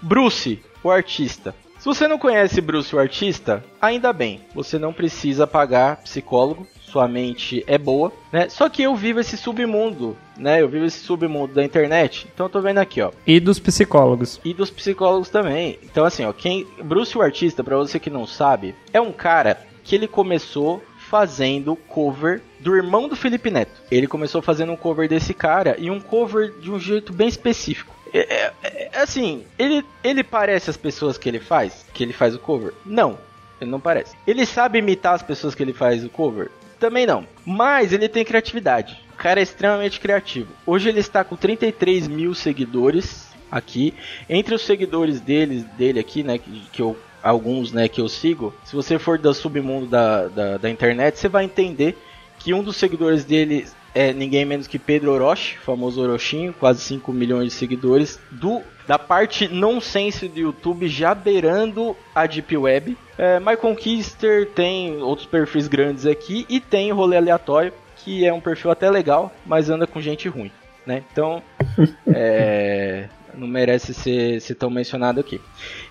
Bruce, 0.00 0.62
o 0.84 0.90
artista. 0.90 1.54
Se 1.78 1.86
você 1.86 2.08
não 2.08 2.18
conhece 2.18 2.60
Bruce, 2.60 2.94
o 2.94 2.98
artista, 2.98 3.62
ainda 3.80 4.12
bem, 4.12 4.40
você 4.54 4.78
não 4.78 4.92
precisa 4.92 5.46
pagar 5.46 5.96
psicólogo, 5.98 6.66
sua 6.80 7.08
mente 7.08 7.64
é 7.66 7.76
boa, 7.76 8.12
né? 8.32 8.48
Só 8.48 8.68
que 8.68 8.82
eu 8.82 8.94
vivo 8.94 9.18
esse 9.18 9.36
submundo, 9.36 10.16
né? 10.36 10.62
Eu 10.62 10.68
vivo 10.68 10.84
esse 10.84 11.00
submundo 11.00 11.52
da 11.52 11.64
internet. 11.64 12.28
Então 12.32 12.46
eu 12.46 12.50
tô 12.50 12.60
vendo 12.60 12.78
aqui, 12.78 13.02
ó. 13.02 13.10
E 13.26 13.40
dos 13.40 13.58
psicólogos. 13.58 14.40
E 14.44 14.54
dos 14.54 14.70
psicólogos 14.70 15.28
também. 15.28 15.78
Então 15.82 16.04
assim, 16.04 16.24
ó, 16.24 16.32
quem 16.32 16.66
Bruce 16.82 17.18
o 17.18 17.20
artista, 17.20 17.64
pra 17.64 17.76
você 17.76 17.98
que 17.98 18.08
não 18.08 18.26
sabe, 18.26 18.74
é 18.92 19.00
um 19.00 19.12
cara 19.12 19.58
que 19.82 19.94
ele 19.94 20.06
começou 20.06 20.82
fazendo 21.10 21.76
cover 21.76 22.40
do 22.60 22.74
irmão 22.74 23.08
do 23.08 23.14
Felipe 23.14 23.50
Neto. 23.50 23.82
Ele 23.90 24.06
começou 24.06 24.40
fazendo 24.40 24.72
um 24.72 24.76
cover 24.76 25.08
desse 25.08 25.34
cara 25.34 25.76
e 25.78 25.90
um 25.90 26.00
cover 26.00 26.52
de 26.60 26.70
um 26.70 26.78
jeito 26.78 27.12
bem 27.12 27.28
específico. 27.28 27.93
É, 28.14 28.52
é- 28.62 28.90
é 28.92 28.98
assim, 29.00 29.44
ele, 29.58 29.84
ele 30.02 30.22
parece 30.22 30.70
as 30.70 30.76
pessoas 30.76 31.18
que 31.18 31.28
ele 31.28 31.40
faz, 31.40 31.84
que 31.92 32.02
ele 32.04 32.12
faz 32.12 32.34
o 32.34 32.38
cover? 32.38 32.72
Não, 32.86 33.18
ele 33.60 33.70
não 33.70 33.80
parece. 33.80 34.14
Ele 34.26 34.46
sabe 34.46 34.78
imitar 34.78 35.14
as 35.14 35.22
pessoas 35.22 35.54
que 35.54 35.62
ele 35.62 35.72
faz 35.72 36.04
o 36.04 36.08
cover? 36.08 36.50
Também 36.78 37.06
não. 37.06 37.26
Mas 37.44 37.92
ele 37.92 38.08
tem 38.08 38.24
criatividade. 38.24 39.02
O 39.12 39.16
cara 39.16 39.40
é 39.40 39.42
extremamente 39.42 39.98
criativo. 40.00 40.48
Hoje 40.66 40.88
ele 40.88 41.00
está 41.00 41.24
com 41.24 41.36
33 41.36 42.06
mil 42.08 42.34
seguidores 42.34 43.28
aqui. 43.50 43.94
Entre 44.28 44.54
os 44.54 44.62
seguidores 44.62 45.20
deles, 45.20 45.64
dele 45.76 45.98
aqui, 45.98 46.22
né, 46.22 46.38
que, 46.38 46.62
que 46.72 46.82
eu 46.82 46.96
alguns, 47.22 47.72
né, 47.72 47.88
que 47.88 48.00
eu 48.02 48.08
sigo, 48.08 48.54
se 48.64 48.76
você 48.76 48.98
for 48.98 49.18
do 49.18 49.32
submundo 49.32 49.86
da, 49.86 50.28
da, 50.28 50.56
da 50.58 50.68
internet, 50.70 51.18
você 51.18 51.26
vai 51.26 51.44
entender 51.44 51.96
que 52.38 52.52
um 52.52 52.62
dos 52.62 52.76
seguidores 52.76 53.24
dele 53.24 53.66
é 53.94 54.12
ninguém 54.12 54.44
menos 54.44 54.66
que 54.66 54.78
Pedro 54.78 55.12
Orochi, 55.12 55.56
famoso 55.58 56.02
Orochinho, 56.02 56.52
quase 56.52 56.80
5 56.80 57.12
milhões 57.12 57.52
de 57.52 57.58
seguidores, 57.58 58.18
do 58.30 58.62
da 58.86 58.98
parte 58.98 59.48
nonsense 59.48 60.28
do 60.28 60.38
YouTube, 60.38 60.88
já 60.88 61.14
beirando 61.14 61.96
a 62.14 62.26
Deep 62.26 62.54
Web. 62.54 62.98
É, 63.16 63.40
My 63.40 63.56
Conquister 63.56 64.46
tem 64.50 65.00
outros 65.02 65.26
perfis 65.26 65.68
grandes 65.68 66.04
aqui 66.04 66.44
e 66.50 66.60
tem 66.60 66.92
o 66.92 66.94
Rolê 66.94 67.16
Aleatório, 67.16 67.72
que 67.96 68.26
é 68.26 68.32
um 68.32 68.40
perfil 68.40 68.70
até 68.70 68.90
legal, 68.90 69.32
mas 69.46 69.70
anda 69.70 69.86
com 69.86 70.00
gente 70.02 70.28
ruim, 70.28 70.52
né? 70.84 71.02
Então, 71.10 71.42
é, 72.06 73.08
não 73.34 73.46
merece 73.46 73.94
ser, 73.94 74.40
ser 74.40 74.54
tão 74.56 74.68
mencionado 74.68 75.20
aqui. 75.20 75.40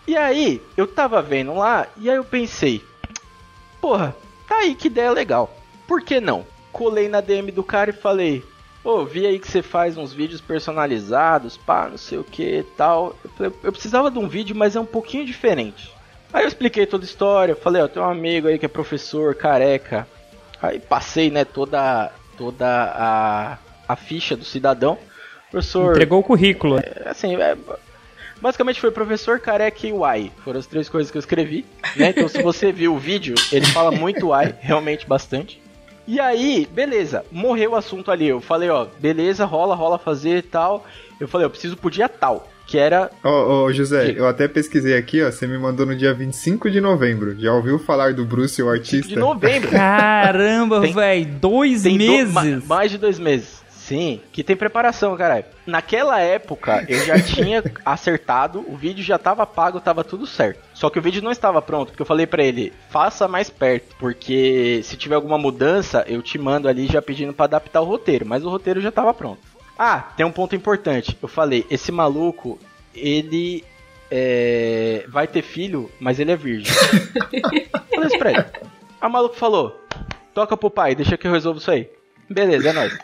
E 0.08 0.16
aí, 0.16 0.62
eu 0.78 0.86
tava 0.86 1.22
vendo 1.22 1.56
lá, 1.56 1.88
e 1.98 2.10
aí 2.10 2.18
eu 2.18 2.24
pensei, 2.24 2.84
porra, 3.82 4.16
tá 4.48 4.58
aí 4.58 4.76
que 4.76 4.88
ideia 4.88 5.12
legal. 5.12 5.56
Por 5.88 6.02
que 6.04 6.20
não? 6.20 6.46
Colei 6.74 7.08
na 7.08 7.22
DM 7.22 7.52
do 7.52 7.64
cara 7.64 7.91
e 7.91 7.94
falei, 7.94 8.44
ô, 8.84 9.06
vi 9.06 9.26
aí 9.26 9.40
que 9.40 9.48
você 9.48 9.62
faz 9.62 9.95
uns 9.98 10.12
vídeos 10.12 10.41
personalizados, 10.41 11.56
pá, 11.56 11.88
não 11.90 11.98
sei 11.98 12.18
o 12.18 12.24
que 12.24 12.60
e 12.60 12.64
tal. 12.64 13.16
Eu, 13.24 13.30
falei, 13.32 13.54
eu 13.64 13.72
precisava 13.72 14.12
de 14.12 14.20
um 14.20 14.28
vídeo, 14.28 14.56
mas 14.56 14.76
é 14.76 14.80
um 14.80 14.86
pouquinho 14.86 15.26
diferente. 15.26 15.94
Aí 16.34 16.44
eu 16.44 16.48
expliquei 16.48 16.86
toda 16.88 17.04
a 17.04 17.06
história, 17.06 17.56
falei, 17.56 17.82
ó, 17.82 17.88
tem 17.88 18.02
um 18.02 18.10
amigo 18.10 18.48
aí 18.48 18.58
que 18.58 18.66
é 18.66 18.70
professor, 18.70 19.36
careca. 19.36 20.08
Aí 20.62 20.80
passei, 20.80 21.30
né, 21.30 21.45
toda, 21.45 22.12
toda 22.38 22.68
a, 22.68 23.58
a 23.88 23.95
ficha 23.95 24.36
do 24.36 24.44
cidadão. 24.44 24.98
Professor, 25.52 25.91
Entregou 25.91 26.20
o 26.20 26.24
currículo. 26.24 26.80
assim, 27.06 27.36
é, 27.36 27.56
basicamente 28.41 28.82
foi 28.82 28.90
professor, 28.90 29.40
careca 29.40 29.88
e 29.88 29.94
uai. 29.94 30.32
Foram 30.44 30.60
as 30.60 30.66
três 30.66 30.90
coisas 30.90 31.12
que 31.12 31.18
eu 31.18 31.20
escrevi, 31.20 31.64
né? 31.95 32.10
Então 32.10 32.28
se 32.28 32.41
você 32.41 32.72
viu 32.72 32.95
o 32.95 33.00
vídeo, 33.00 33.36
ele 33.52 33.68
fala 33.68 33.91
muito 33.91 34.30
uai, 34.30 34.56
realmente 34.60 35.06
bastante. 35.08 35.62
E 36.08 36.20
aí, 36.20 36.68
beleza, 36.72 37.24
morreu 37.32 37.72
o 37.72 37.76
assunto 37.76 38.12
ali. 38.12 38.28
Eu 38.28 38.42
falei, 38.42 38.70
ó, 38.70 38.88
beleza, 39.00 39.46
rola, 39.46 39.74
rola 39.76 39.98
fazer 39.98 40.38
e 40.38 40.42
tal. 40.42 40.86
Eu 41.20 41.28
falei, 41.28 41.46
eu 41.46 41.50
preciso 41.50 41.78
pro 41.78 41.90
dia 41.90 42.10
tal. 42.10 42.50
que 42.68 42.78
era 42.78 43.10
Ô, 43.24 43.64
ô, 43.66 43.74
José, 43.74 44.06
Diga. 44.08 44.20
eu 44.22 44.28
até 44.28 44.48
pesquisei 44.48 44.98
aqui, 44.98 45.22
ó. 45.24 45.32
Você 45.32 45.46
me 45.48 45.58
mandou 45.58 45.86
no 45.86 45.96
dia 45.96 46.14
25 46.14 46.70
de 46.72 46.82
novembro. 46.82 47.40
Já 47.40 47.54
ouviu 47.54 47.78
falar 47.80 48.14
do 48.14 48.26
Bruce, 48.26 48.62
o 48.62 48.70
artista? 48.70 49.08
de 49.08 49.16
novembro. 49.16 49.70
Caramba, 49.72 50.82
velho, 50.82 51.26
dois 51.40 51.84
Tem 51.84 51.98
do- 51.98 52.04
meses. 52.06 52.34
ma- 52.34 52.44
mais 52.66 52.92
de 52.92 52.98
dois 52.98 53.18
meses. 53.20 53.64
Sim, 53.70 54.22
que 54.32 54.44
tem 54.46 54.56
preparação, 54.56 55.14
caralho. 55.18 55.44
Naquela 55.68 56.18
época, 56.22 56.86
eu 56.88 57.00
já 57.06 57.20
tinha 57.20 57.62
acertado, 57.86 58.64
o 58.68 58.78
vídeo 58.78 59.04
já 59.04 59.18
tava 59.18 59.46
pago, 59.46 59.82
tava 59.82 60.06
tudo 60.06 60.26
certo. 60.26 60.60
Só 60.84 60.90
que 60.90 61.00
o 61.00 61.02
vídeo 61.02 61.24
não 61.24 61.32
estava 61.32 61.62
pronto, 61.62 61.92
porque 61.92 62.02
eu 62.02 62.06
falei 62.06 62.28
pra 62.28 62.44
ele, 62.44 62.74
faça 62.90 63.26
mais 63.26 63.50
perto, 63.50 63.96
porque 63.98 64.82
se 64.84 64.98
tiver 64.98 65.16
alguma 65.16 65.38
mudança, 65.38 66.04
eu 66.10 66.22
te 66.22 66.38
mando 66.38 66.68
ali 66.68 66.88
já 66.88 67.02
pedindo 67.02 67.32
pra 67.32 67.46
adaptar 67.46 67.80
o 67.80 67.86
roteiro, 67.86 68.26
mas 68.26 68.44
o 68.44 68.50
roteiro 68.50 68.82
já 68.82 68.92
tava 68.92 69.14
pronto. 69.14 69.40
Ah, 69.80 70.12
tem 70.18 70.26
um 70.26 70.32
ponto 70.32 70.58
importante. 70.58 71.18
Eu 71.22 71.30
falei, 71.30 71.66
esse 71.70 71.90
maluco, 71.90 72.60
ele 72.94 73.64
é, 74.12 75.06
vai 75.08 75.26
ter 75.26 75.42
filho, 75.42 75.90
mas 76.02 76.20
ele 76.20 76.34
é 76.34 76.36
virgem. 76.36 76.74
falei 77.90 78.08
isso 78.08 78.20
pra 78.20 78.32
ele. 78.32 78.46
Aí 79.00 79.08
o 79.08 79.10
maluco 79.10 79.38
falou, 79.38 79.80
toca 80.34 80.58
pro 80.58 80.70
pai, 80.70 80.96
deixa 80.96 81.16
que 81.16 81.26
eu 81.26 81.32
resolvo 81.32 81.60
isso 81.60 81.72
aí. 81.72 81.90
Beleza, 82.30 82.72
é 82.72 82.74
nóis. 82.74 82.98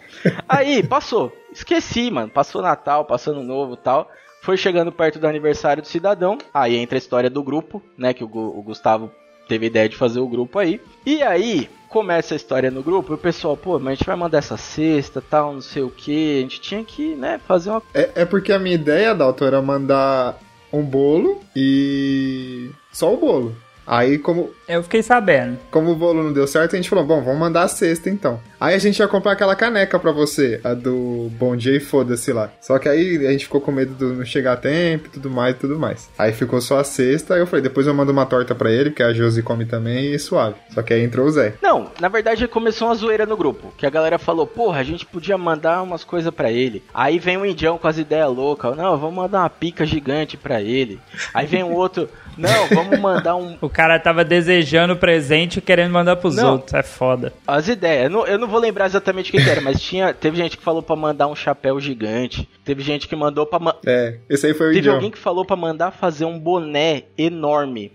Aí, 0.50 0.84
passou. 0.84 1.32
Esqueci, 1.54 2.12
mano. 2.12 2.30
Passou 2.30 2.62
Natal, 2.62 3.06
passou 3.06 3.34
Ano 3.34 3.44
Novo 3.44 3.76
e 3.76 3.78
tal. 3.78 4.12
Foi 4.42 4.58
chegando 4.58 4.92
perto 4.92 5.20
do 5.20 5.28
aniversário 5.28 5.82
do 5.82 5.88
cidadão. 5.88 6.38
Aí 6.54 6.76
entra 6.76 6.98
a 6.98 7.00
história 7.00 7.30
do 7.30 7.44
grupo, 7.44 7.82
né? 7.98 8.14
Que 8.14 8.24
o, 8.24 8.28
o 8.28 8.62
Gustavo 8.62 9.12
teve 9.48 9.66
ideia 9.66 9.90
de 9.90 9.98
fazer 9.98 10.20
o 10.20 10.28
grupo 10.28 10.60
aí. 10.60 10.80
E 11.06 11.22
aí, 11.22 11.70
começa 11.90 12.36
a 12.36 12.38
história 12.38 12.72
no 12.72 12.84
grupo. 12.84 13.12
E 13.12 13.16
o 13.16 13.18
pessoal, 13.18 13.58
pô, 13.58 13.78
mas 13.80 13.88
a 13.88 13.96
gente 13.96 14.06
vai 14.06 14.16
mandar 14.16 14.38
essa 14.38 14.56
cesta, 14.56 15.22
tal, 15.22 15.54
não 15.54 15.62
sei 15.62 15.82
o 15.82 15.90
que. 15.90 16.38
A 16.38 16.42
gente 16.42 16.62
tinha 16.62 16.84
que, 16.84 17.16
né, 17.16 17.40
fazer 17.46 17.72
uma. 17.72 17.82
É, 17.94 18.10
é 18.16 18.26
porque 18.26 18.54
a 18.54 18.60
minha 18.60 18.76
ideia, 18.76 19.14
Dalton, 19.14 19.46
era 19.46 19.62
mandar 19.62 20.38
um 20.72 20.84
bolo 20.84 21.42
e. 21.56 22.70
só 22.94 23.14
o 23.14 23.18
bolo. 23.18 23.56
Aí, 23.86 24.20
como, 24.20 24.52
Eu 24.68 24.84
fiquei 24.84 25.02
sabendo. 25.02 25.58
como 25.72 25.92
o 25.92 25.96
bolo 25.96 26.22
não 26.22 26.32
deu 26.32 26.46
certo, 26.48 26.74
a 26.74 26.76
gente 26.78 26.90
falou: 26.90 27.04
bom, 27.04 27.22
vamos 27.24 27.40
mandar 27.40 27.64
a 27.64 27.68
cesta 27.68 28.10
então. 28.10 28.40
Aí 28.60 28.76
a 28.76 28.80
gente 28.80 29.00
ia 29.00 29.08
comprar 29.08 29.32
aquela 29.34 29.56
caneca 29.56 29.98
pra 29.98 30.12
você, 30.12 30.60
a 30.64 30.74
do 30.74 31.30
Bom 31.38 31.56
Dia 31.56 31.78
e 31.78 31.80
Foda-se 31.80 32.34
lá. 32.34 32.50
Só 32.60 32.78
que 32.78 32.90
aí 32.90 33.26
a 33.26 33.32
gente 33.32 33.46
ficou 33.46 33.62
com 33.62 33.72
medo 33.72 33.94
do 33.94 34.14
não 34.14 34.26
chegar 34.26 34.54
a 34.54 34.58
tempo 34.58 35.08
e 35.08 35.10
tudo 35.10 35.30
mais 35.30 35.56
e 35.56 35.60
tudo 35.60 35.80
mais. 35.80 36.10
Aí 36.18 36.34
ficou 36.34 36.60
só 36.60 36.80
a 36.80 36.84
cesta, 36.84 37.36
aí 37.36 37.40
eu 37.40 37.48
falei: 37.48 37.64
depois 37.64 37.88
eu 37.88 37.94
mando 37.94 38.12
uma 38.12 38.26
torta 38.26 38.54
pra 38.54 38.72
ele, 38.72 38.92
que 38.92 39.02
a 39.02 39.14
Josi 39.14 39.42
come 39.42 39.66
também 39.66 40.14
e 40.14 40.20
suave. 40.20 40.56
Só 40.74 40.82
que 40.82 40.94
aí 40.94 41.04
entrou 41.04 41.26
o 41.26 41.32
Zé. 41.32 41.54
Não, 41.62 41.90
na 42.00 42.10
verdade 42.10 42.48
começou 42.48 42.88
uma 42.90 42.96
zoeira 42.96 43.26
no 43.26 43.38
grupo. 43.38 43.74
Que 43.78 43.86
a 43.86 43.90
galera 43.90 44.20
falou, 44.20 44.46
porra, 44.46 44.80
a 44.80 44.84
gente 44.84 45.06
podia 45.06 45.38
mandar 45.38 45.82
umas 45.82 46.04
coisas 46.04 46.34
pra 46.34 46.52
ele. 46.52 46.84
Aí 46.94 47.18
vem 47.18 47.38
um 47.38 47.46
indião 47.46 47.78
com 47.78 47.88
as 47.88 47.98
ideias 47.98 48.30
loucas. 48.30 48.76
Não, 48.76 48.98
vamos 48.98 49.16
mandar 49.16 49.40
uma 49.40 49.50
pica 49.50 49.86
gigante 49.86 50.36
pra 50.36 50.62
ele. 50.62 51.00
Aí 51.34 51.46
vem 51.46 51.64
um 51.64 51.74
outro, 51.74 52.10
não, 52.38 52.68
vamos 52.68 53.00
mandar 53.00 53.36
um. 53.36 53.58
O 53.62 53.70
cara 53.70 54.00
tava 54.00 54.24
desejando 54.24 54.96
presente 54.96 55.60
e 55.60 55.62
querendo 55.62 55.92
mandar 55.92 56.16
pros 56.16 56.38
Não. 56.38 56.54
outros. 56.54 56.74
É 56.74 56.82
foda. 56.82 57.34
As 57.46 57.68
ideias. 57.68 58.06
Eu 58.06 58.10
não, 58.10 58.26
eu 58.26 58.38
não 58.38 58.48
vou 58.50 58.60
lembrar 58.60 58.86
exatamente 58.88 59.30
o 59.30 59.32
que, 59.32 59.44
que 59.44 59.50
era, 59.50 59.62
mas 59.62 59.82
tinha. 59.82 60.14
Teve 60.14 60.38
gente 60.38 60.58
que 60.58 60.64
falou 60.64 60.82
pra 60.82 60.96
mandar 60.96 61.28
um 61.28 61.36
chapéu 61.36 61.80
gigante. 61.80 62.48
Teve 62.66 62.84
gente 62.84 63.08
que 63.08 63.16
mandou 63.16 63.46
pra. 63.46 63.60
ma- 63.60 63.76
É, 63.86 64.18
esse 64.30 64.48
aí 64.48 64.54
foi 64.54 64.68
o 64.68 64.70
Teve 64.70 64.80
idioma. 64.80 64.98
alguém 64.98 65.12
que 65.12 65.18
falou 65.18 65.46
pra 65.46 65.56
mandar 65.56 65.92
fazer 65.92 66.26
um 66.26 66.38
boné 66.40 67.04
enorme. 67.18 67.94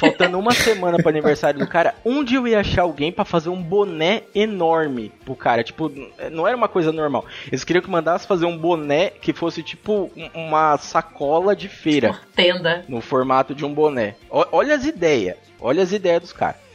Faltando 0.00 0.38
uma 0.40 0.50
semana 0.52 0.98
pro 0.98 1.08
aniversário 1.08 1.60
do 1.60 1.68
cara, 1.68 1.94
onde 2.04 2.34
eu 2.34 2.48
ia 2.48 2.58
achar 2.58 2.82
alguém 2.82 3.12
pra 3.12 3.24
fazer 3.24 3.48
um 3.48 3.62
boné 3.62 4.22
enorme 4.34 5.12
pro 5.24 5.36
cara? 5.36 5.62
Tipo, 5.62 5.90
não 6.32 6.48
era 6.48 6.56
uma 6.56 6.66
coisa 6.68 6.90
normal. 6.90 7.24
Eles 7.46 7.62
queriam 7.62 7.80
que 7.82 7.88
mandasse 7.88 8.26
fazer 8.26 8.44
um 8.44 8.58
boné 8.58 9.10
que 9.10 9.32
fosse 9.32 9.62
tipo 9.62 10.10
um- 10.16 10.30
uma 10.34 10.76
sacola 10.78 11.54
de 11.54 11.68
feira, 11.68 12.08
Uma 12.10 12.20
tenda. 12.34 12.84
no 12.88 13.00
formato 13.00 13.54
de 13.54 13.64
um 13.64 13.72
boné. 13.72 14.16
Ó- 14.28 14.46
Olha 14.50 14.74
as 14.74 14.84
ideias, 14.84 15.36
olha 15.60 15.80
as 15.82 15.92
ideias 15.92 16.20
dos 16.22 16.32
caras. 16.32 16.65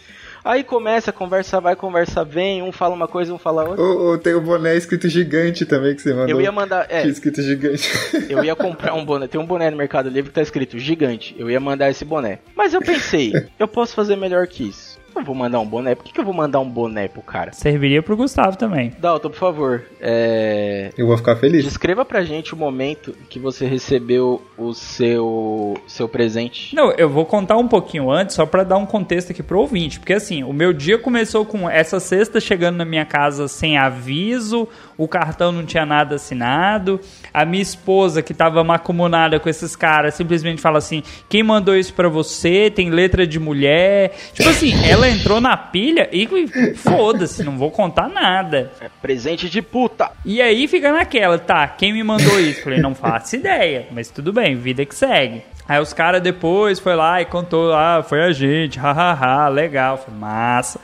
Aí 0.44 0.64
começa, 0.64 1.12
conversa 1.12 1.62
vai, 1.62 1.76
conversa 1.76 2.24
vem, 2.24 2.64
um 2.64 2.72
fala 2.72 2.96
uma 2.96 3.08
coisa, 3.08 3.34
um 3.34 3.38
fala 3.38 3.64
outra. 3.70 3.84
Ô, 3.84 4.14
ô, 4.14 4.18
tem 4.18 4.34
o 4.34 4.42
boné 4.42 4.76
escrito 4.76 5.08
gigante 5.08 5.66
também 5.66 5.96
que 5.96 6.02
você 6.02 6.14
mandou. 6.14 6.30
Eu 6.30 6.42
ia 6.42 6.52
mandar, 6.52 6.88
é, 6.90 7.06
escrito 7.08 7.42
gigante. 7.42 7.90
Eu 8.28 8.44
ia 8.44 8.56
comprar 8.56 8.94
um 8.94 9.06
boné. 9.06 9.28
Tem 9.28 9.40
um 9.40 9.46
boné 9.46 9.70
no 9.70 9.78
Mercado 9.78 10.10
Livre 10.10 10.30
que 10.30 10.36
tá 10.36 10.42
escrito 10.42 10.80
gigante. 10.80 11.36
Eu 11.38 11.50
ia 11.50 11.60
mandar 11.60 11.90
esse 11.90 12.04
boné. 12.04 12.40
Mas 12.56 12.74
eu 12.74 12.82
pensei, 12.82 13.34
eu 13.60 13.68
posso 13.68 13.94
fazer 13.94 14.16
melhor 14.16 14.48
que 14.48 14.68
isso. 14.68 14.91
Eu 15.16 15.24
vou 15.24 15.36
mandar 15.36 15.60
um 15.60 15.66
boné. 15.66 15.96
Por 15.96 16.06
que, 16.06 16.14
que 16.14 16.20
eu 16.20 16.26
vou 16.26 16.34
mandar 16.34 16.60
um 16.60 16.70
boné 16.70 17.08
pro 17.08 17.22
cara? 17.22 17.52
Serviria 17.54 18.02
pro 18.02 18.16
Gustavo 18.16 18.58
também. 18.58 18.94
Dalton, 18.98 19.30
por 19.30 19.38
favor, 19.38 19.84
é... 20.00 20.92
Eu 20.98 21.08
vou 21.08 21.18
ficar 21.18 21.36
feliz. 21.36 21.64
descreva 21.64 22.06
pra 22.06 22.24
gente 22.24 22.54
o 22.54 22.58
momento 22.58 23.16
que 23.30 23.40
você 23.40 23.66
recebeu 23.66 24.42
o 24.58 24.74
seu, 24.74 25.78
seu 25.88 26.08
presente. 26.08 26.76
Não, 26.76 26.92
eu 26.92 27.10
vou 27.10 27.26
contar 27.26 27.58
um 27.58 27.68
pouquinho 27.68 28.10
antes, 28.10 28.36
só 28.36 28.46
pra 28.46 28.64
dar 28.64 28.78
um 28.78 28.86
contexto 28.86 29.32
aqui 29.32 29.44
pro 29.44 29.60
ouvinte. 29.60 30.00
Porque 30.00 30.14
assim, 30.14 30.44
o 30.44 30.54
meu 30.54 30.74
dia 30.74 30.98
começou 30.98 31.46
com 31.46 31.70
essa 31.70 32.00
cesta 32.00 32.40
chegando 32.40 32.78
na 32.78 32.86
minha 32.86 33.06
casa 33.06 33.48
sem 33.48 33.78
aviso, 33.78 34.68
o 34.98 35.08
cartão 35.08 35.52
não 35.52 35.66
tinha 35.66 35.86
nada 35.86 36.16
assinado, 36.16 37.00
a 37.34 37.46
minha 37.46 37.62
esposa, 37.62 38.22
que 38.22 38.34
tava 38.34 38.64
macumunada 38.64 39.40
com 39.40 39.50
esses 39.50 39.76
caras, 39.76 40.16
simplesmente 40.16 40.62
fala 40.62 40.78
assim: 40.78 41.04
quem 41.28 41.44
mandou 41.44 41.76
isso 41.76 41.94
pra 41.94 42.08
você? 42.08 42.72
Tem 42.74 42.90
letra 42.90 43.26
de 43.26 43.40
mulher. 43.40 44.16
Tipo 44.34 44.50
assim, 44.50 44.74
ela 44.86 45.01
entrou 45.06 45.42
na 45.42 45.56
pilha 45.56 46.10
e 46.12 46.28
foda-se, 46.76 47.44
não 47.44 47.58
vou 47.58 47.72
contar 47.72 48.10
nada. 48.10 48.72
É 48.80 48.90
presente 49.02 49.50
de 49.50 49.62
puta. 49.62 50.12
E 50.26 50.42
aí 50.42 50.68
fica 50.68 50.92
naquela, 50.92 51.38
tá, 51.38 51.68
quem 51.68 51.94
me 51.94 52.04
mandou 52.04 52.40
isso? 52.40 52.64
Falei, 52.64 52.80
não 52.80 52.96
faço 52.96 53.36
ideia, 53.36 53.88
mas 53.92 54.10
tudo 54.10 54.32
bem, 54.32 54.56
vida 54.56 54.86
que 54.86 54.96
segue. 54.96 55.44
Aí 55.68 55.80
os 55.80 55.94
caras 55.94 56.22
depois 56.22 56.80
foi 56.80 56.96
lá 56.96 57.22
e 57.22 57.26
contou, 57.26 57.74
ah, 57.74 58.04
foi 58.04 58.22
a 58.24 58.32
gente, 58.32 58.78
hahaha, 58.78 59.48
legal, 59.48 59.98
foi 59.98 60.14
massa. 60.14 60.80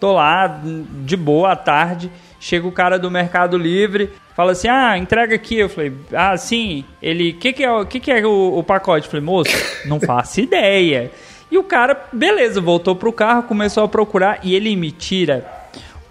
Tô 0.00 0.12
lá, 0.14 0.60
de 1.04 1.16
boa, 1.16 1.52
à 1.52 1.56
tarde, 1.56 2.10
chega 2.40 2.66
o 2.66 2.72
cara 2.72 2.98
do 2.98 3.08
Mercado 3.08 3.56
Livre, 3.56 4.10
fala 4.34 4.50
assim, 4.50 4.66
ah, 4.68 4.98
entrega 4.98 5.36
aqui. 5.36 5.58
Eu 5.58 5.68
falei, 5.68 5.92
ah, 6.12 6.36
sim. 6.36 6.84
Ele, 7.00 7.32
que 7.34 7.52
que 7.52 7.62
é, 7.62 7.70
o 7.70 7.86
que 7.86 8.00
que 8.00 8.10
é 8.10 8.26
o, 8.26 8.58
o 8.58 8.64
pacote? 8.64 9.06
Eu 9.06 9.10
falei, 9.12 9.24
moço, 9.24 9.56
não 9.86 10.00
faço 10.00 10.40
ideia. 10.40 11.12
E 11.52 11.58
o 11.58 11.62
cara, 11.62 12.06
beleza, 12.10 12.62
voltou 12.62 12.96
pro 12.96 13.12
carro, 13.12 13.42
começou 13.42 13.84
a 13.84 13.88
procurar 13.88 14.40
e 14.42 14.54
ele 14.54 14.74
me 14.74 14.90
tira 14.90 15.44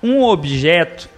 um 0.04 0.22
objeto 0.22 1.10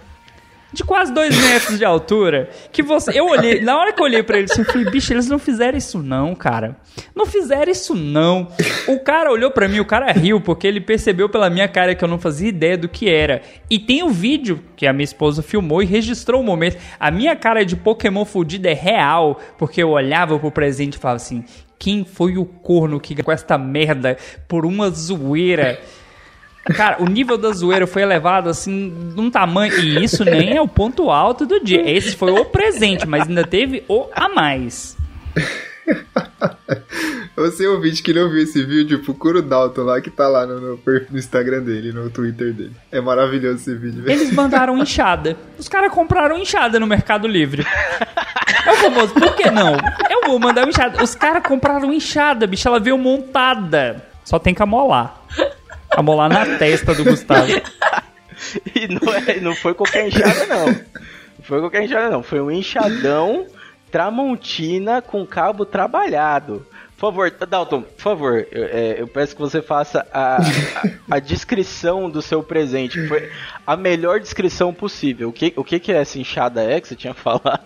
de 0.72 0.82
quase 0.82 1.12
dois 1.12 1.36
metros 1.36 1.78
de 1.78 1.84
altura, 1.84 2.48
que 2.72 2.82
você, 2.82 3.16
eu 3.16 3.28
olhei, 3.28 3.60
na 3.60 3.78
hora 3.78 3.92
que 3.92 4.00
eu 4.00 4.04
olhei 4.04 4.22
pra 4.22 4.38
ele, 4.38 4.46
assim, 4.50 4.62
eu 4.62 4.64
falei, 4.64 4.90
bicho, 4.90 5.12
eles 5.12 5.28
não 5.28 5.38
fizeram 5.38 5.76
isso 5.76 6.02
não, 6.02 6.34
cara, 6.34 6.74
não 7.14 7.26
fizeram 7.26 7.70
isso 7.70 7.94
não, 7.94 8.48
o 8.88 8.98
cara 8.98 9.30
olhou 9.30 9.50
pra 9.50 9.68
mim, 9.68 9.78
o 9.78 9.84
cara 9.84 10.10
riu, 10.10 10.40
porque 10.40 10.66
ele 10.66 10.80
percebeu 10.80 11.28
pela 11.28 11.50
minha 11.50 11.68
cara 11.68 11.94
que 11.94 12.02
eu 12.02 12.08
não 12.08 12.18
fazia 12.18 12.48
ideia 12.48 12.78
do 12.78 12.88
que 12.88 13.10
era, 13.10 13.42
e 13.70 13.78
tem 13.78 14.02
o 14.02 14.08
vídeo 14.08 14.64
que 14.74 14.86
a 14.86 14.92
minha 14.92 15.04
esposa 15.04 15.42
filmou 15.42 15.82
e 15.82 15.86
registrou 15.86 16.40
o 16.40 16.44
momento, 16.44 16.78
a 16.98 17.10
minha 17.10 17.36
cara 17.36 17.62
de 17.62 17.76
Pokémon 17.76 18.24
fudida 18.24 18.70
é 18.70 18.74
real, 18.74 19.38
porque 19.58 19.82
eu 19.82 19.90
olhava 19.90 20.38
pro 20.38 20.50
presente 20.50 20.94
e 20.94 20.98
falava 20.98 21.16
assim, 21.16 21.44
quem 21.84 22.02
foi 22.02 22.38
o 22.38 22.46
corno 22.46 22.98
que 22.98 23.22
com 23.22 23.30
esta 23.30 23.58
merda 23.58 24.16
por 24.48 24.64
uma 24.64 24.88
zoeira? 24.88 25.78
Cara, 26.74 27.02
o 27.02 27.06
nível 27.06 27.36
da 27.36 27.52
zoeira 27.52 27.86
foi 27.86 28.00
elevado 28.00 28.48
assim, 28.48 28.90
num 29.14 29.30
tamanho. 29.30 29.78
E 29.78 30.02
isso 30.02 30.24
nem 30.24 30.56
é 30.56 30.62
o 30.62 30.66
ponto 30.66 31.10
alto 31.10 31.44
do 31.44 31.62
dia. 31.62 31.82
Esse 31.86 32.16
foi 32.16 32.32
o 32.32 32.46
presente, 32.46 33.06
mas 33.06 33.28
ainda 33.28 33.46
teve 33.46 33.84
o 33.86 34.06
a 34.14 34.30
mais. 34.30 34.96
Você 37.36 37.66
ouvinte 37.66 38.02
que 38.02 38.12
não 38.12 38.30
viu 38.30 38.42
esse 38.42 38.62
vídeo, 38.64 39.00
procura 39.02 39.40
o 39.40 39.42
Dalton 39.42 39.82
lá 39.82 40.00
que 40.00 40.08
tá 40.08 40.28
lá 40.28 40.46
no, 40.46 40.60
no 40.60 40.80
no 41.10 41.18
Instagram 41.18 41.62
dele, 41.62 41.92
no 41.92 42.08
Twitter 42.08 42.52
dele. 42.52 42.72
É 42.92 43.00
maravilhoso 43.00 43.56
esse 43.56 43.74
vídeo, 43.74 44.02
velho. 44.02 44.18
Eles 44.20 44.32
mandaram 44.32 44.78
enxada. 44.78 45.36
Os 45.58 45.68
caras 45.68 45.92
compraram 45.92 46.38
enxada 46.38 46.78
no 46.78 46.86
Mercado 46.86 47.26
Livre. 47.26 47.66
Eu 48.66 48.76
vou, 48.76 48.90
moço, 48.90 49.14
por 49.14 49.34
que 49.34 49.50
não? 49.50 49.76
Eu 50.08 50.22
vou 50.26 50.38
mandar 50.38 50.62
uma 50.62 50.70
enxada. 50.70 51.02
Os 51.02 51.14
caras 51.14 51.42
compraram 51.42 51.92
enxada, 51.92 52.46
bicho. 52.46 52.68
Ela 52.68 52.78
veio 52.78 52.96
montada. 52.96 54.04
Só 54.24 54.38
tem 54.38 54.54
que 54.54 54.62
amolar. 54.62 55.20
Amolar 55.90 56.28
na 56.30 56.56
testa 56.58 56.94
do 56.94 57.04
Gustavo. 57.04 57.50
E 58.74 58.86
não, 58.88 59.12
é- 59.12 59.40
não 59.40 59.54
foi 59.56 59.74
qualquer 59.74 60.06
enxada, 60.06 60.46
não. 60.46 60.66
Não 60.66 61.44
foi 61.44 61.60
qualquer 61.60 61.82
enxada, 61.82 62.10
não. 62.10 62.22
Foi 62.22 62.40
um 62.40 62.50
enxadão 62.50 63.46
Tramontina 63.94 65.00
com 65.00 65.24
cabo 65.24 65.64
trabalhado. 65.64 66.66
Por 66.96 67.12
favor, 67.12 67.30
Dalton, 67.30 67.82
por 67.82 68.02
favor, 68.02 68.46
eu, 68.50 68.64
é, 68.64 69.00
eu 69.00 69.06
peço 69.06 69.36
que 69.36 69.40
você 69.40 69.62
faça 69.62 70.04
a, 70.12 70.38
a, 70.38 70.42
a 71.12 71.18
descrição 71.20 72.10
do 72.10 72.20
seu 72.20 72.42
presente. 72.42 73.06
Foi 73.06 73.30
a 73.64 73.76
melhor 73.76 74.18
descrição 74.18 74.74
possível. 74.74 75.28
O 75.28 75.32
que, 75.32 75.52
o 75.54 75.62
que, 75.62 75.78
que 75.78 75.92
é 75.92 76.00
essa 76.00 76.18
enxada 76.18 76.60
é 76.64 76.80
que 76.80 76.88
você 76.88 76.96
tinha 76.96 77.14
falado? 77.14 77.60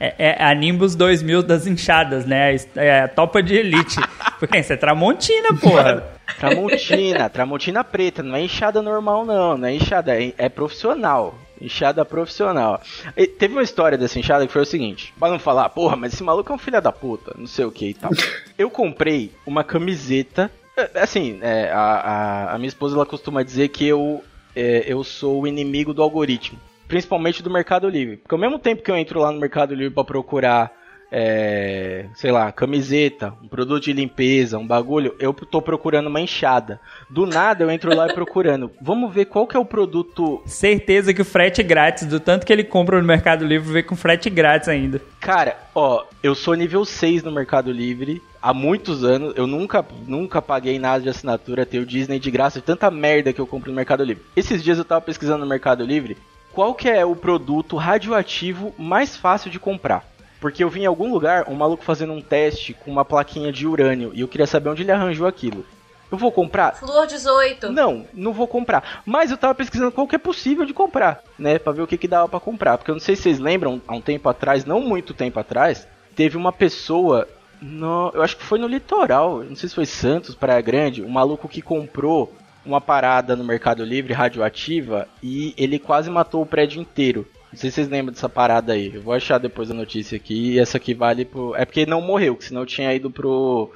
É, 0.00 0.14
é 0.30 0.42
a 0.42 0.54
Nimbus 0.54 0.94
2000 0.94 1.42
das 1.42 1.66
inchadas, 1.66 2.24
né? 2.24 2.56
É 2.74 3.02
a 3.02 3.08
topa 3.08 3.42
de 3.42 3.54
elite. 3.54 3.96
Porque 4.38 4.56
isso 4.56 4.72
é 4.72 4.76
Tramontina, 4.76 5.54
porra. 5.60 6.02
Tramontina, 6.38 7.28
Tramontina 7.28 7.84
preta, 7.84 8.22
não 8.22 8.36
é 8.36 8.42
enxada 8.42 8.80
normal 8.80 9.26
não, 9.26 9.58
não 9.58 9.68
é 9.68 9.74
enxada, 9.74 10.18
é, 10.18 10.32
é 10.38 10.48
profissional. 10.48 11.34
Enxada 11.60 12.04
profissional. 12.04 12.80
E 13.16 13.26
teve 13.26 13.54
uma 13.54 13.62
história 13.62 13.98
dessa 13.98 14.18
enxada 14.18 14.46
que 14.46 14.52
foi 14.52 14.62
o 14.62 14.66
seguinte: 14.66 15.12
pra 15.18 15.28
não 15.30 15.38
falar, 15.38 15.68
porra, 15.70 15.96
mas 15.96 16.12
esse 16.12 16.22
maluco 16.22 16.52
é 16.52 16.54
um 16.54 16.58
filho 16.58 16.80
da 16.80 16.92
puta, 16.92 17.34
não 17.36 17.46
sei 17.46 17.64
o 17.64 17.70
que 17.72 17.88
e 17.88 17.94
tal. 17.94 18.10
Eu 18.56 18.70
comprei 18.70 19.32
uma 19.46 19.62
camiseta. 19.64 20.50
é, 20.76 21.00
Assim, 21.00 21.38
é, 21.42 21.70
a, 21.70 21.78
a, 21.80 22.54
a 22.54 22.58
minha 22.58 22.68
esposa 22.68 22.94
ela 22.96 23.06
costuma 23.06 23.42
dizer 23.42 23.68
que 23.68 23.86
eu, 23.86 24.22
é, 24.54 24.84
eu 24.86 25.02
sou 25.04 25.42
o 25.42 25.46
inimigo 25.46 25.92
do 25.94 26.02
algoritmo. 26.02 26.58
Principalmente 26.86 27.42
do 27.42 27.50
Mercado 27.50 27.88
Livre. 27.88 28.16
Porque 28.16 28.34
ao 28.34 28.40
mesmo 28.40 28.58
tempo 28.58 28.82
que 28.82 28.90
eu 28.90 28.96
entro 28.96 29.20
lá 29.20 29.30
no 29.30 29.38
Mercado 29.38 29.74
Livre 29.74 29.92
pra 29.94 30.04
procurar 30.04 30.72
é, 31.10 32.06
sei 32.14 32.30
lá, 32.30 32.52
camiseta, 32.52 33.32
um 33.42 33.48
produto 33.48 33.84
de 33.84 33.92
limpeza, 33.92 34.58
um 34.58 34.66
bagulho, 34.66 35.14
eu 35.18 35.32
tô 35.32 35.62
procurando 35.62 36.08
uma 36.08 36.20
enxada. 36.20 36.80
Do 37.08 37.26
nada 37.26 37.64
eu 37.64 37.70
entro 37.70 37.94
lá 37.94 38.08
e 38.08 38.14
procurando. 38.14 38.70
Vamos 38.80 39.12
ver 39.12 39.26
qual 39.26 39.46
que 39.46 39.56
é 39.56 39.60
o 39.60 39.64
produto. 39.64 40.42
Certeza 40.46 41.14
que 41.14 41.22
o 41.22 41.24
frete 41.24 41.60
é 41.60 41.64
grátis, 41.64 42.06
do 42.06 42.20
tanto 42.20 42.44
que 42.44 42.52
ele 42.52 42.64
compra 42.64 43.00
no 43.00 43.06
Mercado 43.06 43.44
Livre, 43.44 43.72
vê 43.72 43.82
com 43.82 43.96
frete 43.96 44.28
grátis 44.28 44.68
ainda. 44.68 45.00
Cara, 45.20 45.56
ó, 45.74 46.04
eu 46.22 46.34
sou 46.34 46.54
nível 46.54 46.84
6 46.84 47.22
no 47.22 47.32
Mercado 47.32 47.72
Livre 47.72 48.22
há 48.42 48.52
muitos 48.52 49.04
anos. 49.04 49.34
Eu 49.36 49.46
nunca, 49.46 49.84
nunca 50.06 50.42
paguei 50.42 50.78
nada 50.78 51.02
de 51.02 51.08
assinatura, 51.08 51.66
tenho 51.66 51.86
Disney 51.86 52.18
de 52.18 52.30
graça, 52.30 52.60
de 52.60 52.66
tanta 52.66 52.90
merda 52.90 53.32
que 53.32 53.40
eu 53.40 53.46
compro 53.46 53.70
no 53.70 53.76
Mercado 53.76 54.04
Livre. 54.04 54.24
Esses 54.36 54.62
dias 54.62 54.78
eu 54.78 54.84
tava 54.84 55.00
pesquisando 55.00 55.40
no 55.40 55.46
Mercado 55.46 55.84
Livre 55.84 56.16
qual 56.52 56.74
que 56.74 56.88
é 56.88 57.04
o 57.04 57.14
produto 57.14 57.76
radioativo 57.76 58.74
mais 58.76 59.16
fácil 59.16 59.50
de 59.50 59.60
comprar. 59.60 60.04
Porque 60.40 60.62
eu 60.62 60.70
vi 60.70 60.82
em 60.82 60.86
algum 60.86 61.10
lugar 61.12 61.48
um 61.48 61.54
maluco 61.54 61.84
fazendo 61.84 62.12
um 62.12 62.20
teste 62.20 62.74
com 62.74 62.90
uma 62.90 63.04
plaquinha 63.04 63.52
de 63.52 63.66
urânio 63.66 64.12
e 64.14 64.20
eu 64.20 64.28
queria 64.28 64.46
saber 64.46 64.70
onde 64.70 64.82
ele 64.82 64.92
arranjou 64.92 65.26
aquilo. 65.26 65.64
Eu 66.10 66.16
vou 66.16 66.32
comprar? 66.32 66.74
Flor 66.76 67.06
18. 67.06 67.70
Não, 67.70 68.06
não 68.14 68.32
vou 68.32 68.46
comprar. 68.46 69.02
Mas 69.04 69.30
eu 69.30 69.36
tava 69.36 69.54
pesquisando 69.54 69.92
qual 69.92 70.06
que 70.06 70.16
é 70.16 70.18
possível 70.18 70.64
de 70.64 70.72
comprar, 70.72 71.22
né? 71.38 71.58
Pra 71.58 71.72
ver 71.72 71.82
o 71.82 71.86
que 71.86 71.98
que 71.98 72.08
dava 72.08 72.28
pra 72.28 72.40
comprar. 72.40 72.78
Porque 72.78 72.90
eu 72.90 72.94
não 72.94 73.00
sei 73.00 73.14
se 73.14 73.22
vocês 73.22 73.38
lembram, 73.38 73.82
há 73.86 73.94
um 73.94 74.00
tempo 74.00 74.28
atrás, 74.28 74.64
não 74.64 74.80
muito 74.80 75.12
tempo 75.12 75.38
atrás, 75.38 75.86
teve 76.16 76.36
uma 76.36 76.52
pessoa. 76.52 77.28
No, 77.60 78.10
eu 78.14 78.22
acho 78.22 78.36
que 78.36 78.44
foi 78.44 78.58
no 78.58 78.68
litoral, 78.68 79.42
não 79.42 79.56
sei 79.56 79.68
se 79.68 79.74
foi 79.74 79.84
Santos, 79.84 80.34
Praia 80.34 80.60
Grande, 80.60 81.02
um 81.02 81.08
maluco 81.08 81.48
que 81.48 81.60
comprou 81.60 82.32
uma 82.64 82.80
parada 82.80 83.34
no 83.34 83.42
Mercado 83.42 83.84
Livre 83.84 84.12
radioativa 84.12 85.08
e 85.20 85.54
ele 85.56 85.78
quase 85.78 86.08
matou 86.08 86.40
o 86.40 86.46
prédio 86.46 86.80
inteiro. 86.80 87.26
Não 87.52 87.58
sei 87.58 87.70
se 87.70 87.76
vocês 87.76 87.88
lembram 87.88 88.12
dessa 88.12 88.28
parada 88.28 88.72
aí. 88.72 88.94
Eu 88.94 89.02
vou 89.02 89.14
achar 89.14 89.38
depois 89.38 89.70
a 89.70 89.74
notícia 89.74 90.16
aqui. 90.16 90.52
E 90.52 90.58
essa 90.58 90.76
aqui 90.76 90.94
vale 90.94 91.24
pro. 91.24 91.54
É 91.54 91.64
porque 91.64 91.86
não 91.86 92.00
morreu, 92.00 92.36
que 92.36 92.44
senão 92.44 92.66
tinha 92.66 92.92
ido 92.94 93.10
pro. 93.10 93.70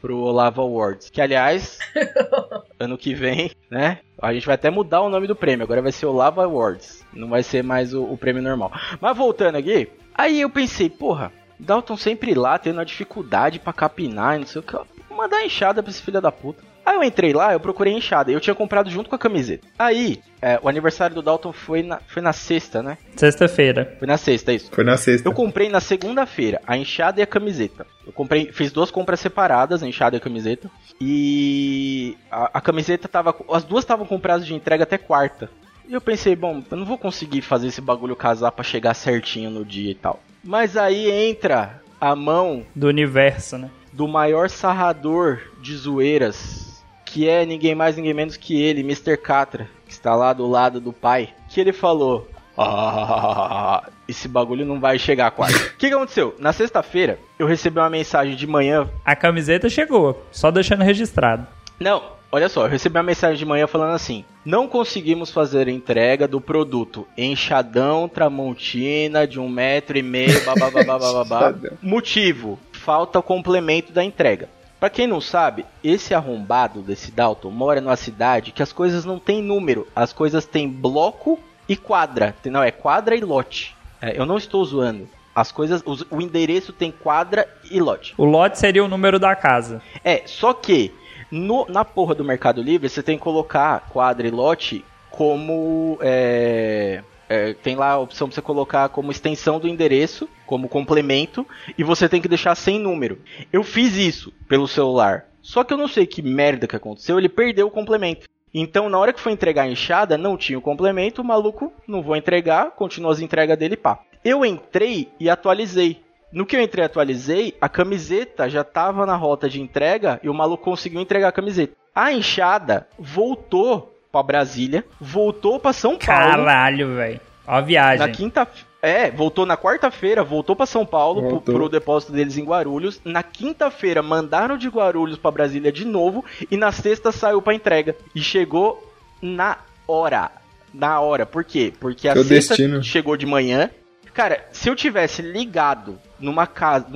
pro 0.00 0.18
Olavo 0.18 0.60
Awards. 0.60 1.10
Que 1.10 1.20
aliás, 1.20 1.78
ano 2.78 2.98
que 2.98 3.14
vem, 3.14 3.50
né? 3.70 4.00
A 4.20 4.32
gente 4.32 4.46
vai 4.46 4.54
até 4.54 4.70
mudar 4.70 5.00
o 5.00 5.08
nome 5.08 5.26
do 5.26 5.36
prêmio. 5.36 5.64
Agora 5.64 5.82
vai 5.82 5.92
ser 5.92 6.06
Olavo 6.06 6.40
Awards. 6.40 7.04
Não 7.12 7.28
vai 7.28 7.42
ser 7.42 7.62
mais 7.62 7.94
o, 7.94 8.04
o 8.04 8.16
prêmio 8.16 8.42
normal. 8.42 8.72
Mas 9.00 9.16
voltando 9.16 9.56
aqui, 9.56 9.88
aí 10.14 10.40
eu 10.40 10.50
pensei, 10.50 10.90
porra, 10.90 11.32
Dalton 11.58 11.96
sempre 11.96 12.34
lá, 12.34 12.58
tendo 12.58 12.76
uma 12.78 12.84
dificuldade 12.84 13.58
pra 13.58 13.72
capinar 13.72 14.36
e 14.36 14.40
não 14.40 14.46
sei 14.46 14.60
o 14.60 14.62
que. 14.62 14.72
Vou 15.08 15.16
mandar 15.16 15.44
enxada 15.44 15.82
pra 15.82 15.90
esse 15.90 16.02
filho 16.02 16.20
da 16.20 16.32
puta. 16.32 16.62
Aí 16.84 16.96
eu 16.96 17.02
entrei 17.02 17.32
lá, 17.32 17.52
eu 17.52 17.60
procurei 17.60 17.92
enxada. 17.94 18.30
Eu 18.30 18.40
tinha 18.40 18.54
comprado 18.54 18.90
junto 18.90 19.08
com 19.08 19.16
a 19.16 19.18
camiseta. 19.18 19.66
Aí, 19.78 20.20
é, 20.42 20.58
o 20.62 20.68
aniversário 20.68 21.14
do 21.14 21.22
Dalton 21.22 21.52
foi 21.52 21.82
na, 21.82 21.98
foi 22.06 22.20
na 22.20 22.32
sexta, 22.32 22.82
né? 22.82 22.98
Sexta-feira. 23.16 23.96
Foi 23.98 24.06
na 24.06 24.18
sexta, 24.18 24.52
é 24.52 24.56
isso. 24.56 24.70
Foi 24.70 24.84
na 24.84 24.96
sexta. 24.96 25.28
Eu 25.28 25.32
comprei 25.32 25.68
na 25.68 25.80
segunda-feira 25.80 26.60
a 26.66 26.76
enxada 26.76 27.20
e 27.20 27.22
a 27.22 27.26
camiseta. 27.26 27.86
Eu 28.06 28.12
comprei, 28.12 28.52
fiz 28.52 28.70
duas 28.70 28.90
compras 28.90 29.20
separadas, 29.20 29.82
a 29.82 29.88
enxada 29.88 30.16
e 30.16 30.18
a 30.18 30.20
camiseta. 30.20 30.70
E 31.00 32.16
a, 32.30 32.58
a 32.58 32.60
camiseta 32.60 33.08
tava. 33.08 33.34
As 33.50 33.64
duas 33.64 33.84
estavam 33.84 34.06
com 34.06 34.20
prazo 34.20 34.44
de 34.44 34.54
entrega 34.54 34.82
até 34.84 34.98
quarta. 34.98 35.50
E 35.88 35.92
eu 35.92 36.00
pensei, 36.00 36.34
bom, 36.34 36.62
eu 36.70 36.76
não 36.76 36.86
vou 36.86 36.98
conseguir 36.98 37.42
fazer 37.42 37.68
esse 37.68 37.80
bagulho 37.80 38.16
casar 38.16 38.52
pra 38.52 38.64
chegar 38.64 38.94
certinho 38.94 39.50
no 39.50 39.64
dia 39.64 39.90
e 39.90 39.94
tal. 39.94 40.20
Mas 40.42 40.76
aí 40.76 41.10
entra 41.10 41.82
a 42.00 42.14
mão 42.16 42.64
Do 42.74 42.88
universo, 42.88 43.56
né? 43.58 43.70
do 43.92 44.08
maior 44.08 44.50
sarrador 44.50 45.40
de 45.60 45.76
zoeiras, 45.76 46.73
que 47.14 47.28
é 47.28 47.46
ninguém 47.46 47.76
mais, 47.76 47.96
ninguém 47.96 48.12
menos 48.12 48.36
que 48.36 48.60
ele, 48.60 48.80
Mr. 48.80 49.16
Catra, 49.16 49.68
que 49.86 49.92
está 49.92 50.16
lá 50.16 50.32
do 50.32 50.48
lado 50.48 50.80
do 50.80 50.92
pai, 50.92 51.28
que 51.48 51.60
ele 51.60 51.72
falou: 51.72 52.28
Ah, 52.58 53.88
esse 54.08 54.26
bagulho 54.26 54.66
não 54.66 54.80
vai 54.80 54.98
chegar 54.98 55.30
quarta. 55.30 55.56
O 55.56 55.76
que, 55.78 55.88
que 55.88 55.94
aconteceu? 55.94 56.34
Na 56.40 56.52
sexta-feira, 56.52 57.20
eu 57.38 57.46
recebi 57.46 57.78
uma 57.78 57.88
mensagem 57.88 58.34
de 58.34 58.48
manhã. 58.48 58.90
A 59.04 59.14
camiseta 59.14 59.68
chegou, 59.68 60.26
só 60.32 60.50
deixando 60.50 60.82
registrado. 60.82 61.46
Não, 61.78 62.02
olha 62.32 62.48
só, 62.48 62.64
eu 62.64 62.68
recebi 62.68 62.96
uma 62.96 63.04
mensagem 63.04 63.38
de 63.38 63.46
manhã 63.46 63.68
falando 63.68 63.94
assim: 63.94 64.24
Não 64.44 64.66
conseguimos 64.66 65.30
fazer 65.30 65.68
a 65.68 65.70
entrega 65.72 66.26
do 66.26 66.40
produto 66.40 67.06
enxadão 67.16 68.08
Tramontina 68.08 69.24
de 69.24 69.38
um 69.38 69.48
metro 69.48 69.96
e 69.96 70.02
meio, 70.02 70.44
babá. 70.44 71.54
Motivo: 71.80 72.58
falta 72.72 73.20
o 73.20 73.22
complemento 73.22 73.92
da 73.92 74.02
entrega. 74.02 74.48
Pra 74.84 74.90
quem 74.90 75.06
não 75.06 75.18
sabe, 75.18 75.64
esse 75.82 76.12
arrombado 76.12 76.82
desse 76.82 77.10
Dalton 77.10 77.48
mora 77.50 77.80
numa 77.80 77.96
cidade 77.96 78.52
que 78.52 78.62
as 78.62 78.70
coisas 78.70 79.02
não 79.02 79.18
têm 79.18 79.40
número, 79.40 79.88
as 79.96 80.12
coisas 80.12 80.44
têm 80.44 80.68
bloco 80.68 81.40
e 81.66 81.74
quadra. 81.74 82.34
Não, 82.44 82.62
é 82.62 82.70
quadra 82.70 83.16
e 83.16 83.20
lote. 83.22 83.74
É, 84.02 84.20
eu 84.20 84.26
não 84.26 84.36
estou 84.36 84.62
zoando. 84.62 85.08
As 85.34 85.50
coisas, 85.50 85.82
os- 85.86 86.04
o 86.10 86.20
endereço 86.20 86.70
tem 86.70 86.92
quadra 86.92 87.48
e 87.70 87.80
lote. 87.80 88.12
O 88.18 88.26
lote 88.26 88.58
seria 88.58 88.84
o 88.84 88.88
número 88.88 89.18
da 89.18 89.34
casa. 89.34 89.80
É, 90.04 90.20
só 90.26 90.52
que 90.52 90.92
no- 91.30 91.64
na 91.66 91.82
porra 91.82 92.14
do 92.14 92.22
Mercado 92.22 92.60
Livre 92.60 92.86
você 92.86 93.02
tem 93.02 93.16
que 93.16 93.24
colocar 93.24 93.88
quadra 93.88 94.28
e 94.28 94.30
lote 94.30 94.84
como. 95.10 95.96
é, 96.02 97.02
é, 97.28 97.54
tem 97.54 97.76
lá 97.76 97.90
a 97.92 97.98
opção 97.98 98.28
pra 98.28 98.34
você 98.34 98.42
colocar 98.42 98.88
como 98.88 99.10
extensão 99.10 99.58
do 99.58 99.68
endereço, 99.68 100.28
como 100.46 100.68
complemento, 100.68 101.46
e 101.76 101.84
você 101.84 102.08
tem 102.08 102.20
que 102.20 102.28
deixar 102.28 102.54
sem 102.54 102.78
número. 102.78 103.20
Eu 103.52 103.62
fiz 103.62 103.96
isso 103.96 104.32
pelo 104.48 104.68
celular. 104.68 105.26
Só 105.40 105.62
que 105.62 105.72
eu 105.72 105.78
não 105.78 105.88
sei 105.88 106.06
que 106.06 106.22
merda 106.22 106.66
que 106.66 106.76
aconteceu, 106.76 107.18
ele 107.18 107.28
perdeu 107.28 107.66
o 107.66 107.70
complemento. 107.70 108.26
Então, 108.52 108.88
na 108.88 108.98
hora 108.98 109.12
que 109.12 109.20
foi 109.20 109.32
entregar 109.32 109.64
a 109.64 109.68
enxada, 109.68 110.16
não 110.16 110.36
tinha 110.36 110.58
o 110.58 110.62
complemento, 110.62 111.20
o 111.20 111.24
maluco 111.24 111.72
não 111.88 112.02
vou 112.02 112.14
entregar, 112.14 112.70
continua 112.70 113.12
as 113.12 113.20
entregas 113.20 113.58
dele, 113.58 113.76
pá. 113.76 114.00
Eu 114.24 114.44
entrei 114.44 115.08
e 115.18 115.28
atualizei. 115.28 116.00
No 116.32 116.46
que 116.46 116.56
eu 116.56 116.60
entrei 116.60 116.84
e 116.84 116.86
atualizei, 116.86 117.54
a 117.60 117.68
camiseta 117.68 118.48
já 118.48 118.64
tava 118.64 119.04
na 119.04 119.16
rota 119.16 119.48
de 119.48 119.60
entrega 119.60 120.20
e 120.22 120.28
o 120.28 120.34
maluco 120.34 120.64
conseguiu 120.64 121.00
entregar 121.00 121.28
a 121.28 121.32
camiseta. 121.32 121.76
A 121.94 122.12
enxada 122.12 122.88
voltou 122.98 123.93
pra 124.14 124.22
Brasília, 124.22 124.84
voltou 125.00 125.58
pra 125.58 125.72
São 125.72 125.98
Paulo. 125.98 126.44
Caralho, 126.46 126.94
velho. 126.94 127.20
Ó 127.46 127.52
a 127.56 127.60
viagem. 127.60 127.98
Na 127.98 128.08
quinta. 128.08 128.48
É, 128.80 129.10
voltou 129.10 129.46
na 129.46 129.56
quarta-feira, 129.56 130.22
voltou 130.22 130.54
pra 130.54 130.66
São 130.66 130.84
Paulo 130.84 131.20
pro, 131.22 131.30
Voltou. 131.30 131.54
pro 131.54 131.68
depósito 131.70 132.12
deles 132.12 132.36
em 132.36 132.44
Guarulhos. 132.44 133.00
Na 133.04 133.22
quinta-feira 133.22 134.02
mandaram 134.02 134.56
de 134.58 134.68
Guarulhos 134.68 135.18
pra 135.18 135.30
Brasília 135.30 135.72
de 135.72 135.84
novo 135.86 136.22
e 136.50 136.56
na 136.56 136.70
sexta 136.70 137.10
saiu 137.10 137.40
pra 137.42 137.54
entrega 137.54 137.96
e 138.14 138.20
chegou 138.20 138.92
na 139.22 139.56
hora. 139.88 140.30
Na 140.72 141.00
hora. 141.00 141.24
Por 141.24 141.44
quê? 141.44 141.72
Porque 141.80 142.06
a 142.08 142.12
Seu 142.12 142.24
sexta 142.24 142.56
destino. 142.56 142.82
chegou 142.82 143.16
de 143.16 143.24
manhã. 143.26 143.70
Cara, 144.12 144.44
se 144.52 144.68
eu 144.68 144.76
tivesse 144.76 145.22
ligado 145.22 145.98
numa 146.24 146.46
casa, 146.46 146.86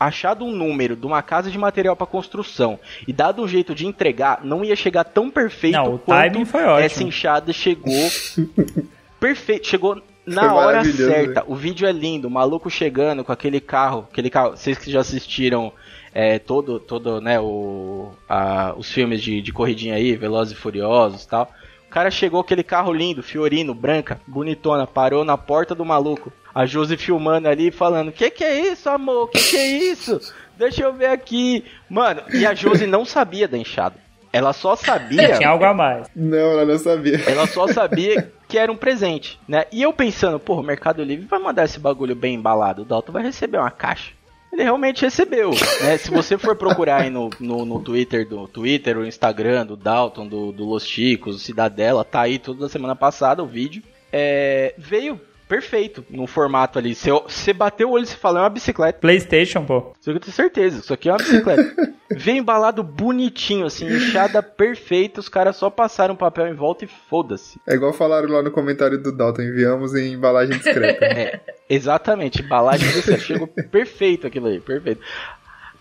achado 0.00 0.44
um 0.44 0.50
número 0.50 0.96
de 0.96 1.06
uma 1.06 1.22
casa 1.22 1.50
de 1.50 1.58
material 1.58 1.94
pra 1.94 2.06
construção 2.06 2.78
e 3.06 3.12
dado 3.12 3.42
um 3.42 3.46
jeito 3.48 3.74
de 3.74 3.86
entregar, 3.86 4.40
não 4.42 4.64
ia 4.64 4.74
chegar 4.74 5.04
tão 5.04 5.30
perfeito 5.30 5.74
Não, 5.74 5.94
o 5.94 5.98
quanto 5.98 6.20
timing 6.32 6.44
foi 6.44 6.64
ótimo. 6.64 6.78
essa 6.86 7.02
enxada 7.04 7.52
chegou 7.52 7.92
perfeito, 9.20 9.66
chegou 9.66 10.02
na 10.24 10.42
Foi 10.42 10.50
hora 10.50 10.66
maravilhoso, 10.78 11.10
certa. 11.12 11.44
O 11.46 11.54
vídeo 11.54 11.86
é 11.86 11.92
lindo, 11.92 12.28
o 12.28 12.30
maluco 12.30 12.70
chegando 12.70 13.24
com 13.24 13.32
aquele 13.32 13.60
carro, 13.60 14.06
aquele 14.10 14.30
carro, 14.30 14.56
vocês 14.56 14.78
que 14.78 14.90
já 14.90 15.00
assistiram 15.00 15.72
é, 16.14 16.38
todo, 16.38 16.78
todo, 16.78 17.20
né, 17.20 17.40
o, 17.40 18.10
a- 18.28 18.74
os 18.76 18.90
filmes 18.90 19.20
de, 19.22 19.40
de 19.40 19.52
corridinha 19.52 19.94
aí, 19.94 20.14
Velozes 20.16 20.52
e 20.52 20.56
Furiosos 20.56 21.24
e 21.24 21.28
tal. 21.28 21.50
O 21.92 21.94
cara 21.94 22.10
chegou 22.10 22.42
com 22.42 22.46
aquele 22.46 22.62
carro 22.62 22.90
lindo, 22.90 23.22
Fiorino, 23.22 23.74
branca, 23.74 24.18
bonitona, 24.26 24.86
parou 24.86 25.26
na 25.26 25.36
porta 25.36 25.74
do 25.74 25.84
maluco. 25.84 26.32
A 26.54 26.64
Josi 26.64 26.96
filmando 26.96 27.46
ali, 27.46 27.70
falando: 27.70 28.10
Que 28.10 28.30
que 28.30 28.42
é 28.42 28.72
isso, 28.72 28.88
amor? 28.88 29.28
Que 29.28 29.38
que 29.38 29.56
é 29.58 29.66
isso? 29.66 30.18
Deixa 30.56 30.84
eu 30.84 30.94
ver 30.94 31.10
aqui. 31.10 31.66
Mano, 31.90 32.22
e 32.32 32.46
a 32.46 32.54
Josi 32.54 32.86
não 32.86 33.04
sabia 33.04 33.46
da 33.46 33.58
enxada. 33.58 33.96
Ela 34.32 34.54
só 34.54 34.74
sabia. 34.74 35.36
Tinha 35.36 35.50
algo 35.50 35.66
a 35.66 35.74
mais. 35.74 36.06
Não, 36.16 36.38
ela 36.38 36.64
não 36.64 36.78
sabia. 36.78 37.20
Ela 37.26 37.46
só 37.46 37.66
sabia 37.68 38.32
que 38.48 38.56
era 38.56 38.72
um 38.72 38.76
presente, 38.76 39.38
né? 39.46 39.66
E 39.70 39.82
eu 39.82 39.92
pensando, 39.92 40.40
porra, 40.40 40.62
o 40.62 40.64
Mercado 40.64 41.04
Livre 41.04 41.26
vai 41.26 41.40
mandar 41.40 41.66
esse 41.66 41.78
bagulho 41.78 42.16
bem 42.16 42.36
embalado. 42.36 42.80
O 42.80 42.84
Dalton 42.86 43.12
vai 43.12 43.22
receber 43.22 43.58
uma 43.58 43.70
caixa. 43.70 44.12
Ele 44.52 44.62
realmente 44.62 45.00
recebeu, 45.02 45.50
né? 45.80 45.96
Se 45.96 46.10
você 46.10 46.36
for 46.36 46.54
procurar 46.54 47.00
aí 47.00 47.10
no, 47.10 47.30
no, 47.40 47.64
no 47.64 47.80
Twitter, 47.80 48.28
do 48.28 48.46
Twitter, 48.46 48.98
o 48.98 49.06
Instagram 49.06 49.64
do 49.64 49.76
Dalton, 49.78 50.28
do, 50.28 50.52
do 50.52 50.66
Los 50.66 50.86
Chicos, 50.86 51.36
do 51.36 51.40
Cidadela, 51.40 52.04
tá 52.04 52.20
aí 52.20 52.38
tudo 52.38 52.60
da 52.60 52.68
semana 52.68 52.94
passada 52.94 53.42
o 53.42 53.46
vídeo. 53.46 53.82
É, 54.12 54.74
veio 54.76 55.18
perfeito 55.52 56.02
no 56.08 56.26
formato 56.26 56.78
ali. 56.78 56.94
Você, 56.94 57.10
você 57.10 57.52
bateu 57.52 57.90
o 57.90 57.92
olho 57.92 58.04
e 58.04 58.06
você 58.06 58.16
fala, 58.16 58.38
é 58.38 58.42
uma 58.42 58.48
bicicleta. 58.48 58.98
PlayStation, 58.98 59.66
pô. 59.66 59.92
Isso 60.00 60.08
aqui 60.08 60.16
eu 60.16 60.20
tenho 60.20 60.32
certeza, 60.32 60.78
isso 60.78 60.94
aqui 60.94 61.10
é 61.10 61.12
uma 61.12 61.18
bicicleta. 61.18 61.92
Vem 62.16 62.38
embalado 62.38 62.82
bonitinho, 62.82 63.66
assim, 63.66 63.86
inchada 63.86 64.42
perfeita, 64.42 65.20
os 65.20 65.28
caras 65.28 65.56
só 65.56 65.68
passaram 65.68 66.16
papel 66.16 66.46
em 66.46 66.54
volta 66.54 66.86
e 66.86 66.88
foda-se. 66.88 67.60
É 67.68 67.74
igual 67.74 67.92
falaram 67.92 68.30
lá 68.30 68.42
no 68.42 68.50
comentário 68.50 68.96
do 68.96 69.12
Dalton, 69.14 69.42
enviamos 69.42 69.94
em 69.94 70.14
embalagem 70.14 70.56
discreta. 70.56 71.02
É, 71.12 71.40
exatamente, 71.68 72.40
embalagem 72.40 72.90
desse 72.90 73.18
chegou 73.18 73.46
perfeito 73.46 74.26
aquilo 74.26 74.46
aí, 74.46 74.60
perfeito. 74.60 75.02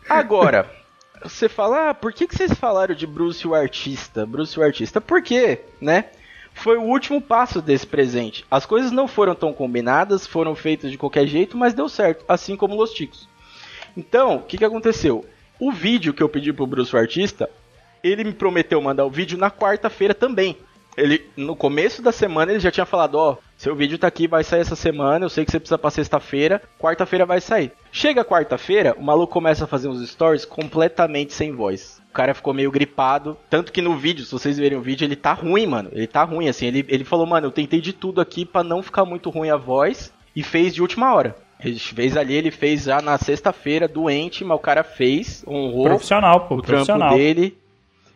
Agora, 0.09 0.69
você 1.23 1.47
fala, 1.47 1.89
ah, 1.89 1.93
por 1.93 2.11
que, 2.11 2.27
que 2.27 2.35
vocês 2.35 2.53
falaram 2.53 2.93
de 2.93 3.07
Bruce 3.07 3.47
o 3.47 3.55
artista? 3.55 4.25
Bruce 4.25 4.59
o 4.59 4.63
artista, 4.63 4.99
por 4.99 5.21
quê, 5.21 5.61
né? 5.79 6.05
Foi 6.53 6.77
o 6.77 6.83
último 6.83 7.21
passo 7.21 7.61
desse 7.61 7.87
presente. 7.87 8.45
As 8.49 8.65
coisas 8.65 8.91
não 8.91 9.07
foram 9.07 9.33
tão 9.33 9.51
combinadas, 9.51 10.27
foram 10.27 10.55
feitas 10.55 10.91
de 10.91 10.97
qualquer 10.97 11.25
jeito, 11.25 11.57
mas 11.57 11.73
deu 11.73 11.89
certo, 11.89 12.23
assim 12.27 12.55
como 12.55 12.75
Los 12.75 12.93
Ticos. 12.93 13.27
Então, 13.95 14.35
o 14.35 14.43
que, 14.43 14.57
que 14.57 14.65
aconteceu? 14.65 15.25
O 15.59 15.71
vídeo 15.71 16.13
que 16.13 16.21
eu 16.21 16.29
pedi 16.29 16.53
pro 16.53 16.67
Bruce 16.67 16.95
o 16.95 16.99
artista, 16.99 17.49
ele 18.03 18.23
me 18.23 18.33
prometeu 18.33 18.81
mandar 18.81 19.05
o 19.05 19.09
vídeo 19.09 19.37
na 19.37 19.51
quarta-feira 19.51 20.13
também. 20.13 20.57
Ele, 20.97 21.25
no 21.37 21.55
começo 21.55 22.01
da 22.01 22.11
semana, 22.11 22.51
ele 22.51 22.59
já 22.59 22.71
tinha 22.71 22.85
falado, 22.85 23.15
ó, 23.15 23.37
seu 23.57 23.75
vídeo 23.75 23.97
tá 23.97 24.07
aqui, 24.07 24.27
vai 24.27 24.43
sair 24.43 24.61
essa 24.61 24.75
semana, 24.75 25.25
eu 25.25 25.29
sei 25.29 25.45
que 25.45 25.51
você 25.51 25.59
precisa 25.59 25.77
pra 25.77 25.89
sexta-feira, 25.89 26.61
quarta-feira 26.79 27.25
vai 27.25 27.39
sair. 27.39 27.71
Chega 27.91 28.25
quarta-feira, 28.25 28.95
o 28.99 29.03
maluco 29.03 29.31
começa 29.31 29.63
a 29.63 29.67
fazer 29.67 29.87
uns 29.87 30.07
stories 30.09 30.45
completamente 30.45 31.33
sem 31.33 31.51
voz. 31.51 32.01
O 32.09 32.13
cara 32.13 32.33
ficou 32.33 32.53
meio 32.53 32.71
gripado, 32.71 33.37
tanto 33.49 33.71
que 33.71 33.81
no 33.81 33.95
vídeo, 33.95 34.25
se 34.25 34.31
vocês 34.31 34.57
verem 34.57 34.77
o 34.77 34.81
vídeo, 34.81 35.05
ele 35.05 35.15
tá 35.15 35.31
ruim, 35.31 35.65
mano. 35.65 35.89
Ele 35.93 36.07
tá 36.07 36.23
ruim, 36.23 36.49
assim, 36.49 36.65
ele, 36.65 36.85
ele 36.89 37.05
falou, 37.05 37.25
mano, 37.25 37.47
eu 37.47 37.51
tentei 37.51 37.79
de 37.79 37.93
tudo 37.93 38.19
aqui 38.19 38.45
para 38.45 38.63
não 38.63 38.83
ficar 38.83 39.05
muito 39.05 39.29
ruim 39.29 39.49
a 39.49 39.55
voz, 39.55 40.11
e 40.35 40.43
fez 40.43 40.73
de 40.73 40.81
última 40.81 41.13
hora. 41.13 41.35
Ele 41.63 41.77
fez 41.77 42.17
ali, 42.17 42.33
ele 42.33 42.51
fez 42.51 42.83
já 42.83 43.01
na 43.01 43.17
sexta-feira, 43.17 43.87
doente, 43.87 44.43
mas 44.43 44.57
o 44.57 44.59
cara 44.61 44.83
fez, 44.83 45.43
honrou 45.47 45.85
Profissional, 45.85 46.47
pô. 46.47 46.55
o 46.55 46.61
Profissional. 46.61 47.15
dele. 47.15 47.57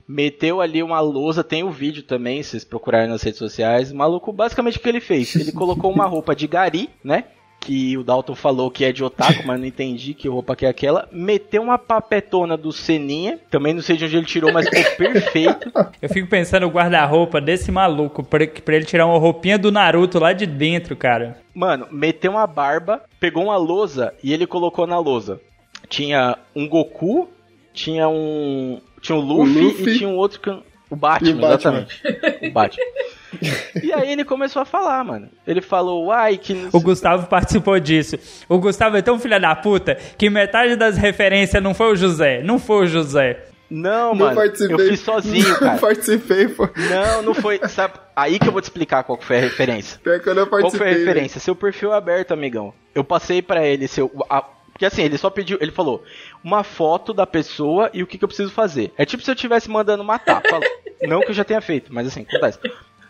Meteu 0.08 0.62
ali 0.62 0.84
uma 0.84 1.00
lousa, 1.00 1.44
tem 1.44 1.64
o 1.64 1.72
vídeo 1.72 2.04
também, 2.04 2.44
se 2.44 2.52
vocês 2.52 2.64
procurarem 2.64 3.10
nas 3.10 3.24
redes 3.24 3.40
sociais. 3.40 3.92
O 3.92 3.96
maluco, 3.96 4.32
basicamente 4.32 4.78
o 4.78 4.82
que 4.82 4.90
ele 4.90 5.00
fez? 5.00 5.36
Ele 5.36 5.52
colocou 5.54 5.92
uma 5.92 6.06
roupa 6.06 6.36
de 6.36 6.48
gari, 6.48 6.90
né? 7.04 7.26
Que 7.60 7.98
o 7.98 8.04
Dalton 8.04 8.36
falou 8.36 8.70
que 8.70 8.86
é 8.86 8.92
de 8.92 9.04
otaku, 9.04 9.42
mas 9.44 9.60
não 9.60 9.66
entendi 9.66 10.14
que 10.14 10.28
roupa 10.28 10.56
que 10.56 10.68
é 10.68 10.70
aquela. 10.70 11.10
Meteu 11.12 11.64
uma 11.64 11.80
papetona 11.80 12.56
do 12.56 12.72
Seninha, 12.72 13.40
também 13.50 13.74
não 13.74 13.82
sei 13.82 13.98
de 13.98 14.06
onde 14.06 14.18
ele 14.18 14.26
tirou, 14.28 14.54
mas 14.54 14.70
ficou 14.70 14.84
perfeito. 15.12 15.72
Eu 16.00 16.10
fico 16.10 16.30
pensando 16.30 16.68
o 16.68 16.70
guarda-roupa 16.70 17.42
desse 17.42 17.72
maluco, 17.72 18.24
pra, 18.24 18.46
pra 18.46 18.76
ele 18.76 18.86
tirar 18.86 19.08
uma 19.08 19.18
roupinha 19.18 19.58
do 19.58 19.72
Naruto 19.72 20.20
lá 20.20 20.32
de 20.32 20.46
dentro, 20.46 20.96
cara. 20.96 21.40
Mano, 21.56 21.88
meteu 21.92 22.34
uma 22.34 22.46
barba, 22.46 23.02
pegou 23.20 23.46
uma 23.46 23.58
lousa 23.58 24.14
e 24.24 24.32
ele 24.32 24.46
colocou 24.46 24.86
na 24.86 25.00
lousa. 25.00 25.42
Tinha 25.90 26.38
um 26.56 26.68
Goku, 26.68 27.28
tinha 27.74 28.08
um. 28.08 28.80
Tinha 29.06 29.18
um 29.18 29.22
Luffy, 29.22 29.62
Luffy. 29.62 29.94
e 29.94 29.98
tinha 30.00 30.10
um 30.10 30.16
outro. 30.18 30.40
can- 30.40 30.62
O 30.90 30.96
Batman, 30.96 31.32
o 31.32 31.36
Batman. 31.42 31.88
exatamente. 31.88 32.48
O 32.48 32.52
Batman. 32.52 32.84
e 33.84 33.92
aí 33.94 34.12
ele 34.12 34.24
começou 34.24 34.62
a 34.62 34.66
falar, 34.66 35.04
mano. 35.04 35.30
Ele 35.46 35.62
falou, 35.62 36.06
uai, 36.06 36.38
que. 36.38 36.54
não 36.54 36.70
O 36.72 36.80
Gustavo 36.80 37.28
participou 37.28 37.80
disso. 37.80 38.18
O 38.48 38.58
Gustavo 38.60 38.96
é 38.98 39.02
tão 39.02 39.20
filha 39.20 39.40
da 39.40 39.56
puta 39.56 39.96
que 40.18 40.30
metade 40.30 40.76
das 40.76 40.98
referências 40.98 41.62
não 41.62 41.74
foi 41.74 41.92
o 41.92 41.96
José. 41.96 42.42
Não 42.44 42.58
foi 42.60 42.86
o 42.86 42.88
José. 42.88 43.46
Não, 43.70 44.10
Não 44.10 44.16
mano. 44.28 44.36
participei. 44.36 44.76
Eu 44.76 44.90
fiz 44.90 45.00
sozinho, 45.00 45.50
Não 45.50 45.56
cara. 45.60 45.78
participei, 45.80 46.48
pô. 46.48 46.70
Não, 46.90 47.22
não 47.24 47.34
foi. 47.34 47.60
Sabe? 47.68 47.96
Aí 48.16 48.38
que 48.38 48.48
eu 48.48 48.52
vou 48.52 48.62
te 48.62 48.66
explicar 48.66 49.04
qual 49.04 49.18
que 49.18 49.26
foi 49.26 49.38
a 49.38 49.42
referência. 49.42 50.00
Pior 50.04 50.20
que 50.20 50.30
eu 50.30 50.36
não 50.36 50.46
Qual 50.46 50.62
participei. 50.62 50.88
foi 50.88 50.88
a 50.88 51.00
né? 51.00 51.06
referência? 51.06 51.40
Seu 51.42 51.56
perfil 51.56 51.92
é 51.92 51.98
aberto, 51.98 52.32
amigão. 52.32 52.72
Eu 52.94 53.04
passei 53.04 53.42
pra 53.42 53.66
ele 53.66 53.88
seu. 53.88 54.10
a- 54.30 54.46
porque 54.76 54.86
assim, 54.86 55.04
ele 55.04 55.18
só 55.18 55.30
pediu. 55.30 55.58
Ele 55.62 55.72
falou 55.72 56.04
uma 56.44 56.62
foto 56.62 57.14
da 57.14 57.26
pessoa 57.26 57.90
e 57.94 58.04
o 58.04 58.08
que, 58.08 58.18
que 58.18 58.26
eu 58.26 58.28
preciso 58.28 58.52
fazer. 58.52 58.92
É 58.98 59.06
tipo 59.06 59.24
se 59.24 59.32
eu 59.32 59.34
estivesse 59.34 59.72
mandando 59.72 60.04
matar. 60.04 60.44
Não 61.02 61.22
que 61.22 61.30
eu 61.30 61.34
já 61.34 61.46
tenha 61.46 61.62
feito, 61.62 61.94
mas 61.94 62.08
assim, 62.08 62.26
acontece. 62.28 62.60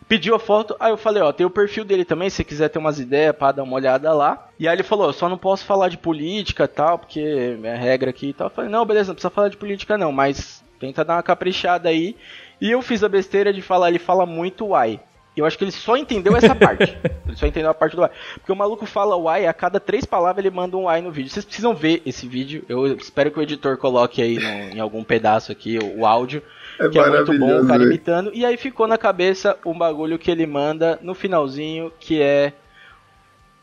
Pediu 0.08 0.36
a 0.36 0.40
foto, 0.40 0.76
aí 0.80 0.92
eu 0.92 0.98
falei, 0.98 1.24
ó, 1.24 1.32
tem 1.32 1.44
o 1.44 1.50
perfil 1.50 1.84
dele 1.84 2.06
também, 2.06 2.30
se 2.30 2.44
quiser 2.44 2.70
ter 2.70 2.78
umas 2.78 3.00
ideias 3.00 3.36
pra 3.36 3.52
dar 3.52 3.64
uma 3.64 3.76
olhada 3.76 4.14
lá. 4.14 4.48
E 4.60 4.68
aí 4.68 4.76
ele 4.76 4.84
falou, 4.84 5.12
só 5.12 5.28
não 5.28 5.40
posso 5.40 5.66
falar 5.66 5.90
de 5.90 5.98
política 5.98 6.68
tal, 6.68 7.00
porque 7.00 7.58
é 7.64 7.76
regra 7.76 8.12
aqui 8.12 8.28
e 8.28 8.34
tal. 8.34 8.46
Eu 8.46 8.52
falei, 8.52 8.70
não, 8.70 8.86
beleza, 8.86 9.08
não 9.08 9.16
precisa 9.16 9.32
falar 9.32 9.50
de 9.50 9.58
política 9.58 9.98
não, 9.98 10.12
mas 10.12 10.64
tenta 10.80 11.04
dar 11.04 11.16
uma 11.16 11.24
caprichada 11.24 11.90
aí. 11.90 12.16
E 12.62 12.70
eu 12.70 12.84
fiz 12.84 13.04
a 13.04 13.10
besteira 13.10 13.52
de 13.52 13.64
falar, 13.64 13.90
ele 13.90 13.98
fala 13.98 14.28
muito 14.28 14.68
uai. 14.68 15.00
Eu 15.36 15.45
acho 15.45 15.57
que 15.57 15.64
ele 15.66 15.72
só 15.72 15.98
entendeu 15.98 16.36
essa 16.36 16.53
parte. 16.56 16.98
ele 17.28 17.36
só 17.36 17.45
entendeu 17.45 17.70
a 17.70 17.74
parte 17.74 17.95
do 17.95 18.02
uai. 18.02 18.12
Porque 18.36 18.52
o 18.52 18.56
maluco 18.56 18.86
fala 18.86 19.18
uai, 19.18 19.45
a 19.48 19.53
cada 19.53 19.80
três 19.80 20.06
palavras 20.06 20.44
ele 20.45 20.56
manda 20.56 20.78
um 20.78 20.84
uai 20.84 21.02
no 21.02 21.12
vídeo. 21.12 21.30
Vocês 21.30 21.44
precisam 21.45 21.76
ver 21.76 22.02
esse 22.06 22.28
vídeo. 22.28 22.64
Eu 22.70 22.88
espero 22.95 23.30
que 23.32 23.40
o 23.40 23.41
editor 23.41 23.78
coloque 23.78 24.22
aí 24.22 24.36
no- 24.40 24.76
em 24.76 24.80
algum 24.80 25.03
pedaço 25.03 25.52
aqui 25.52 25.78
o, 25.78 25.99
o 26.02 26.06
áudio. 26.06 26.41
É 26.80 26.90
que 26.90 26.99
é 26.99 27.10
muito 27.10 27.38
bom 27.40 27.62
o 27.62 27.68
cara 27.68 27.80
velho. 27.80 27.90
imitando. 27.91 28.32
E 28.34 28.45
aí 28.45 28.57
ficou 28.57 28.88
na 28.88 28.98
cabeça 28.98 29.57
um 29.66 29.78
bagulho 29.78 30.18
que 30.20 30.30
ele 30.32 30.45
manda 30.45 30.99
no 31.02 31.14
finalzinho, 31.14 31.91
que 31.99 32.22
é, 32.22 32.52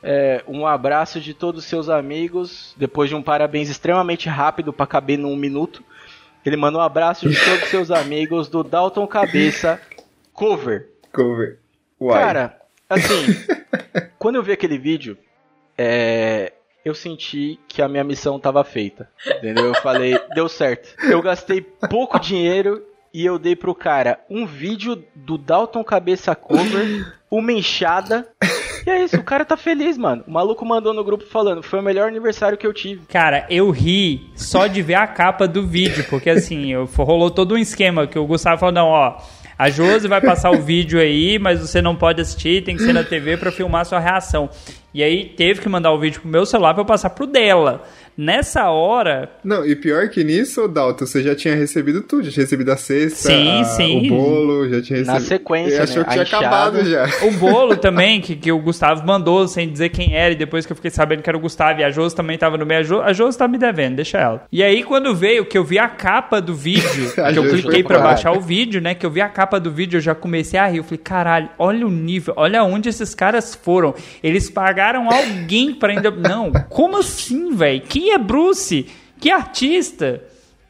é, 0.03 0.43
um 0.49 0.66
abraço 0.66 1.20
de 1.20 1.32
todos 1.35 1.62
os 1.62 1.69
seus 1.69 1.89
amigos, 1.89 2.74
depois 2.77 3.09
de 3.09 3.15
um 3.15 3.23
parabéns 3.23 3.69
extremamente 3.69 4.28
rápido 4.28 4.73
pra 4.73 4.86
caber 4.86 5.19
num 5.19 5.36
minuto. 5.36 5.82
Ele 6.44 6.57
manda 6.57 6.78
um 6.78 6.81
abraço 6.81 7.28
de 7.28 7.39
todos 7.44 7.62
os 7.62 7.69
seus 7.69 7.90
amigos 7.93 8.49
do 8.49 8.65
Dalton 8.65 9.07
Cabeça 9.07 9.81
Cover. 10.32 10.89
Cover. 11.12 11.59
Uai. 12.07 12.20
Cara, 12.23 12.57
assim, 12.89 13.27
quando 14.19 14.37
eu 14.37 14.43
vi 14.43 14.53
aquele 14.53 14.79
vídeo, 14.79 15.16
é, 15.77 16.53
eu 16.85 16.95
senti 16.95 17.59
que 17.69 17.81
a 17.83 17.89
minha 17.89 18.05
missão 18.05 18.39
tava 18.39 18.62
feita. 18.65 19.09
Entendeu? 19.27 19.66
Eu 19.66 19.74
falei, 19.77 20.19
deu 20.35 20.49
certo. 20.49 20.95
Eu 21.05 21.23
gastei 21.23 21.61
pouco 21.89 22.19
dinheiro 22.19 22.83
e 23.15 23.24
eu 23.24 23.39
dei 23.39 23.55
pro 23.55 23.74
cara 23.74 24.19
um 24.31 24.47
vídeo 24.47 25.05
do 25.15 25.37
Dalton 25.37 25.85
Cabeça 25.85 26.35
Cover, 26.35 27.12
uma 27.31 27.53
enxada. 27.53 28.29
E 28.85 28.91
é 28.91 29.05
isso, 29.05 29.16
o 29.16 29.23
cara 29.23 29.45
tá 29.45 29.57
feliz, 29.57 29.97
mano. 29.97 30.24
O 30.27 30.31
maluco 30.33 30.65
mandou 30.66 30.93
no 30.93 31.05
grupo 31.05 31.24
falando, 31.27 31.62
foi 31.62 31.79
o 31.79 31.83
melhor 31.83 32.09
aniversário 32.09 32.59
que 32.59 32.66
eu 32.66 32.73
tive. 32.74 33.07
Cara, 33.07 33.47
eu 33.49 33.70
ri 33.70 34.29
só 34.35 34.66
de 34.66 34.83
ver 34.83 34.95
a 34.95 35.07
capa 35.07 35.47
do 35.47 35.65
vídeo, 35.65 36.05
porque 36.11 36.31
assim, 36.31 36.73
eu- 36.73 36.85
rolou 36.97 37.31
todo 37.31 37.55
um 37.55 37.59
esquema 37.59 38.09
que 38.09 38.19
o 38.19 38.27
Gustavo 38.27 38.59
falou, 38.59 38.74
não, 38.74 38.89
ó, 38.89 39.19
a 39.63 39.71
Josi 39.71 40.09
vai 40.09 40.21
passar 40.21 40.51
o 40.51 40.61
vídeo 40.61 40.99
aí, 40.99 41.39
mas 41.39 41.61
você 41.61 41.81
não 41.81 41.95
pode 41.95 42.21
assistir, 42.21 42.65
tem 42.65 42.77
que 42.77 42.83
ser 42.83 42.93
na 42.93 43.05
TV 43.05 43.37
pra 43.37 43.53
filmar 43.53 43.87
sua 43.87 44.01
reação. 44.01 44.51
E 44.93 45.05
aí 45.05 45.25
teve 45.25 45.61
que 45.61 45.69
mandar 45.69 45.93
o 45.93 46.01
vídeo 46.01 46.21
pro 46.21 46.29
meu 46.29 46.45
celular 46.45 46.75
pra 46.75 46.81
eu 46.81 46.85
passar 46.85 47.11
pro 47.11 47.29
dela. 47.29 47.85
Nessa 48.17 48.69
hora, 48.71 49.31
Não, 49.43 49.65
e 49.65 49.75
pior 49.75 50.09
que 50.09 50.23
nisso, 50.23 50.69
Dalton, 50.69 51.07
você 51.07 51.23
já 51.23 51.35
tinha 51.35 51.55
recebido 51.55 52.03
tudo. 52.03 52.25
Já 52.25 52.31
tinha 52.33 52.45
recebido 52.45 52.71
a 52.71 52.77
cesta, 52.77 53.29
Sim, 53.31 53.61
a- 53.61 53.65
sim. 53.65 54.07
o 54.11 54.15
bolo, 54.15 54.69
já 54.69 54.83
tinha 54.83 54.99
recebido. 54.99 55.07
Na 55.15 55.21
sequência, 55.21 55.75
Ele 55.75 55.83
achou 55.83 55.97
né? 55.99 56.05
que 56.05 56.09
A 56.11 56.13
tinha 56.13 56.23
enxada. 56.25 56.47
acabado 56.47 56.85
já. 56.85 57.09
o 57.27 57.31
bolo 57.33 57.77
também, 57.77 58.21
que, 58.21 58.37
que 58.37 58.53
o 58.53 58.59
Gustavo 58.59 59.07
mandou 59.07 59.49
sem 59.49 59.69
dizer 59.71 59.89
quem 59.89 60.15
era, 60.15 60.33
e 60.33 60.37
depois 60.37 60.67
que 60.67 60.73
eu 60.73 60.77
fiquei 60.77 60.91
sabendo 60.91 61.23
que 61.23 61.31
era 61.31 61.37
o 61.37 61.41
Gustavo, 61.41 61.81
e 61.81 61.85
a 61.85 61.91
Josi 61.91 62.15
também 62.15 62.37
tava 62.37 62.57
no 62.59 62.67
meio, 62.67 62.81
a 62.81 62.83
Jo- 62.83 63.01
a 63.03 63.13
Josi 63.13 63.39
tá 63.39 63.49
me 63.49 63.57
devendo, 63.59 63.97
deixa 63.97 64.19
ela. 64.19 64.45
E 64.53 64.63
aí 64.63 64.83
quando 64.83 65.15
veio, 65.15 65.45
que 65.47 65.57
eu 65.57 65.65
vi 65.65 65.79
a 65.79 65.89
capa 65.89 66.41
do 66.41 66.55
vídeo, 66.55 66.83
que 67.33 67.39
eu 67.39 67.49
cliquei 67.49 67.83
pra 67.83 67.93
pra 67.99 68.09
baixar 68.09 68.33
o 68.33 68.41
vídeo, 68.41 68.81
né, 68.81 68.95
que 68.95 69.05
eu 69.07 69.11
vi 69.11 69.21
a 69.21 69.29
capa 69.29 69.59
do 69.61 69.71
vídeo, 69.71 69.97
eu 69.99 70.01
já 70.03 70.15
comecei 70.15 70.59
a 70.59 70.67
rir, 70.67 70.79
eu 70.79 70.85
falei, 70.85 70.99
caralho, 70.99 71.49
olha 71.59 71.87
o 71.87 71.91
nível, 71.91 72.35
olha 72.37 72.63
onde 72.65 72.89
esses 72.89 73.15
caras 73.15 73.55
foram. 73.55 73.95
Eles 74.23 74.49
pagaram 74.51 75.09
alguém 75.11 75.75
pra 75.75 75.93
ainda... 75.93 76.11
Não, 76.11 76.51
como 76.69 76.97
assim, 76.99 77.55
velho? 77.55 77.83
Quem 77.89 78.02
é 78.11 78.19
Bruce? 78.19 78.87
Que 79.20 79.31
artista? 79.31 80.23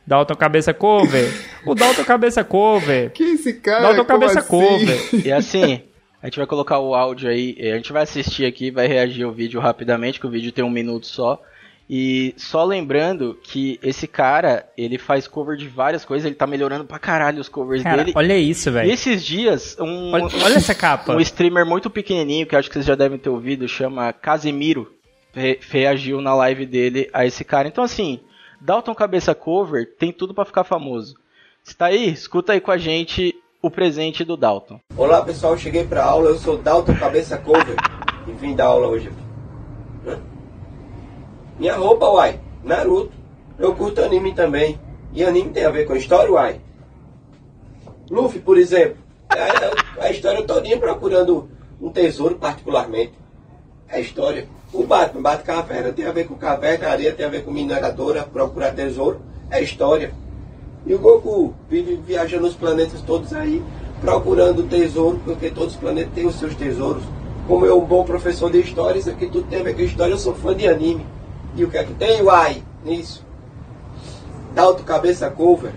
Dalton 0.07 0.35
Cabeça 0.35 0.75
Cover. 0.75 1.31
O 1.65 1.77
Dalton 1.77 2.03
Cabeça 2.05 2.43
Cover. 2.43 3.13
Que 3.13 3.23
esse 3.23 3.55
cara? 3.55 3.83
Dalton 3.83 4.05
Cabeça 4.05 4.41
assim? 4.41 4.49
Cover. 4.49 5.09
E 5.25 5.31
assim, 5.31 5.81
a 6.21 6.27
gente 6.27 6.39
vai 6.39 6.47
colocar 6.47 6.81
o 6.81 6.93
áudio 6.95 7.31
aí, 7.31 7.55
eh, 7.57 7.73
a 7.73 7.77
gente 7.77 7.93
vai 7.93 8.03
assistir 8.03 8.45
aqui, 8.45 8.71
vai 8.71 8.89
reagir 8.89 9.23
ao 9.23 9.31
vídeo 9.31 9.61
rapidamente, 9.61 10.19
que 10.19 10.27
o 10.27 10.31
vídeo 10.31 10.51
tem 10.51 10.65
um 10.65 10.71
minuto 10.71 11.07
só. 11.07 11.41
E 11.89 12.33
só 12.37 12.65
lembrando 12.65 13.39
que 13.43 13.79
esse 13.83 14.07
cara, 14.07 14.67
ele 14.77 14.99
faz 14.99 15.29
cover 15.29 15.57
de 15.57 15.69
várias 15.69 16.05
coisas, 16.05 16.25
ele 16.25 16.35
tá 16.35 16.47
melhorando 16.47 16.85
pra 16.85 16.99
caralho 16.99 17.41
os 17.41 17.49
covers 17.49 17.83
Cara, 17.83 17.99
dele. 17.99 18.13
olha 18.17 18.39
isso, 18.39 18.71
velho. 18.73 18.91
esses 18.91 19.25
dias, 19.25 19.77
um, 19.79 20.11
Olha, 20.13 20.25
olha 20.25 20.55
essa 20.55 20.75
capa. 20.75 21.13
um 21.15 21.21
streamer 21.21 21.67
muito 21.67 21.91
pequenininho, 21.91 22.47
que 22.47 22.57
acho 22.57 22.69
que 22.69 22.75
vocês 22.75 22.87
já 22.87 22.95
devem 22.95 23.19
ter 23.19 23.29
ouvido, 23.29 23.69
chama 23.69 24.13
Casimiro, 24.13 24.93
re- 25.33 25.59
reagiu 25.71 26.21
na 26.21 26.35
live 26.35 26.67
dele 26.67 27.09
a 27.13 27.25
esse 27.27 27.45
cara. 27.45 27.69
Então 27.69 27.83
assim, 27.85 28.21
Dalton 28.61 28.95
Cabeça 28.95 29.35
Cover 29.35 29.95
tem 29.99 30.13
tudo 30.13 30.35
pra 30.35 30.45
ficar 30.45 30.65
famoso. 30.65 31.17
Se 31.63 31.77
tá 31.77 31.87
aí, 31.87 32.09
escuta 32.11 32.53
aí 32.53 32.61
com 32.61 32.71
a 32.71 32.79
gente 32.79 33.35
o 33.61 33.71
presente 33.71 34.25
do 34.25 34.37
Dalton. 34.37 34.81
Olá 34.97 35.23
pessoal, 35.23 35.57
cheguei 35.57 35.85
pra 35.85 36.05
aula, 36.05 36.31
eu 36.31 36.39
sou 36.39 36.59
Dalton 36.59 36.95
Cabeça 36.97 37.39
Cover 37.39 37.77
e 38.27 38.33
vim 38.33 38.55
dar 38.57 38.67
aula 38.67 38.89
hoje? 38.89 39.11
Minha 41.59 41.77
roupa, 41.77 42.07
uai, 42.09 42.41
Naruto. 42.65 43.13
Eu 43.59 43.75
curto 43.75 44.03
anime 44.03 44.35
também. 44.35 44.81
E 45.13 45.23
anime 45.23 45.51
tem 45.51 45.65
a 45.65 45.71
ver 45.71 45.85
com 45.87 45.95
história, 45.95 46.33
uai. 46.33 46.61
Luffy, 48.11 48.41
por 48.41 48.59
exemplo. 48.59 48.97
É 49.31 49.41
a, 50.01 50.07
a 50.07 50.11
história 50.11 50.43
todinha 50.43 50.79
procurando 50.79 51.49
um 51.81 51.91
tesouro 51.91 52.35
particularmente. 52.37 53.13
é 53.89 54.01
história. 54.01 54.49
O 54.73 54.85
Batman, 54.85 55.21
bate 55.21 55.45
caverna, 55.45 55.93
tem 55.93 56.07
a 56.07 56.13
ver 56.13 56.27
com 56.27 56.35
caverna, 56.35 56.89
areia 56.89 57.13
tem 57.13 57.27
a 57.27 57.29
ver 57.29 57.45
com 57.45 57.51
mineradora, 57.51 58.23
procurar 58.23 58.73
tesouro, 58.73 59.21
é 59.51 59.63
história. 59.63 60.15
E 60.87 60.95
o 60.95 60.99
Goku 60.99 61.55
vive 61.69 61.97
viajando 61.97 62.47
os 62.47 62.55
planetas 62.55 63.03
todos 63.03 63.35
aí, 63.35 63.63
procurando 64.01 64.63
tesouro, 64.63 65.21
porque 65.25 65.51
todos 65.51 65.75
os 65.75 65.81
planetas 65.81 66.15
têm 66.15 66.27
os 66.27 66.37
seus 66.37 66.55
tesouros. 66.55 67.03
Como 67.47 67.67
eu, 67.67 67.83
um 67.83 67.85
bom 67.85 68.03
professor 68.03 68.51
de 68.51 68.61
história, 68.61 68.99
isso 68.99 69.11
aqui 69.11 69.27
tudo 69.27 69.47
tem 69.49 69.61
a 69.61 69.63
ver 69.63 69.75
com 69.75 69.83
história, 69.83 70.15
eu 70.15 70.19
sou 70.19 70.35
fã 70.35 70.57
de 70.57 70.67
anime. 70.67 71.07
E 71.55 71.65
o 71.65 71.71
que 71.71 71.77
é 71.77 71.85
que 71.85 71.93
tem, 71.93 72.23
Uai, 72.23 72.63
nisso? 72.83 73.23
Dalto 74.55 74.85
Cabeça 74.85 75.29
Cover. 75.29 75.73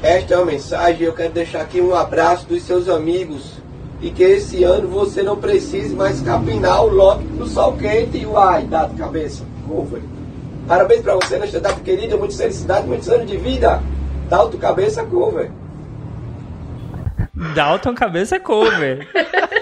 Esta 0.00 0.34
é 0.34 0.36
uma 0.36 0.46
mensagem, 0.46 1.02
eu 1.02 1.12
quero 1.12 1.32
deixar 1.32 1.62
aqui 1.62 1.80
um 1.80 1.92
abraço 1.92 2.46
dos 2.46 2.62
seus 2.62 2.88
amigos. 2.88 3.58
E 4.00 4.10
que 4.10 4.22
esse 4.22 4.62
ano 4.62 4.88
você 4.88 5.22
não 5.22 5.36
precise 5.36 5.94
mais 5.94 6.20
capinar 6.20 6.84
o 6.84 6.88
lote 6.88 7.24
no 7.24 7.46
sol 7.46 7.76
quente. 7.76 8.24
Uai, 8.24 8.64
Dalto 8.64 8.94
Cabeça 8.94 9.44
Cover. 9.66 10.02
Parabéns 10.66 11.00
pra 11.00 11.14
você 11.14 11.38
nesta 11.38 11.58
data 11.60 11.80
querida, 11.80 12.16
muita 12.16 12.36
felicidade, 12.36 12.86
muitos 12.86 13.08
anos 13.08 13.26
de 13.26 13.36
vida. 13.36 13.82
Dalto 14.28 14.56
Cabeça 14.58 15.04
Cover. 15.04 15.50
Dalton 17.54 17.94
Cabeça 17.94 18.38
Cover. 18.38 19.08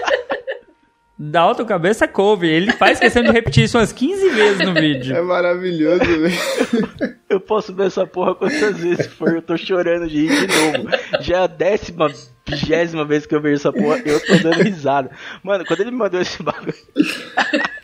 Dalton 1.17 1.65
Cabeça 1.65 2.07
Cover. 2.07 2.49
Ele 2.49 2.71
faz 2.73 2.99
questão 2.99 3.23
de 3.23 3.31
repetir 3.31 3.63
isso 3.63 3.77
umas 3.77 3.91
15 3.91 4.29
vezes 4.29 4.65
no 4.65 4.73
vídeo. 4.73 5.15
É 5.15 5.21
maravilhoso, 5.21 6.05
velho. 6.05 7.17
Eu 7.29 7.39
posso 7.39 7.73
ver 7.73 7.87
essa 7.87 8.05
porra 8.05 8.35
quantas 8.35 8.77
vezes 8.77 9.07
for, 9.07 9.33
eu 9.33 9.41
tô 9.41 9.57
chorando 9.57 10.07
de 10.07 10.27
rir 10.27 10.47
de 10.47 10.47
novo. 10.47 10.89
Já 11.19 11.37
é 11.37 11.43
a 11.43 11.47
décima, 11.47 12.07
vigésima 12.47 13.03
vez 13.03 13.25
que 13.25 13.35
eu 13.35 13.41
vejo 13.41 13.55
essa 13.55 13.73
porra, 13.73 14.01
eu 14.05 14.25
tô 14.25 14.37
dando 14.37 14.63
risada. 14.63 15.11
Mano, 15.43 15.65
quando 15.65 15.81
ele 15.81 15.91
me 15.91 15.97
mandou 15.97 16.21
esse 16.21 16.41
bagulho. 16.41 16.73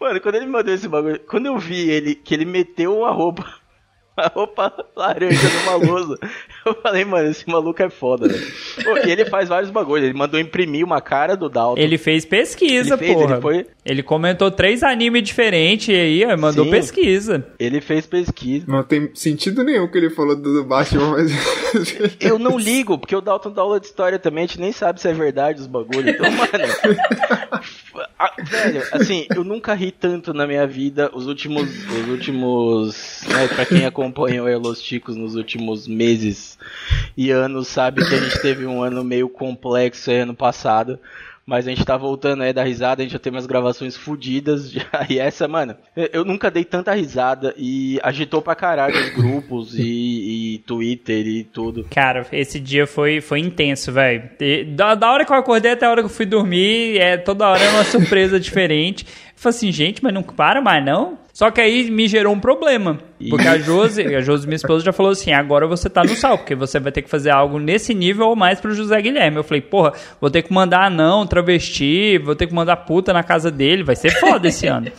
Mano, 0.00 0.20
quando 0.20 0.36
ele 0.36 0.46
me 0.46 0.52
mandou 0.52 0.72
esse 0.72 0.88
bagulho, 0.88 1.20
quando 1.20 1.46
eu 1.46 1.58
vi 1.58 1.90
ele, 1.90 2.14
que 2.14 2.34
ele 2.34 2.44
meteu 2.44 2.98
uma 2.98 3.10
roupa, 3.10 3.44
uma 4.22 4.26
roupa 4.34 4.72
laranja 4.96 5.48
numa 5.60 5.76
lousa, 5.76 6.18
eu 6.66 6.74
falei, 6.82 7.04
mano, 7.04 7.30
esse 7.30 7.48
maluco 7.48 7.80
é 7.82 7.88
foda, 7.88 8.28
velho. 8.28 8.46
Pô, 8.84 8.96
E 8.98 9.10
ele 9.10 9.24
faz 9.24 9.48
vários 9.48 9.70
bagulhos, 9.70 10.04
ele 10.08 10.18
mandou 10.18 10.40
imprimir 10.40 10.84
uma 10.84 11.00
cara 11.00 11.36
do 11.36 11.48
Dalton. 11.48 11.80
Ele 11.80 11.96
fez 11.96 12.24
pesquisa, 12.24 12.94
Ele 12.94 12.98
fez, 12.98 13.12
porra. 13.14 13.32
ele 13.34 13.40
foi- 13.40 13.66
Ele 13.88 14.02
comentou 14.02 14.50
três 14.50 14.82
animes 14.82 15.22
diferentes 15.22 15.88
e 15.88 15.94
aí 15.94 16.24
ó, 16.26 16.36
mandou 16.36 16.66
Sim. 16.66 16.70
pesquisa. 16.70 17.46
Ele 17.58 17.80
fez 17.80 18.04
pesquisa. 18.04 18.66
Não 18.68 18.82
tem 18.82 19.10
sentido 19.14 19.64
nenhum 19.64 19.88
que 19.88 19.96
ele 19.96 20.10
falou 20.10 20.36
do 20.36 20.62
Batman, 20.62 21.12
mas. 21.12 21.32
Eu 22.20 22.38
não 22.38 22.58
ligo, 22.58 22.98
porque 22.98 23.16
o 23.16 23.22
Dalton 23.22 23.50
dá 23.50 23.62
aula 23.62 23.80
de 23.80 23.86
história 23.86 24.18
também, 24.18 24.44
a 24.44 24.46
gente 24.46 24.60
nem 24.60 24.72
sabe 24.72 25.00
se 25.00 25.08
é 25.08 25.14
verdade 25.14 25.62
os 25.62 25.66
bagulhos. 25.66 26.14
Então, 26.14 26.30
mano. 26.30 26.52
a- 28.18 28.34
velho, 28.42 28.82
assim, 28.92 29.26
eu 29.34 29.42
nunca 29.42 29.72
ri 29.72 29.90
tanto 29.90 30.34
na 30.34 30.46
minha 30.46 30.66
vida. 30.66 31.10
Os 31.14 31.26
últimos. 31.26 31.70
Os 31.86 32.08
últimos. 32.08 33.22
Né, 33.26 33.48
pra 33.48 33.64
quem 33.64 33.86
acompanhou 33.86 34.46
aí 34.46 34.56
Los 34.56 34.82
Ticos 34.82 35.16
nos 35.16 35.34
últimos 35.34 35.88
meses 35.88 36.58
e 37.16 37.30
anos, 37.30 37.68
sabe 37.68 38.06
que 38.06 38.14
a 38.14 38.18
gente 38.18 38.38
teve 38.42 38.66
um 38.66 38.82
ano 38.82 39.02
meio 39.02 39.30
complexo 39.30 40.10
aí 40.10 40.18
ano 40.20 40.34
passado. 40.34 40.98
Mas 41.48 41.66
a 41.66 41.70
gente 41.70 41.82
tá 41.82 41.96
voltando 41.96 42.42
aí 42.42 42.52
da 42.52 42.62
risada, 42.62 43.00
a 43.00 43.04
gente 43.04 43.12
já 43.12 43.18
tem 43.18 43.32
umas 43.32 43.46
gravações 43.46 43.96
fodidas. 43.96 44.70
E 45.08 45.18
essa, 45.18 45.48
mano, 45.48 45.74
eu- 46.12 46.22
nunca 46.24 46.50
dei 46.50 46.62
tanta 46.64 46.92
risada 46.92 47.54
e 47.56 47.98
agitou 48.02 48.42
pra 48.42 48.54
caralho 48.54 48.94
os 48.94 49.08
grupos 49.14 49.74
e, 49.78 50.54
e 50.56 50.58
Twitter 50.66 51.26
e 51.26 51.44
tudo. 51.44 51.86
Cara, 51.90 52.26
esse 52.32 52.60
dia 52.60 52.86
foi, 52.86 53.22
foi 53.22 53.38
intenso, 53.40 53.90
velho. 53.90 54.28
Da, 54.74 54.94
da 54.94 55.10
hora 55.10 55.24
que 55.24 55.32
eu 55.32 55.36
acordei 55.36 55.72
até 55.72 55.86
a 55.86 55.90
hora 55.90 56.02
que 56.02 56.06
eu 56.06 56.10
fui 56.10 56.26
dormir, 56.26 56.98
é, 56.98 57.16
toda 57.16 57.48
hora 57.48 57.62
é 57.64 57.70
uma 57.70 57.84
surpresa 57.84 58.38
diferente. 58.40 59.06
Falei 59.38 59.56
assim, 59.56 59.70
gente, 59.70 60.02
mas 60.02 60.12
não 60.12 60.20
para 60.20 60.60
mais 60.60 60.84
não? 60.84 61.16
Só 61.32 61.48
que 61.52 61.60
aí 61.60 61.88
me 61.92 62.08
gerou 62.08 62.34
um 62.34 62.40
problema. 62.40 62.98
Porque 63.30 63.46
a 63.46 63.56
Josi, 63.56 64.02
a 64.12 64.20
Josi, 64.20 64.48
minha 64.48 64.56
esposa, 64.56 64.84
já 64.84 64.92
falou 64.92 65.12
assim: 65.12 65.30
agora 65.30 65.64
você 65.64 65.88
tá 65.88 66.02
no 66.02 66.16
sal, 66.16 66.36
porque 66.36 66.56
você 66.56 66.80
vai 66.80 66.90
ter 66.90 67.02
que 67.02 67.08
fazer 67.08 67.30
algo 67.30 67.60
nesse 67.60 67.94
nível 67.94 68.26
ou 68.26 68.34
mais 68.34 68.60
pro 68.60 68.74
José 68.74 69.00
Guilherme. 69.00 69.36
Eu 69.36 69.44
falei, 69.44 69.60
porra, 69.60 69.92
vou 70.20 70.28
ter 70.28 70.42
que 70.42 70.52
mandar 70.52 70.86
anão, 70.86 71.24
travesti, 71.24 72.18
vou 72.18 72.34
ter 72.34 72.48
que 72.48 72.52
mandar 72.52 72.78
puta 72.78 73.12
na 73.12 73.22
casa 73.22 73.48
dele, 73.48 73.84
vai 73.84 73.94
ser 73.94 74.10
foda 74.18 74.48
esse 74.48 74.66
ano. 74.66 74.90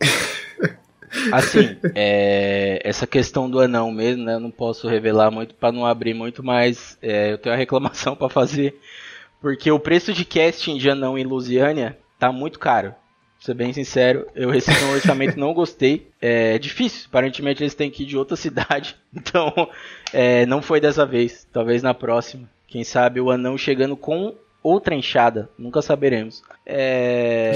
Assim, 1.32 1.74
é, 1.94 2.78
essa 2.84 3.06
questão 3.06 3.48
do 3.48 3.58
anão 3.58 3.90
mesmo, 3.90 4.22
né? 4.22 4.34
Eu 4.34 4.40
não 4.40 4.50
posso 4.50 4.86
revelar 4.86 5.30
muito 5.30 5.54
pra 5.54 5.72
não 5.72 5.86
abrir 5.86 6.12
muito, 6.12 6.44
mas 6.44 6.98
é, 7.00 7.32
eu 7.32 7.38
tenho 7.38 7.54
uma 7.54 7.58
reclamação 7.58 8.14
pra 8.14 8.28
fazer. 8.28 8.78
Porque 9.40 9.70
o 9.70 9.80
preço 9.80 10.12
de 10.12 10.26
casting 10.26 10.76
de 10.76 10.90
anão 10.90 11.16
em 11.16 11.24
Lusiânia 11.24 11.96
tá 12.18 12.30
muito 12.30 12.58
caro. 12.58 12.94
Pra 13.42 13.46
ser 13.46 13.54
bem 13.54 13.72
sincero, 13.72 14.26
eu 14.36 14.50
recebi 14.50 14.84
um 14.84 14.92
orçamento 14.94 15.38
não 15.38 15.52
gostei. 15.52 16.06
É 16.20 16.58
difícil, 16.58 17.06
aparentemente 17.08 17.60
eles 17.60 17.74
têm 17.74 17.90
que 17.90 18.04
ir 18.04 18.06
de 18.06 18.16
outra 18.16 18.36
cidade. 18.36 18.96
Então, 19.14 19.52
é, 20.10 20.46
não 20.46 20.62
foi 20.62 20.80
dessa 20.80 21.04
vez. 21.04 21.46
Talvez 21.52 21.82
na 21.82 21.92
próxima. 21.92 22.48
Quem 22.66 22.82
sabe 22.82 23.20
o 23.20 23.30
anão 23.30 23.58
chegando 23.58 23.94
com 23.94 24.34
outra 24.62 24.94
enxada. 24.94 25.50
Nunca 25.58 25.82
saberemos. 25.82 26.42
É... 26.64 27.52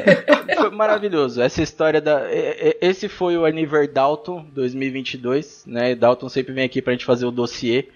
foi 0.56 0.70
maravilhoso. 0.70 1.42
Essa 1.42 1.62
história 1.62 2.00
da. 2.00 2.22
é- 2.30 2.70
é- 2.70 2.76
Esse 2.80 3.06
foi 3.06 3.36
o 3.36 3.44
Aniver 3.44 3.92
Dalton 3.92 4.46
2022. 4.54 5.64
Né? 5.66 5.94
Dalton 5.94 6.30
sempre 6.30 6.54
vem 6.54 6.64
aqui 6.64 6.80
pra 6.80 6.94
gente 6.94 7.04
fazer 7.04 7.26
o 7.26 7.30
dossiê. 7.30 7.88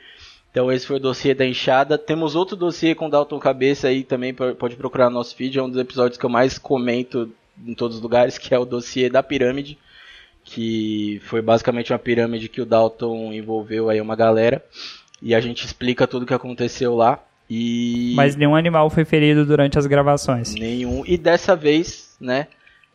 Então 0.58 0.72
esse 0.72 0.88
foi 0.88 0.96
o 0.96 1.00
dossiê 1.00 1.34
da 1.34 1.46
enxada. 1.46 1.96
Temos 1.96 2.34
outro 2.34 2.56
dossiê 2.56 2.92
com 2.92 3.08
Dalton 3.08 3.38
Cabeça 3.38 3.86
aí 3.86 4.02
também, 4.02 4.34
pode 4.34 4.74
procurar 4.74 5.08
no 5.08 5.14
nosso 5.14 5.36
feed, 5.36 5.56
é 5.56 5.62
um 5.62 5.70
dos 5.70 5.78
episódios 5.78 6.18
que 6.18 6.26
eu 6.26 6.28
mais 6.28 6.58
comento 6.58 7.30
em 7.64 7.74
todos 7.74 7.98
os 7.98 8.02
lugares, 8.02 8.38
que 8.38 8.52
é 8.52 8.58
o 8.58 8.64
dossiê 8.64 9.08
da 9.08 9.22
pirâmide, 9.22 9.78
que 10.42 11.22
foi 11.26 11.40
basicamente 11.40 11.92
uma 11.92 11.98
pirâmide 12.00 12.48
que 12.48 12.60
o 12.60 12.66
Dalton 12.66 13.32
envolveu 13.32 13.88
aí 13.88 14.00
uma 14.00 14.16
galera, 14.16 14.60
e 15.22 15.32
a 15.32 15.40
gente 15.40 15.64
explica 15.64 16.08
tudo 16.08 16.24
o 16.24 16.26
que 16.26 16.34
aconteceu 16.34 16.96
lá. 16.96 17.22
E 17.48 18.14
Mas 18.16 18.34
nenhum 18.34 18.56
animal 18.56 18.90
foi 18.90 19.04
ferido 19.04 19.46
durante 19.46 19.78
as 19.78 19.86
gravações. 19.86 20.56
nenhum. 20.56 21.04
E 21.06 21.16
dessa 21.16 21.54
vez, 21.54 22.16
né? 22.20 22.48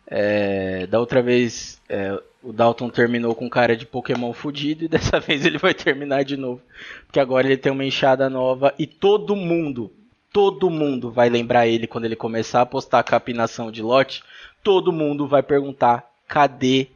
é, 0.07 0.85
da 0.88 0.99
outra 0.99 1.22
vez 1.22 1.80
é, 1.90 2.19
o 2.44 2.52
Dalton 2.52 2.90
terminou 2.90 3.34
com 3.34 3.49
cara 3.49 3.76
de 3.76 3.86
Pokémon 3.86 4.34
fudido 4.34 4.84
e 4.84 4.88
dessa 4.88 5.20
vez 5.22 5.45
ele 5.45 5.57
vai 5.57 5.74
terminar 5.74 6.24
de 6.24 6.36
novo. 6.36 6.61
Porque 7.06 7.20
agora 7.20 7.48
ele 7.48 7.57
tem 7.57 7.72
uma 7.72 7.86
enxada 7.86 8.30
nova 8.30 8.74
e 8.78 8.86
todo 8.86 9.36
mundo, 9.36 9.91
todo 10.32 10.70
mundo 10.70 11.10
vai 11.10 11.30
lembrar 11.30 11.68
ele 11.68 11.88
quando 11.88 12.06
ele 12.06 12.15
começar 12.15 12.61
a 12.61 12.65
postar 12.65 13.02
capinação 13.03 13.72
de 13.72 13.82
lote. 13.82 14.24
Todo 14.61 14.91
mundo 14.91 15.26
vai 15.26 15.41
perguntar: 15.41 16.06
cadê 16.28 16.88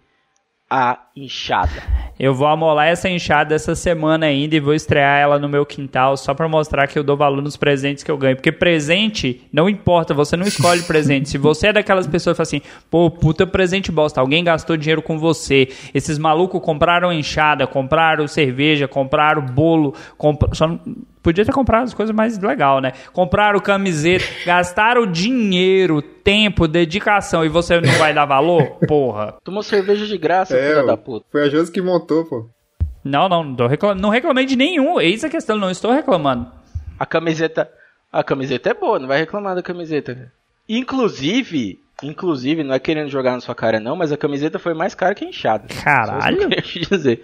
a 0.70 1.07
enxada? 1.24 1.72
Eu 2.20 2.34
vou 2.34 2.48
amolar 2.48 2.88
essa 2.88 3.08
enxada 3.10 3.54
essa 3.54 3.76
semana 3.76 4.26
ainda 4.26 4.56
e 4.56 4.60
vou 4.60 4.74
estrear 4.74 5.20
ela 5.20 5.38
no 5.38 5.48
meu 5.48 5.66
quintal 5.66 6.18
só 6.18 6.34
pra 6.34 6.48
mostrar 6.48 6.88
que 6.88 6.98
eu 6.98 7.04
dou 7.04 7.16
valor 7.18 7.42
nos 7.42 7.56
presentes 7.58 8.04
que 8.04 8.10
eu 8.12 8.18
ganho. 8.18 8.36
Porque 8.36 8.52
presente, 8.52 9.42
não 9.52 9.70
importa, 9.70 10.14
você 10.14 10.36
não 10.36 10.46
escolhe 10.48 10.82
presente. 10.88 11.30
Se 11.30 11.38
você 11.38 11.68
é 11.68 11.74
daquelas 11.74 12.08
pessoas 12.08 12.34
que 12.36 12.38
fala 12.44 12.48
assim, 12.48 12.62
pô, 12.90 13.10
puta 13.12 13.46
presente 13.46 13.92
bosta, 13.92 14.20
alguém 14.22 14.44
gastou 14.44 14.76
dinheiro 14.78 15.02
com 15.02 15.18
você. 15.20 15.68
Esses 15.94 16.18
malucos 16.18 16.62
compraram 16.62 17.12
enxada, 17.14 17.68
compraram 17.68 18.28
cerveja, 18.28 18.88
compraram 18.88 19.42
bolo, 19.42 19.94
compra... 20.18 20.50
só 20.54 20.68
não- 20.68 20.80
Podia 21.24 21.44
ter 21.44 21.52
comprado 21.52 21.84
as 21.84 21.94
coisas 21.94 22.16
mais 22.16 22.40
legal, 22.40 22.80
né? 22.80 22.94
Compraram 23.12 23.60
camiseta, 23.60 24.24
gastaram 24.46 25.06
dinheiro, 25.06 26.02
tempo, 26.02 26.70
dedicação 26.70 27.44
e 27.44 27.50
você 27.50 27.82
não 27.82 27.92
vai 27.96 28.14
dar 28.14 28.24
valor? 28.24 28.78
Porra. 28.88 29.36
Tomou 29.44 29.62
cerveja 29.62 30.06
de 30.08 30.18
graça, 30.18 30.56
É, 30.58 30.70
filha 30.70 30.84
da 30.86 30.96
foi 31.32 31.44
a 31.44 31.50
Josi 31.50 31.72
que 31.72 31.82
montou, 31.82 32.26
pô. 32.26 32.50
Não, 33.04 33.30
não, 33.30 33.44
não, 33.44 33.56
tô 33.56 33.68
recla- 33.68 33.96
não 33.96 34.10
reclamei 34.10 34.46
de 34.46 34.56
nenhum. 34.56 35.00
Eis 35.00 35.24
a 35.24 35.30
questão, 35.30 35.58
não 35.58 35.72
estou 35.72 35.92
reclamando. 35.92 36.52
A 37.00 37.06
camiseta. 37.06 37.72
A 38.12 38.24
camiseta 38.24 38.70
é 38.70 38.74
boa, 38.74 39.00
não 39.00 39.08
vai 39.08 39.20
reclamar 39.20 39.56
da 39.56 39.62
camiseta. 39.64 40.14
cara. 40.16 40.32
Inclusive, 40.68 41.80
inclusive, 42.02 42.64
não 42.64 42.74
é 42.74 42.80
querendo 42.80 43.10
jogar 43.10 43.34
na 43.34 43.40
sua 43.42 43.54
cara 43.54 43.80
não, 43.80 43.96
mas 43.96 44.12
a 44.12 44.18
camiseta 44.18 44.58
foi 44.58 44.74
mais 44.74 44.96
cara 44.96 45.14
que 45.14 45.24
a 45.26 45.28
enxada. 45.30 45.68
Caralho. 45.84 46.22
Só 46.22 46.30
isso 46.30 46.38
que 46.38 46.44
eu 46.44 46.50
queria 46.50 46.62
te 46.64 46.80
dizer. 46.90 47.24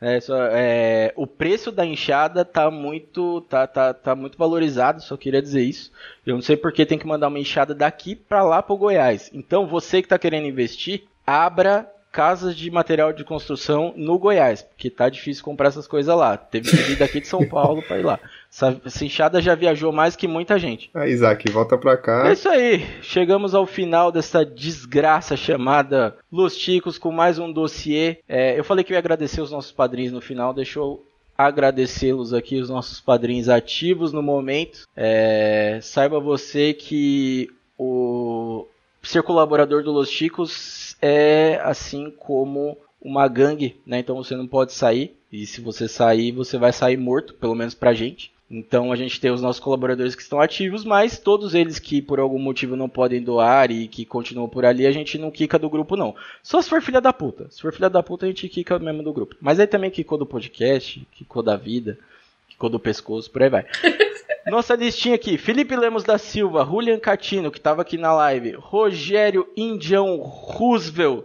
É, 0.00 0.20
só, 0.20 0.36
é, 0.52 1.12
o 1.16 1.26
preço 1.26 1.72
da 1.72 1.84
enxada 1.84 2.44
tá 2.44 2.70
muito, 2.70 3.40
tá, 3.48 3.66
tá, 3.66 3.92
tá 3.92 4.14
muito 4.14 4.38
valorizado, 4.38 5.02
só 5.02 5.16
queria 5.16 5.42
dizer 5.42 5.62
isso. 5.62 5.90
Eu 6.24 6.34
não 6.36 6.42
sei 6.42 6.56
porque 6.56 6.86
tem 6.86 6.98
que 6.98 7.06
mandar 7.06 7.26
uma 7.26 7.38
enxada 7.40 7.74
daqui 7.74 8.14
pra 8.14 8.44
lá 8.44 8.62
pro 8.62 8.76
Goiás. 8.76 9.28
Então, 9.34 9.66
você 9.66 10.00
que 10.00 10.06
tá 10.08 10.16
querendo 10.18 10.46
investir, 10.46 11.02
abra 11.26 11.90
casas 12.18 12.56
de 12.56 12.68
material 12.68 13.12
de 13.12 13.22
construção 13.22 13.94
no 13.96 14.18
Goiás, 14.18 14.60
porque 14.60 14.90
tá 14.90 15.08
difícil 15.08 15.44
comprar 15.44 15.68
essas 15.68 15.86
coisas 15.86 16.12
lá. 16.16 16.36
Teve 16.36 16.68
que 16.68 16.76
vir 16.76 16.96
daqui 16.98 17.20
de 17.20 17.28
São 17.28 17.46
Paulo 17.48 17.80
pra 17.80 17.96
ir 17.96 18.02
lá. 18.04 18.18
Essa, 18.50 18.76
essa 18.84 19.04
enxada 19.04 19.40
já 19.40 19.54
viajou 19.54 19.92
mais 19.92 20.16
que 20.16 20.26
muita 20.26 20.58
gente. 20.58 20.90
Aí, 20.94 21.12
Isaac, 21.12 21.48
volta 21.52 21.78
pra 21.78 21.92
É 21.92 21.96
cá. 21.96 22.32
isso 22.32 22.48
aí, 22.48 22.84
chegamos 23.02 23.54
ao 23.54 23.66
final 23.66 24.10
dessa 24.10 24.44
desgraça 24.44 25.36
chamada 25.36 26.16
Los 26.32 26.56
Ticos 26.58 26.98
com 26.98 27.12
mais 27.12 27.38
um 27.38 27.52
dossiê. 27.52 28.16
É, 28.28 28.58
eu 28.58 28.64
falei 28.64 28.82
que 28.82 28.92
eu 28.92 28.96
ia 28.96 28.98
agradecer 28.98 29.40
os 29.40 29.52
nossos 29.52 29.70
padrinhos 29.70 30.12
no 30.12 30.20
final, 30.20 30.52
deixa 30.52 30.80
eu 30.80 31.00
agradecê-los 31.36 32.34
aqui, 32.34 32.60
os 32.60 32.68
nossos 32.68 32.98
padrinhos 33.00 33.48
ativos 33.48 34.12
no 34.12 34.24
momento. 34.24 34.80
É, 34.96 35.78
saiba 35.80 36.18
você 36.18 36.74
que 36.74 37.48
o 37.78 38.66
ser 39.04 39.22
colaborador 39.22 39.84
do 39.84 39.92
Los 39.92 40.10
Chicos 40.10 40.87
é 41.00 41.60
assim 41.62 42.12
como 42.18 42.76
uma 43.00 43.26
gangue, 43.28 43.76
né? 43.86 43.98
Então 43.98 44.16
você 44.16 44.36
não 44.36 44.46
pode 44.46 44.72
sair. 44.72 45.16
E 45.30 45.46
se 45.46 45.60
você 45.60 45.86
sair, 45.86 46.32
você 46.32 46.56
vai 46.56 46.72
sair 46.72 46.96
morto, 46.96 47.34
pelo 47.34 47.54
menos 47.54 47.74
pra 47.74 47.94
gente. 47.94 48.32
Então 48.50 48.90
a 48.90 48.96
gente 48.96 49.20
tem 49.20 49.30
os 49.30 49.42
nossos 49.42 49.60
colaboradores 49.60 50.14
que 50.14 50.22
estão 50.22 50.40
ativos, 50.40 50.82
mas 50.82 51.18
todos 51.18 51.54
eles 51.54 51.78
que 51.78 52.00
por 52.00 52.18
algum 52.18 52.38
motivo 52.38 52.76
não 52.76 52.88
podem 52.88 53.22
doar 53.22 53.70
e 53.70 53.86
que 53.86 54.06
continuam 54.06 54.48
por 54.48 54.64
ali, 54.64 54.86
a 54.86 54.90
gente 54.90 55.18
não 55.18 55.30
quica 55.30 55.58
do 55.58 55.68
grupo, 55.68 55.96
não. 55.96 56.14
Só 56.42 56.62
se 56.62 56.68
for 56.68 56.80
filha 56.80 57.00
da 57.00 57.12
puta. 57.12 57.46
Se 57.50 57.60
for 57.60 57.74
filha 57.74 57.90
da 57.90 58.02
puta, 58.02 58.24
a 58.24 58.28
gente 58.28 58.48
quica 58.48 58.78
mesmo 58.78 59.02
do 59.02 59.12
grupo. 59.12 59.36
Mas 59.38 59.60
aí 59.60 59.66
também 59.66 59.90
quicou 59.90 60.16
do 60.16 60.24
podcast, 60.24 61.06
quicou 61.12 61.42
da 61.42 61.56
vida, 61.56 61.98
quicou 62.48 62.70
do 62.70 62.80
pescoço, 62.80 63.30
por 63.30 63.42
aí 63.42 63.50
vai. 63.50 63.66
Nossa 64.46 64.74
listinha 64.74 65.14
aqui: 65.14 65.36
Felipe 65.36 65.76
Lemos 65.76 66.04
da 66.04 66.18
Silva, 66.18 66.64
Julian 66.64 66.98
Catino, 66.98 67.50
que 67.50 67.58
estava 67.58 67.82
aqui 67.82 67.96
na 67.96 68.12
live, 68.12 68.56
Rogério 68.58 69.46
Indião 69.56 70.16
Roosevelt, 70.16 71.24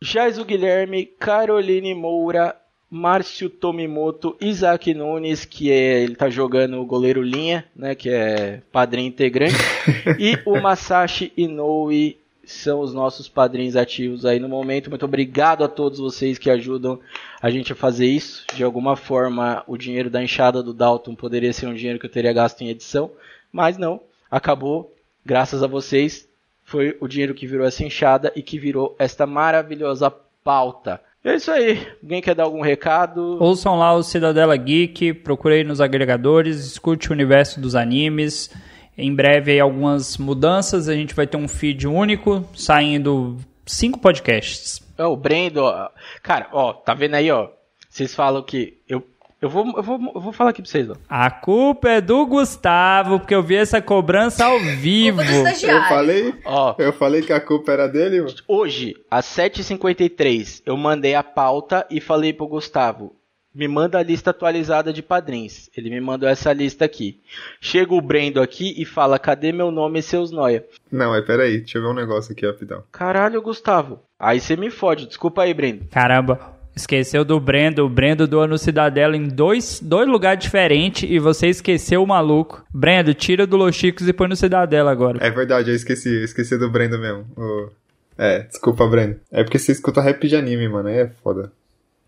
Jaiso 0.00 0.44
Guilherme, 0.44 1.06
Caroline 1.06 1.94
Moura, 1.94 2.56
Márcio 2.90 3.50
Tomimoto, 3.50 4.36
Isaac 4.40 4.92
Nunes, 4.94 5.44
que 5.44 5.70
é, 5.70 6.02
ele 6.02 6.14
tá 6.14 6.28
jogando 6.30 6.80
o 6.80 6.86
goleiro 6.86 7.22
linha, 7.22 7.64
né, 7.74 7.94
que 7.94 8.08
é 8.08 8.62
padrinho 8.70 9.08
integrante, 9.08 9.56
e 10.18 10.38
o 10.44 10.60
Masashi 10.60 11.32
Inoue 11.36 12.18
são 12.46 12.80
os 12.80 12.94
nossos 12.94 13.28
padrinhos 13.28 13.76
ativos 13.76 14.24
aí 14.24 14.38
no 14.38 14.48
momento. 14.48 14.88
Muito 14.88 15.04
obrigado 15.04 15.64
a 15.64 15.68
todos 15.68 15.98
vocês 15.98 16.38
que 16.38 16.48
ajudam 16.48 17.00
a 17.42 17.50
gente 17.50 17.72
a 17.72 17.76
fazer 17.76 18.06
isso. 18.06 18.44
De 18.54 18.62
alguma 18.62 18.96
forma, 18.96 19.62
o 19.66 19.76
dinheiro 19.76 20.08
da 20.08 20.22
enxada 20.22 20.62
do 20.62 20.72
Dalton 20.72 21.14
poderia 21.14 21.52
ser 21.52 21.66
um 21.66 21.74
dinheiro 21.74 21.98
que 21.98 22.06
eu 22.06 22.10
teria 22.10 22.32
gasto 22.32 22.62
em 22.62 22.68
edição, 22.68 23.10
mas 23.52 23.76
não, 23.76 24.00
acabou, 24.30 24.94
graças 25.24 25.62
a 25.62 25.66
vocês, 25.66 26.28
foi 26.64 26.96
o 27.00 27.08
dinheiro 27.08 27.34
que 27.34 27.46
virou 27.46 27.66
essa 27.66 27.84
enxada 27.84 28.32
e 28.34 28.42
que 28.42 28.58
virou 28.58 28.94
esta 28.98 29.26
maravilhosa 29.26 30.10
pauta. 30.10 31.00
É 31.24 31.34
isso 31.34 31.50
aí. 31.50 31.84
Alguém 32.00 32.22
quer 32.22 32.36
dar 32.36 32.44
algum 32.44 32.60
recado? 32.60 33.42
Ouçam 33.42 33.76
lá 33.76 33.92
o 33.92 34.02
Cidadela 34.04 34.56
Geek, 34.56 35.12
procurei 35.12 35.64
nos 35.64 35.80
agregadores, 35.80 36.64
escute 36.64 37.10
o 37.10 37.12
universo 37.12 37.60
dos 37.60 37.74
animes. 37.74 38.48
Em 38.96 39.14
breve 39.14 39.52
aí 39.52 39.60
algumas 39.60 40.16
mudanças, 40.16 40.88
a 40.88 40.94
gente 40.94 41.14
vai 41.14 41.26
ter 41.26 41.36
um 41.36 41.46
feed 41.48 41.86
único, 41.86 42.44
saindo 42.54 43.36
cinco 43.66 43.98
podcasts. 43.98 44.80
É, 44.96 45.04
o 45.04 45.16
Brendo, 45.16 45.62
ó. 45.62 45.90
Cara, 46.22 46.48
ó, 46.52 46.72
tá 46.72 46.94
vendo 46.94 47.14
aí, 47.14 47.30
ó? 47.30 47.48
Vocês 47.90 48.14
falam 48.14 48.42
que. 48.42 48.78
Eu, 48.88 49.06
eu, 49.42 49.50
vou, 49.50 49.66
eu, 49.76 49.82
vou, 49.82 50.12
eu 50.14 50.20
vou 50.20 50.32
falar 50.32 50.50
aqui 50.50 50.62
pra 50.62 50.70
vocês, 50.70 50.88
ó. 50.88 50.94
A 51.08 51.30
culpa 51.30 51.90
é 51.90 52.00
do 52.00 52.24
Gustavo, 52.24 53.18
porque 53.20 53.34
eu 53.34 53.42
vi 53.42 53.56
essa 53.56 53.82
cobrança 53.82 54.46
ao 54.46 54.58
vivo. 54.58 55.20
Eu 55.20 55.82
falei, 55.88 56.34
Ó, 56.46 56.74
eu 56.78 56.92
falei 56.94 57.20
que 57.20 57.32
a 57.34 57.40
culpa 57.40 57.72
era 57.72 57.86
dele, 57.86 58.22
mano. 58.22 58.34
hoje, 58.48 58.96
às 59.10 59.26
7h53, 59.26 60.62
eu 60.64 60.76
mandei 60.76 61.14
a 61.14 61.22
pauta 61.22 61.86
e 61.90 62.00
falei 62.00 62.32
pro 62.32 62.46
Gustavo. 62.48 63.14
Me 63.56 63.66
manda 63.66 63.98
a 63.98 64.02
lista 64.02 64.30
atualizada 64.30 64.92
de 64.92 65.02
padrinhos. 65.02 65.70
Ele 65.74 65.88
me 65.88 65.98
mandou 66.00 66.28
essa 66.28 66.52
lista 66.52 66.84
aqui. 66.84 67.18
Chega 67.58 67.94
o 67.94 68.00
Brendo 68.02 68.40
aqui 68.42 68.74
e 68.76 68.84
fala: 68.84 69.18
cadê 69.18 69.50
meu 69.50 69.70
nome 69.70 69.98
e 70.00 70.02
seus 70.02 70.30
noia? 70.30 70.62
Não, 70.92 71.10
mas 71.10 71.24
peraí, 71.24 71.58
deixa 71.58 71.78
eu 71.78 71.82
ver 71.82 71.88
um 71.88 71.94
negócio 71.94 72.32
aqui 72.32 72.44
rapidão. 72.46 72.82
Caralho, 72.92 73.40
Gustavo. 73.40 74.00
Aí 74.18 74.40
você 74.40 74.56
me 74.56 74.68
fode. 74.70 75.06
Desculpa 75.06 75.42
aí, 75.42 75.54
Brendo. 75.54 75.86
Caramba, 75.90 76.38
esqueceu 76.76 77.24
do 77.24 77.40
Brendo. 77.40 77.86
O 77.86 77.88
Brendo 77.88 78.26
doa 78.26 78.46
no 78.46 78.58
Cidadela 78.58 79.16
em 79.16 79.26
dois, 79.26 79.80
dois 79.82 80.06
lugares 80.06 80.44
diferentes 80.44 81.08
e 81.10 81.18
você 81.18 81.46
esqueceu 81.48 82.02
o 82.02 82.06
maluco. 82.06 82.62
Brendo, 82.74 83.14
tira 83.14 83.46
do 83.46 83.56
Los 83.56 83.74
Chicos 83.74 84.06
e 84.06 84.12
põe 84.12 84.28
no 84.28 84.36
Cidadela 84.36 84.90
agora. 84.92 85.18
É 85.26 85.30
verdade, 85.30 85.70
eu 85.70 85.74
esqueci, 85.76 86.10
eu 86.14 86.24
esqueci 86.24 86.58
do 86.58 86.70
Brendo 86.70 86.98
mesmo. 86.98 87.24
O- 87.36 87.70
É, 88.18 88.40
desculpa, 88.40 88.86
Brendo. 88.86 89.16
É 89.32 89.42
porque 89.44 89.58
você 89.58 89.72
escuta 89.72 90.00
rap 90.00 90.26
de 90.26 90.36
anime, 90.36 90.68
mano, 90.68 90.88
aí 90.88 90.98
é 90.98 91.08
foda. 91.22 91.52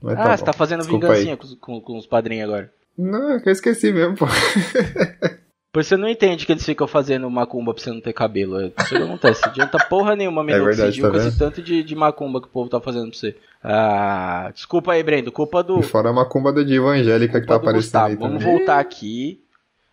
Mas 0.01 0.19
ah, 0.19 0.25
bom. 0.29 0.37
você 0.37 0.45
tá 0.45 0.53
fazendo 0.53 0.81
Desculpa 0.81 1.07
vingancinha 1.09 1.37
com, 1.37 1.45
os- 1.45 1.55
com- 1.55 1.81
com 1.81 1.99
os 1.99 2.07
padrinhos 2.07 2.45
agora. 2.49 2.73
Não, 2.97 3.33
é 3.33 3.41
que 3.41 3.49
eu 3.49 3.53
esqueci 3.53 3.93
mesmo, 3.93 4.17
pô. 4.17 4.27
Pois 5.71 5.87
você 5.87 5.99
não 5.99 6.09
entende 6.09 6.47
que 6.47 6.51
eles 6.53 6.65
ficam 6.65 6.87
fazendo 6.89 7.31
macumba 7.31 7.75
pra 7.75 7.83
você 7.83 7.91
não 7.91 8.01
ter 8.01 8.15
cabelo. 8.15 8.59
É 8.59 8.73
Isso 8.79 8.89
que 8.89 8.97
acontece. 8.97 9.43
Não 9.43 9.51
adianta 9.51 9.79
porra 9.87 10.17
nenhuma 10.17 10.41
É 10.51 10.59
verdade, 10.59 10.73
minoxidil 10.99 11.05
tá 11.05 11.11
com 11.11 11.17
esse 11.29 11.39
tanto 11.39 11.63
de, 11.63 11.83
de 11.85 11.95
macumba 11.95 12.41
que 12.41 12.47
o 12.49 12.51
povo 12.51 12.71
tá 12.71 12.81
fazendo 12.81 13.11
pra 13.11 13.19
você. 13.19 13.37
Ah, 13.63 14.51
desculpa 14.53 14.93
aí, 14.93 15.03
Brendo. 15.03 15.31
Culpa 15.31 15.63
do, 15.63 15.79
E 15.81 15.83
fora 15.83 16.09
a 16.09 16.13
macumba 16.13 16.53
da 16.55 16.63
diva 16.63 16.87
angélica 16.89 17.39
que 17.39 17.47
tá 17.47 17.57
aparecendo 17.57 17.83
Gustavo. 17.83 18.07
aí 18.07 18.17
Vamos 18.17 18.43
também. 18.43 18.57
voltar 18.57 18.79
aqui. 18.81 19.41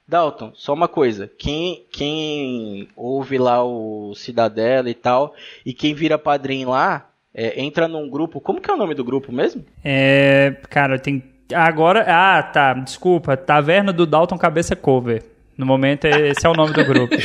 Dalton, 0.07 0.53
só 0.55 0.73
uma 0.73 0.87
coisa. 0.87 1.29
Quem, 1.37 1.85
quem 1.91 2.87
ouve 2.95 3.37
lá 3.37 3.61
o 3.63 4.13
Cidadela 4.15 4.89
e 4.89 4.93
tal, 4.93 5.35
e 5.65 5.73
quem 5.73 5.93
vira 5.93 6.17
padrinho 6.17 6.69
lá, 6.69 7.09
é, 7.35 7.61
entra 7.61 7.87
num 7.87 8.09
grupo. 8.09 8.39
Como 8.39 8.61
que 8.61 8.71
é 8.71 8.73
o 8.73 8.77
nome 8.77 8.95
do 8.95 9.03
grupo 9.03 9.31
mesmo? 9.31 9.65
É. 9.83 10.55
Cara, 10.69 10.97
tem. 10.97 11.21
Agora. 11.53 12.05
Ah, 12.07 12.41
tá. 12.41 12.73
Desculpa. 12.73 13.35
Taverna 13.35 13.91
do 13.91 14.05
Dalton 14.05 14.37
Cabeça 14.37 14.75
Cover. 14.75 15.21
No 15.57 15.65
momento, 15.65 16.05
esse 16.05 16.45
é 16.45 16.49
o 16.49 16.53
nome 16.53 16.73
do 16.73 16.83
grupo. 16.83 17.15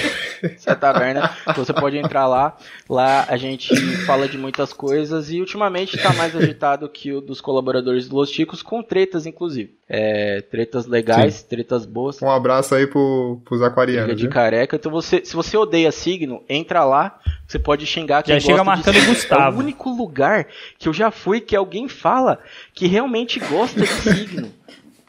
Essa 0.42 0.76
taverna. 0.76 1.30
Então 1.42 1.64
você 1.64 1.72
pode 1.72 1.98
entrar 1.98 2.26
lá. 2.28 2.56
Lá 2.88 3.26
a 3.28 3.36
gente 3.36 3.74
fala 4.06 4.28
de 4.28 4.38
muitas 4.38 4.72
coisas 4.72 5.30
e 5.30 5.40
ultimamente 5.40 5.98
tá 5.98 6.12
mais 6.12 6.34
agitado 6.36 6.88
que 6.88 7.12
o 7.12 7.20
dos 7.20 7.40
colaboradores 7.40 8.08
do 8.08 8.16
Los 8.16 8.30
Chicos, 8.30 8.62
com 8.62 8.82
tretas, 8.82 9.26
inclusive. 9.26 9.74
É, 9.88 10.42
tretas 10.42 10.86
legais, 10.86 11.42
tretas 11.42 11.84
boas. 11.84 12.22
Um 12.22 12.30
abraço 12.30 12.76
aí 12.76 12.86
pro, 12.86 13.40
pros 13.44 13.60
aquarianos, 13.62 14.14
de 14.16 14.22
viu? 14.22 14.30
careca. 14.30 14.76
Então 14.76 14.92
você, 14.92 15.24
se 15.24 15.34
você 15.34 15.56
odeia 15.56 15.90
signo, 15.90 16.44
entra 16.48 16.84
lá. 16.84 17.18
Você 17.48 17.58
pode 17.58 17.84
xingar 17.84 18.22
quem 18.22 18.34
Já 18.34 18.40
chega 18.40 18.58
gosta 18.58 18.64
marcando 18.64 18.94
de 18.94 19.00
signo. 19.00 19.14
Gustavo. 19.14 19.56
É 19.56 19.58
o 19.58 19.64
único 19.64 19.90
lugar 19.90 20.46
que 20.78 20.88
eu 20.88 20.92
já 20.92 21.10
fui 21.10 21.40
que 21.40 21.56
alguém 21.56 21.88
fala 21.88 22.38
que 22.72 22.86
realmente 22.86 23.40
gosta 23.40 23.80
de 23.80 23.88
signo. 23.88 24.52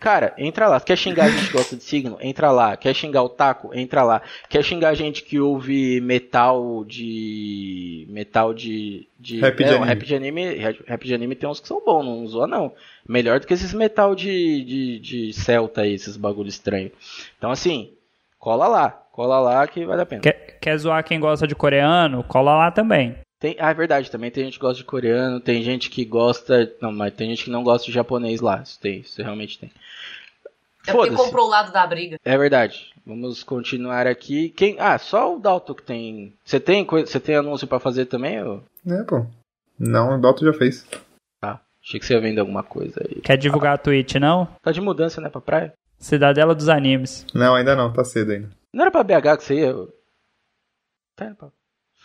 Cara, 0.02 0.34
entra 0.36 0.68
lá. 0.68 0.82
Quer 0.82 0.98
xingar 0.98 1.26
a 1.26 1.30
gente 1.30 1.46
que 1.46 1.54
gosta 1.54 1.76
de 1.76 1.84
signo? 1.84 2.18
Entra 2.20 2.50
lá. 2.52 2.76
Quer 2.76 2.92
xingar 2.92 3.22
o 3.22 3.30
taco? 3.30 3.70
Entra 3.72 4.02
lá. 4.02 4.24
Quer 4.50 4.64
xingar 4.64 4.90
a 4.90 4.94
gente 4.96 5.22
que 5.22 5.40
ouve 5.40 6.02
metal 6.02 6.84
de. 6.84 8.08
Metal 8.10 8.52
de. 8.52 9.08
de 9.20 9.40
Rap 9.40 9.58
de 9.58 9.64
é, 9.64 9.70
anime. 9.70 9.86
Rap 9.86 10.04
de 10.04 10.16
anime. 10.16 10.56
Rap 10.88 11.06
de 11.06 11.14
anime 11.14 11.36
tem 11.36 11.48
uns 11.48 11.60
que 11.60 11.68
são 11.68 11.86
bons, 11.86 12.04
não 12.04 12.28
zoa 12.28 12.48
não. 12.48 12.74
Melhor 13.08 13.40
do 13.40 13.46
que 13.46 13.54
esses 13.54 13.76
metal 13.76 14.16
de, 14.16 14.64
de, 14.64 15.00
de 15.00 15.34
celta 15.34 15.82
aí, 15.82 15.94
esses 15.94 16.18
bagulho 16.18 16.50
estranho. 16.50 16.92
Então 17.38 17.52
assim, 17.52 17.94
cola 18.40 18.68
lá. 18.68 18.90
Cola 19.12 19.40
lá 19.40 19.68
que 19.68 19.86
vale 19.86 20.02
a 20.02 20.06
pena. 20.08 20.22
Quer, 20.24 20.58
quer 20.60 20.78
zoar 20.80 21.04
quem 21.04 21.20
gosta 21.20 21.46
de 21.46 21.54
coreano? 21.54 22.24
Cola 22.24 22.56
lá 22.56 22.72
também. 22.72 23.18
Tem, 23.42 23.56
ah, 23.58 23.72
é 23.72 23.74
verdade, 23.74 24.12
também 24.12 24.30
tem 24.30 24.46
gente 24.46 24.60
que 24.60 24.62
gosta 24.62 24.78
de 24.78 24.84
coreano, 24.84 25.40
tem 25.40 25.64
gente 25.64 25.90
que 25.90 26.06
gosta. 26.06 26.72
Não, 26.80 26.92
mas 26.92 27.12
tem 27.16 27.28
gente 27.28 27.46
que 27.46 27.50
não 27.50 27.64
gosta 27.64 27.88
de 27.88 27.92
japonês 27.92 28.40
lá. 28.40 28.62
Isso 28.62 28.80
tem, 28.80 29.00
isso 29.00 29.20
realmente 29.20 29.58
tem. 29.58 29.72
É 30.86 30.92
porque 30.92 31.16
comprou 31.16 31.48
o 31.48 31.50
lado 31.50 31.72
da 31.74 31.88
briga. 31.88 32.20
É 32.24 32.38
verdade. 32.38 32.94
Vamos 33.04 33.42
continuar 33.42 34.06
aqui. 34.06 34.50
Quem? 34.50 34.80
Ah, 34.80 34.96
só 35.00 35.36
o 35.36 35.40
Dalton 35.40 35.74
que 35.74 35.82
tem. 35.82 36.34
Você 36.46 36.60
tem 36.60 36.86
coisa, 36.86 37.08
você 37.08 37.20
tem 37.20 37.36
anúncio 37.36 37.68
pra 37.68 37.80
fazer 37.80 38.06
também? 38.06 38.44
Ou... 38.44 38.64
É, 38.88 39.02
pô. 39.06 39.26
Não, 39.80 40.20
o 40.20 40.22
Dalton 40.22 40.46
já 40.46 40.54
fez. 40.54 40.86
Tá. 41.40 41.60
Achei 41.84 42.00
que 42.00 42.06
você 42.06 42.14
ia 42.14 42.22
vender 42.22 42.42
alguma 42.42 42.62
coisa 42.62 43.02
aí. 43.04 43.22
Quer 43.22 43.38
divulgar 43.38 43.74
a 43.74 43.78
Twitch, 43.80 44.16
não? 44.18 44.48
Tá 44.62 44.72
de 44.72 44.80
mudança, 44.80 45.20
né, 45.20 45.30
pra 45.30 45.42
praia? 45.42 45.74
Cidadela 45.98 46.54
dos 46.54 46.70
Animes. 46.70 47.26
Não, 47.34 47.56
ainda 47.56 47.76
não, 47.76 47.92
tá 47.92 48.04
cedo 48.04 48.34
ainda. 48.34 48.52
Não 48.72 48.84
era 48.84 48.92
pra 48.92 49.04
BH 49.04 49.38
que 49.38 49.44
você 49.44 49.56
ia? 49.56 49.74
Tá 51.16 51.26
indo 51.26 51.36
pra. 51.36 51.50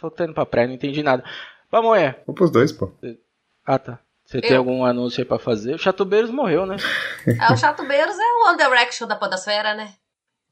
Só 0.00 0.10
tá 0.10 0.24
indo 0.24 0.34
pra 0.34 0.46
praia, 0.46 0.66
não 0.68 0.74
entendi 0.74 1.02
nada. 1.02 1.24
Vamos, 1.70 1.96
é. 1.98 2.20
Vou 2.26 2.34
pros 2.34 2.50
dois, 2.50 2.70
pô. 2.72 2.92
Ah, 3.64 3.78
tá. 3.78 3.98
Você 4.24 4.40
tem 4.40 4.52
Eu. 4.52 4.58
algum 4.58 4.84
anúncio 4.84 5.20
aí 5.20 5.24
pra 5.24 5.38
fazer? 5.38 5.74
O 5.74 5.78
Chatubeiros 5.78 6.30
morreu, 6.30 6.66
né? 6.66 6.76
É, 7.26 7.52
o 7.52 7.56
Chatubeiros 7.56 8.16
é 8.18 8.22
o 8.22 8.48
One 8.48 8.56
Direction 8.58 9.06
da 9.06 9.16
podosfera, 9.16 9.74
né? 9.74 9.94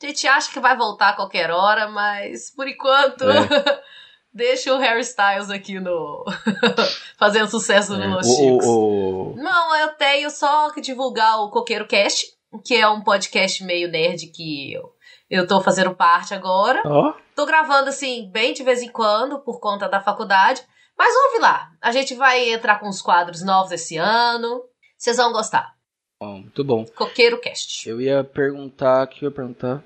A 0.03 0.07
gente 0.07 0.27
acha 0.27 0.53
que 0.53 0.61
vai 0.61 0.77
voltar 0.77 1.11
a 1.11 1.13
qualquer 1.15 1.51
hora, 1.51 1.89
mas 1.89 2.51
por 2.51 2.67
enquanto 2.69 3.25
É. 3.25 3.83
deixa 4.33 4.75
o 4.75 4.79
Harry 4.79 5.01
Styles 5.01 5.51
aqui 5.51 5.79
no 5.81 6.25
fazendo 7.19 7.49
sucesso 7.49 7.97
no 7.97 8.17
Los 8.17 8.27
É. 8.27 8.31
O, 8.31 8.35
Chicos. 8.37 8.67
o, 8.67 9.33
o- 9.33 9.37
Não, 9.37 9.77
eu 9.77 9.89
tenho 9.95 10.31
só 10.31 10.71
que 10.71 10.81
divulgar 10.81 11.41
o 11.41 11.51
Coqueiro 11.51 11.87
Cast, 11.87 12.27
que 12.65 12.75
é 12.77 12.89
um 12.89 13.01
podcast 13.03 13.63
meio 13.65 13.89
nerd 13.89 14.27
que 14.29 14.73
eu, 14.73 14.94
eu 15.35 15.47
tô 15.47 15.61
fazendo 15.61 15.95
parte 15.95 16.33
agora. 16.33 16.81
Ó. 16.85 17.13
Tô 17.35 17.45
gravando 17.45 17.89
assim, 17.89 18.31
bem 18.31 18.53
de 18.53 18.63
vez 18.63 18.83
em 18.83 18.89
quando, 18.89 19.41
por 19.41 19.59
conta 19.59 19.89
da 19.89 20.01
faculdade. 20.01 20.63
Mas 20.97 21.13
ouve 21.27 21.41
lá. 21.41 21.73
A 21.83 21.91
gente 21.91 22.15
vai 22.15 22.51
entrar 22.51 22.79
com 22.79 22.89
uns 22.89 23.03
quadros 23.03 23.43
novos 23.43 23.73
esse 23.73 23.97
ano. 23.97 24.63
Vocês 24.97 25.17
vão 25.17 25.33
gostar. 25.33 25.75
Ó, 26.21 26.35
muito 26.35 26.63
bom. 26.63 26.85
Coqueiro 26.95 27.41
Cast. 27.41 27.89
Eu 27.89 28.01
ia 28.01 28.23
perguntar. 28.23 29.05
O 29.05 29.09
que 29.09 29.25
eu 29.25 29.29
ia 29.29 29.35
perguntar? 29.35 29.83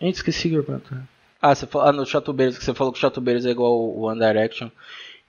Gente, 0.00 0.14
esqueci 0.14 0.48
que 0.48 0.54
eu 0.54 0.60
ia 0.60 0.66
perguntar. 0.66 1.06
Ah, 1.42 1.54
você 1.54 1.66
falou. 1.66 1.88
Ah, 1.88 1.92
no 1.92 2.06
Chatubeiros, 2.06 2.56
que 2.56 2.64
você 2.64 2.72
falou 2.72 2.90
que 2.92 2.98
o 2.98 3.00
Chatubeiros 3.00 3.44
é 3.44 3.50
igual 3.50 3.78
o 3.78 4.02
One 4.06 4.18
Direction. 4.18 4.70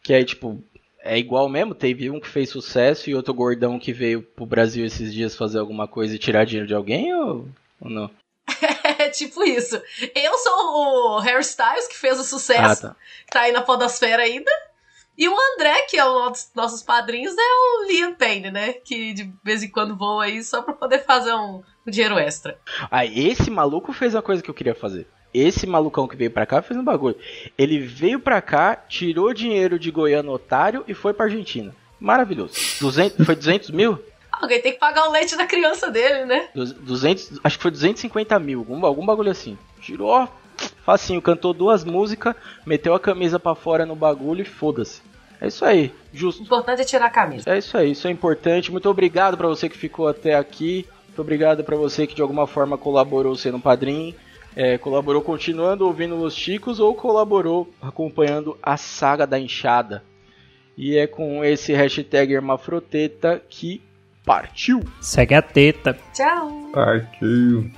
Que 0.01 0.13
aí, 0.13 0.23
tipo. 0.23 0.63
É 1.03 1.17
igual 1.17 1.49
mesmo? 1.49 1.73
Teve 1.73 2.09
um 2.11 2.19
que 2.19 2.29
fez 2.29 2.49
sucesso 2.49 3.09
e 3.09 3.15
outro 3.15 3.33
gordão 3.33 3.79
que 3.79 3.91
veio 3.91 4.21
pro 4.21 4.45
Brasil 4.45 4.85
esses 4.85 5.11
dias 5.11 5.35
fazer 5.35 5.57
alguma 5.57 5.87
coisa 5.87 6.15
e 6.15 6.19
tirar 6.19 6.45
dinheiro 6.45 6.67
de 6.67 6.75
alguém 6.75 7.11
ou, 7.13 7.49
ou 7.81 7.89
não? 7.89 8.11
É 9.01 9.09
tipo 9.09 9.43
isso. 9.43 9.81
Eu 10.15 10.37
sou 10.37 10.53
o 10.53 11.19
Harry 11.19 11.41
Styles, 11.41 11.87
que 11.87 11.97
fez 11.97 12.17
o 12.17 12.21
Ah, 12.21 12.25
sucesso, 12.25 12.81
tá. 12.81 12.95
que 13.25 13.31
tá 13.31 13.41
aí 13.41 13.51
na 13.51 13.61
podosfera 13.61 14.23
ainda. 14.23 14.51
E 15.17 15.27
o 15.27 15.35
André, 15.53 15.81
que 15.83 15.97
é 15.97 16.05
um 16.05 16.31
dos 16.31 16.49
nossos 16.55 16.81
padrinhos, 16.81 17.35
é 17.37 17.41
o 17.41 17.87
Liam 17.87 18.13
Payne, 18.15 18.49
né? 18.49 18.73
Que 18.73 19.13
de 19.13 19.31
vez 19.43 19.61
em 19.61 19.69
quando 19.69 19.95
voa 19.95 20.23
aí 20.23 20.43
só 20.43 20.61
pra 20.61 20.73
poder 20.73 21.03
fazer 21.05 21.33
um, 21.33 21.61
um 21.85 21.91
dinheiro 21.91 22.17
extra. 22.17 22.57
Ah, 22.89 23.05
esse 23.05 23.51
maluco 23.51 23.91
fez 23.93 24.15
a 24.15 24.21
coisa 24.21 24.41
que 24.41 24.49
eu 24.49 24.53
queria 24.55 24.73
fazer. 24.73 25.07
Esse 25.33 25.65
malucão 25.67 26.07
que 26.07 26.15
veio 26.15 26.31
pra 26.31 26.45
cá 26.45 26.61
fez 26.61 26.79
um 26.79 26.83
bagulho. 26.83 27.17
Ele 27.57 27.79
veio 27.79 28.19
pra 28.19 28.41
cá, 28.41 28.75
tirou 28.75 29.33
dinheiro 29.33 29.77
de 29.77 29.91
Goiano 29.91 30.31
Otário 30.31 30.83
e 30.87 30.93
foi 30.93 31.13
pra 31.13 31.25
Argentina. 31.25 31.73
Maravilhoso. 31.99 32.53
200, 32.79 33.25
foi 33.25 33.35
200 33.35 33.69
mil? 33.69 33.99
Alguém 34.31 34.61
tem 34.61 34.71
que 34.73 34.79
pagar 34.79 35.07
o 35.07 35.11
leite 35.11 35.35
da 35.35 35.45
criança 35.45 35.89
dele, 35.91 36.25
né? 36.25 36.49
Du- 36.55 36.73
200, 36.73 37.39
acho 37.43 37.57
que 37.57 37.61
foi 37.61 37.71
250 37.71 38.39
mil, 38.39 38.59
algum, 38.59 38.85
algum 38.85 39.05
bagulho 39.05 39.29
assim. 39.31 39.57
Tirou, 39.81 40.09
ó, 40.09 40.27
facinho, 40.85 41.21
cantou 41.21 41.53
duas 41.53 41.83
músicas, 41.83 42.35
meteu 42.65 42.93
a 42.93 42.99
camisa 42.99 43.39
pra 43.39 43.55
fora 43.55 43.85
no 43.85 43.95
bagulho 43.95 44.41
e 44.41 44.45
foda-se. 44.45 45.01
É 45.39 45.47
isso 45.47 45.65
aí, 45.65 45.91
O 46.13 46.17
justo. 46.17 46.43
importante 46.43 46.81
é 46.81 46.85
tirar 46.85 47.05
a 47.07 47.09
camisa. 47.09 47.49
É 47.49 47.57
isso 47.57 47.75
aí, 47.77 47.91
isso 47.91 48.07
é 48.07 48.11
importante. 48.11 48.71
Muito 48.71 48.87
obrigado 48.89 49.35
pra 49.37 49.47
você 49.47 49.67
que 49.67 49.77
ficou 49.77 50.07
até 50.07 50.35
aqui. 50.35 50.87
Muito 51.07 51.19
obrigado 51.21 51.63
pra 51.63 51.75
você 51.75 52.05
que 52.07 52.13
de 52.15 52.21
alguma 52.21 52.45
forma 52.47 52.77
colaborou 52.77 53.35
sendo 53.35 53.59
padrinho. 53.59 54.15
é, 54.55 54.77
colaborou 54.77 55.21
continuando 55.21 55.85
ouvindo 55.87 56.15
os 56.21 56.35
Chicos 56.35 56.79
ou 56.79 56.93
colaborou 56.93 57.73
acompanhando 57.81 58.57
a 58.61 58.75
saga 58.75 59.25
da 59.25 59.39
enxada. 59.39 60.03
E 60.77 60.97
é 60.97 61.07
com 61.07 61.43
esse 61.43 61.71
hashtag 61.73 62.33
Hermafroteta 62.33 63.41
que 63.49 63.81
partiu! 64.25 64.81
Segue 65.01 65.35
a 65.35 65.41
teta. 65.41 65.97
Tchau! 66.13 66.69
Partiu. 66.73 67.71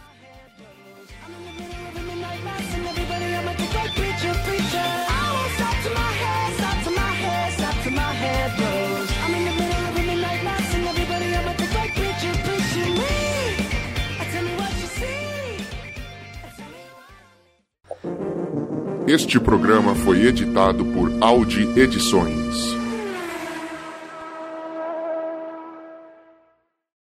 Este 19.05 19.39
programa 19.39 19.93
foi 19.93 20.25
editado 20.25 20.85
por 20.85 21.11
Audi 21.21 21.67
Edições. 21.77 22.82